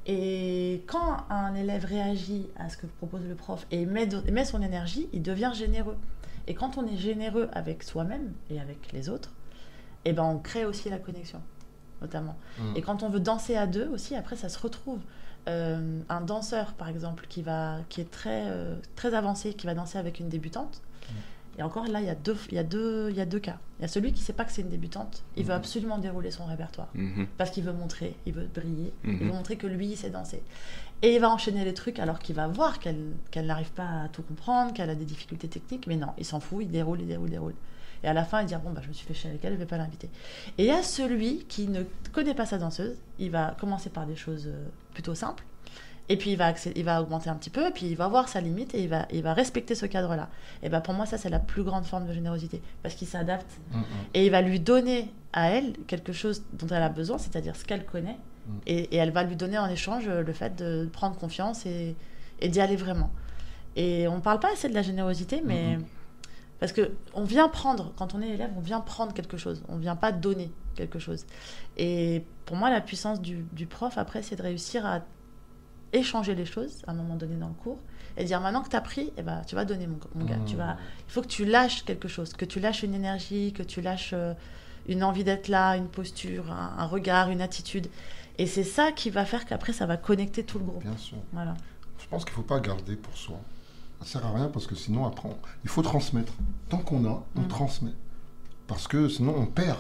Et 0.08 0.84
quand 0.88 1.18
un 1.30 1.54
élève 1.56 1.86
réagit 1.86 2.48
à 2.58 2.70
ce 2.70 2.78
que 2.78 2.86
propose 2.88 3.22
le 3.28 3.36
prof 3.36 3.66
et 3.72 3.86
met, 3.86 4.08
de- 4.08 4.30
met 4.32 4.46
son 4.46 4.62
énergie, 4.62 5.08
il 5.14 5.22
devient 5.22 5.52
généreux. 5.56 5.98
Et 6.48 6.54
quand 6.54 6.78
on 6.78 6.86
est 6.88 6.98
généreux 6.98 7.50
avec 7.54 7.84
soi-même 7.84 8.34
et 8.50 8.60
avec 8.60 8.92
les 8.92 9.10
autres, 9.10 9.32
eh 10.06 10.14
ben 10.14 10.24
on 10.24 10.40
crée 10.40 10.66
aussi 10.66 10.90
la 10.90 10.98
connexion, 10.98 11.42
notamment. 12.02 12.36
Mm. 12.60 12.76
Et 12.76 12.82
quand 12.82 13.04
on 13.04 13.10
veut 13.10 13.20
danser 13.20 13.56
à 13.56 13.68
deux 13.68 13.88
aussi, 13.90 14.16
après 14.16 14.36
ça 14.36 14.50
se 14.50 14.60
retrouve. 14.60 15.00
Euh, 15.48 16.00
un 16.08 16.22
danseur, 16.22 16.74
par 16.74 16.88
exemple, 16.88 17.26
qui, 17.28 17.42
va, 17.42 17.78
qui 17.90 18.00
est 18.02 18.12
très, 18.12 18.44
euh, 18.46 18.76
très 18.96 19.16
avancé, 19.16 19.56
qui 19.56 19.66
va 19.66 19.74
danser 19.74 19.98
avec 19.98 20.20
une 20.20 20.30
débutante. 20.30 20.82
Et 21.58 21.64
encore 21.64 21.86
là, 21.88 22.00
il 22.00 22.06
y, 22.08 22.10
a 22.10 22.16
deux, 22.16 22.38
il, 22.50 22.56
y 22.56 22.60
a 22.60 22.64
deux, 22.64 23.10
il 23.10 23.16
y 23.18 23.22
a 23.22 23.26
deux 23.26 23.40
cas. 23.40 23.58
Il 23.78 23.82
y 23.82 23.86
a 23.86 23.90
celui 23.90 24.14
qui 24.14 24.22
ne 24.22 24.26
sait 24.26 24.32
pas 24.34 24.46
que 24.46 24.54
c'est 24.54 24.62
une 24.62 24.70
débutante. 24.70 25.24
Il 25.36 25.44
veut 25.44 25.52
Mhm. 25.52 25.58
absolument 25.58 25.98
dérouler 25.98 26.32
son 26.32 26.46
répertoire. 26.46 26.88
Mhm. 26.94 27.28
Parce 27.38 27.52
qu'il 27.52 27.64
veut 27.66 27.74
montrer, 27.74 28.16
il 28.26 28.34
veut 28.34 28.48
briller, 28.54 28.94
il 29.04 29.18
veut 29.18 29.26
montrer 29.26 29.58
que 29.58 29.68
lui, 29.68 29.88
il 29.88 29.98
sait 29.98 30.10
danser. 30.10 30.42
Et 31.02 31.16
il 31.16 31.20
va 31.20 31.30
enchaîner 31.30 31.66
les 31.66 31.74
trucs 31.74 32.00
alors 32.00 32.20
qu'il 32.20 32.36
va 32.36 32.48
voir 32.48 32.80
qu'elle 32.80 33.16
n'arrive 33.36 33.72
pas 33.72 34.04
à 34.04 34.08
tout 34.10 34.22
comprendre, 34.22 34.74
qu'elle 34.74 34.90
a 34.90 34.96
des 34.96 35.06
difficultés 35.06 35.48
techniques. 35.48 35.88
Mais 35.88 35.96
non, 35.96 36.10
il 36.18 36.26
s'en 36.26 36.40
fout, 36.40 36.64
il 36.64 36.70
déroule, 36.70 37.02
il 37.02 37.08
déroule, 37.08 37.28
il 37.28 37.32
déroule. 37.32 37.56
Et 38.04 38.08
à 38.08 38.14
la 38.14 38.24
fin, 38.24 38.42
il 38.42 38.48
dit 38.48 38.56
Bon, 38.64 38.72
bah, 38.72 38.82
je 38.84 38.88
me 38.88 38.94
suis 38.94 39.06
fait 39.06 39.14
chier 39.14 39.30
avec 39.30 39.44
elle, 39.44 39.52
je 39.52 39.56
ne 39.56 39.60
vais 39.60 39.68
pas 39.68 39.78
l'inviter. 39.78 40.10
Et 40.58 40.64
il 40.64 40.68
y 40.68 40.72
a 40.72 40.84
celui 40.84 41.46
qui 41.46 41.68
ne 41.68 41.84
connaît 42.14 42.36
pas 42.36 42.46
sa 42.46 42.58
danseuse. 42.58 42.98
Il 43.20 43.32
va 43.32 43.56
commencer 43.60 43.90
par 43.90 44.06
des 44.06 44.16
choses 44.16 44.48
euh, 44.48 44.68
plutôt 44.94 45.16
simples. 45.16 45.44
Et 46.10 46.18
puis 46.18 46.32
il 46.32 46.38
va, 46.38 46.54
il 46.76 46.84
va 46.84 47.02
augmenter 47.02 47.30
un 47.30 47.36
petit 47.36 47.50
peu, 47.50 47.68
et 47.68 47.72
puis 47.72 47.86
il 47.86 47.96
va 47.96 48.08
voir 48.08 48.28
sa 48.28 48.42
limite 48.42 48.76
et 48.76 48.84
il 48.84 48.90
va, 48.90 49.08
il 49.14 49.24
va 49.24 49.34
respecter 49.34 49.76
ce 49.76 49.86
cadre-là. 49.86 50.30
Et 50.62 50.68
ben 50.68 50.82
pour 50.82 50.94
moi, 50.94 51.06
ça, 51.06 51.18
c'est 51.18 51.30
la 51.30 51.40
plus 51.40 51.64
grande 51.64 51.86
forme 51.86 52.06
de 52.06 52.12
générosité. 52.12 52.62
Parce 52.84 52.96
qu'il 52.96 53.08
s'adapte 53.08 53.48
Mm, 53.72 53.78
mm. 53.80 53.84
et 54.14 54.26
il 54.26 54.32
va 54.32 54.42
lui 54.42 54.60
donner 54.60 55.12
à 55.34 55.50
elle 55.50 55.74
quelque 55.88 56.14
chose 56.14 56.44
dont 56.54 56.68
elle 56.68 56.84
a 56.84 56.90
besoin, 56.90 57.18
c'est-à-dire 57.18 57.56
ce 57.56 57.66
qu'elle 57.66 57.86
connaît. 57.86 58.18
Mm. 58.52 58.60
Et, 58.68 58.96
et 58.96 58.98
elle 58.98 59.12
va 59.12 59.24
lui 59.24 59.36
donner 59.36 59.58
en 59.58 59.68
échange 59.68 60.08
euh, 60.08 60.24
le 60.24 60.34
fait 60.34 60.56
de 60.56 60.90
prendre 60.92 61.18
confiance 61.18 61.66
et, 61.66 61.96
et 62.40 62.50
d'y 62.50 62.60
aller 62.60 62.76
vraiment. 62.76 63.12
Et 63.76 64.08
on 64.08 64.18
ne 64.18 64.22
parle 64.22 64.40
pas 64.40 64.52
assez 64.52 64.68
de 64.68 64.74
la 64.74 64.82
générosité, 64.82 65.42
mais 65.46 65.80
parce 66.60 66.74
que 66.74 66.92
on 67.14 67.24
vient 67.24 67.48
prendre, 67.48 67.94
quand 67.96 68.14
on 68.14 68.22
est 68.22 68.30
élève, 68.30 68.52
on 68.58 68.60
vient 68.60 68.82
prendre 68.82 69.14
quelque 69.14 69.38
chose, 69.38 69.64
on 69.70 69.78
ne 69.78 69.82
vient 69.82 69.96
pas 69.96 70.12
donner 70.12 70.52
quelque 70.76 71.00
chose. 71.00 71.26
Et 71.78 72.24
pour 72.46 72.58
moi, 72.58 72.70
la 72.70 72.82
puissance 72.82 73.22
du, 73.22 73.46
du 73.54 73.66
prof, 73.66 73.98
après, 73.98 74.24
c'est 74.24 74.36
de 74.36 74.42
réussir 74.42 74.86
à 74.86 75.02
échanger 75.94 76.36
les 76.36 76.46
choses 76.46 76.84
à 76.88 76.92
un 76.92 76.94
moment 76.94 77.16
donné 77.16 77.36
dans 77.36 77.48
le 77.48 77.54
cours 77.54 77.80
et 78.18 78.24
dire 78.26 78.42
maintenant 78.42 78.62
que 78.62 78.70
tu 78.70 78.76
as 78.76 78.82
pris, 78.82 79.12
eh 79.18 79.22
ben, 79.22 79.42
tu 79.48 79.56
vas 79.56 79.66
donner, 79.66 79.88
mon, 79.88 80.00
mon 80.16 80.26
gars. 80.26 80.38
Mm. 80.38 80.46
Tu 80.46 80.56
vas, 80.56 80.78
il 81.08 81.12
faut 81.12 81.22
que 81.22 81.28
tu 81.28 81.46
lâches 81.46 81.84
quelque 81.84 82.08
chose, 82.08 82.34
que 82.34 82.46
tu 82.46 82.60
lâches 82.60 82.84
une 82.84 82.94
énergie, 82.94 83.54
que 83.54 83.64
tu 83.64 83.82
lâches 83.82 84.12
euh, 84.14 84.34
une 84.88 85.04
envie 85.04 85.24
d'être 85.24 85.48
là, 85.48 85.76
une 85.78 85.88
posture, 85.88 86.52
un, 86.52 86.76
un 86.78 86.86
regard, 86.86 87.30
une 87.30 87.42
attitude. 87.42 87.88
Et 88.38 88.48
c'est 88.48 88.64
ça 88.64 88.92
qui 88.92 89.10
va 89.10 89.26
faire 89.26 89.46
qu'après, 89.46 89.74
ça 89.74 89.86
va 89.86 89.98
connecter 89.98 90.44
tout 90.44 90.58
le 90.60 90.66
groupe. 90.66 90.84
Bien 90.84 90.98
sûr. 90.98 91.18
Voilà. 91.34 91.54
Je 92.00 92.08
pense 92.08 92.24
qu'il 92.26 92.32
ne 92.32 92.36
faut 92.38 92.42
pas 92.44 92.60
garder 92.60 92.96
pour 92.96 93.16
soi. 93.16 93.40
Ça 94.02 94.06
sert 94.20 94.26
à 94.26 94.34
rien 94.34 94.48
parce 94.48 94.66
que 94.68 94.76
sinon, 94.76 95.06
après, 95.06 95.30
on- 95.30 95.38
il 95.64 95.70
faut 95.70 95.82
transmettre. 95.84 96.34
Tant 96.70 96.80
qu'on 96.80 97.06
a, 97.06 97.24
on 97.36 97.42
Mm. 97.42 97.48
transmet. 97.48 97.94
Parce 98.68 98.88
que 98.88 99.08
sinon, 99.10 99.36
on 99.38 99.46
perd. 99.46 99.78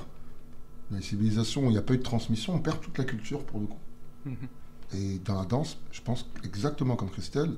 Dans 0.91 0.97
les 0.97 1.03
civilisations 1.03 1.61
où 1.61 1.65
il 1.67 1.71
n'y 1.71 1.77
a 1.77 1.81
pas 1.81 1.93
eu 1.93 1.97
de 1.97 2.03
transmission, 2.03 2.53
on 2.53 2.59
perd 2.59 2.79
toute 2.81 2.97
la 2.97 3.05
culture 3.05 3.43
pour 3.45 3.59
le 3.61 3.67
coup. 3.67 3.79
Mhm. 4.25 4.35
Et 4.93 5.19
dans 5.19 5.39
la 5.39 5.45
danse, 5.45 5.77
je 5.91 6.01
pense 6.01 6.29
exactement 6.43 6.97
comme 6.97 7.09
Christelle, 7.09 7.53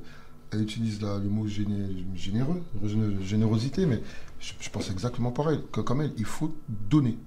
elle 0.52 0.62
utilise 0.62 1.02
la- 1.02 1.18
le 1.18 1.28
mot 1.30 1.48
géné- 1.48 2.06
généreux, 2.16 2.62
géné- 2.86 3.22
générosité, 3.24 3.88
mais 3.88 4.02
je, 4.40 4.54
je 4.60 4.70
pense 4.70 4.92
exactement 4.92 5.32
pareil. 5.32 5.60
Que, 5.72 5.82
comme 5.82 6.02
elle, 6.02 6.14
il 6.18 6.26
faut 6.26 6.56
donner. 6.70 7.18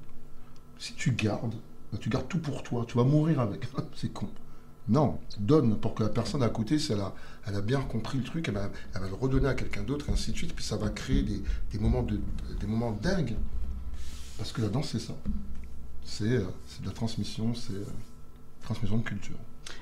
Si 0.78 0.94
tu 0.94 1.10
gardes, 1.10 1.54
tu 2.01 2.09
gardes 2.11 2.28
tout 2.28 2.39
pour 2.39 2.62
toi, 2.62 2.84
tu 2.87 2.97
vas 2.97 3.05
mourir 3.05 3.41
avec. 3.41 3.66
C'est 3.97 4.12
con. 4.12 4.28
Non, 4.89 5.18
donne 5.39 5.76
pour 5.78 5.95
que 5.95 6.05
la 6.05 6.09
personne 6.09 6.43
à 6.45 6.49
côté, 6.49 6.78
si 6.78 6.93
elle 6.93 7.01
a, 7.01 7.12
elle 7.47 7.57
a 7.57 7.61
bien 7.61 7.80
compris 7.80 8.18
le 8.18 8.24
truc, 8.24 8.47
elle 8.49 8.55
va, 8.55 8.70
elle 8.95 9.01
va 9.01 9.09
le 9.09 9.14
redonner 9.14 9.49
à 9.49 9.55
quelqu'un 9.55 9.82
d'autre, 9.82 10.09
et 10.09 10.12
ainsi 10.12 10.30
de 10.30 10.37
suite, 10.37 10.55
puis 10.55 10.64
ça 10.64 10.76
va 10.76 10.91
créer 10.91 11.22
des, 11.22 11.43
des 11.72 11.78
moments, 11.80 12.05
de, 12.05 12.20
des 12.61 12.66
moments 12.68 12.93
dingues. 12.93 13.34
Parce 14.39 14.53
que 14.53 14.62
la 14.62 14.68
danse, 14.68 14.91
c'est 14.91 15.01
ça. 15.01 15.14
C'est 16.05 16.24
euh, 16.24 16.45
de 16.82 16.87
la 16.87 16.93
transmission, 16.93 17.53
c'est 17.55 17.72
euh, 17.72 17.84
transmission 18.62 18.99
de 18.99 19.03
culture. 19.03 19.37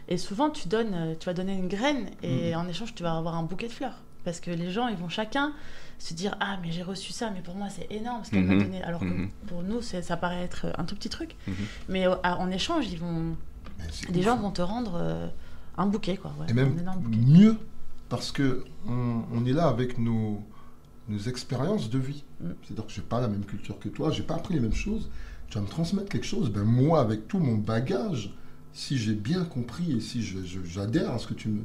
Et 0.09 0.17
souvent, 0.17 0.49
tu 0.49 0.69
donnes, 0.69 0.95
euh, 0.95 1.15
tu 1.19 1.27
vas 1.27 1.35
donner 1.35 1.55
une 1.55 1.69
graine 1.69 2.09
et 2.23 2.53
Mhm. 2.53 2.61
en 2.61 2.69
échange, 2.69 2.95
tu 2.95 3.03
vas 3.03 3.15
avoir 3.17 3.35
un 3.35 3.43
bouquet 3.43 3.67
de 3.69 3.73
fleurs. 3.73 4.01
Parce 4.25 4.41
que 4.41 4.51
les 4.51 4.71
gens, 4.71 4.89
ils 4.89 4.97
vont 4.97 5.11
chacun 5.11 5.53
se 5.99 6.15
dire 6.15 6.37
Ah, 6.41 6.59
mais 6.63 6.71
j'ai 6.73 6.83
reçu 6.83 7.13
ça, 7.13 7.31
mais 7.31 7.41
pour 7.41 7.55
moi, 7.55 7.69
c'est 7.71 7.87
énorme 7.91 8.25
ce 8.25 8.31
qu'elle 8.31 8.45
m'a 8.45 8.55
Mhm. 8.55 8.63
donné. 8.65 8.83
Alors 8.83 9.01
que 9.01 9.05
Mhm. 9.07 9.29
pour 9.47 9.63
nous, 9.63 9.81
ça 9.83 10.17
paraît 10.17 10.43
être 10.43 10.67
un 10.79 10.85
tout 10.85 10.95
petit 10.95 11.09
truc. 11.09 11.37
Mhm. 11.47 11.55
Mais 11.89 12.07
euh, 12.07 12.15
en 12.23 12.51
échange, 12.51 12.87
ils 12.91 12.99
vont, 12.99 13.37
ouf. 13.81 14.21
gens 14.23 14.37
vont 14.37 14.51
te 14.51 14.63
rendre 14.63 14.95
euh, 15.01 15.29
un 15.77 15.87
bouquet, 15.87 16.17
quoi. 16.17 16.35
Ouais, 16.41 16.47
Et 16.49 16.53
un 16.53 16.55
même 16.55 16.79
énorme 16.79 17.01
bouquet. 17.01 17.17
mieux, 17.19 17.57
parce 18.09 18.33
que 18.33 18.65
on, 18.87 19.23
on 19.33 19.45
est 19.47 19.53
là 19.53 19.67
avec 19.69 19.99
nos, 19.99 20.43
nos 21.09 21.19
expériences 21.19 21.91
de 21.91 21.99
vie. 21.99 22.25
Mm. 22.41 22.51
C'est-à-dire 22.63 22.87
que 22.87 22.93
j'ai 22.93 23.03
pas 23.03 23.21
la 23.21 23.29
même 23.29 23.45
culture 23.45 23.79
que 23.79 23.89
toi, 23.89 24.11
j'ai 24.11 24.23
pas 24.23 24.35
appris 24.35 24.55
les 24.55 24.61
mêmes 24.61 24.75
choses. 24.75 25.11
Tu 25.49 25.55
vas 25.59 25.63
me 25.65 25.69
transmettre 25.69 26.09
quelque 26.09 26.27
chose. 26.27 26.51
Ben 26.51 26.65
moi, 26.65 27.01
avec 27.01 27.29
tout 27.29 27.39
mon 27.39 27.57
bagage, 27.57 28.35
si 28.73 28.99
j'ai 28.99 29.15
bien 29.15 29.45
compris 29.45 29.93
et 29.93 30.01
si 30.01 30.23
j'adhère 30.65 31.13
à 31.13 31.19
ce 31.19 31.27
que 31.29 31.35
tu 31.35 31.49
me, 31.49 31.63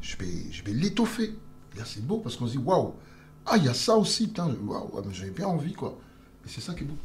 je 0.00 0.16
vais, 0.18 0.52
je 0.52 0.62
vais 0.62 0.72
l'étoffer. 0.72 1.34
Et 1.74 1.78
là, 1.78 1.84
c'est 1.84 2.06
beau 2.06 2.18
parce 2.18 2.36
qu'on 2.36 2.46
se 2.46 2.52
dit 2.52 2.58
waouh, 2.58 2.94
ah 3.46 3.56
il 3.56 3.64
y 3.64 3.68
a 3.68 3.74
ça 3.74 3.96
aussi, 3.96 4.28
putain, 4.28 4.48
waouh, 4.64 5.02
mais 5.06 5.14
j'avais 5.14 5.30
bien 5.30 5.46
envie 5.48 5.74
quoi. 5.74 5.98
Et 6.44 6.48
c'est 6.48 6.60
ça 6.60 6.74
qui 6.74 6.84
est 6.84 6.86
beau. 6.86 6.98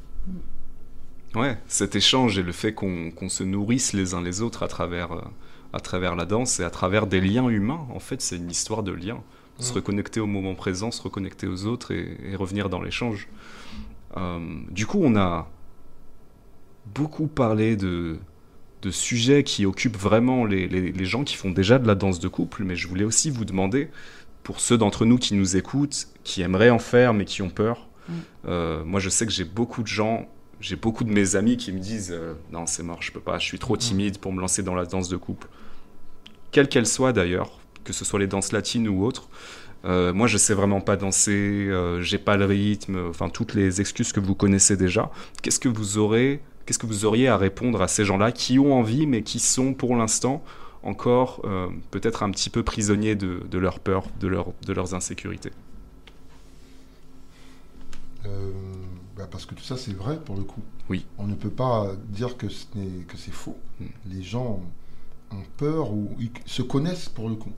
Ouais, 1.36 1.58
cet 1.68 1.96
échange 1.96 2.40
et 2.40 2.44
le 2.44 2.52
fait 2.52 2.74
qu'on 2.74 3.12
se 3.30 3.44
nourrisse 3.44 3.94
les 3.94 4.14
uns 4.16 4.22
les 4.22 4.42
autres 4.42 4.64
à 4.64 4.68
travers, 4.68 5.12
euh, 5.12 5.22
à 5.74 5.80
travers 5.80 6.16
la 6.16 6.26
danse 6.26 6.60
et 6.60 6.64
à 6.64 6.72
travers 6.72 7.06
des 7.06 7.22
liens 7.22 7.48
humains, 7.50 7.86
en 7.94 8.00
fait, 8.00 8.22
c'est 8.22 8.38
une 8.38 8.50
histoire 8.50 8.82
de 8.84 8.92
liens. 8.92 9.22
Se 9.60 9.72
Mm. 9.72 9.76
reconnecter 9.76 10.20
au 10.20 10.26
moment 10.26 10.56
présent, 10.56 10.90
se 10.92 11.02
reconnecter 11.02 11.46
aux 11.48 11.66
autres 11.66 11.92
et, 11.92 12.18
et 12.32 12.36
revenir 12.36 12.70
dans 12.70 12.82
l'échange. 12.82 13.28
Euh, 14.18 14.40
du 14.72 14.88
coup, 14.88 15.00
on 15.04 15.16
a 15.18 15.50
beaucoup 16.96 17.28
parlé 17.28 17.76
de, 17.76 18.18
de 18.82 18.92
sujets 18.92 19.44
qui 19.44 19.66
occupent 19.66 19.98
vraiment 19.98 20.46
les, 20.46 20.68
les- 20.68 20.92
les 20.92 21.06
gens 21.06 21.24
qui 21.24 21.36
font 21.36 21.52
déjà 21.52 21.80
de 21.80 21.88
la 21.88 21.96
danse 21.96 22.20
de 22.20 22.28
couple, 22.28 22.64
mais 22.64 22.76
je 22.76 22.88
voulais 22.88 23.06
aussi 23.06 23.30
vous 23.30 23.46
demander, 23.46 23.90
pour 24.44 24.60
ceux 24.60 24.78
d'entre 24.78 25.06
nous 25.06 25.18
qui 25.18 25.34
nous 25.34 25.58
écoutent, 25.58 26.08
qui 26.24 26.42
aimeraient 26.42 26.70
en 26.70 26.80
faire 26.80 27.14
mais 27.14 27.26
qui 27.26 27.42
ont 27.42 27.50
peur, 27.50 27.90
Mm. 28.10 28.14
euh, 28.48 28.84
moi 28.84 29.00
je 29.00 29.10
sais 29.10 29.26
que 29.26 29.32
j'ai 29.32 29.44
beaucoup 29.44 29.82
de 29.82 29.88
gens, 29.88 30.28
j'ai 30.60 30.76
beaucoup 30.76 31.04
de 31.04 31.12
mes 31.12 31.36
amis 31.36 31.58
qui 31.58 31.72
me 31.72 31.80
disent 31.80 32.12
euh, 32.12 32.34
non 32.52 32.66
c'est 32.66 32.84
mort, 32.84 33.02
je 33.02 33.12
peux 33.12 33.20
pas, 33.20 33.38
je 33.38 33.46
suis 33.46 33.60
trop 33.60 33.78
timide 33.78 34.18
pour 34.18 34.34
me 34.34 34.42
lancer 34.42 34.64
dans 34.64 34.76
la 34.76 34.86
danse 34.86 35.10
de 35.10 35.18
couple, 35.18 35.48
quelle 36.52 36.68
qu'elle 36.68 36.88
soit 36.88 37.14
d'ailleurs, 37.14 37.60
que 37.84 37.94
ce 37.94 38.04
soit 38.04 38.20
les 38.20 38.28
danses 38.28 38.52
latines 38.52 38.88
ou 38.88 39.06
autres. 39.06 39.30
Euh, 39.86 40.12
moi, 40.12 40.28
je 40.28 40.38
sais 40.38 40.54
vraiment 40.54 40.82
pas 40.82 40.98
danser, 40.98 41.70
j'ai 42.02 42.18
pas 42.18 42.36
le 42.36 42.44
rythme, 42.44 43.08
enfin 43.10 43.30
toutes 43.30 43.54
les 43.54 43.80
excuses 43.80 44.12
que 44.12 44.20
vous 44.20 44.36
connaissez 44.36 44.76
déjà. 44.76 45.10
Qu'est-ce 45.42 45.60
que 45.60 45.70
vous 45.70 45.98
aurez, 45.98 46.42
qu'est-ce 46.66 46.80
que 46.80 46.86
vous 46.88 47.06
auriez 47.06 47.30
à 47.30 47.38
répondre 47.38 47.82
à 47.82 47.88
ces 47.88 48.04
gens-là 48.04 48.34
qui 48.34 48.60
ont 48.60 48.74
envie, 48.74 49.08
mais 49.08 49.22
qui 49.22 49.40
sont 49.40 49.74
pour 49.74 49.96
l'instant 49.96 50.44
encore 50.84 51.42
euh, 51.46 51.70
peut-être 51.92 52.24
un 52.24 52.32
petit 52.32 52.50
peu 52.50 52.64
prisonniers 52.64 53.16
de, 53.16 53.46
de 53.50 53.58
leur 53.58 53.80
peur, 53.80 54.06
de, 54.20 54.28
leur, 54.28 54.54
de 54.66 54.74
leurs 54.74 54.94
insécurités 54.96 55.52
Euh, 58.26 58.52
bah, 59.16 59.28
parce 59.30 59.46
que 59.46 59.56
tout 59.56 59.64
ça, 59.64 59.78
c'est 59.78 59.94
vrai 59.94 60.20
pour 60.24 60.36
le 60.36 60.44
coup. 60.44 60.64
Oui. 60.90 61.06
On 61.18 61.28
ne 61.28 61.36
peut 61.36 61.50
pas 61.52 61.94
dire 62.10 62.38
que 62.38 62.50
ce 62.50 62.66
c'est 63.16 63.32
faux. 63.32 63.58
Mm. 63.80 63.86
Les 64.06 64.24
gens 64.24 64.62
ont 65.32 65.44
peur 65.58 65.92
ou 65.94 66.16
ils 66.20 66.32
se 66.46 66.62
connaissent 66.62 67.10
pour 67.10 67.30
le 67.30 67.36
coup. 67.36 67.54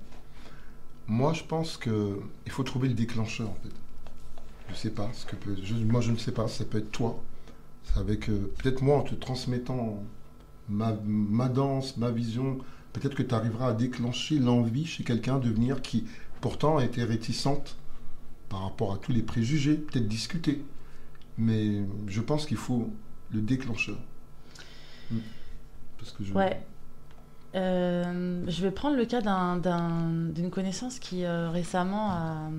Moi, 1.07 1.33
je 1.33 1.43
pense 1.43 1.77
que 1.77 2.19
il 2.45 2.51
faut 2.51 2.63
trouver 2.63 2.87
le 2.87 2.93
déclencheur 2.93 3.49
en 3.49 3.55
fait. 3.55 3.71
Je 4.69 4.75
sais 4.75 4.91
pas 4.91 5.11
ce 5.13 5.25
que 5.25 5.35
peut. 5.35 5.57
je- 5.63 5.75
moi, 5.75 6.01
je 6.01 6.11
ne 6.11 6.17
sais 6.17 6.33
pas. 6.33 6.47
Ça 6.47 6.65
peut 6.65 6.79
être 6.79 6.91
toi. 6.91 7.23
C'est 7.85 7.99
avec 7.99 8.29
euh, 8.29 8.53
peut-être 8.59 8.81
moi 8.83 8.97
en 8.99 9.03
te 9.03 9.15
transmettant 9.15 10.03
ma, 10.69 10.93
ma 11.05 11.49
danse, 11.49 11.97
ma 11.97 12.11
vision. 12.11 12.59
Peut-être 12.93 13.15
que 13.15 13.23
tu 13.23 13.33
arriveras 13.33 13.69
à 13.69 13.73
déclencher 13.73 14.37
l'envie 14.39 14.85
chez 14.85 15.03
quelqu'un 15.03 15.37
de 15.39 15.49
venir 15.49 15.81
qui 15.81 16.05
pourtant 16.41 16.79
était 16.79 17.03
réticente 17.03 17.77
par 18.49 18.63
rapport 18.63 18.93
à 18.93 18.97
tous 18.97 19.11
les 19.13 19.21
préjugés, 19.21 19.75
peut-être 19.75 20.07
discuter. 20.07 20.63
Mais 21.37 21.83
je 22.07 22.19
pense 22.21 22.45
qu'il 22.45 22.57
faut 22.57 22.91
le 23.31 23.41
déclencheur. 23.41 23.97
Mm. 25.11 25.17
Parce 25.97 26.11
que 26.11 26.23
je... 26.23 26.33
Ouais. 26.33 26.61
Euh, 27.53 28.43
je 28.47 28.61
vais 28.61 28.71
prendre 28.71 28.95
le 28.95 29.05
cas 29.05 29.19
d'un- 29.19 29.57
d'un- 29.57 30.29
d'une 30.33 30.49
connaissance 30.49 30.99
qui 30.99 31.25
euh, 31.25 31.49
récemment 31.49 32.09
a, 32.11 32.49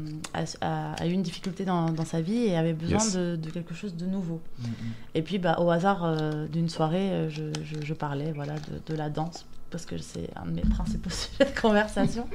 a- 0.61 0.93
a 0.93 1.07
eu 1.07 1.13
une 1.13 1.23
difficulté 1.23 1.65
dans, 1.65 1.91
dans 1.91 2.05
sa 2.05 2.21
vie 2.21 2.37
et 2.45 2.57
avait 2.59 2.75
besoin 2.75 2.99
Yes. 2.99 3.15
de, 3.17 3.37
de 3.37 3.49
quelque 3.51 3.73
chose 3.75 3.97
de 3.97 4.05
nouveau. 4.05 4.43
Mm, 4.59 4.65
mm. 4.67 4.71
Et 5.15 5.23
puis, 5.23 5.39
bah, 5.39 5.57
au 5.61 5.71
hasard 5.71 6.05
euh, 6.05 6.47
d'une 6.47 6.69
soirée, 6.69 7.29
je, 7.31 7.45
je- 7.65 7.81
je 7.85 7.95
parlais 7.95 8.33
voilà, 8.33 8.55
de, 8.55 8.83
de 8.93 8.95
la 8.95 9.09
danse, 9.09 9.47
parce 9.73 9.87
que 9.87 9.99
c'est 9.99 10.29
un 10.37 10.45
de 10.45 10.53
mes 10.53 10.63
principaux 10.63 11.11
sujets 11.11 11.51
de 11.51 11.61
conversation. 11.61 12.29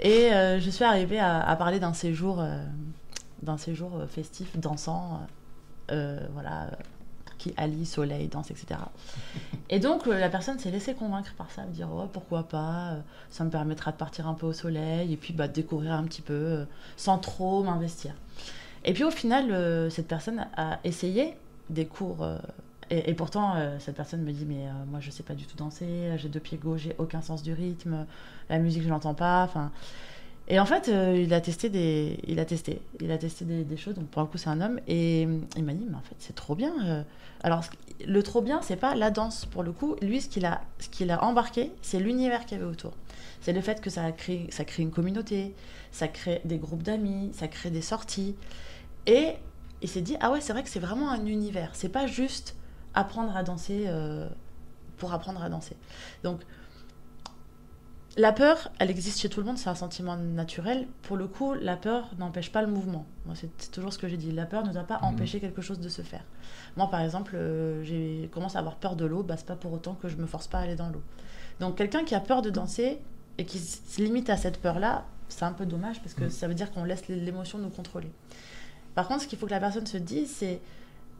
Et 0.00 0.32
euh, 0.32 0.60
je 0.60 0.70
suis 0.70 0.84
arrivée 0.84 1.18
à, 1.18 1.54
parler 1.56 1.80
d'un 1.80 1.92
séjour, 1.92 2.40
euh, 2.40 2.62
séjour 3.58 3.96
euh, 3.96 4.06
festif, 4.06 4.56
dansant, 4.56 5.20
voilà, 5.88 6.70
qui 7.36 7.52
allie 7.56 7.86
soleil, 7.86 8.28
danse, 8.28 8.50
etc. 8.50 8.80
Et 9.68 9.78
donc, 9.80 10.06
la 10.06 10.28
personne 10.28 10.58
s'est 10.58 10.70
laissée 10.70 10.94
convaincre 10.94 11.34
par 11.36 11.50
ça, 11.50 11.64
me 11.64 11.72
dire 11.72 11.92
ouais, 11.92 12.06
pourquoi 12.12 12.44
pas, 12.44 12.96
ça 13.30 13.44
me 13.44 13.50
permettra 13.50 13.92
de 13.92 13.96
partir 13.96 14.26
un 14.26 14.34
peu 14.34 14.46
au 14.46 14.52
soleil, 14.52 15.12
et 15.12 15.16
puis 15.16 15.32
bah, 15.34 15.48
de 15.48 15.52
découvrir 15.52 15.92
un 15.92 16.04
petit 16.04 16.22
peu, 16.22 16.66
sans 16.96 17.18
trop 17.18 17.62
m'investir. 17.62 18.14
Et 18.84 18.92
puis 18.92 19.04
au 19.04 19.10
final, 19.10 19.90
cette 19.90 20.08
personne 20.08 20.46
a 20.56 20.78
essayé 20.84 21.34
des 21.70 21.86
cours. 21.86 22.26
Et, 22.90 23.14
pourtant, 23.14 23.54
euh, 23.56 23.76
cette 23.78 23.96
personne 23.96 24.22
me 24.22 24.32
dit 24.32 24.44
Mais 24.46 24.66
euh, 24.66 24.72
moi, 24.86 25.00
je 25.00 25.10
sais 25.10 25.22
pas 25.22 25.34
du 25.34 25.44
tout 25.44 25.56
danser, 25.56 26.12
j'ai 26.16 26.28
deux 26.28 26.40
pieds 26.40 26.58
gauche, 26.58 26.82
j'ai 26.82 26.94
aucun 26.98 27.20
sens 27.20 27.42
du 27.42 27.52
rythme, 27.52 28.06
la 28.48 28.58
musique, 28.58 28.82
je 28.82 28.88
l'entends 28.88 29.14
pas. 29.14 29.42
Enfin. 29.44 29.70
Et 30.50 30.58
en 30.58 30.64
fait, 30.64 30.88
euh, 30.88 31.20
il 31.22 31.34
a 31.34 31.42
testé 31.42 31.68
des, 31.68 32.18
il 32.26 32.40
a 32.40 32.46
testé, 32.46 32.80
il 33.00 33.10
a 33.10 33.18
testé 33.18 33.44
des, 33.44 33.76
choses. 33.76 33.94
Donc 33.94 34.06
pour 34.06 34.22
le 34.22 34.28
coup, 34.28 34.38
c'est 34.38 34.48
un 34.48 34.60
homme. 34.60 34.80
Et 34.88 35.22
il 35.56 35.64
m'a 35.64 35.74
dit 35.74 35.86
Mais 35.88 35.96
en 35.96 36.02
fait, 36.02 36.16
c'est 36.18 36.34
trop 36.34 36.54
bien. 36.54 37.04
Alors, 37.42 37.62
le 38.06 38.22
trop 38.22 38.40
bien, 38.40 38.60
c'est 38.62 38.76
pas 38.76 38.94
la 38.94 39.10
danse 39.10 39.44
pour 39.44 39.62
le 39.62 39.72
coup. 39.72 39.96
Lui, 40.00 40.20
ce 40.20 40.28
qu'il 40.28 40.46
a, 40.46 40.62
ce 40.78 40.88
qu'il 40.88 41.10
a 41.10 41.22
embarqué, 41.22 41.72
c'est 41.82 42.00
l'univers 42.00 42.46
qu'il 42.46 42.58
y 42.58 42.60
avait 42.60 42.70
autour. 42.70 42.92
C'est 43.40 43.52
le 43.52 43.60
fait 43.60 43.80
que 43.80 43.90
ça 43.90 44.10
crée, 44.12 44.46
ça 44.50 44.64
crée 44.64 44.82
une 44.82 44.90
communauté, 44.90 45.54
ça 45.92 46.08
crée 46.08 46.40
des 46.44 46.58
groupes 46.58 46.82
d'amis, 46.82 47.30
ça 47.34 47.48
crée 47.48 47.70
des 47.70 47.82
sorties. 47.82 48.34
Et 49.06 49.34
il 49.82 49.88
s'est 49.88 50.00
dit, 50.00 50.16
ah 50.20 50.30
ouais, 50.30 50.40
c'est 50.40 50.52
vrai 50.52 50.62
que 50.62 50.68
c'est 50.68 50.80
vraiment 50.80 51.10
un 51.10 51.24
univers. 51.26 51.70
C'est 51.74 51.88
pas 51.88 52.06
juste 52.06 52.56
apprendre 52.94 53.36
à 53.36 53.42
danser 53.42 53.84
euh, 53.86 54.28
pour 54.96 55.12
apprendre 55.12 55.42
à 55.42 55.48
danser. 55.48 55.76
Donc, 56.24 56.40
la 58.16 58.32
peur, 58.32 58.72
elle 58.80 58.90
existe 58.90 59.20
chez 59.20 59.28
tout 59.28 59.38
le 59.38 59.46
monde, 59.46 59.58
c'est 59.58 59.68
un 59.68 59.76
sentiment 59.76 60.16
naturel. 60.16 60.88
Pour 61.02 61.16
le 61.16 61.28
coup, 61.28 61.54
la 61.54 61.76
peur 61.76 62.10
n'empêche 62.18 62.50
pas 62.50 62.62
le 62.62 62.68
mouvement. 62.68 63.06
Moi, 63.26 63.36
c'est 63.36 63.70
toujours 63.70 63.92
ce 63.92 63.98
que 63.98 64.08
j'ai 64.08 64.16
dit. 64.16 64.32
La 64.32 64.44
peur 64.44 64.64
ne 64.66 64.72
doit 64.72 64.82
pas 64.82 64.98
empêcher 65.02 65.38
quelque 65.38 65.62
chose 65.62 65.78
de 65.78 65.88
se 65.88 66.02
faire. 66.02 66.24
Moi, 66.76 66.90
par 66.90 67.00
exemple, 67.00 67.36
euh, 67.36 67.84
j'ai 67.84 68.28
commencé 68.32 68.56
à 68.56 68.60
avoir 68.60 68.74
peur 68.76 68.96
de 68.96 69.04
l'eau, 69.04 69.22
bah, 69.22 69.36
c'est 69.36 69.46
pas 69.46 69.54
pour 69.54 69.72
autant 69.72 69.94
que 69.94 70.08
je 70.08 70.16
me 70.16 70.26
force 70.26 70.48
pas 70.48 70.58
à 70.58 70.62
aller 70.62 70.74
dans 70.74 70.88
l'eau. 70.88 71.02
Donc, 71.60 71.76
quelqu'un 71.76 72.02
qui 72.02 72.16
a 72.16 72.20
peur 72.20 72.42
de 72.42 72.50
danser 72.50 72.98
et 73.36 73.44
qui 73.44 73.60
se 73.60 74.02
limite 74.02 74.30
à 74.30 74.36
cette 74.36 74.60
peur-là, 74.60 75.04
c'est 75.28 75.44
un 75.44 75.52
peu 75.52 75.66
dommage 75.66 76.00
parce 76.00 76.14
que 76.14 76.24
Mhm. 76.24 76.30
ça 76.30 76.48
veut 76.48 76.54
dire 76.54 76.72
qu'on 76.72 76.84
laisse 76.84 77.06
l'émotion 77.08 77.58
nous 77.58 77.68
contrôler. 77.68 78.10
Par 78.96 79.06
contre, 79.06 79.22
ce 79.22 79.28
qu'il 79.28 79.38
faut 79.38 79.46
que 79.46 79.52
la 79.52 79.60
personne 79.60 79.86
se 79.86 79.98
dise, 79.98 80.28
c'est 80.34 80.60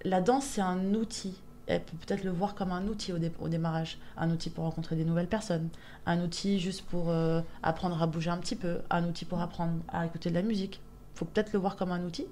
la 0.05 0.21
danse, 0.21 0.45
c'est 0.45 0.63
un 0.63 0.95
outil. 0.95 1.41
Elle 1.71 1.83
peut 1.83 1.97
peut-être 2.07 2.25
le 2.25 2.31
voir 2.31 2.55
comme 2.55 2.73
un 2.73 2.87
outil 2.87 3.13
au, 3.13 3.19
dé- 3.19 3.31
au 3.41 3.49
démarrage. 3.49 3.99
Un 4.17 4.31
outil 4.31 4.49
pour 4.51 4.65
rencontrer 4.65 4.97
des 4.97 5.05
nouvelles 5.05 5.27
personnes. 5.29 5.69
Un 6.07 6.21
outil 6.23 6.59
juste 6.59 6.83
pour 6.87 7.11
euh, 7.11 7.43
apprendre 7.63 8.03
à 8.03 8.07
bouger 8.07 8.31
un 8.31 8.39
petit 8.39 8.57
peu. 8.57 8.79
Un 8.91 9.05
outil 9.05 9.25
pour 9.27 9.41
apprendre 9.41 9.75
à 9.89 10.07
écouter 10.07 10.31
de 10.31 10.35
la 10.35 10.43
musique. 10.43 10.81
Il 11.15 11.19
faut 11.19 11.25
peut-être 11.27 11.53
le 11.53 11.59
voir 11.59 11.77
comme 11.77 11.93
un 11.93 12.03
outil 12.05 12.27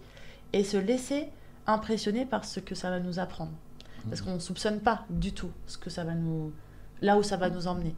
et 0.53 0.65
se 0.65 0.77
laisser 0.79 1.29
impressionner 1.67 2.25
par 2.25 2.45
ce 2.45 2.61
que 2.61 2.75
ça 2.75 2.89
va 2.91 2.99
nous 2.99 3.19
apprendre. 3.19 3.53
Parce 4.09 4.21
qu'on 4.23 4.35
ne 4.35 4.39
soupçonne 4.39 4.81
pas 4.81 5.05
du 5.11 5.33
tout 5.33 5.51
ce 5.67 5.77
que 5.79 5.91
ça 5.91 6.05
va 6.05 6.15
nous... 6.15 6.53
là 7.03 7.19
où 7.19 7.23
ça 7.23 7.37
va 7.37 7.51
nous 7.51 7.67
emmener. 7.67 7.95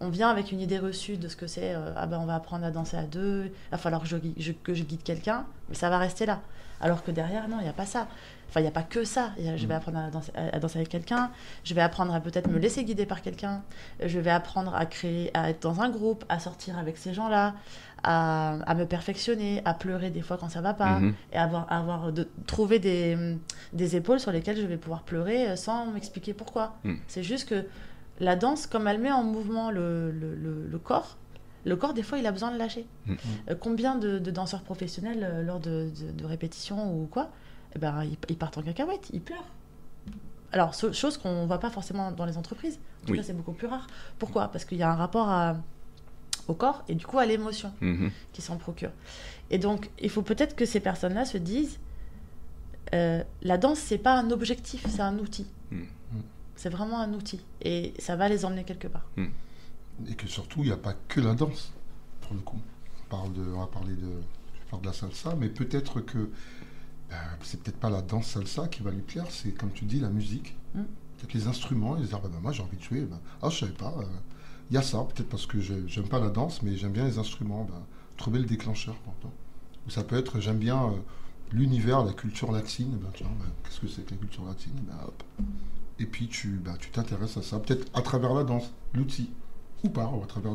On 0.00 0.08
vient 0.08 0.30
avec 0.30 0.50
une 0.52 0.60
idée 0.60 0.78
reçue 0.78 1.18
de 1.18 1.28
ce 1.28 1.36
que 1.36 1.46
c'est. 1.46 1.74
euh, 1.74 1.92
ah 1.96 2.06
ben 2.06 2.18
on 2.20 2.24
va 2.24 2.36
apprendre 2.36 2.64
à 2.64 2.70
danser 2.70 2.96
à 2.96 3.02
deux. 3.02 3.46
Il 3.46 3.70
va 3.72 3.76
falloir 3.76 4.00
que 4.00 4.08
je- 4.08 4.52
que 4.52 4.72
je 4.74 4.84
guide 4.84 5.02
quelqu'un, 5.02 5.44
mais 5.68 5.74
ça 5.74 5.90
va 5.90 5.98
rester 5.98 6.24
là. 6.24 6.40
Alors 6.80 7.02
que 7.02 7.10
derrière, 7.10 7.48
non, 7.48 7.58
il 7.58 7.64
n'y 7.64 7.68
a 7.68 7.74
pas 7.74 7.84
ça. 7.84 8.06
Enfin, 8.50 8.60
il 8.60 8.64
n'y 8.64 8.68
a 8.68 8.72
pas 8.72 8.82
que 8.82 9.04
ça. 9.04 9.30
Je 9.56 9.66
vais 9.66 9.74
apprendre 9.74 9.98
à 9.98 10.10
danser, 10.10 10.32
à- 10.34 10.56
à 10.56 10.58
danser 10.58 10.78
avec 10.78 10.88
quelqu'un. 10.88 11.30
Je 11.64 11.72
vais 11.72 11.80
apprendre 11.80 12.12
à 12.12 12.20
peut-être 12.20 12.48
me 12.50 12.58
laisser 12.58 12.82
guider 12.84 13.06
par 13.06 13.22
quelqu'un. 13.22 13.62
Je 14.04 14.18
vais 14.18 14.30
apprendre 14.30 14.74
à 14.74 14.86
créer, 14.86 15.30
à 15.34 15.50
être 15.50 15.62
dans 15.62 15.80
un 15.80 15.88
groupe, 15.88 16.24
à 16.28 16.40
sortir 16.40 16.76
avec 16.76 16.96
ces 16.98 17.14
gens-là, 17.14 17.54
à, 18.02 18.54
à 18.66 18.74
me 18.74 18.86
perfectionner, 18.86 19.62
à 19.64 19.72
pleurer 19.74 20.10
des 20.10 20.20
fois 20.22 20.36
quand 20.36 20.48
ça 20.48 20.60
va 20.62 20.74
pas, 20.74 20.98
Mhm. 20.98 21.14
et 21.32 21.36
avoir, 21.36 21.70
avoir 21.72 22.12
de, 22.12 22.26
trouver 22.46 22.78
des, 22.80 23.16
des 23.72 23.94
épaules 23.96 24.18
sur 24.18 24.32
lesquelles 24.32 24.56
je 24.56 24.66
vais 24.66 24.78
pouvoir 24.78 25.02
pleurer 25.02 25.56
sans 25.56 25.86
m'expliquer 25.86 26.32
pourquoi. 26.34 26.74
Mm. 26.84 26.94
C'est 27.08 27.22
juste 27.22 27.48
que 27.48 27.66
la 28.18 28.34
danse, 28.36 28.66
comme 28.66 28.88
elle 28.88 28.98
met 28.98 29.12
en 29.12 29.22
mouvement 29.22 29.70
le, 29.70 30.10
le- 30.10 30.34
le- 30.34 30.66
le 30.66 30.78
corps, 30.78 31.18
le 31.66 31.76
corps, 31.76 31.92
des 31.94 32.02
fois, 32.02 32.18
il 32.18 32.26
a 32.26 32.32
besoin 32.32 32.50
de 32.50 32.56
lâcher. 32.58 32.86
Mm. 33.06 33.14
Euh, 33.50 33.54
combien 33.60 33.94
de, 33.94 34.18
de 34.18 34.30
danseurs 34.30 34.62
professionnels, 34.62 35.20
euh, 35.22 35.42
lors 35.42 35.60
de, 35.60 35.90
de- 36.00 36.10
de 36.10 36.26
répétitions 36.26 36.92
ou 36.94 37.06
quoi, 37.06 37.30
eh 37.74 37.78
ben, 37.78 38.04
ils, 38.04 38.16
ils 38.28 38.36
partent 38.36 38.58
en 38.58 38.62
cacahuète, 38.62 39.08
ils 39.12 39.20
pleurent. 39.20 39.44
Alors, 40.52 40.74
chose 40.74 41.16
qu'on 41.18 41.42
ne 41.42 41.46
voit 41.46 41.60
pas 41.60 41.70
forcément 41.70 42.10
dans 42.10 42.24
les 42.26 42.36
entreprises. 42.36 42.78
En 43.02 43.06
tout 43.06 43.12
Oui. 43.12 43.18
cas, 43.18 43.22
c'est 43.24 43.36
beaucoup 43.36 43.52
plus 43.52 43.68
rare. 43.68 43.86
Pourquoi? 44.18 44.48
Parce 44.48 44.64
qu'il 44.64 44.78
y 44.78 44.82
a 44.82 44.90
un 44.90 44.96
rapport 44.96 45.28
à- 45.28 45.56
au 46.48 46.54
corps 46.54 46.82
et 46.88 46.94
du 46.96 47.06
coup 47.06 47.18
à 47.18 47.26
l'émotion 47.26 47.72
Mhm. 47.80 48.10
qui 48.32 48.42
s'en 48.42 48.56
procurent. 48.56 48.90
Et 49.50 49.58
donc, 49.58 49.90
il 50.00 50.10
faut 50.10 50.22
peut-être 50.22 50.56
que 50.56 50.64
ces 50.66 50.80
personnes-là 50.80 51.24
se 51.24 51.38
disent 51.38 51.78
euh, 52.94 53.22
la 53.42 53.56
danse, 53.58 53.78
c'est 53.78 53.98
pas 53.98 54.14
un 54.18 54.30
objectif, 54.32 54.84
c'est 54.88 55.02
un 55.02 55.16
outil. 55.18 55.46
Mm. 55.70 55.82
C'est 56.56 56.70
vraiment 56.70 56.98
un 57.00 57.12
outil. 57.14 57.40
Et 57.62 57.94
ça 58.00 58.16
va 58.16 58.28
les 58.28 58.44
emmener 58.44 58.64
quelque 58.64 58.88
part. 58.88 59.04
Et 60.08 60.14
que 60.16 60.26
surtout, 60.26 60.60
il 60.60 60.66
n'y 60.66 60.72
a 60.72 60.76
pas 60.76 60.94
que 61.08 61.20
la 61.20 61.34
danse, 61.34 61.72
pour 62.22 62.34
le 62.34 62.40
coup. 62.40 62.58
On, 63.04 63.08
parle 63.08 63.32
de, 63.32 63.42
on 63.42 63.60
va 63.60 63.66
parler 63.66 63.94
de, 63.94 64.10
je 64.72 64.76
de 64.76 64.86
la 64.86 64.92
salsa, 64.92 65.34
mais 65.38 65.48
peut-être 65.48 66.00
que 66.00 66.30
ben, 67.10 67.16
c'est 67.42 67.60
peut-être 67.62 67.78
pas 67.78 67.90
la 67.90 68.02
danse 68.02 68.26
salsa 68.28 68.68
qui 68.68 68.82
va 68.82 68.90
lui 68.90 69.02
plaire, 69.02 69.26
c'est 69.30 69.50
comme 69.52 69.72
tu 69.72 69.84
dis, 69.84 70.00
la 70.00 70.08
musique. 70.10 70.56
Mm. 70.74 70.82
Peut-être 71.18 71.32
les 71.34 71.46
instruments, 71.48 71.96
ils 71.96 72.02
disent, 72.04 72.14
ah, 72.14 72.20
ben, 72.22 72.30
moi 72.40 72.52
j'ai 72.52 72.62
envie 72.62 72.76
de 72.76 72.82
jouer. 72.82 73.02
Ben, 73.02 73.18
ah, 73.42 73.50
je 73.50 73.58
savais 73.58 73.72
pas. 73.72 73.94
euh, 73.98 74.04
Il 74.70 74.74
y 74.74 74.78
a 74.78 74.82
ça, 74.82 74.98
peut-être 74.98 75.28
parce 75.28 75.46
que 75.46 75.60
je- 75.60 75.86
j'aime 75.88 76.06
pas 76.08 76.20
la 76.20 76.30
danse, 76.30 76.62
mais 76.62 76.76
j'aime 76.76 76.92
bien 76.92 77.04
les 77.04 77.18
instruments. 77.18 77.64
Ben, 77.64 77.82
trouver 78.16 78.38
le 78.38 78.44
déclencheur 78.46 78.94
pourtant. 79.04 79.32
Ou 79.86 79.90
ça 79.90 80.04
peut 80.04 80.16
être, 80.16 80.40
j'aime 80.40 80.58
bien 80.58 80.82
euh, 80.84 80.90
l'univers, 81.52 82.04
la 82.04 82.12
culture 82.12 82.52
latine. 82.52 82.90
Ben, 83.02 83.10
ben, 83.20 83.26
qu'est-ce 83.64 83.80
que 83.80 83.88
c'est 83.88 84.02
que 84.06 84.12
la 84.12 84.16
culture 84.18 84.44
latine 84.44 84.72
Ben, 84.86 84.94
hop. 85.06 85.22
Et 85.98 86.06
puis 86.06 86.28
tu 86.28 86.48
ben, 86.64 86.76
tu 86.78 86.90
t'intéresses 86.90 87.36
à 87.36 87.42
ça, 87.42 87.58
peut-être 87.58 87.86
à 87.98 88.02
travers 88.02 88.32
la 88.34 88.44
danse, 88.44 88.70
l'outil, 88.94 89.30
ou 89.84 89.88
pas, 89.88 90.06
ou 90.08 90.22
à 90.22 90.26
travers 90.26 90.52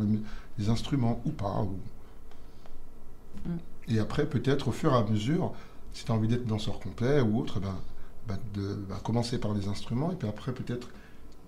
les, 0.57 0.69
instruments, 0.69 1.21
ou 1.25 1.31
pas. 1.31 1.61
ou- 1.63 1.77
Mm. 3.45 3.57
Et 3.89 3.99
après, 3.99 4.25
peut-être 4.27 4.69
au 4.69 4.71
fur 4.71 4.93
et 4.93 4.95
à 4.95 5.03
mesure, 5.03 5.53
si 5.95 6.03
tu 6.03 6.11
as 6.11 6.15
envie 6.15 6.27
d'être 6.27 6.45
danseur 6.45 6.79
complet 6.79 7.21
ou 7.21 7.39
autre, 7.39 7.59
ben, 7.59 7.75
ben, 8.27 8.37
de 8.53 8.75
ben, 8.75 8.97
commencer 8.97 9.39
par 9.39 9.53
les 9.53 9.67
instruments, 9.69 10.11
et 10.11 10.15
puis 10.15 10.27
après, 10.27 10.53
peut-être 10.53 10.89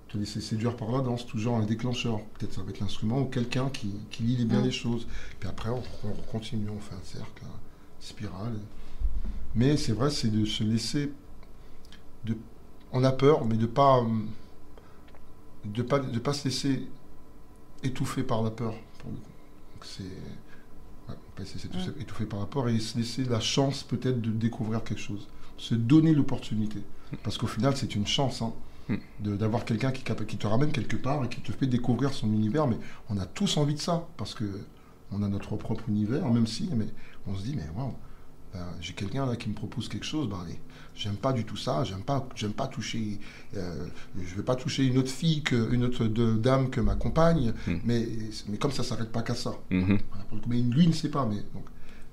te 0.07 0.17
laisser 0.17 0.39
séduire 0.39 0.77
par 0.77 0.89
la 0.91 1.01
danse, 1.01 1.25
toujours 1.27 1.57
un 1.57 1.65
déclencheur. 1.65 2.21
Peut-être 2.39 2.53
ça 2.53 2.61
va 2.63 2.69
être 2.69 2.79
l'instrument 2.79 3.19
ou 3.19 3.25
quelqu'un 3.25 3.69
qui, 3.69 3.91
qui 4.09 4.23
lit 4.23 4.45
bien 4.45 4.61
Mm. 4.61 4.65
les 4.65 4.71
choses. 4.71 5.05
Puis 5.39 5.49
après, 5.49 5.69
on, 5.69 5.83
on 6.05 6.31
continue, 6.31 6.69
on 6.69 6.79
fait 6.79 6.95
un 6.95 7.03
cercle, 7.03 7.43
une 7.43 7.49
spirale. 7.99 8.57
Mais 9.53 9.75
c'est 9.75 9.91
vrai, 9.91 10.09
c'est 10.09 10.29
de 10.29 10.45
se 10.45 10.63
laisser. 10.63 11.11
De, 12.23 12.37
on 12.93 13.03
a 13.03 13.11
peur, 13.11 13.43
mais 13.43 13.57
de 13.57 13.65
pas, 13.65 14.01
de 15.65 15.81
pas, 15.81 15.99
de 15.99 16.19
pas 16.19 16.31
se 16.33 16.45
laisser 16.45 16.87
étouffer 17.83 18.23
par 18.23 18.43
la 18.43 18.51
peur. 18.51 18.75
Pour 18.99 19.11
le 19.11 19.17
coup. 19.17 19.23
Donc 19.75 19.83
c'est, 19.85 20.03
ouais, 21.39 21.45
pas 21.45 21.49
se 21.49 21.53
laisser 21.55 21.69
Mm. 21.97 22.01
étouffer 22.01 22.25
par 22.25 22.45
peur 22.47 22.69
et 22.69 22.79
se 22.79 22.97
laisser 22.97 23.23
la 23.25 23.39
chance 23.39 23.83
peut-être 23.83 24.21
de 24.21 24.31
découvrir 24.31 24.83
quelque 24.83 24.99
chose, 25.01 25.27
se 25.57 25.75
donner 25.75 26.13
l'opportunité. 26.13 26.81
Parce 27.23 27.37
qu'au 27.37 27.47
final, 27.47 27.75
c'est 27.77 27.95
une 27.95 28.07
chance. 28.07 28.41
hein, 28.41 28.53
Mm. 28.89 28.95
de- 29.19 29.35
d'avoir 29.35 29.65
quelqu'un 29.65 29.91
qui 29.91 30.03
te 30.37 30.47
ramène 30.47 30.71
quelque 30.71 30.95
part 30.95 31.25
et 31.25 31.27
qui 31.27 31.41
te 31.41 31.51
fait 31.51 31.67
découvrir 31.67 32.13
son 32.13 32.27
univers, 32.31 32.67
mais 32.67 32.77
on 33.09 33.17
a 33.17 33.25
tous 33.25 33.57
envie 33.57 33.73
de 33.75 33.81
ça, 33.81 34.07
parce 34.15 34.33
que 34.33 34.45
on 35.11 35.21
a 35.23 35.27
notre 35.27 35.57
propre 35.57 35.89
univers, 35.89 36.25
même 36.31 36.47
si, 36.47 36.69
mais 36.73 36.87
on 37.27 37.35
se 37.35 37.43
dit, 37.43 37.53
mais 37.55 37.67
waouh, 37.75 37.93
ben, 38.57 38.65
j'ai 38.81 38.93
quelqu'un 38.93 39.25
là 39.25 39.35
qui 39.35 39.49
me 39.49 39.53
propose 39.53 39.87
quelque 39.87 40.05
chose, 40.05 40.27
ben 40.27 40.43
j'aime 40.95 41.15
pas 41.15 41.31
du 41.31 41.43
tout 41.45 41.57
ça, 41.57 41.83
j'aime 41.83 42.01
pas, 42.01 42.27
j'aime 42.35 42.53
pas 42.53 42.67
toucher, 42.67 43.19
euh, 43.55 43.85
je 44.19 44.33
vais 44.35 44.41
pas 44.41 44.55
toucher 44.55 44.83
une 44.85 44.97
autre 44.97 45.11
fille, 45.11 45.43
que, 45.43 45.71
une 45.71 45.83
autre 45.83 46.05
de- 46.07 46.35
dame 46.37 46.69
que 46.71 46.81
ma 46.81 46.95
compagne, 46.95 47.53
Mm. 47.67 47.73
mais, 47.85 48.07
mais 48.49 48.57
comme 48.57 48.71
ça 48.71 48.83
s'arrête 48.83 49.11
pas 49.11 49.21
qu'à 49.21 49.35
ça. 49.35 49.53
Mhm. 49.69 49.99
Voilà, 50.09 50.25
mais 50.47 50.59
lui 50.61 50.87
ne 50.87 50.93
sait 50.93 51.09
pas, 51.09 51.25
mais 51.25 51.35
donc 51.53 51.65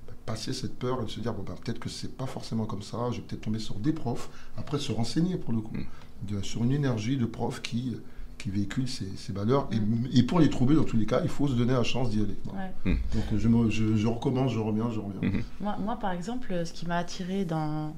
ben, 0.07 0.13
passer 0.25 0.53
cette 0.53 0.77
peur 0.77 1.01
et 1.01 1.05
de 1.05 1.09
se 1.09 1.19
dire 1.19 1.33
bon 1.33 1.41
ben, 1.43 1.55
peut-être 1.63 1.79
que 1.79 1.89
c'est 1.89 2.15
pas 2.15 2.27
forcément 2.27 2.65
comme 2.65 2.83
ça, 2.83 2.97
je 3.11 3.17
vais 3.17 3.23
peut-être 3.23 3.41
tomber 3.41 3.59
sur 3.59 3.75
des 3.75 3.91
profs, 3.93 4.29
après 4.55 4.77
se 4.77 4.91
renseigner 4.91 5.37
pour 5.37 5.53
le 5.53 5.61
coup, 5.61 5.75
Mm. 5.77 6.27
de- 6.35 6.41
sur 6.43 6.63
une 6.63 6.71
énergie 6.71 7.17
de 7.17 7.25
prof 7.25 7.61
qui 7.63 7.97
qui 8.37 8.49
véhicule 8.49 8.87
ces, 8.87 9.07
ces 9.17 9.31
valeurs 9.33 9.67
et, 9.71 10.19
et 10.19 10.23
pour 10.23 10.39
les 10.39 10.49
trouver 10.49 10.75
dans 10.75 10.83
tous 10.83 10.97
les 10.97 11.05
cas 11.05 11.21
il 11.23 11.29
faut 11.29 11.47
se 11.47 11.53
donner 11.53 11.73
la 11.73 11.83
chance 11.83 12.09
d'y 12.09 12.19
aller 12.21 12.35
Voilà. 12.45 12.69
Ouais. 12.85 12.97
donc 13.13 13.23
je, 13.37 13.47
me- 13.47 13.69
je, 13.69 13.95
je 13.95 14.07
recommence 14.07 14.51
je 14.51 14.59
reviens 14.59 14.89
je 14.91 14.99
reviens 14.99 15.21
Mhm. 15.21 15.43
Moi, 15.61 15.75
moi, 15.79 15.95
par 15.97 16.11
exemple, 16.11 16.65
ce 16.65 16.73
qui 16.73 16.85
m'a 16.85 16.97
attiré 16.97 17.45
dans, 17.45 17.95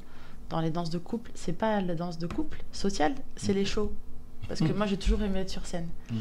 dans 0.49 0.59
les 0.61 0.69
danses 0.69 0.89
de 0.89 0.97
couple, 0.99 1.31
c'est 1.35 1.53
pas 1.57 1.81
la 1.81 1.95
danse 1.95 2.17
de 2.19 2.27
couple 2.27 2.63
sociale, 2.71 3.13
c'est 3.35 3.53
les 3.53 3.65
shows. 3.65 3.91
Parce 4.47 4.61
que 4.61 4.71
Mm. 4.71 4.77
moi, 4.77 4.85
j'ai 4.85 4.97
toujours 4.97 5.21
aimé 5.23 5.39
être 5.39 5.49
sur 5.49 5.65
scène. 5.65 5.87
Mhm. 6.11 6.17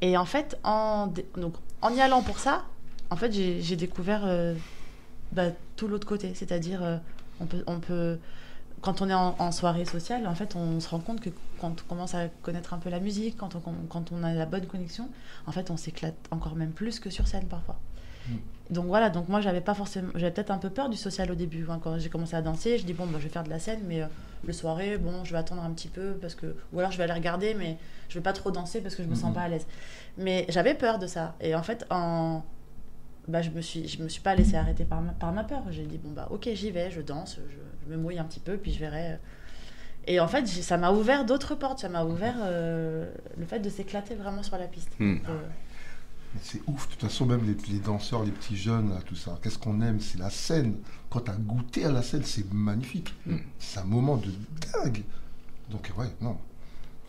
Et 0.00 0.16
en 0.16 0.24
fait, 0.24 0.58
en, 0.64 1.08
donc, 1.36 1.54
en 1.82 1.92
y 1.94 2.00
allant 2.00 2.22
pour 2.22 2.38
ça, 2.38 2.64
en 3.10 3.16
fait, 3.16 3.32
j'ai 3.32 3.76
découvert 3.76 4.22
euh, 4.24 4.54
bah, 5.32 5.48
tout 5.76 5.88
l'autre 5.88 6.06
côté. 6.06 6.32
C'est-à-dire, 6.34 6.82
euh, 6.82 6.96
on, 7.40 7.46
peut, 7.46 7.62
on 7.66 7.80
peut, 7.80 8.18
quand 8.80 9.02
on 9.02 9.08
est 9.08 9.14
en, 9.14 9.52
soirée 9.52 9.84
sociale, 9.84 10.26
en 10.26 10.34
fait, 10.34 10.54
on 10.54 10.80
se 10.80 10.88
rend 10.88 11.00
compte 11.00 11.20
que 11.20 11.30
quand 11.60 11.70
on 11.82 11.88
commence 11.88 12.14
à 12.14 12.28
connaître 12.42 12.74
un 12.74 12.78
peu 12.78 12.90
la 12.90 13.00
musique, 13.00 13.36
quand 13.36 13.54
on, 13.54 13.60
quand 13.88 14.12
on 14.12 14.22
a 14.22 14.32
la 14.32 14.46
bonne 14.46 14.66
connexion, 14.66 15.08
en 15.46 15.52
fait, 15.52 15.70
on 15.70 15.76
s'éclate 15.76 16.14
encore 16.30 16.54
même 16.54 16.72
plus 16.72 17.00
que 17.00 17.10
sur 17.10 17.26
scène 17.26 17.46
parfois. 17.46 17.78
Mm. 18.28 18.34
Donc 18.70 18.86
voilà, 18.86 19.10
donc 19.10 19.28
moi 19.28 19.40
j'avais 19.40 19.60
pas 19.60 19.74
forcément, 19.74 20.10
j'avais 20.16 20.32
peut-être 20.32 20.50
un 20.50 20.58
peu 20.58 20.70
peur 20.70 20.88
du 20.88 20.96
social 20.96 21.30
au 21.30 21.34
début. 21.34 21.66
Hein, 21.70 21.78
quand 21.82 21.98
j'ai 21.98 22.08
commencé 22.08 22.34
à 22.34 22.42
danser, 22.42 22.78
je 22.78 22.84
dis 22.84 22.94
bon, 22.94 23.06
bah, 23.06 23.18
je 23.18 23.24
vais 23.24 23.28
faire 23.28 23.44
de 23.44 23.50
la 23.50 23.60
scène, 23.60 23.80
mais 23.86 24.02
euh, 24.02 24.06
le 24.44 24.52
soirée, 24.52 24.98
bon, 24.98 25.24
je 25.24 25.32
vais 25.32 25.38
attendre 25.38 25.62
un 25.62 25.70
petit 25.70 25.88
peu 25.88 26.14
parce 26.20 26.34
que, 26.34 26.56
ou 26.72 26.78
alors 26.80 26.90
je 26.90 26.98
vais 26.98 27.04
aller 27.04 27.12
regarder, 27.12 27.54
mais 27.54 27.78
je 28.08 28.14
vais 28.18 28.22
pas 28.22 28.32
trop 28.32 28.50
danser 28.50 28.80
parce 28.80 28.96
que 28.96 29.04
je 29.04 29.08
me 29.08 29.14
sens 29.14 29.30
mm-hmm. 29.30 29.34
pas 29.34 29.42
à 29.42 29.48
l'aise. 29.48 29.66
Mais 30.18 30.46
j'avais 30.48 30.74
peur 30.74 30.98
de 30.98 31.06
ça. 31.06 31.34
Et 31.40 31.54
en 31.54 31.62
fait, 31.62 31.86
en, 31.90 32.42
bah, 33.28 33.42
je 33.42 33.50
me 33.50 33.60
suis, 33.60 33.88
je 33.88 34.02
me 34.02 34.08
suis 34.08 34.20
pas 34.20 34.34
laissée 34.34 34.56
arrêter 34.56 34.84
par 34.84 35.00
ma, 35.00 35.12
par 35.12 35.32
ma 35.32 35.44
peur. 35.44 35.62
J'ai 35.70 35.86
dit 35.86 35.98
bon 35.98 36.10
bah 36.12 36.28
ok, 36.30 36.48
j'y 36.54 36.70
vais, 36.70 36.90
je 36.90 37.00
danse, 37.00 37.38
je, 37.50 37.90
me 37.90 37.96
mouille 37.96 38.18
un 38.18 38.24
petit 38.24 38.40
peu, 38.40 38.56
puis 38.56 38.72
je 38.72 38.78
verrai. 38.78 39.18
Et 40.06 40.20
en 40.20 40.28
fait, 40.28 40.46
ça 40.46 40.76
m'a 40.76 40.92
ouvert 40.92 41.24
d'autres 41.24 41.54
portes. 41.54 41.80
Ça 41.80 41.88
m'a 41.88 42.04
ouvert 42.04 42.36
euh, 42.40 43.10
le 43.36 43.44
fait 43.44 43.58
de 43.58 43.68
s'éclater 43.68 44.14
vraiment 44.14 44.42
sur 44.42 44.56
la 44.56 44.66
piste. 44.66 44.90
Mm. 44.98 45.16
Euh, 45.28 45.46
c'est 46.42 46.60
ouf, 46.66 46.86
de 46.86 46.92
toute 46.92 47.02
façon, 47.02 47.26
même 47.26 47.40
les, 47.68 47.78
danseurs, 47.78 48.22
les 48.24 48.30
petits 48.30 48.56
jeunes, 48.56 48.92
tout 49.06 49.16
ça, 49.16 49.38
qu'est-ce 49.42 49.58
qu'on 49.58 49.80
aime? 49.80 50.00
C'est 50.00 50.18
la 50.18 50.30
scène. 50.30 50.76
Quand 51.10 51.20
tu 51.20 51.30
as 51.30 51.36
goûté 51.36 51.84
à 51.84 51.90
la 51.90 52.02
scène, 52.02 52.24
c'est 52.24 52.52
magnifique. 52.52 53.14
Mm. 53.26 53.36
C'est 53.58 53.80
un 53.80 53.84
moment 53.84 54.16
de 54.16 54.30
dingue. 54.72 55.02
Donc, 55.70 55.90
ouais, 55.96 56.08
non. 56.20 56.38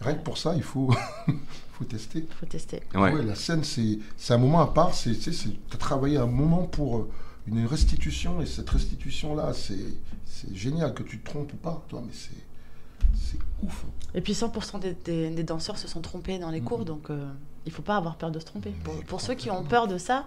Rien 0.02 0.16
que 0.16 0.24
pour 0.24 0.38
ça, 0.38 0.54
il 0.56 0.64
faut, 0.64 0.94
faut 1.74 1.86
tester. 1.86 2.20
Il 2.20 2.36
faut 2.36 2.46
tester. 2.46 2.84
Ouais. 2.94 3.24
la 3.24 3.36
scène, 3.36 3.64
c'est 3.64 4.00
un 4.30 4.38
moment 4.38 4.62
à 4.62 4.68
part. 4.68 4.92
Tu 4.92 5.10
as 5.10 5.78
travaillé 5.78 6.18
un 6.18 6.28
moment 6.28 6.64
pour 6.64 6.98
euh, 6.98 7.10
une 7.48 7.66
restitution, 7.66 8.42
et 8.42 8.46
cette 8.46 8.70
restitution-là, 8.70 9.54
c'est 9.54 10.56
génial, 10.56 10.94
que 10.94 11.04
tu 11.04 11.20
te 11.20 11.30
trompes 11.30 11.54
ou 11.54 11.58
pas, 11.58 11.84
toi, 11.90 12.04
mais 12.06 12.14
c'est 12.14 13.38
ouf. 13.64 13.86
Et 14.14 14.22
puis 14.22 14.34
100% 14.34 14.80
des, 14.80 15.30
des, 15.32 15.44
danseurs 15.44 15.78
se 15.78 15.88
sont 15.88 16.02
trompés 16.02 16.40
dans 16.40 16.52
les 16.52 16.62
cours, 16.62 16.86
donc... 16.86 17.10
Euh, 17.10 17.28
il 17.68 17.72
faut 17.72 17.82
pas 17.82 17.98
avoir 17.98 18.16
peur 18.16 18.32
de 18.32 18.40
se 18.40 18.46
tromper. 18.46 18.74
Pour, 19.08 19.20
ceux 19.20 19.34
qui 19.34 19.52
ont 19.52 19.64
peur 19.64 19.88
de 19.88 19.98
ça, 19.98 20.26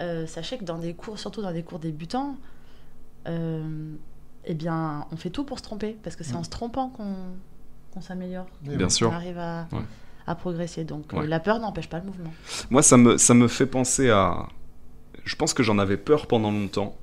euh, 0.00 0.26
sachez 0.26 0.58
que 0.58 0.64
dans 0.64 0.78
des 0.78 0.92
cours, 0.92 1.20
surtout 1.20 1.40
dans 1.40 1.52
des 1.52 1.62
cours 1.62 1.78
débutants, 1.78 2.36
euh, 3.28 3.94
eh 4.44 4.54
bien, 4.54 5.06
on 5.12 5.16
fait 5.16 5.30
tout 5.30 5.44
pour 5.44 5.58
se 5.58 5.62
tromper, 5.62 5.96
parce 6.02 6.16
que 6.16 6.24
c'est 6.24 6.34
en 6.34 6.42
se 6.42 6.50
trompant 6.50 6.88
qu'on 6.88 7.14
s'améliore, 8.00 8.46
bien 8.62 8.88
sûr, 8.88 9.10
on 9.10 9.12
arrive 9.12 9.38
à, 9.38 9.66
à 10.26 10.34
progresser. 10.34 10.84
Donc 10.84 11.12
euh, 11.14 11.26
la 11.26 11.40
peur 11.40 11.58
n'empêche 11.58 11.88
pas 11.88 11.98
le 11.98 12.06
mouvement. 12.06 12.32
Moi, 12.70 12.82
ça 12.82 12.96
me, 12.96 13.18
ça 13.18 13.34
me 13.34 13.48
fait 13.48 13.66
penser 13.66 14.10
à... 14.10 14.48
Je 15.24 15.36
pense 15.36 15.54
que 15.54 15.62
j'en 15.62 15.78
avais 15.78 15.96
peur 15.96 16.26
pendant 16.26 16.50
longtemps, 16.50 16.96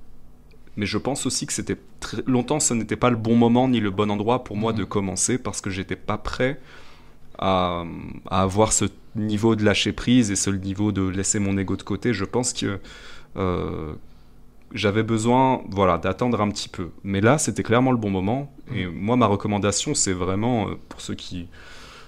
mais 0.76 0.86
je 0.86 0.98
pense 0.98 1.26
aussi 1.26 1.48
que 1.48 1.54
c'était 1.54 1.78
très 2.00 2.24
longtemps, 2.28 2.60
ce 2.60 2.74
n'était 2.74 2.96
pas 2.96 3.10
le 3.10 3.16
bon 3.16 3.36
moment 3.36 3.68
ni 3.68 3.80
le 3.80 3.90
bon 3.90 4.12
endroit 4.12 4.44
pour 4.44 4.58
moi 4.58 4.74
mmh. 4.74 4.78
de 4.78 4.84
commencer, 4.84 5.38
parce 5.38 5.62
que 5.62 5.70
j'étais 5.70 5.96
pas 5.96 6.18
prêt 6.18 6.60
à, 7.40 7.84
avoir 8.30 8.72
ce 8.72 8.86
niveau 9.16 9.56
de 9.56 9.66
lâcher 9.66 9.92
prise 9.92 10.32
et 10.32 10.36
ce 10.36 10.50
niveau 10.52 10.92
de 10.92 11.02
laisser 11.02 11.40
mon 11.40 11.58
ego 11.58 11.76
de 11.76 11.84
côté. 11.84 12.14
Je 12.14 12.26
pense 12.26 12.54
que 12.54 12.80
euh, 13.38 13.94
j'avais 14.74 15.04
besoin 15.04 15.62
voilà, 15.70 15.98
d'attendre 15.98 16.42
un 16.42 16.50
petit 16.50 16.70
peu. 16.70 16.90
Mais 17.04 17.22
là, 17.22 17.38
c'était 17.38 17.64
clairement 17.64 17.92
le 17.92 17.98
bon 17.98 18.10
moment. 18.10 18.54
Et 18.74 18.86
mm. 18.86 18.92
moi, 18.94 19.16
ma 19.16 19.28
recommandation, 19.28 19.94
c'est 19.94 20.14
vraiment, 20.14 20.70
euh, 20.70 20.76
pour 20.90 21.02
ceux 21.02 21.16
qui 21.16 21.48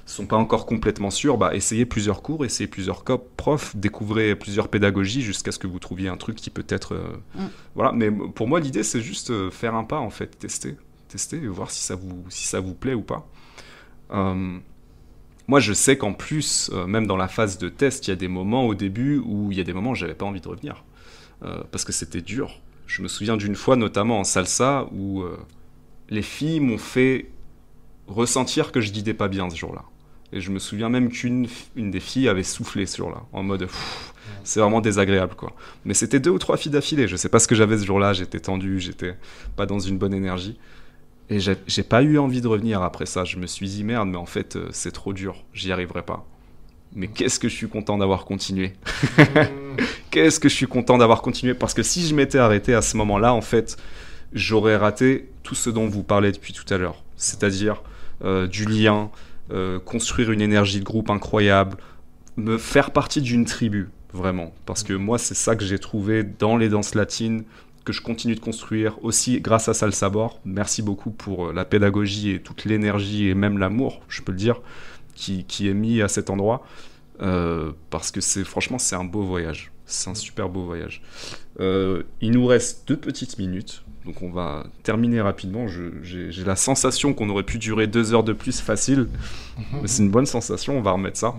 sont 0.05 0.25
pas 0.25 0.35
encore 0.35 0.65
complètement 0.65 1.09
sûrs, 1.09 1.37
bah, 1.37 1.55
essayez 1.55 1.85
plusieurs 1.85 2.21
cours, 2.21 2.43
essayez 2.43 2.67
plusieurs 2.67 3.03
profs, 3.03 3.75
découvrez 3.75 4.35
plusieurs 4.35 4.67
pédagogies 4.67 5.21
jusqu'à 5.21 5.53
ce 5.53 5.59
que 5.59 5.67
vous 5.67 5.79
trouviez 5.79 6.09
un 6.09 6.17
truc 6.17 6.35
qui 6.35 6.49
peut 6.49 6.65
être... 6.67 6.95
Euh, 6.95 7.17
mm. 7.35 7.47
Voilà, 7.75 7.91
mais 7.91 8.11
pour 8.11 8.47
moi, 8.47 8.59
l'idée, 8.59 8.83
c'est 8.83 9.01
juste 9.01 9.49
faire 9.51 9.75
un 9.75 9.83
pas, 9.83 9.99
en 9.99 10.09
fait, 10.09 10.37
tester. 10.37 10.75
Tester 11.07 11.37
et 11.37 11.47
voir 11.47 11.71
si 11.71 11.83
ça 11.83 11.95
vous, 11.95 12.25
si 12.29 12.47
ça 12.47 12.59
vous 12.59 12.73
plaît 12.73 12.95
ou 12.95 13.01
pas. 13.01 13.27
Moi, 15.47 15.59
je 15.59 15.73
sais 15.73 15.97
qu'en 15.97 16.13
plus, 16.13 16.71
euh, 16.73 16.87
même 16.87 17.05
dans 17.05 17.17
la 17.17 17.27
phase 17.27 17.57
de 17.57 17.67
test, 17.67 18.07
il 18.07 18.11
y 18.11 18.13
a 18.13 18.15
des 18.15 18.27
moments 18.27 18.65
au 18.65 18.75
début 18.75 19.17
où 19.17 19.51
il 19.51 19.57
y 19.57 19.61
a 19.61 19.63
des 19.63 19.73
moments 19.73 19.91
où 19.91 19.95
j'avais 19.95 20.13
pas 20.13 20.25
envie 20.25 20.39
de 20.39 20.47
revenir. 20.47 20.83
Euh, 21.43 21.63
parce 21.71 21.83
que 21.83 21.91
c'était 21.91 22.21
dur. 22.21 22.61
Je 22.87 23.01
me 23.01 23.07
souviens 23.07 23.37
d'une 23.37 23.55
fois, 23.55 23.75
notamment 23.75 24.19
en 24.19 24.23
salsa, 24.23 24.87
où 24.91 25.21
euh, 25.21 25.37
les 26.09 26.21
filles 26.21 26.59
m'ont 26.59 26.77
fait 26.77 27.29
ressentir 28.07 28.71
que 28.71 28.81
je 28.81 28.91
guidais 28.91 29.13
pas 29.13 29.27
bien 29.27 29.49
ce 29.49 29.55
jour-là. 29.55 29.83
Et 30.31 30.41
je 30.41 30.51
me 30.51 30.59
souviens 30.59 30.89
même 30.89 31.09
qu'une 31.09 31.47
une 31.75 31.91
des 31.91 31.99
filles 31.99 32.27
avait 32.27 32.43
soufflé 32.43 32.85
ce 32.85 32.97
jour-là, 32.97 33.23
en 33.33 33.43
mode 33.43 33.67
c'est 34.43 34.59
vraiment 34.59 34.81
désagréable 34.81 35.35
quoi. 35.35 35.53
Mais 35.85 35.93
c'était 35.93 36.19
deux 36.19 36.31
ou 36.31 36.39
trois 36.39 36.57
filles 36.57 36.71
d'affilée. 36.71 37.07
Je 37.07 37.15
sais 37.15 37.29
pas 37.29 37.39
ce 37.39 37.47
que 37.47 37.55
j'avais 37.55 37.77
ce 37.77 37.85
jour-là. 37.85 38.13
J'étais 38.13 38.39
tendu, 38.39 38.79
j'étais 38.79 39.15
pas 39.55 39.65
dans 39.65 39.79
une 39.79 39.97
bonne 39.97 40.13
énergie. 40.13 40.57
Et 41.29 41.39
j'ai 41.39 41.83
pas 41.83 42.03
eu 42.03 42.17
envie 42.17 42.41
de 42.41 42.47
revenir 42.47 42.81
après 42.81 43.05
ça. 43.05 43.23
Je 43.25 43.37
me 43.37 43.47
suis 43.47 43.67
dit 43.67 43.83
merde, 43.83 44.09
mais 44.09 44.17
en 44.17 44.25
fait, 44.25 44.55
euh, 44.55 44.67
c'est 44.71 44.91
trop 44.91 45.13
dur, 45.13 45.43
j'y 45.53 45.71
arriverai 45.71 46.01
pas. 46.01 46.25
Mais 46.95 47.07
qu'est-ce 47.07 47.39
que 47.39 47.47
je 47.47 47.55
suis 47.55 47.67
content 47.67 47.97
d'avoir 47.97 48.25
continué. 48.25 48.73
qu'est-ce 50.11 50.39
que 50.39 50.49
je 50.49 50.53
suis 50.53 50.67
content 50.67 50.97
d'avoir 50.97 51.21
continué. 51.21 51.53
Parce 51.53 51.73
que 51.73 51.83
si 51.83 52.07
je 52.07 52.13
m'étais 52.13 52.37
arrêté 52.37 52.73
à 52.73 52.81
ce 52.81 52.97
moment-là, 52.97 53.33
en 53.33 53.41
fait, 53.41 53.77
j'aurais 54.33 54.75
raté 54.75 55.29
tout 55.41 55.55
ce 55.55 55.69
dont 55.69 55.87
vous 55.87 56.03
parlez 56.03 56.31
depuis 56.31 56.53
tout 56.53 56.71
à 56.73 56.77
l'heure. 56.77 57.03
C'est-à-dire 57.17 57.81
euh, 58.23 58.47
du 58.47 58.65
lien, 58.65 59.09
euh, 59.51 59.79
construire 59.79 60.31
une 60.31 60.41
énergie 60.41 60.79
de 60.79 60.85
groupe 60.85 61.09
incroyable, 61.09 61.77
me 62.37 62.57
faire 62.57 62.91
partie 62.91 63.21
d'une 63.21 63.45
tribu, 63.45 63.89
vraiment. 64.13 64.53
Parce 64.65 64.83
que 64.83 64.93
moi, 64.93 65.17
c'est 65.17 65.35
ça 65.35 65.55
que 65.55 65.65
j'ai 65.65 65.79
trouvé 65.79 66.23
dans 66.23 66.57
les 66.57 66.69
danses 66.69 66.95
latines, 66.95 67.43
que 67.83 67.91
je 67.91 68.01
continue 68.01 68.35
de 68.35 68.39
construire 68.39 69.03
aussi 69.03 69.41
grâce 69.41 69.67
à 69.67 69.73
Salsabor. 69.73 70.39
Merci 70.45 70.81
beaucoup 70.81 71.11
pour 71.11 71.47
euh, 71.47 71.53
la 71.53 71.65
pédagogie 71.65 72.31
et 72.31 72.39
toute 72.39 72.65
l'énergie 72.65 73.27
et 73.27 73.33
même 73.33 73.57
l'amour, 73.57 74.01
je 74.07 74.21
peux 74.21 74.31
le 74.31 74.37
dire, 74.37 74.61
qui, 75.15 75.69
est 75.69 75.73
mis 75.73 76.01
à 76.01 76.07
cet 76.07 76.29
endroit. 76.29 76.65
Euh, 77.21 77.71
parce 77.91 78.09
que 78.09 78.21
c'est 78.21 78.43
franchement 78.43 78.79
c'est 78.79 78.95
un 78.95 79.03
beau 79.03 79.21
voyage, 79.21 79.71
c'est 79.85 80.09
un 80.09 80.15
super 80.15 80.49
beau 80.49 80.63
voyage. 80.63 81.03
Euh, 81.59 82.01
il 82.21 82.31
nous 82.31 82.45
reste 82.47 82.87
deux 82.87 82.97
petites 82.97 83.37
minutes, 83.37 83.83
donc 84.05 84.23
on 84.23 84.31
va 84.31 84.65
terminer 84.81 85.21
rapidement. 85.21 85.67
J'ai 85.67 86.43
la 86.43 86.55
sensation 86.55 87.13
qu'on 87.13 87.29
aurait 87.29 87.43
pu 87.43 87.59
durer 87.59 87.85
deux 87.85 88.13
heures 88.13 88.23
de 88.23 88.33
plus 88.33 88.59
facile, 88.59 89.07
mais 89.73 89.87
c'est 89.87 90.01
une 90.01 90.09
bonne 90.09 90.25
sensation. 90.25 90.77
On 90.77 90.81
va 90.81 90.91
remettre 90.91 91.17
ça. 91.17 91.35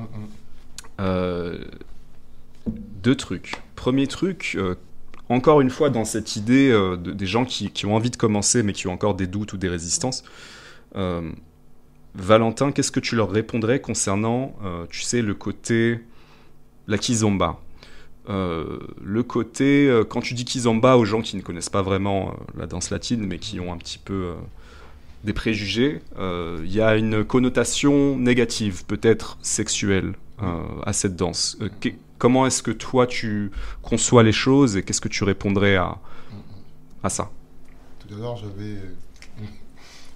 deux 3.03 3.16
trucs. 3.16 3.57
Premier 3.75 4.07
truc, 4.07 4.57
encore 5.29 5.61
une 5.61 5.70
fois 5.70 5.91
dans 5.91 6.05
cette 6.05 6.37
idée 6.37 6.70
euh, 6.70 6.97
des 6.97 7.27
gens 7.27 7.45
qui, 7.45 7.87
ont 7.87 7.95
envie 7.95 8.11
de 8.11 8.16
commencer 8.16 8.62
mais 8.62 8.72
qui 8.72 8.87
ont 8.87 8.93
encore 8.93 9.14
des 9.14 9.27
doutes 9.27 9.53
ou 9.53 9.57
des 9.57 9.68
résistances. 9.68 10.25
Euh, 12.17 12.21
Valentin, 12.23 12.73
qu'est-ce 12.73 12.93
que 12.93 13.01
tu 13.01 13.17
leur 13.17 13.31
répondrais 13.31 13.81
concernant, 13.81 14.55
euh, 14.65 14.87
tu 14.91 15.03
sais, 15.03 15.23
le 15.23 15.35
côté 15.35 16.01
la 16.87 16.99
kizomba? 16.99 17.59
Le 18.27 19.23
côté, 19.23 20.03
quand 20.09 20.23
tu 20.23 20.33
dis 20.33 20.47
kizomba 20.47 20.97
aux 20.97 21.05
gens 21.05 21.21
qui 21.21 21.37
ne 21.37 21.43
connaissent 21.43 21.69
pas 21.69 21.83
vraiment 21.83 22.35
la 22.57 22.67
danse 22.67 22.89
latine, 22.91 23.27
mais 23.27 23.39
qui 23.39 23.61
ont 23.61 23.71
un 23.71 23.77
petit 23.77 23.99
peu 23.99 24.33
des 25.25 25.35
préjugés, 25.35 26.01
il 26.19 26.73
y 26.73 26.81
a 26.81 26.97
une 26.97 27.23
connotation 27.23 28.17
négative, 28.17 28.87
peut-être 28.87 29.37
sexuelle, 29.43 30.15
à 30.39 30.95
cette 30.95 31.17
danse. 31.17 31.59
Comment 32.17 32.47
est-ce 32.47 32.62
que 32.62 32.70
toi 32.70 33.07
tu 33.07 33.51
conçois 33.82 34.23
les 34.23 34.32
choses 34.32 34.78
et 34.78 34.82
qu'est-ce 34.82 35.03
que 35.03 35.09
tu 35.09 35.24
répondrais 35.24 35.77
à, 35.77 35.99
à 37.03 37.11
ça? 37.11 37.31
Tout 37.99 38.15
l'heure, 38.16 38.36
j'avais 38.36 38.78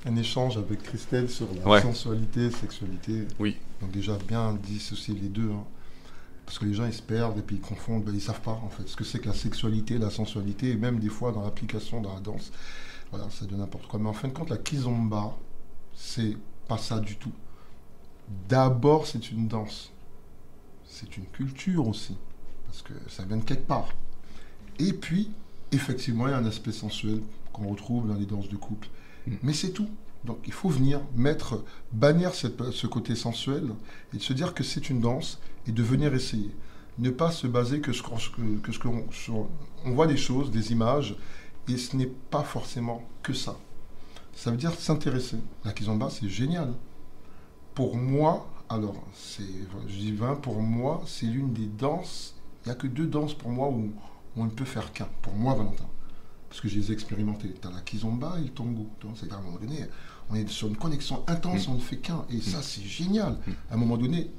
un 0.06 0.16
échange 0.16 0.56
avec 0.56 0.82
Christelle 0.82 1.28
sur 1.28 1.46
la 1.64 1.82
sensualité, 1.82 2.50
sexualité. 2.50 3.26
Oui. 3.38 3.56
Donc 3.80 3.90
déjà 3.90 4.16
bien 4.26 4.54
dissocier 4.54 5.14
les 5.14 5.28
deux. 5.28 5.50
Hein. 5.50 5.64
Parce 6.46 6.58
que 6.58 6.64
les 6.64 6.74
gens 6.74 6.86
ils 6.86 6.94
se 6.94 7.02
perdent 7.02 7.38
et 7.38 7.42
puis 7.42 7.56
ils 7.56 7.62
confondent, 7.62 8.04
ben, 8.04 8.14
ils 8.14 8.22
savent 8.22 8.40
pas 8.40 8.60
en 8.64 8.70
fait 8.70 8.88
ce 8.88 8.96
que 8.96 9.04
c'est 9.04 9.18
que 9.18 9.28
la 9.28 9.34
sexualité, 9.34 9.98
la 9.98 10.10
sensualité, 10.10 10.70
et 10.70 10.76
même 10.76 10.98
des 10.98 11.10
fois 11.10 11.32
dans 11.32 11.42
l'application 11.42 12.00
dans 12.00 12.14
la 12.14 12.20
danse, 12.20 12.50
voilà, 13.10 13.28
ça 13.30 13.44
donne 13.44 13.58
n'importe 13.58 13.86
quoi. 13.86 13.98
Mais 14.00 14.08
en 14.08 14.14
fin 14.14 14.28
de 14.28 14.32
compte, 14.32 14.50
la 14.50 14.56
kizomba, 14.56 15.36
c'est 15.94 16.36
pas 16.66 16.78
ça 16.78 17.00
du 17.00 17.16
tout. 17.16 17.32
D'abord, 18.48 19.06
c'est 19.06 19.30
une 19.30 19.46
danse 19.46 19.90
c'est 20.98 21.16
une 21.16 21.26
culture 21.26 21.86
aussi, 21.86 22.16
parce 22.66 22.82
que 22.82 22.92
ça 23.08 23.24
vient 23.24 23.36
de 23.36 23.44
quelque 23.44 23.66
part. 23.66 23.94
Et 24.78 24.92
puis, 24.92 25.30
effectivement, 25.70 26.26
il 26.26 26.30
y 26.30 26.34
a 26.34 26.38
un 26.38 26.46
aspect 26.46 26.72
sensuel 26.72 27.20
qu'on 27.52 27.68
retrouve 27.68 28.08
dans 28.08 28.14
les 28.14 28.26
danses 28.26 28.48
de 28.48 28.56
couple. 28.56 28.88
Mais 29.42 29.52
c'est 29.52 29.70
tout. 29.70 29.88
Donc 30.24 30.38
il 30.46 30.52
faut 30.52 30.68
venir 30.68 31.00
mettre, 31.14 31.64
bannir 31.92 32.34
ce 32.34 32.86
côté 32.86 33.14
sensuel 33.14 33.70
et 34.14 34.18
se 34.18 34.32
dire 34.32 34.54
que 34.54 34.64
c'est 34.64 34.90
une 34.90 35.00
danse 35.00 35.40
et 35.66 35.72
de 35.72 35.82
venir 35.82 36.14
essayer. 36.14 36.54
Ne 36.98 37.10
pas 37.10 37.30
se 37.30 37.46
baser 37.46 37.80
que, 37.80 37.92
ce, 37.92 38.02
que, 38.02 38.72
ce 38.72 38.78
qu'on 38.78 39.04
on 39.84 39.90
voit 39.92 40.08
des 40.08 40.16
choses, 40.16 40.50
des 40.50 40.72
images, 40.72 41.16
et 41.68 41.76
ce 41.76 41.96
n'est 41.96 42.06
pas 42.06 42.42
forcément 42.42 43.02
que 43.22 43.32
ça. 43.32 43.56
Ça 44.34 44.50
veut 44.50 44.56
dire 44.56 44.74
s'intéresser. 44.74 45.36
La 45.64 45.72
kizomba, 45.72 46.10
c'est 46.10 46.28
génial. 46.28 46.72
Pour 47.74 47.96
moi, 47.96 48.48
Alors, 48.70 49.02
c'est, 49.14 49.42
je 49.86 49.96
dis 49.96 50.12
20 50.12 50.36
pour 50.36 50.60
moi, 50.60 51.02
c'est 51.06 51.26
l'une 51.26 51.52
des 51.52 51.66
danses. 51.66 52.34
Il 52.64 52.68
n'y 52.68 52.72
a 52.72 52.74
que 52.74 52.86
deux 52.86 53.06
danses 53.06 53.32
pour 53.32 53.50
moi 53.50 53.68
où, 53.68 53.92
on 54.36 54.44
ne 54.44 54.50
peut 54.50 54.66
faire 54.66 54.92
qu'un. 54.92 55.08
Pour 55.22 55.34
moi, 55.34 55.54
Valentin. 55.54 55.88
Parce 56.48 56.60
que 56.60 56.68
je 56.68 56.78
les 56.78 56.90
ai 56.90 56.94
expérimentés. 56.94 57.54
Tu 57.60 57.68
as 57.68 57.70
la 57.70 57.80
kizomba 57.80 58.36
et 58.38 58.44
le 58.44 58.48
tango. 58.48 58.88
C'est 59.14 59.30
à 59.32 59.36
un 59.36 59.42
moment 59.42 59.58
donné, 59.58 59.86
on 60.30 60.34
est 60.34 60.48
sur 60.48 60.68
une 60.68 60.76
connexion 60.76 61.22
intense, 61.26 61.68
mm. 61.68 61.70
on 61.70 61.74
ne 61.74 61.80
fait 61.80 61.98
qu'un. 61.98 62.24
Et 62.30 62.40
ça, 62.40 62.62
c'est 62.62 62.82
génial. 62.82 63.32
Mm. 63.32 63.52
À 63.70 63.74
un 63.74 63.76
moment 63.76 63.96
donné, 63.98 64.30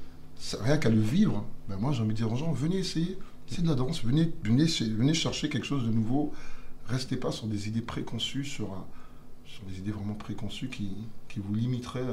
rien 0.60 0.78
qu'à 0.78 0.88
le 0.88 1.00
vivre, 1.00 1.44
ben 1.68 1.76
moi 1.76 1.92
j'ai 1.92 2.02
envie 2.02 2.12
de 2.12 2.16
dire 2.16 2.32
aux 2.32 2.36
gens, 2.36 2.52
venez 2.52 2.78
essayer. 2.78 3.18
C'est 3.46 3.62
de 3.62 3.68
la 3.68 3.74
danse. 3.74 4.04
Venez, 4.04 4.32
venez, 4.44 4.64
venez 4.64 5.14
chercher 5.14 5.48
quelque 5.48 5.66
chose 5.66 5.84
de 5.84 5.90
nouveau. 5.90 6.32
Restez 6.86 7.16
pas 7.16 7.32
sur 7.32 7.46
des 7.46 7.68
idées 7.68 7.82
préconçues, 7.82 8.44
sur, 8.44 8.84
sur 9.44 9.64
des 9.64 9.78
idées 9.78 9.92
vraiment 9.92 10.14
préconçues 10.14 10.68
qui, 10.68 10.90
qui 11.28 11.40
vous 11.40 11.54
limiteraient 11.54 12.06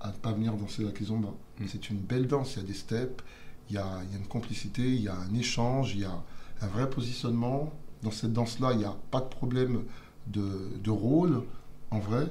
à 0.00 0.08
ne 0.08 0.12
pas 0.12 0.32
venir 0.32 0.54
danser 0.54 0.82
la 0.82 0.92
kizomba. 0.92 1.28
Mm. 1.58 1.64
C'est 1.68 1.90
une 1.90 1.98
belle 1.98 2.26
danse, 2.26 2.54
il 2.54 2.62
y 2.62 2.64
a 2.64 2.66
des 2.66 2.74
steps, 2.74 3.22
il 3.70 3.76
y 3.76 3.78
a, 3.78 4.00
il 4.04 4.12
y 4.12 4.14
a, 4.14 4.18
une 4.18 4.26
complicité, 4.26 4.82
il 4.82 5.02
y 5.02 5.08
a 5.08 5.16
un 5.16 5.34
échange, 5.34 5.94
il 5.94 6.00
y 6.00 6.04
a 6.04 6.22
un 6.60 6.66
vrai 6.66 6.88
positionnement. 6.90 7.72
Dans 8.02 8.10
cette 8.10 8.32
danse-là, 8.32 8.72
il 8.72 8.78
n'y 8.78 8.84
a 8.84 8.96
pas 9.10 9.20
de 9.20 9.28
problème 9.28 9.84
de, 10.26 10.70
de 10.82 10.90
rôle. 10.90 11.42
En 11.90 11.98
vrai, 11.98 12.26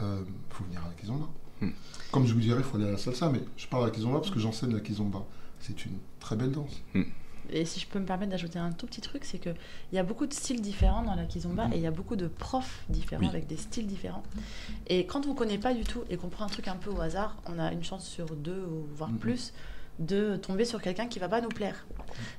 il 0.00 0.04
euh, 0.04 0.22
faut 0.50 0.64
venir 0.64 0.82
à 0.84 0.88
la 0.88 0.94
kizomba. 0.94 1.26
Mm. 1.60 1.68
Comme 2.10 2.26
je 2.26 2.34
vous 2.34 2.40
dirais, 2.40 2.58
il 2.58 2.64
faut 2.64 2.76
aller 2.76 2.88
à 2.88 2.92
la 2.92 2.98
salsa, 2.98 3.30
mais 3.30 3.40
je 3.56 3.66
parle 3.66 3.84
à 3.84 3.86
la 3.86 3.92
kizomba 3.92 4.18
parce 4.18 4.30
que 4.30 4.40
j'enseigne 4.40 4.74
la 4.74 4.80
kizomba. 4.80 5.24
C'est 5.60 5.84
une 5.84 5.98
très 6.18 6.36
belle 6.36 6.50
danse. 6.50 6.82
Mm. 6.94 7.02
Et 7.50 7.64
si 7.64 7.80
je 7.80 7.86
peux 7.86 7.98
me 7.98 8.06
permettre 8.06 8.30
d'ajouter 8.30 8.58
un 8.58 8.72
tout 8.72 8.86
petit 8.86 9.00
truc, 9.00 9.24
c'est 9.24 9.38
qu'il 9.38 9.54
y 9.92 9.98
a 9.98 10.02
beaucoup 10.02 10.26
de 10.26 10.32
styles 10.32 10.60
différents 10.60 11.02
dans 11.02 11.14
la 11.14 11.24
kizomba 11.24 11.66
mhm. 11.66 11.72
et 11.72 11.76
il 11.76 11.82
y 11.82 11.86
a 11.86 11.90
beaucoup 11.90 12.16
de 12.16 12.26
profs 12.26 12.84
différents 12.88 13.28
avec 13.28 13.46
des 13.46 13.56
styles 13.56 13.86
différents. 13.86 14.22
Et 14.86 15.06
quand 15.06 15.26
on 15.26 15.30
ne 15.30 15.34
connaît 15.34 15.58
pas 15.58 15.74
du 15.74 15.84
tout 15.84 16.02
et 16.08 16.16
qu'on 16.16 16.28
prend 16.28 16.44
un 16.44 16.48
truc 16.48 16.68
un 16.68 16.76
peu 16.76 16.90
au 16.90 17.00
hasard, 17.00 17.36
on 17.46 17.58
a 17.58 17.72
une 17.72 17.84
chance 17.84 18.06
sur 18.06 18.36
deux 18.36 18.64
ou 18.64 18.86
voire 18.94 19.10
plus 19.20 19.52
de 19.98 20.36
tomber 20.36 20.64
sur 20.64 20.80
quelqu'un 20.80 21.06
qui 21.06 21.18
va 21.18 21.28
pas 21.28 21.40
nous 21.40 21.48
plaire. 21.48 21.86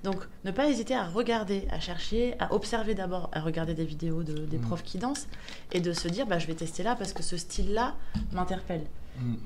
Donc, 0.03 0.27
ne 0.43 0.51
pas 0.51 0.67
hésiter 0.69 0.95
à 0.95 1.05
regarder, 1.05 1.67
à 1.71 1.79
chercher, 1.79 2.35
à 2.39 2.53
observer 2.53 2.95
d'abord, 2.95 3.29
à 3.31 3.41
regarder 3.41 3.73
des 3.73 3.85
vidéos 3.85 4.23
de, 4.23 4.45
des 4.45 4.57
mhm. 4.57 4.63
profs 4.65 4.83
qui 4.83 4.97
dansent 4.97 5.27
et 5.71 5.81
de 5.81 5.93
se 5.93 6.07
dire, 6.07 6.25
bah, 6.25 6.39
je 6.39 6.47
vais 6.47 6.55
tester 6.55 6.83
là 6.83 6.95
parce 6.95 7.13
que 7.13 7.23
ce 7.23 7.37
style-là 7.37 7.95
m'interpelle. 8.31 8.85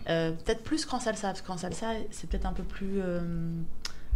Euh, 0.10 0.32
peut-être 0.32 0.64
plus 0.64 0.86
qu'en 0.86 1.00
salsa, 1.00 1.28
parce 1.28 1.42
qu'en 1.42 1.58
salsa, 1.58 1.94
c'est 2.12 2.30
peut-être 2.30 2.46
un 2.46 2.54
peu 2.54 2.64
plus 2.64 3.02
euh, 3.02 3.20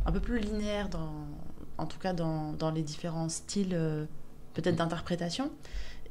un 0.06 0.12
peu 0.12 0.20
plus 0.20 0.40
linéaire, 0.40 0.90
dans, 0.90 1.12
en 1.78 1.86
tout 1.86 2.00
cas 2.00 2.14
dans, 2.14 2.54
dans 2.54 2.72
les 2.72 2.82
différents 2.82 3.30
styles 3.30 3.74
euh, 3.74 4.06
peut-être 4.54 4.76
d'interprétation. 4.76 5.52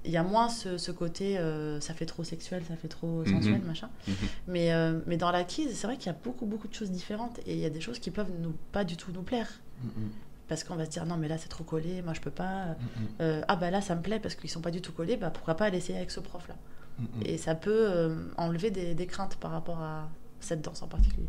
Il 0.04 0.10
y 0.10 0.16
a 0.16 0.22
moins 0.22 0.48
ce, 0.48 0.90
côté 0.90 1.38
euh, 1.38 1.80
ça 1.80 1.92
fait 1.92 2.06
trop 2.06 2.24
sexuel, 2.24 2.62
ça 2.66 2.76
fait 2.76 2.88
trop 2.88 3.20
mhm. 3.20 3.26
sensuel, 3.26 3.60
machin. 3.62 3.90
Mhm. 4.08 4.14
Mais, 4.48 4.72
euh, 4.72 5.00
mais 5.06 5.16
dans 5.16 5.30
la 5.30 5.44
quise, 5.44 5.74
c'est 5.74 5.86
vrai 5.86 5.96
qu'il 5.96 6.06
y 6.06 6.14
a 6.14 6.18
beaucoup, 6.24 6.46
beaucoup 6.46 6.68
de 6.68 6.74
choses 6.74 6.90
différentes 6.90 7.38
et 7.46 7.54
il 7.54 7.58
y 7.58 7.66
a 7.66 7.70
des 7.70 7.80
choses 7.80 7.98
qui 7.98 8.10
peuvent 8.10 8.30
nous, 8.40 8.54
pas 8.72 8.84
du 8.84 8.96
tout 8.96 9.12
nous 9.12 9.22
plaire. 9.22 9.48
Mhm. 9.82 10.10
Parce 10.48 10.64
qu'on 10.64 10.74
va 10.74 10.84
se 10.84 10.90
dire 10.90 11.06
non, 11.06 11.16
mais 11.16 11.28
là 11.28 11.38
c'est 11.38 11.48
trop 11.48 11.62
collé, 11.62 12.02
moi 12.02 12.12
je 12.12 12.20
peux 12.20 12.30
pas. 12.30 12.76
ah 13.20 13.56
bah 13.56 13.70
là 13.70 13.80
ça 13.80 13.94
me 13.94 14.02
plaît 14.02 14.18
parce 14.18 14.34
qu'ils 14.34 14.50
sont 14.50 14.60
pas 14.60 14.72
du 14.72 14.80
tout 14.80 14.92
collés, 14.92 15.16
bah 15.16 15.30
pourquoi 15.30 15.54
pas 15.54 15.70
l'essayer 15.70 15.96
avec 15.96 16.10
ce 16.10 16.20
prof-là? 16.20 16.56
Et 17.24 17.38
ça 17.38 17.54
peut 17.54 18.16
enlever 18.36 18.70
des, 18.70 18.94
des 18.94 19.06
craintes 19.06 19.36
par 19.36 19.52
rapport 19.52 19.80
à 19.80 20.10
cette 20.40 20.62
danse 20.62 20.82
en 20.82 20.88
particulier 20.88 21.28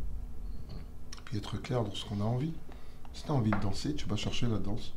être 1.37 1.61
clair 1.61 1.83
dans 1.83 1.93
ce 1.93 2.05
qu'on 2.05 2.21
a 2.21 2.25
envie. 2.25 2.53
Si 3.13 3.23
tu 3.23 3.31
as 3.31 3.33
envie 3.33 3.51
de 3.51 3.59
danser, 3.59 3.93
tu 3.95 4.07
vas 4.07 4.15
chercher 4.15 4.47
la 4.47 4.57
danse. 4.57 4.93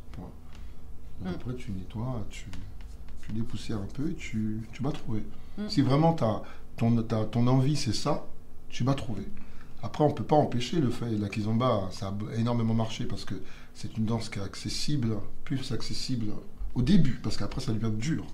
Mm. 1.21 1.27
Après, 1.29 1.55
tu 1.55 1.71
nettoies, 1.73 2.25
tu, 2.31 2.47
tu 3.27 3.33
dépoussières 3.33 3.79
un 3.79 3.89
peu 3.95 4.11
et 4.11 4.15
tu, 4.15 4.61
tu 4.73 4.83
vas 4.83 4.93
trouver. 4.93 5.25
Mm. 5.59 5.69
Si 5.69 5.83
vraiment 5.83 6.17
as, 6.21 6.43
ton, 6.77 7.03
ton 7.03 7.47
envie, 7.47 7.77
c'est 7.77 7.95
ça, 7.95 8.27
tu 8.69 8.85
vas 8.85 8.95
trouver. 8.95 9.27
Après, 9.83 10.03
on 10.03 10.09
ne 10.09 10.15
peut 10.15 10.25
pas 10.25 10.37
empêcher 10.37 10.81
le 10.81 10.91
fait. 10.91 11.11
La 11.11 11.29
kizomba, 11.29 11.89
ça 11.91 12.09
a 12.09 12.35
énormément 12.37 12.75
marché 12.75 13.05
parce 13.05 13.25
que 13.25 13.35
c'est 13.75 13.97
une 13.97 14.07
danse 14.07 14.29
qui 14.29 14.39
est 14.39 14.43
accessible, 14.43 15.17
plus 15.45 15.73
accessible 15.73 16.33
au 16.75 16.83
début, 16.83 17.21
parce 17.23 17.37
qu'après, 17.37 17.61
ça 17.61 17.73
devient 17.73 17.95
dur. 17.95 18.25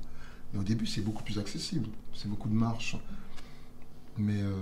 Mais 0.52 0.60
au 0.60 0.62
début, 0.62 0.86
c'est 0.86 1.00
beaucoup 1.00 1.22
plus 1.22 1.38
accessible. 1.38 1.88
C'est 2.14 2.28
beaucoup 2.28 2.48
de 2.48 2.54
marche. 2.54 2.96
Mais, 4.16 4.40
euh, 4.40 4.52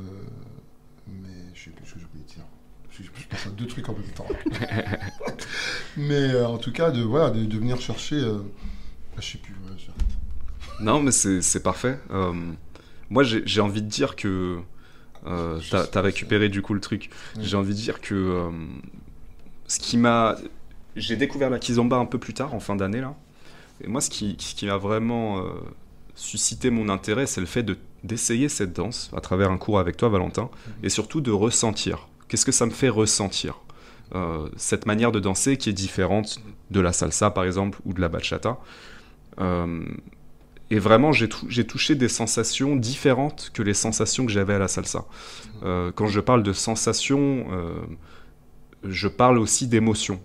mais 1.06 1.52
je 1.54 1.64
sais 1.64 1.70
plus 1.70 1.86
ce 1.86 1.94
que 1.94 2.00
je 2.00 2.06
voulais 2.06 2.24
dire. 2.24 2.44
Je, 2.90 3.02
pense 3.28 3.46
à 3.46 3.50
deux 3.50 3.66
trucs 3.66 3.88
en 3.88 3.92
même 3.92 4.10
temps. 4.14 4.26
mais 5.96 6.14
euh, 6.14 6.48
en 6.48 6.58
tout 6.58 6.72
cas, 6.72 6.90
de, 6.90 7.02
voilà, 7.02 7.30
de, 7.30 7.58
venir 7.58 7.80
chercher. 7.80 8.16
Euh, 8.16 8.42
je 9.20 9.32
sais 9.32 9.38
plus, 9.38 9.54
Non, 10.80 11.00
mais 11.00 11.10
c'est 11.10 11.62
parfait. 11.62 11.98
Euh, 12.10 12.32
moi, 13.10 13.22
j'ai 13.24 13.60
envie 13.60 13.82
de 13.82 13.88
dire 13.88 14.16
que. 14.16 14.58
Euh, 15.26 15.60
T'as 15.70 15.86
as 15.92 16.00
récupéré 16.00 16.48
du 16.48 16.62
coup 16.62 16.74
le 16.74 16.80
truc. 16.80 17.10
J'ai 17.40 17.56
envie 17.56 17.74
de 17.74 17.80
dire 17.80 18.00
que. 18.00 18.50
ce 19.66 19.78
qui 19.78 19.96
m'a. 19.96 20.36
J'ai 20.96 21.16
découvert 21.16 21.50
la 21.50 21.58
kizomba 21.58 21.96
un 21.96 22.06
peu 22.06 22.18
plus 22.18 22.34
tard, 22.34 22.54
en 22.54 22.60
fin 22.60 22.74
d'année, 22.74 23.00
là. 23.00 23.14
Et 23.82 23.86
moi, 23.86 24.00
ce 24.00 24.10
qui, 24.10 24.36
ce 24.40 24.54
qui 24.54 24.66
m'a 24.66 24.76
vraiment 24.76 25.44
suscité 26.18 26.70
mon 26.70 26.88
intérêt, 26.88 27.26
c'est 27.26 27.40
le 27.40 27.46
fait 27.46 27.64
d'essayer 28.04 28.48
cette 28.48 28.72
danse 28.72 29.10
à 29.16 29.20
travers 29.20 29.50
un 29.50 29.56
cours 29.56 29.78
avec 29.78 29.96
toi, 29.96 30.08
Valentin, 30.08 30.50
mhm. 30.66 30.72
et 30.82 30.88
surtout 30.88 31.20
de 31.20 31.30
ressentir. 31.30 32.08
Qu'est-ce 32.28 32.44
que 32.44 32.52
ça 32.52 32.66
me 32.66 32.70
fait 32.70 32.88
ressentir? 32.88 33.60
Euh, 34.14 34.48
Cette 34.56 34.86
manière 34.86 35.12
de 35.12 35.20
danser 35.20 35.56
qui 35.56 35.70
est 35.70 35.74
différente 35.74 36.40
de 36.70 36.80
la 36.80 36.92
salsa, 36.92 37.30
par 37.30 37.44
exemple, 37.44 37.78
ou 37.84 37.92
de 37.92 38.00
la 38.00 38.08
bachata. 38.08 38.58
Euh, 39.40 39.84
et 40.70 40.78
vraiment, 40.78 41.12
j'ai, 41.12 41.28
touché 41.66 41.94
des 41.94 42.08
sensations 42.08 42.76
différentes 42.76 43.50
que 43.54 43.62
les 43.62 43.74
sensations 43.74 44.26
que 44.26 44.32
j'avais 44.32 44.54
à 44.54 44.58
la 44.58 44.68
salsa. 44.68 45.06
Euh, 45.62 45.90
quand 45.94 46.08
je 46.08 46.20
parle 46.20 46.42
de 46.42 46.52
sensations, 46.52 47.46
je 48.84 49.08
parle 49.08 49.38
aussi 49.38 49.66
d'émotions. 49.66 50.20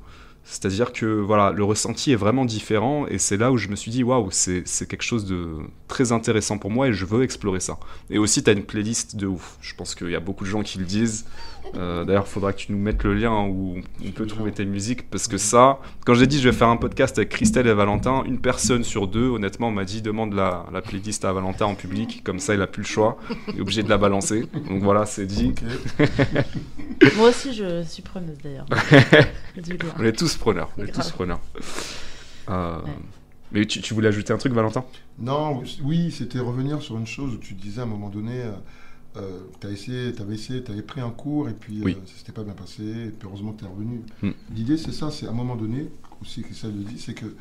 C'est-à-dire 0.45 0.91
que 0.91 1.05
voilà, 1.05 1.51
le 1.51 1.63
ressenti 1.63 2.11
est 2.11 2.17
vraiment 2.17 2.43
différent 2.43 3.07
et 3.07 3.17
c'est 3.17 3.37
là 3.37 3.51
où 3.51 3.57
je 3.57 3.69
me 3.69 3.75
suis 3.75 3.91
dit 3.91 4.03
waouh, 4.03 4.27
c'est, 4.31 4.63
quelque 4.87 5.01
chose 5.01 5.25
de 5.25 5.55
très 5.87 6.11
intéressant 6.11 6.57
pour 6.57 6.69
moi 6.69 6.89
et 6.89 6.93
je 6.93 7.05
veux 7.05 7.23
explorer 7.23 7.61
ça. 7.61 7.79
Et 8.09 8.17
aussi, 8.17 8.43
tu 8.43 8.49
as 8.49 8.53
une 8.53 8.65
playlist 8.65 9.15
de 9.15 9.25
ouf. 9.25 9.57
Je 9.61 9.73
pense 9.73 9.95
qu'il 9.95 10.09
y 10.09 10.15
a 10.15 10.19
beaucoup 10.19 10.43
de 10.43 10.49
gens 10.49 10.61
qui 10.61 10.79
le 10.79 10.85
disent. 10.85 11.25
Euh, 11.75 12.05
d'ailleurs, 12.05 12.25
il 12.27 12.29
faudra 12.29 12.53
que 12.53 12.59
tu 12.59 12.71
nous 12.71 12.77
mettes 12.77 13.03
le 13.03 13.13
lien 13.13 13.45
où 13.47 13.77
on 14.05 14.11
peut 14.11 14.27
trouver 14.27 14.51
tes 14.51 14.65
musiques 14.65 15.09
parce 15.09 15.27
que 15.27 15.37
ça, 15.37 15.79
quand 16.05 16.13
j'ai 16.13 16.27
dit 16.27 16.39
je 16.39 16.49
vais 16.49 16.55
faire 16.55 16.67
un 16.67 16.77
podcast 16.77 17.17
avec 17.17 17.29
Christelle 17.29 17.67
et 17.67 17.73
Valentin, 17.73 18.23
une 18.25 18.39
personne 18.39 18.83
sur 18.83 19.07
deux, 19.07 19.27
honnêtement, 19.27 19.71
m'a 19.71 19.85
dit 19.85 20.01
demande 20.01 20.33
la, 20.33 20.65
la, 20.71 20.81
playlist 20.81 21.25
à 21.25 21.33
Valentin 21.33 21.65
en 21.65 21.75
public, 21.75 22.21
comme 22.23 22.39
ça 22.39 22.53
il 22.53 22.61
a 22.61 22.67
plus 22.67 22.83
le 22.83 22.87
choix, 22.87 23.17
il 23.49 23.57
est 23.57 23.61
obligé 23.61 23.83
de 23.83 23.89
la 23.89 23.97
balancer. 23.97 24.47
Donc 24.69 24.83
voilà, 24.83 25.05
c'est 25.05 25.25
dit. 25.25 25.53
Moi 27.17 27.29
aussi, 27.29 27.53
je 27.53 27.83
suis 27.83 28.03
preneuse 28.03 28.37
d'ailleurs. 28.43 28.65
on 29.99 30.03
est 30.03 30.17
tous 30.17 30.35
preneurs. 30.35 30.69
On 30.77 30.83
est 30.83 30.91
tous 30.91 31.11
preneurs. 31.11 31.41
Euh, 32.49 32.77
mais 33.51 33.65
tu, 33.65 33.93
voulais 33.93 34.07
ajouter 34.07 34.33
un 34.33 34.37
truc, 34.37 34.51
Valentin? 34.53 34.83
Non, 35.19 35.61
oui, 35.83 36.11
c'était 36.11 36.39
revenir 36.39 36.81
sur 36.81 36.97
une 36.97 37.05
chose 37.05 37.35
où 37.35 37.37
tu 37.37 37.53
disais 37.53 37.81
à 37.81 37.83
un 37.83 37.87
moment 37.87 38.09
donné, 38.09 38.41
euh, 38.41 38.51
euh 39.17 39.41
tu 39.59 39.67
essayé, 39.67 40.13
avais 40.19 40.35
essayé, 40.35 40.63
tu 40.63 40.71
avais 40.71 40.81
pris 40.81 41.01
un 41.01 41.11
cours 41.11 41.49
et 41.49 41.53
puis 41.53 41.83
euh, 41.83 41.93
ça 42.05 42.17
s'était 42.17 42.31
pas 42.31 42.43
bien 42.43 42.53
passé, 42.53 42.83
et 42.83 43.09
puis 43.09 43.27
heureusement 43.27 43.53
tu 43.53 43.65
es 43.65 43.67
revenu. 43.67 44.01
Hmm. 44.21 44.31
L'idée, 44.53 44.77
c'est 44.77 44.91
ça, 44.91 45.11
c'est 45.11 45.27
à 45.27 45.29
un 45.29 45.33
moment 45.33 45.55
donné, 45.55 45.89
aussi 46.21 46.41
que 46.41 46.53
ça 46.53 46.67
le 46.67 46.83
dit, 46.83 46.99
c'est 46.99 47.13
que 47.13 47.35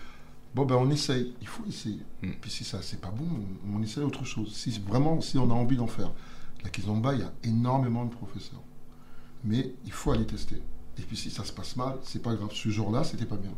bon, 0.55 0.65
ben 0.65 0.77
on 0.77 0.90
essaye, 0.90 1.35
il 1.40 1.47
faut 1.47 1.65
essayer. 1.66 2.03
Hmm. 2.23 2.32
Puis 2.40 2.51
si 2.51 2.65
ça, 2.65 2.81
c'est 2.82 3.01
pas 3.01 3.11
bon, 3.11 3.27
on, 3.66 3.78
on, 3.78 3.82
essaye 3.82 4.05
autre 4.05 4.24
chose. 4.24 4.53
Si 4.55 4.78
vraiment, 4.86 5.20
si 5.20 5.39
on 5.39 5.51
a 5.51 5.55
envie 5.55 5.77
d'en 5.77 5.86
faire. 5.86 6.12
La 6.62 6.70
Kizomba, 6.70 7.15
il 7.15 7.20
y 7.20 7.24
a 7.24 7.32
énormément 7.43 8.05
de 8.05 8.11
professeurs. 8.11 8.62
Mais 9.44 9.74
il 9.85 9.90
faut 9.90 10.12
aller 10.12 10.27
tester. 10.27 10.62
Et 10.99 11.03
puis 11.03 11.16
si 11.16 11.31
ça 11.31 11.44
se 11.44 11.53
passe 11.53 11.77
mal, 11.77 11.97
c'est 12.03 12.23
pas 12.23 12.35
grave. 12.35 12.51
Ce 12.53 12.69
jour-là, 12.69 13.03
c'était 13.03 13.27
pas 13.27 13.36
bien. 13.36 13.53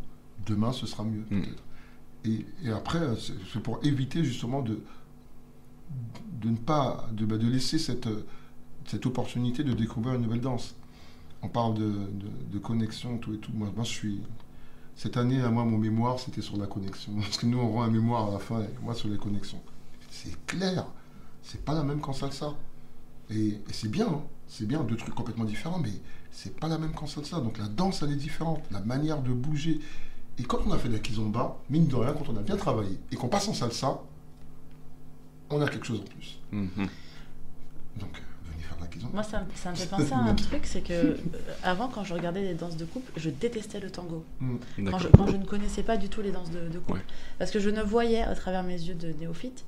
Demain, 0.46 0.72
ce 0.72 0.86
sera 0.86 1.04
mieux, 1.04 1.24
hmm. 1.30 1.42
peut-être. 1.42 1.62
Et, 2.24 2.46
et, 2.64 2.70
après, 2.70 3.00
c'est 3.18 3.62
pour 3.62 3.84
éviter 3.84 4.24
justement 4.24 4.62
de, 4.62 4.80
de 6.40 6.50
ne 6.50 6.56
pas, 6.56 7.08
de, 7.12 7.24
bah, 7.24 7.38
de 7.38 7.48
laisser 7.48 7.78
cette, 7.78 8.08
cette 8.86 9.06
opportunité 9.06 9.64
de 9.64 9.72
découvrir 9.72 10.14
une 10.14 10.22
nouvelle 10.22 10.40
danse. 10.40 10.74
On 11.42 11.48
parle 11.48 11.74
de, 11.74 11.92
de, 12.52 12.58
connexion, 12.58 13.18
tout 13.18 13.34
et 13.34 13.38
tout. 13.38 13.52
Moi, 13.52 13.70
je 13.78 13.82
suis. 13.82 14.20
Cette 14.96 15.16
année, 15.16 15.40
à 15.42 15.50
moi, 15.50 15.64
mon 15.64 15.76
mémoire, 15.76 16.18
c'était 16.18 16.40
sur 16.40 16.56
la 16.56 16.66
connexion. 16.66 17.12
Parce 17.20 17.36
que 17.36 17.46
nous, 17.46 17.58
on 17.58 17.72
rend 17.72 17.82
un 17.82 17.90
mémoire 17.90 18.28
à 18.28 18.32
la 18.32 18.38
fin, 18.38 18.60
et 18.60 18.68
moi, 18.82 18.94
sur 18.94 19.08
les 19.08 19.18
connexions. 19.18 19.60
C'est 20.10 20.46
clair. 20.46 20.86
C'est 21.42 21.62
pas 21.62 21.74
la 21.74 21.82
même 21.82 22.00
qu'en 22.00 22.12
salsa. 22.12 22.54
Et, 23.30 23.60
c'est 23.72 23.90
bien, 23.90 24.08
hein. 24.08 24.22
c'est 24.48 24.66
bien, 24.66 24.82
deux 24.84 24.96
trucs 24.96 25.14
complètement 25.14 25.44
différents, 25.44 25.78
mais 25.78 25.92
c'est 26.30 26.58
pas 26.58 26.68
la 26.68 26.78
même 26.78 26.92
qu'en 26.92 27.06
salsa. 27.06 27.40
Donc 27.40 27.58
la 27.58 27.68
danse, 27.68 28.02
elle 28.02 28.12
est 28.12 28.16
différente, 28.16 28.62
la 28.70 28.80
manière 28.80 29.22
de 29.22 29.32
bouger. 29.32 29.80
Et 30.38 30.42
quand 30.42 30.58
on 30.66 30.72
a 30.72 30.78
fait 30.78 30.88
la 30.88 30.98
kizomba, 30.98 31.58
mine 31.70 31.86
de 31.86 31.96
rien, 31.96 32.12
quand 32.12 32.28
on 32.28 32.36
a 32.36 32.42
bien 32.42 32.56
travaillé 32.56 32.98
et 33.12 33.16
qu'on 33.16 33.28
passe 33.28 33.48
en 33.48 33.54
salsa, 33.54 34.00
on 35.50 35.60
a 35.60 35.68
quelque 35.68 35.86
chose 35.86 36.00
en 36.00 36.04
plus. 36.04 36.38
Mhm. 36.52 36.88
Donc, 37.96 38.10
euh, 38.16 38.50
venez 38.50 38.62
faire 38.62 38.76
la 38.80 38.86
kizomba. 38.86 39.12
Moi, 39.14 39.22
ça, 39.22 39.40
me 39.70 39.76
fait 39.76 39.86
penser 39.90 40.12
à 40.12 40.18
un 40.18 40.34
truc, 40.34 40.62
c'est 40.64 40.80
que 40.80 40.92
euh, 40.92 41.16
avant, 41.62 41.88
quand 41.88 42.04
je 42.04 42.14
regardais 42.14 42.42
les 42.42 42.54
danses 42.54 42.76
de 42.76 42.84
couple, 42.84 43.12
je 43.16 43.30
détestais 43.30 43.80
le 43.80 43.90
tango. 43.90 44.24
Mm. 44.40 44.56
Quand, 44.90 44.98
je, 44.98 45.36
ne 45.36 45.44
connaissais 45.44 45.82
pas 45.82 45.96
du 45.96 46.08
tout 46.08 46.22
les 46.22 46.32
danses 46.32 46.50
de, 46.50 46.78
couple. 46.78 47.02
Parce 47.38 47.50
que 47.50 47.60
je 47.60 47.70
ne 47.70 47.82
voyais, 47.82 48.22
à 48.22 48.34
travers 48.34 48.62
mes 48.62 48.80
yeux 48.80 48.94
de 48.94 49.12
néophyte, 49.12 49.64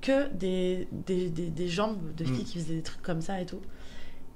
que 0.00 0.28
des, 0.34 0.88
des, 0.90 1.28
des, 1.28 1.68
jambes 1.68 2.14
de 2.16 2.24
filles 2.24 2.42
mm. 2.42 2.44
qui 2.44 2.58
faisaient 2.58 2.74
des 2.74 2.82
trucs 2.82 3.02
comme 3.02 3.22
ça 3.22 3.40
et 3.40 3.46
tout. 3.46 3.60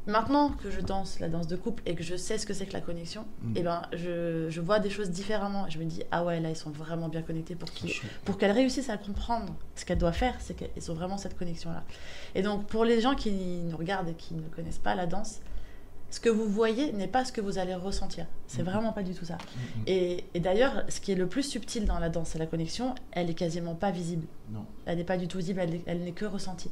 Maintenant 0.06 0.50
que 0.50 0.70
je 0.70 0.80
danse 0.80 1.18
la 1.20 1.28
danse 1.28 1.46
de 1.46 1.56
couple 1.56 1.82
et 1.86 1.94
que 1.94 2.02
je 2.02 2.16
sais 2.16 2.38
ce 2.38 2.46
que 2.46 2.54
c'est 2.54 2.66
que 2.66 2.72
la 2.72 2.80
connexion, 2.80 3.24
Mm. 3.42 3.56
et 3.56 3.62
ben 3.62 3.82
je, 3.92 4.46
je 4.50 4.60
vois 4.60 4.78
des 4.78 4.90
choses 4.90 5.10
différemment. 5.10 5.68
Je 5.68 5.78
me 5.78 5.84
dis 5.84 6.02
ah 6.10 6.24
ouais 6.24 6.40
là 6.40 6.50
ils 6.50 6.56
sont 6.56 6.70
vraiment 6.70 7.08
bien 7.08 7.22
connectés 7.22 7.54
pour 7.56 7.70
qu'ils 7.70 7.92
pour 8.24 8.38
qu'elle 8.38 8.52
réussisse 8.52 8.88
à 8.88 8.96
comprendre 8.96 9.54
ce 9.74 9.84
qu'elle 9.84 9.98
doit 9.98 10.12
faire, 10.12 10.34
c'est 10.40 10.54
qu'ils 10.54 10.90
ont 10.90 10.94
vraiment 10.94 11.18
cette 11.18 11.36
connexion-là. 11.36 11.82
Et 12.34 12.42
donc, 12.42 12.66
pour 12.66 12.84
les 12.84 13.00
gens 13.00 13.14
qui 13.14 13.30
nous 13.32 13.76
regardent 13.76 14.08
et 14.08 14.14
qui 14.14 14.34
ne 14.34 14.48
connaissent 14.48 14.78
pas 14.78 14.94
la 14.94 15.06
danse, 15.06 15.40
ce 16.08 16.20
que 16.20 16.28
vous 16.28 16.46
voyez 16.48 16.92
n'est 16.92 17.08
pas 17.08 17.24
ce 17.24 17.32
que 17.32 17.40
vous 17.40 17.58
allez 17.58 17.74
ressentir. 17.74 18.26
C'est 18.46 18.62
Mhm. 18.62 18.68
vraiment 18.70 18.92
pas 18.92 19.02
du 19.02 19.12
tout 19.12 19.24
ça. 19.24 19.34
Mhm. 19.34 19.82
Et, 19.88 20.24
et 20.34 20.40
d'ailleurs, 20.40 20.84
ce 20.88 21.00
qui 21.00 21.10
est 21.10 21.16
le 21.16 21.26
plus 21.26 21.42
subtil 21.42 21.84
dans 21.84 21.98
la 21.98 22.08
danse 22.08 22.36
et 22.36 22.38
la 22.38 22.46
connexion, 22.46 22.94
elle 23.10 23.28
est 23.28 23.34
quasiment 23.34 23.74
pas 23.74 23.90
visible. 23.90 24.26
Non. 24.50 24.64
Elle 24.86 24.98
n'est 24.98 25.04
pas 25.04 25.16
du 25.16 25.26
tout 25.26 25.38
visible, 25.38 25.60
elle 25.86 26.00
n'est 26.04 26.12
que 26.12 26.24
ressentie. 26.24 26.70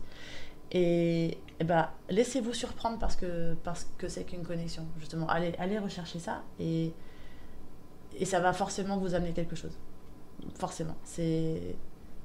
Et, 0.74 1.38
et 1.60 1.64
ben, 1.64 1.88
laissez-vous 2.10 2.52
surprendre 2.52 2.98
parce 2.98 3.14
que 3.16 3.54
parce 3.64 3.86
que 3.96 4.08
c'est 4.08 4.24
qu'une 4.24 4.42
connexion. 4.42 4.84
Justement, 4.98 5.26
allez, 5.28 5.54
allez 5.58 5.78
rechercher 5.78 6.18
ça 6.18 6.42
et, 6.60 6.92
et 8.18 8.24
ça 8.24 8.40
va 8.40 8.52
forcément 8.52 8.96
vous 8.98 9.14
amener 9.14 9.30
quelque 9.32 9.54
chose. 9.56 9.72
Forcément. 10.58 10.96
C'est 11.04 11.60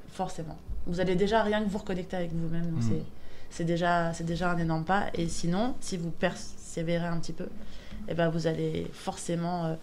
forcément. 0.10 0.58
Vous 0.88 1.00
allez 1.00 1.16
déjà 1.16 1.44
rien 1.44 1.64
que 1.64 1.70
vous 1.70 1.78
reconnecter 1.78 2.18
avec 2.18 2.34
vous-même. 2.34 2.72
donc 2.72 2.80
Mm. 2.84 2.90
c'est- 2.90 3.06
C'est 3.52 3.66
déjà, 3.66 4.14
c'est 4.14 4.26
déjà 4.26 4.52
un 4.52 4.58
énorme 4.60 4.84
pas. 4.86 5.08
Et 5.16 5.28
sinon, 5.28 5.74
si 5.80 5.98
vous 5.98 6.12
persévérez 6.12 7.08
un 7.08 7.18
petit 7.20 7.34
peu, 7.34 7.48
eh 8.08 8.14
ben, 8.14 8.30
vous 8.30 8.46
allez 8.46 8.86
forcément 8.94 9.66
euh, 9.66 9.76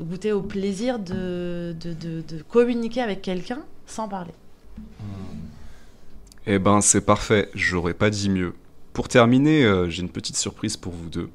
goûter 0.00 0.30
au 0.32 0.42
plaisir 0.42 1.00
de, 1.00 1.74
de, 1.80 1.92
de- 1.92 2.20
de 2.22 2.42
communiquer 2.42 3.00
avec 3.02 3.20
quelqu'un 3.20 3.62
sans 3.86 4.08
parler. 4.08 4.30
Eh 6.46 6.58
ben, 6.58 6.80
c'est 6.80 7.02
parfait, 7.02 7.50
j'aurais 7.54 7.94
pas 7.94 8.08
dit 8.08 8.30
mieux. 8.30 8.54
Pour 8.92 9.08
terminer, 9.08 9.64
euh, 9.64 9.90
j'ai 9.90 10.02
une 10.02 10.08
petite 10.08 10.36
surprise 10.36 10.76
pour 10.76 10.92
vous 10.92 11.10
deux. 11.10 11.28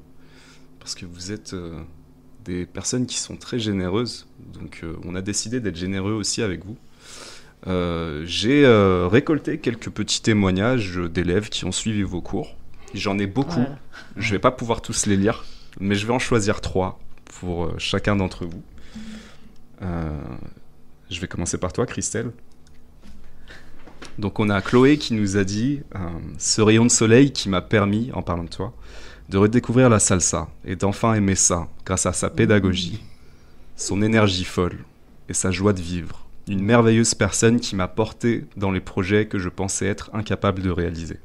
Parce 0.80 0.94
que 0.94 1.06
vous 1.06 1.32
êtes 1.32 1.54
euh, 1.54 1.80
des 2.44 2.66
personnes 2.66 3.06
qui 3.06 3.16
sont 3.18 3.36
très 3.36 3.58
généreuses. 3.58 4.26
Donc, 4.52 4.80
euh, 4.82 4.96
on 5.04 5.14
a 5.14 5.22
décidé 5.22 5.60
d'être 5.60 5.76
généreux 5.76 6.12
aussi 6.12 6.42
avec 6.42 6.64
vous. 6.64 6.76
J'ai 8.24 8.64
récolté 9.10 9.58
quelques 9.58 9.90
petits 9.90 10.22
témoignages 10.22 10.98
d'élèves 10.98 11.48
qui 11.48 11.64
ont 11.64 11.72
suivi 11.72 12.02
vos 12.02 12.20
cours. 12.20 12.54
J'en 12.94 13.18
ai 13.18 13.26
beaucoup. 13.26 13.54
Voilà. 13.54 13.78
Je 14.16 14.30
vais 14.30 14.38
pas 14.38 14.52
pouvoir 14.52 14.82
tous 14.82 15.06
les 15.06 15.16
lire, 15.16 15.44
mais 15.80 15.96
je 15.96 16.06
vais 16.06 16.12
en 16.12 16.20
choisir 16.20 16.60
trois 16.60 17.00
pour 17.24 17.76
chacun 17.80 18.14
d'entre 18.14 18.46
vous. 18.46 18.62
Je 21.10 21.20
vais 21.20 21.26
commencer 21.26 21.58
par 21.58 21.72
toi, 21.72 21.86
Christelle. 21.86 22.30
Donc 24.18 24.40
on 24.40 24.48
a 24.48 24.62
Chloé 24.62 24.96
qui 24.96 25.14
nous 25.14 25.36
a 25.36 25.44
dit 25.44 25.80
euh, 25.94 25.98
ce 26.38 26.62
rayon 26.62 26.84
de 26.84 26.90
soleil 26.90 27.32
qui 27.32 27.48
m'a 27.48 27.60
permis, 27.60 28.10
en 28.14 28.22
parlant 28.22 28.44
de 28.44 28.48
toi, 28.48 28.74
de 29.28 29.38
redécouvrir 29.38 29.90
la 29.90 29.98
salsa 29.98 30.48
et 30.64 30.76
d'enfin 30.76 31.14
aimer 31.14 31.34
ça 31.34 31.68
grâce 31.84 32.06
à 32.06 32.12
sa 32.12 32.30
pédagogie, 32.30 33.02
son 33.76 34.02
énergie 34.02 34.44
folle 34.44 34.78
et 35.28 35.34
sa 35.34 35.50
joie 35.50 35.72
de 35.72 35.82
vivre. 35.82 36.26
Une 36.48 36.62
merveilleuse 36.62 37.14
personne 37.14 37.60
qui 37.60 37.74
m'a 37.74 37.88
porté 37.88 38.44
dans 38.56 38.70
les 38.70 38.80
projets 38.80 39.26
que 39.26 39.38
je 39.38 39.48
pensais 39.48 39.86
être 39.86 40.10
incapable 40.14 40.62
de 40.62 40.70
réaliser. 40.70 41.18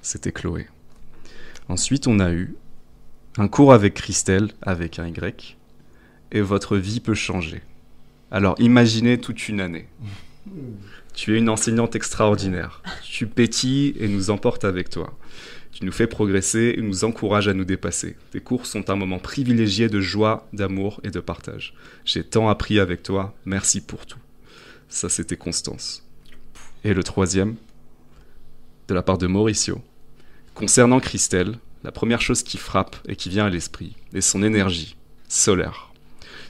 C'était 0.00 0.32
Chloé. 0.32 0.68
Ensuite, 1.68 2.06
on 2.06 2.20
a 2.20 2.32
eu 2.32 2.54
un 3.36 3.48
cours 3.48 3.72
avec 3.72 3.94
Christelle, 3.94 4.52
avec 4.62 4.98
un 4.98 5.08
Y, 5.08 5.56
et 6.30 6.40
votre 6.40 6.76
vie 6.76 7.00
peut 7.00 7.14
changer. 7.14 7.62
Alors 8.30 8.54
imaginez 8.58 9.18
toute 9.18 9.48
une 9.48 9.60
année. 9.60 9.88
Tu 11.14 11.34
es 11.34 11.38
une 11.38 11.48
enseignante 11.48 11.94
extraordinaire. 11.94 12.82
Tu 13.04 13.26
pétilles 13.26 13.94
et 13.98 14.08
nous 14.08 14.30
emportes 14.30 14.64
avec 14.64 14.88
toi. 14.88 15.16
Tu 15.72 15.84
nous 15.84 15.92
fais 15.92 16.06
progresser 16.06 16.74
et 16.76 16.82
nous 16.82 17.04
encourages 17.04 17.48
à 17.48 17.54
nous 17.54 17.64
dépasser. 17.64 18.16
Tes 18.30 18.40
cours 18.40 18.66
sont 18.66 18.90
un 18.90 18.96
moment 18.96 19.18
privilégié 19.18 19.88
de 19.88 20.00
joie, 20.00 20.48
d'amour 20.52 21.00
et 21.02 21.10
de 21.10 21.20
partage. 21.20 21.74
J'ai 22.04 22.24
tant 22.24 22.48
appris 22.48 22.78
avec 22.78 23.02
toi. 23.02 23.34
Merci 23.44 23.80
pour 23.80 24.06
tout. 24.06 24.18
Ça, 24.88 25.08
c'était 25.08 25.36
Constance. 25.36 26.06
Et 26.84 26.94
le 26.94 27.02
troisième, 27.02 27.56
de 28.88 28.94
la 28.94 29.02
part 29.02 29.18
de 29.18 29.26
Mauricio. 29.26 29.80
Concernant 30.54 31.00
Christelle, 31.00 31.58
la 31.84 31.92
première 31.92 32.20
chose 32.20 32.42
qui 32.42 32.58
frappe 32.58 32.96
et 33.08 33.16
qui 33.16 33.28
vient 33.28 33.46
à 33.46 33.50
l'esprit 33.50 33.96
est 34.12 34.20
son 34.20 34.42
énergie, 34.42 34.96
solaire. 35.28 35.92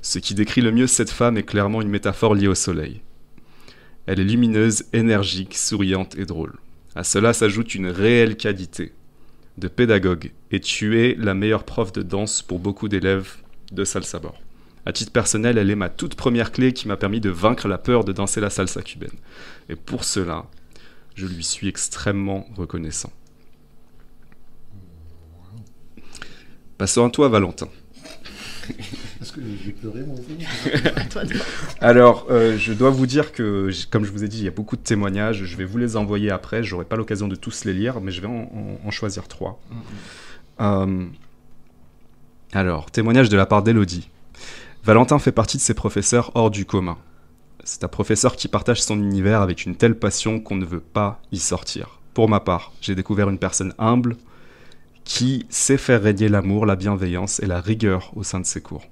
Ce 0.03 0.19
qui 0.19 0.35
décrit 0.35 0.61
le 0.61 0.73
mieux 0.73 0.89
cette 0.89 1.11
femme 1.11 1.37
est 1.37 1.45
clairement 1.45 1.81
une 1.81 1.89
métaphore 1.89 2.35
liée 2.35 2.49
au 2.49 2.57
soleil. 2.57 3.01
Elle 4.07 4.21
est 4.21 4.25
lumineuse, 4.25 4.85
énergique, 4.93 5.57
souriante 5.57 6.17
et 6.17 6.25
drôle. 6.25 6.55
À 6.95 7.05
cela 7.05 7.33
s'ajoute 7.33 7.75
une 7.75 7.87
réelle 7.87 8.37
qualité 8.37 8.93
de 9.59 9.69
pédagogue 9.69 10.33
et 10.51 10.61
tu 10.61 11.01
es 11.01 11.15
la 11.19 11.35
meilleure 11.35 11.65
prof 11.65 11.93
de 11.93 12.03
danse 12.03 12.43
pour 12.43 12.59
beaucoup 12.59 12.89
d'élèves 12.89 13.37
de 13.71 13.85
salsa 13.85 14.19
bord. 14.19 14.41
À 14.85 14.93
titre 14.93 15.13
personnel, 15.13 15.59
elle 15.59 15.71
est 15.71 15.77
ma 15.77 15.89
toute 15.89 16.17
première 16.17 16.51
clé 16.51 16.73
qui 16.73 16.89
m'a 16.89 16.97
permis 16.97 17.21
de 17.21 17.31
vaincre 17.31 17.69
la 17.69 17.79
peur 17.79 18.05
de 18.05 18.13
danser 18.13 18.41
la 18.41 18.51
salsa 18.51 18.83
cubaine. 18.83 19.11
Et 19.69 19.77
pour 19.77 20.05
cela, 20.05 20.47
je 21.15 21.27
lui 21.27 21.45
suis 21.45 21.69
extrêmement 21.69 22.47
reconnaissant. 22.57 23.13
Passons 26.79 27.07
à 27.07 27.11
toi, 27.11 27.29
Valentin. 27.29 27.69
Que 29.35 29.41
j'ai 29.65 29.73
pleuré, 29.73 30.01
mon. 30.03 30.15
Alors, 31.81 32.27
euh, 32.31 32.57
je 32.59 32.73
dois 32.73 32.91
vous 32.91 33.07
dire 33.07 33.33
que, 33.33 33.71
comme 33.91 34.05
je 34.05 34.11
vous 34.13 34.25
ai 34.25 34.29
dit, 34.29 34.39
il 34.39 34.45
y 34.45 34.49
a 34.49 34.53
beaucoup 34.53 34.77
de 34.77 34.83
témoignages. 34.83 35.45
Je 35.45 35.57
vais 35.57 35.65
vous 35.65 35.79
les 35.79 35.97
envoyer 35.97 36.31
après. 36.31 36.63
J'aurai 36.63 36.85
pas 36.85 36.97
l'occasion 36.97 37.29
de 37.29 37.35
tous 37.37 37.65
les 37.65 37.73
lire, 37.73 38.01
mais 38.01 38.11
je 38.13 38.21
vais 38.21 38.27
en, 38.27 38.51
en- 38.53 38.87
en 38.87 38.91
choisir 38.91 39.29
trois. 39.29 39.61
Euh, 40.61 41.07
alors, 42.53 42.91
témoignage 42.91 43.29
de 43.29 43.37
la 43.37 43.47
part 43.47 43.63
d'Elodie. 43.63 44.09
Valentin 44.85 45.19
fait 45.19 45.33
partie 45.33 45.57
de 45.57 45.63
ces 45.63 45.75
professeurs 45.75 46.33
hors 46.35 46.51
du 46.51 46.65
commun. 46.67 46.99
C'est 47.65 47.85
un 47.85 47.89
professeur 47.89 48.35
qui 48.37 48.49
partage 48.49 48.83
son 48.83 48.99
univers 48.99 49.41
avec 49.41 49.65
une 49.65 49.77
telle 49.77 49.97
passion 49.99 50.41
qu'on 50.41 50.57
ne 50.57 50.65
veut 50.65 50.81
pas 50.81 51.21
y 51.31 51.39
sortir. 51.39 52.01
Pour 52.15 52.29
ma 52.29 52.41
part, 52.41 52.73
j'ai 52.81 52.95
découvert 52.95 53.31
une 53.31 53.39
personne 53.39 53.73
humble 53.79 54.17
qui 55.05 55.47
sait 55.49 55.79
faire 55.79 56.03
régner 56.03 56.29
l'amour, 56.29 56.67
la 56.67 56.77
bienveillance 56.77 57.41
et 57.41 57.47
la 57.47 57.61
rigueur 57.61 58.11
au 58.17 58.23
sein 58.25 58.41
de 58.41 58.47
ses 58.47 58.61
cours. 58.61 58.85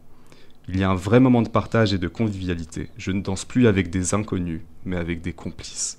Il 0.69 0.79
y 0.79 0.85
a 0.85 0.91
un 0.91 0.95
vrai 0.95 1.21
moment 1.21 1.43
de 1.43 1.49
partage 1.49 1.93
et 1.93 1.99
de 1.99 2.09
convivialité. 2.09 2.91
Je 2.97 3.11
ne 3.11 3.21
danse 3.21 3.45
plus 3.45 3.67
avec 3.67 3.91
des 3.91 4.15
inconnus, 4.15 4.61
mais 4.85 4.97
avec 4.97 5.21
des 5.21 5.33
complices. 5.33 5.99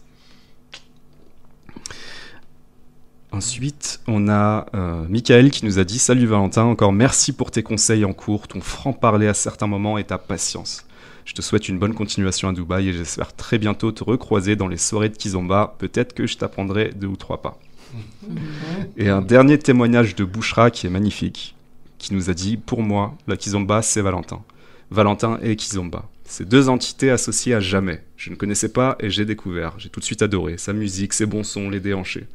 Ensuite, 3.34 4.02
on 4.08 4.28
a 4.28 4.66
euh, 4.76 5.06
Michael 5.08 5.52
qui 5.52 5.66
nous 5.66 5.80
a 5.80 5.86
dit 5.86 6.00
Salut 6.00 6.26
Valentin, 6.26 6.64
encore 6.64 6.92
merci 6.92 7.32
pour 7.32 7.50
tes 7.50 7.64
conseils 7.64 8.04
en 8.04 8.12
cours, 8.12 8.48
ton 8.48 8.60
franc-parler 8.60 9.28
à 9.28 9.34
certains 9.34 9.68
moments 9.68 9.98
et 9.98 10.04
ta 10.04 10.18
patience. 10.18 10.86
Je 11.24 11.34
te 11.34 11.42
souhaite 11.42 11.70
une 11.70 11.80
bonne 11.80 11.94
continuation 11.94 12.50
à 12.50 12.54
Dubaï 12.54 12.90
et 12.90 12.94
j'espère 12.94 13.34
très 13.34 13.58
bientôt 13.58 13.94
te 13.94 14.04
recroiser 14.04 14.58
dans 14.58 14.68
les 14.68 14.78
soirées 14.78 15.08
de 15.08 15.16
Kizomba. 15.16 15.76
Peut-être 15.78 16.14
que 16.14 16.28
je 16.28 16.38
t'apprendrai 16.38 16.92
deux 16.94 17.08
ou 17.08 17.16
trois 17.16 17.42
pas. 17.42 17.58
Et 18.98 19.10
un 19.10 19.22
dernier 19.22 19.58
témoignage 19.60 20.16
de 20.16 20.24
Bouchra 20.24 20.72
qui 20.72 20.88
est 20.88 20.90
magnifique, 20.90 21.56
qui 22.02 22.14
nous 22.14 22.30
a 22.30 22.34
dit 22.34 22.58
Pour 22.58 22.82
moi, 22.82 23.16
la 23.28 23.38
Kizomba, 23.38 23.82
c'est 23.82 24.02
Valentin. 24.02 24.44
Valentin 24.90 25.40
et 25.42 25.56
Kizomba. 25.56 26.10
Ces 26.26 26.46
deux 26.46 26.68
entités 26.68 27.12
associées 27.12 27.54
à 27.54 27.60
jamais. 27.60 28.04
Je 28.18 28.30
ne 28.30 28.36
connaissais 28.36 28.72
pas 28.72 28.96
et 29.00 29.10
j'ai 29.10 29.26
découvert. 29.26 29.78
J'ai 29.78 29.90
tout 29.90 30.00
de 30.00 30.06
suite 30.06 30.22
adoré. 30.22 30.58
Sa 30.58 30.74
musique, 30.74 31.14
ses 31.14 31.26
bons 31.26 31.44
sons, 31.44 31.70
les 31.70 31.80
déhanchés. 31.80 32.26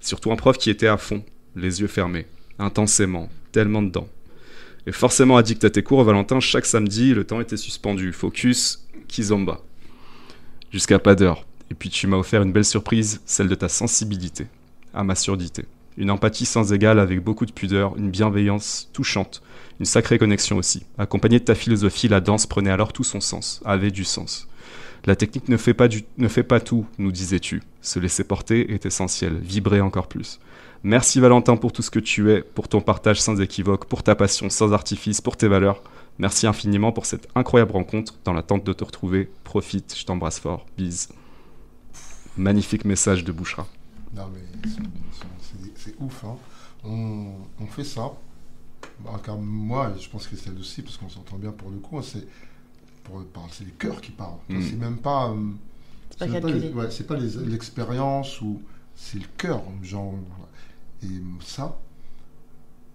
Surtout 0.00 0.30
un 0.30 0.36
prof 0.36 0.58
qui 0.58 0.70
était 0.70 0.86
à 0.86 0.96
fond, 0.96 1.24
les 1.56 1.80
yeux 1.80 1.86
fermés, 1.86 2.26
intensément, 2.58 3.28
tellement 3.52 3.82
dedans. 3.82 4.08
Et 4.86 4.92
forcément 4.92 5.36
addict 5.36 5.64
à 5.64 5.70
tes 5.70 5.82
cours, 5.82 6.04
Valentin, 6.04 6.40
chaque 6.40 6.66
samedi, 6.66 7.14
le 7.14 7.24
temps 7.24 7.40
était 7.40 7.56
suspendu. 7.56 8.12
Focus, 8.12 8.86
Kizomba. 9.08 9.60
Jusqu'à 10.70 10.98
pas 10.98 11.14
d'heure. 11.14 11.46
Et 11.70 11.74
puis 11.74 11.88
tu 11.88 12.06
m'as 12.06 12.18
offert 12.18 12.42
une 12.42 12.52
belle 12.52 12.64
surprise, 12.64 13.22
celle 13.24 13.48
de 13.48 13.54
ta 13.54 13.68
sensibilité 13.68 14.46
à 14.92 15.02
ma 15.02 15.14
surdité. 15.14 15.64
Une 15.96 16.10
empathie 16.10 16.46
sans 16.46 16.72
égale 16.72 16.98
avec 16.98 17.22
beaucoup 17.22 17.46
de 17.46 17.52
pudeur, 17.52 17.96
une 17.96 18.10
bienveillance 18.10 18.88
touchante, 18.92 19.42
une 19.78 19.86
sacrée 19.86 20.18
connexion 20.18 20.56
aussi. 20.56 20.84
Accompagnée 20.98 21.38
de 21.38 21.44
ta 21.44 21.54
philosophie, 21.54 22.08
la 22.08 22.20
danse 22.20 22.46
prenait 22.46 22.70
alors 22.70 22.92
tout 22.92 23.04
son 23.04 23.20
sens, 23.20 23.60
avait 23.64 23.90
du 23.90 24.04
sens. 24.04 24.48
La 25.06 25.16
technique 25.16 25.48
ne 25.48 25.56
fait 25.56 25.74
pas, 25.74 26.60
tout, 26.60 26.86
nous 26.98 27.12
disais-tu. 27.12 27.62
Se 27.82 27.98
laisser 27.98 28.24
porter 28.24 28.72
est 28.72 28.86
essentiel, 28.86 29.36
vibrer 29.36 29.80
encore 29.80 30.08
plus. 30.08 30.40
Merci 30.82 31.20
Valentin 31.20 31.56
pour 31.56 31.72
tout 31.72 31.82
ce 31.82 31.90
que 31.90 31.98
tu 31.98 32.30
es, 32.32 32.42
pour 32.42 32.68
ton 32.68 32.80
partage 32.80 33.20
sans 33.20 33.40
équivoque, 33.40 33.84
pour 33.86 34.02
ta 34.02 34.14
passion 34.14 34.48
sans 34.50 34.72
artifice, 34.72 35.20
pour 35.20 35.36
tes 35.36 35.48
valeurs. 35.48 35.82
Merci 36.18 36.46
infiniment 36.46 36.92
pour 36.92 37.06
cette 37.06 37.28
incroyable 37.34 37.72
rencontre 37.72 38.14
dans 38.24 38.32
l'attente 38.32 38.64
de 38.64 38.72
te 38.72 38.84
retrouver. 38.84 39.28
Profite, 39.44 39.94
je 39.96 40.04
t'embrasse 40.04 40.38
fort. 40.38 40.66
Bise. 40.76 41.08
Magnifique 42.36 42.84
message 42.84 43.24
de 43.24 43.32
Bouchra. 43.32 43.66
C'est 45.84 45.94
ouf. 46.00 46.24
Hein. 46.24 46.36
On, 46.84 47.32
on 47.60 47.66
fait 47.66 47.84
ça. 47.84 48.12
Bah, 49.00 49.20
car 49.24 49.38
moi, 49.38 49.92
je 49.98 50.08
pense 50.08 50.26
que 50.26 50.36
c'est 50.36 50.50
aussi, 50.58 50.82
parce 50.82 50.96
qu'on 50.96 51.08
s'entend 51.08 51.36
bien 51.38 51.52
pour 51.52 51.70
le 51.70 51.78
coup, 51.78 51.98
hein, 51.98 52.02
c'est 52.02 52.26
c'est 53.50 53.64
les 53.64 53.70
cœurs 53.72 54.00
qui 54.00 54.12
parlent. 54.12 54.38
Mm. 54.48 54.62
C'est 54.62 54.76
même 54.76 54.98
pas. 54.98 55.30
euh, 55.30 55.50
C'est 56.18 56.30
pas 56.30 56.40
pas 56.40 56.48
ouais, 56.48 56.88
l'expérience 57.46 58.40
ou 58.40 58.62
c'est 58.94 59.18
le 59.18 59.26
cœur. 59.36 59.62
Genre, 59.82 60.14
et 61.02 61.06
ça, 61.40 61.78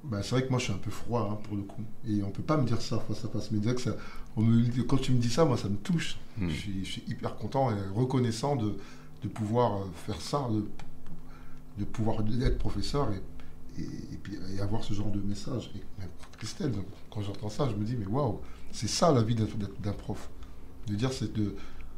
bah, 0.03 0.21
c'est 0.23 0.31
vrai 0.31 0.45
que 0.45 0.49
moi 0.49 0.59
je 0.59 0.65
suis 0.65 0.73
un 0.73 0.77
peu 0.77 0.91
froid 0.91 1.29
hein, 1.31 1.37
pour 1.43 1.55
le 1.57 1.63
coup. 1.63 1.83
Et 2.07 2.23
on 2.23 2.31
peut 2.31 2.43
pas 2.43 2.57
me 2.57 2.65
dire 2.65 2.81
ça 2.81 2.99
face 2.99 3.23
à 3.25 3.27
face. 3.27 3.51
Mais 3.51 3.59
que 3.73 3.81
ça, 3.81 3.95
on 4.35 4.41
me, 4.41 4.61
dit- 4.61 4.85
quand 4.87 4.97
tu 4.97 5.11
me 5.11 5.19
dis 5.19 5.29
ça, 5.29 5.45
moi 5.45 5.57
ça 5.57 5.69
me 5.69 5.77
touche. 5.77 6.17
Hmm. 6.37 6.49
Je, 6.49 6.55
suis, 6.55 6.85
je 6.85 6.91
suis 6.91 7.03
hyper 7.07 7.35
content 7.35 7.71
et 7.71 7.75
reconnaissant 7.93 8.55
de, 8.55 8.75
de 9.23 9.27
pouvoir 9.27 9.81
euh, 9.81 9.85
faire 10.07 10.21
ça, 10.21 10.47
de, 10.49 10.65
de 11.79 11.85
pouvoir 11.85 12.17
être 12.41 12.57
professeur 12.57 13.11
et, 13.13 13.81
et, 13.81 14.17
puis, 14.21 14.37
et 14.55 14.59
avoir 14.61 14.83
ce 14.83 14.93
genre 14.93 15.09
de 15.11 15.21
message. 15.21 15.71
Et 15.75 15.79
même 15.99 16.09
Christelle, 16.37 16.73
quand 17.09 17.21
j'entends 17.21 17.49
ça, 17.49 17.67
je 17.69 17.75
me 17.75 17.83
dis, 17.85 17.95
mais 17.95 18.05
waouh, 18.07 18.41
c'est 18.71 18.89
ça 18.89 19.11
la 19.11 19.23
vie 19.23 19.35
d'un 19.35 19.93
prof. 19.93 20.29
De 20.87 20.95
dire, 20.95 21.11
c'est 21.13 21.31
de. 21.33 21.55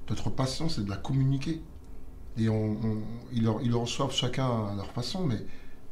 Notre 0.10 0.30
passion, 0.30 0.68
c'est 0.70 0.84
de 0.84 0.90
la 0.90 0.98
communiquer. 0.98 1.62
Et 2.38 2.50
on, 2.50 2.78
ils, 3.32 3.44
le- 3.44 3.62
ils 3.64 3.70
le 3.70 3.78
reçoivent 3.78 4.12
chacun 4.14 4.68
à 4.68 4.76
leur 4.76 4.92
façon, 4.92 5.26
mais 5.26 5.46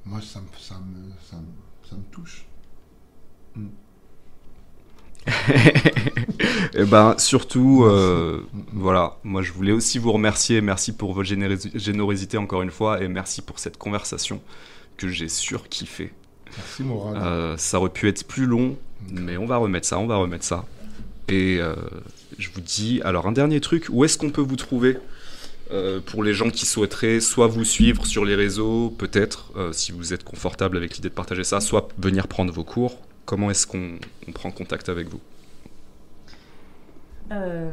moi, 0.06 0.22
ça 0.22 0.41
me, 0.41 0.48
ça 0.60 0.80
me, 0.80 1.10
ça 1.30 1.38
me, 1.38 1.88
ça 1.90 1.95
me 1.95 2.03
touche. 2.11 2.48
Et 6.73 6.85
ben 6.85 7.15
surtout, 7.18 7.84
euh, 7.84 8.41
voilà, 8.73 9.18
moi 9.23 9.41
je 9.41 9.51
voulais 9.51 9.72
aussi 9.72 9.99
vous 9.99 10.11
remercier, 10.11 10.61
merci 10.61 10.91
pour 10.93 11.14
votre 11.14 11.30
générosi- 11.30 11.77
générosité 11.77 12.38
encore 12.38 12.61
une 12.61 12.72
fois, 12.72 13.01
et 13.01 13.07
merci 13.07 13.41
pour 13.41 13.60
cette 13.60 13.77
conversation 13.77 14.41
que 14.97 15.07
j'ai 15.10 15.30
surkiffé. 15.30 16.11
Merci, 16.57 16.84
Moral. 16.84 17.18
Euh, 17.22 17.57
ça 17.57 17.80
aurait 17.80 17.89
pu 17.89 18.07
être 18.07 18.26
plus 18.26 18.45
long, 18.45 18.77
mais 19.11 19.38
on 19.38 19.45
va 19.45 19.57
remettre 19.57 19.88
ça, 19.88 19.99
on 19.99 20.07
va 20.07 20.18
remettre 20.18 20.45
ça. 20.45 20.65
Et 21.27 21.57
euh, 21.60 21.76
je 22.38 22.49
vous 22.53 22.61
dis, 22.61 23.01
alors 23.03 23.27
un 23.27 23.31
dernier 23.31 23.60
truc, 23.61 23.88
où 23.89 24.03
est-ce 24.06 24.18
qu'on 24.18 24.31
peut 24.31 24.41
vous 24.41 24.56
trouver 24.56 24.97
euh, 25.72 25.99
pour 26.03 26.23
les 26.23 26.34
gens 26.34 26.49
qui 26.49 26.65
souhaiteraient 26.65 27.19
soit 27.19 27.47
vous 27.47 27.65
suivre 27.65 28.06
sur 28.06 28.26
les 28.26 28.35
réseaux, 28.35 28.89
peut-être, 28.97 29.51
euh, 29.56 29.72
si 29.72 29.91
vous 29.91 30.14
êtes 30.14 30.23
confortable 30.23 30.77
avec 30.77 30.95
l'idée 30.95 31.10
de 31.10 31.14
partager 31.14 31.43
ça, 31.43 31.60
soit 31.60 31.89
venir 31.97 32.27
prendre 32.27 32.51
vos 32.53 32.64
cours? 32.64 32.97
Comment 33.30 33.51
est-ce 33.51 33.68
qu'on 33.68 33.99
on 34.27 34.31
prend 34.31 34.49
contact 34.49 34.89
avec 34.89 35.07
vous? 35.07 35.19
Euh, 37.31 37.69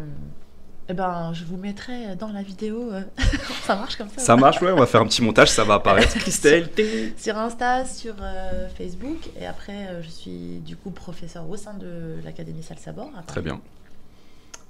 eh 0.86 0.92
ben, 0.92 1.32
je 1.32 1.44
vous 1.44 1.56
mettrai 1.56 2.14
dans 2.14 2.30
la 2.30 2.42
vidéo. 2.42 2.92
euh, 2.92 3.00
ça 3.62 3.74
marche 3.74 3.96
comme 3.96 4.10
ça 4.10 4.18
Ça 4.18 4.36
marche, 4.36 4.60
ouais, 4.60 4.70
on 4.70 4.76
va 4.76 4.84
faire 4.84 5.00
un 5.00 5.06
petit 5.06 5.22
montage, 5.22 5.50
ça 5.50 5.64
va 5.64 5.76
apparaître. 5.76 6.12
Christelle, 6.18 6.70
ting. 6.72 7.16
Sur 7.16 7.38
Insta, 7.38 7.86
sur 7.86 8.16
euh, 8.20 8.68
Facebook. 8.68 9.30
Et 9.40 9.46
après, 9.46 9.86
euh, 9.86 10.02
je 10.02 10.10
suis 10.10 10.58
du 10.58 10.76
coup 10.76 10.90
professeur 10.90 11.48
au 11.48 11.56
sein 11.56 11.72
de 11.72 12.16
l'Académie 12.22 12.62
Salsabor. 12.62 13.10
Très 13.26 13.40
bien. 13.40 13.58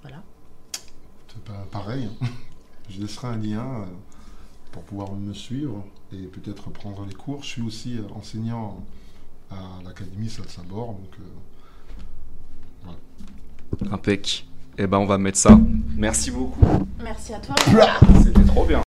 Voilà. 0.02 0.22
C'est 1.26 1.42
pas 1.42 1.66
pareil. 1.72 2.08
Je 2.90 3.00
laisserai 3.00 3.26
un 3.26 3.38
lien 3.38 3.86
pour 4.70 4.84
pouvoir 4.84 5.10
me 5.14 5.34
suivre 5.34 5.84
et 6.12 6.26
peut-être 6.26 6.70
prendre 6.70 7.04
les 7.06 7.14
cours. 7.14 7.42
Je 7.42 7.48
suis 7.48 7.62
aussi 7.62 7.98
euh, 7.98 8.02
enseignant 8.14 8.84
à 9.51 9.82
l'Académie 9.85 10.28
Salsabor, 10.28 10.94
donc 10.94 11.14
euh, 12.89 13.93
Impec. 13.93 14.47
Eh 14.78 14.86
ben, 14.86 14.98
on 14.98 15.06
va 15.06 15.16
mettre 15.18 15.39
ça. 15.39 15.59
Merci 15.97 16.31
beaucoup. 16.31 16.86
Merci 17.02 17.32
à 17.35 17.39
toi. 17.39 17.55
C'était 18.23 18.44
trop 18.44 18.66
bien. 18.66 18.82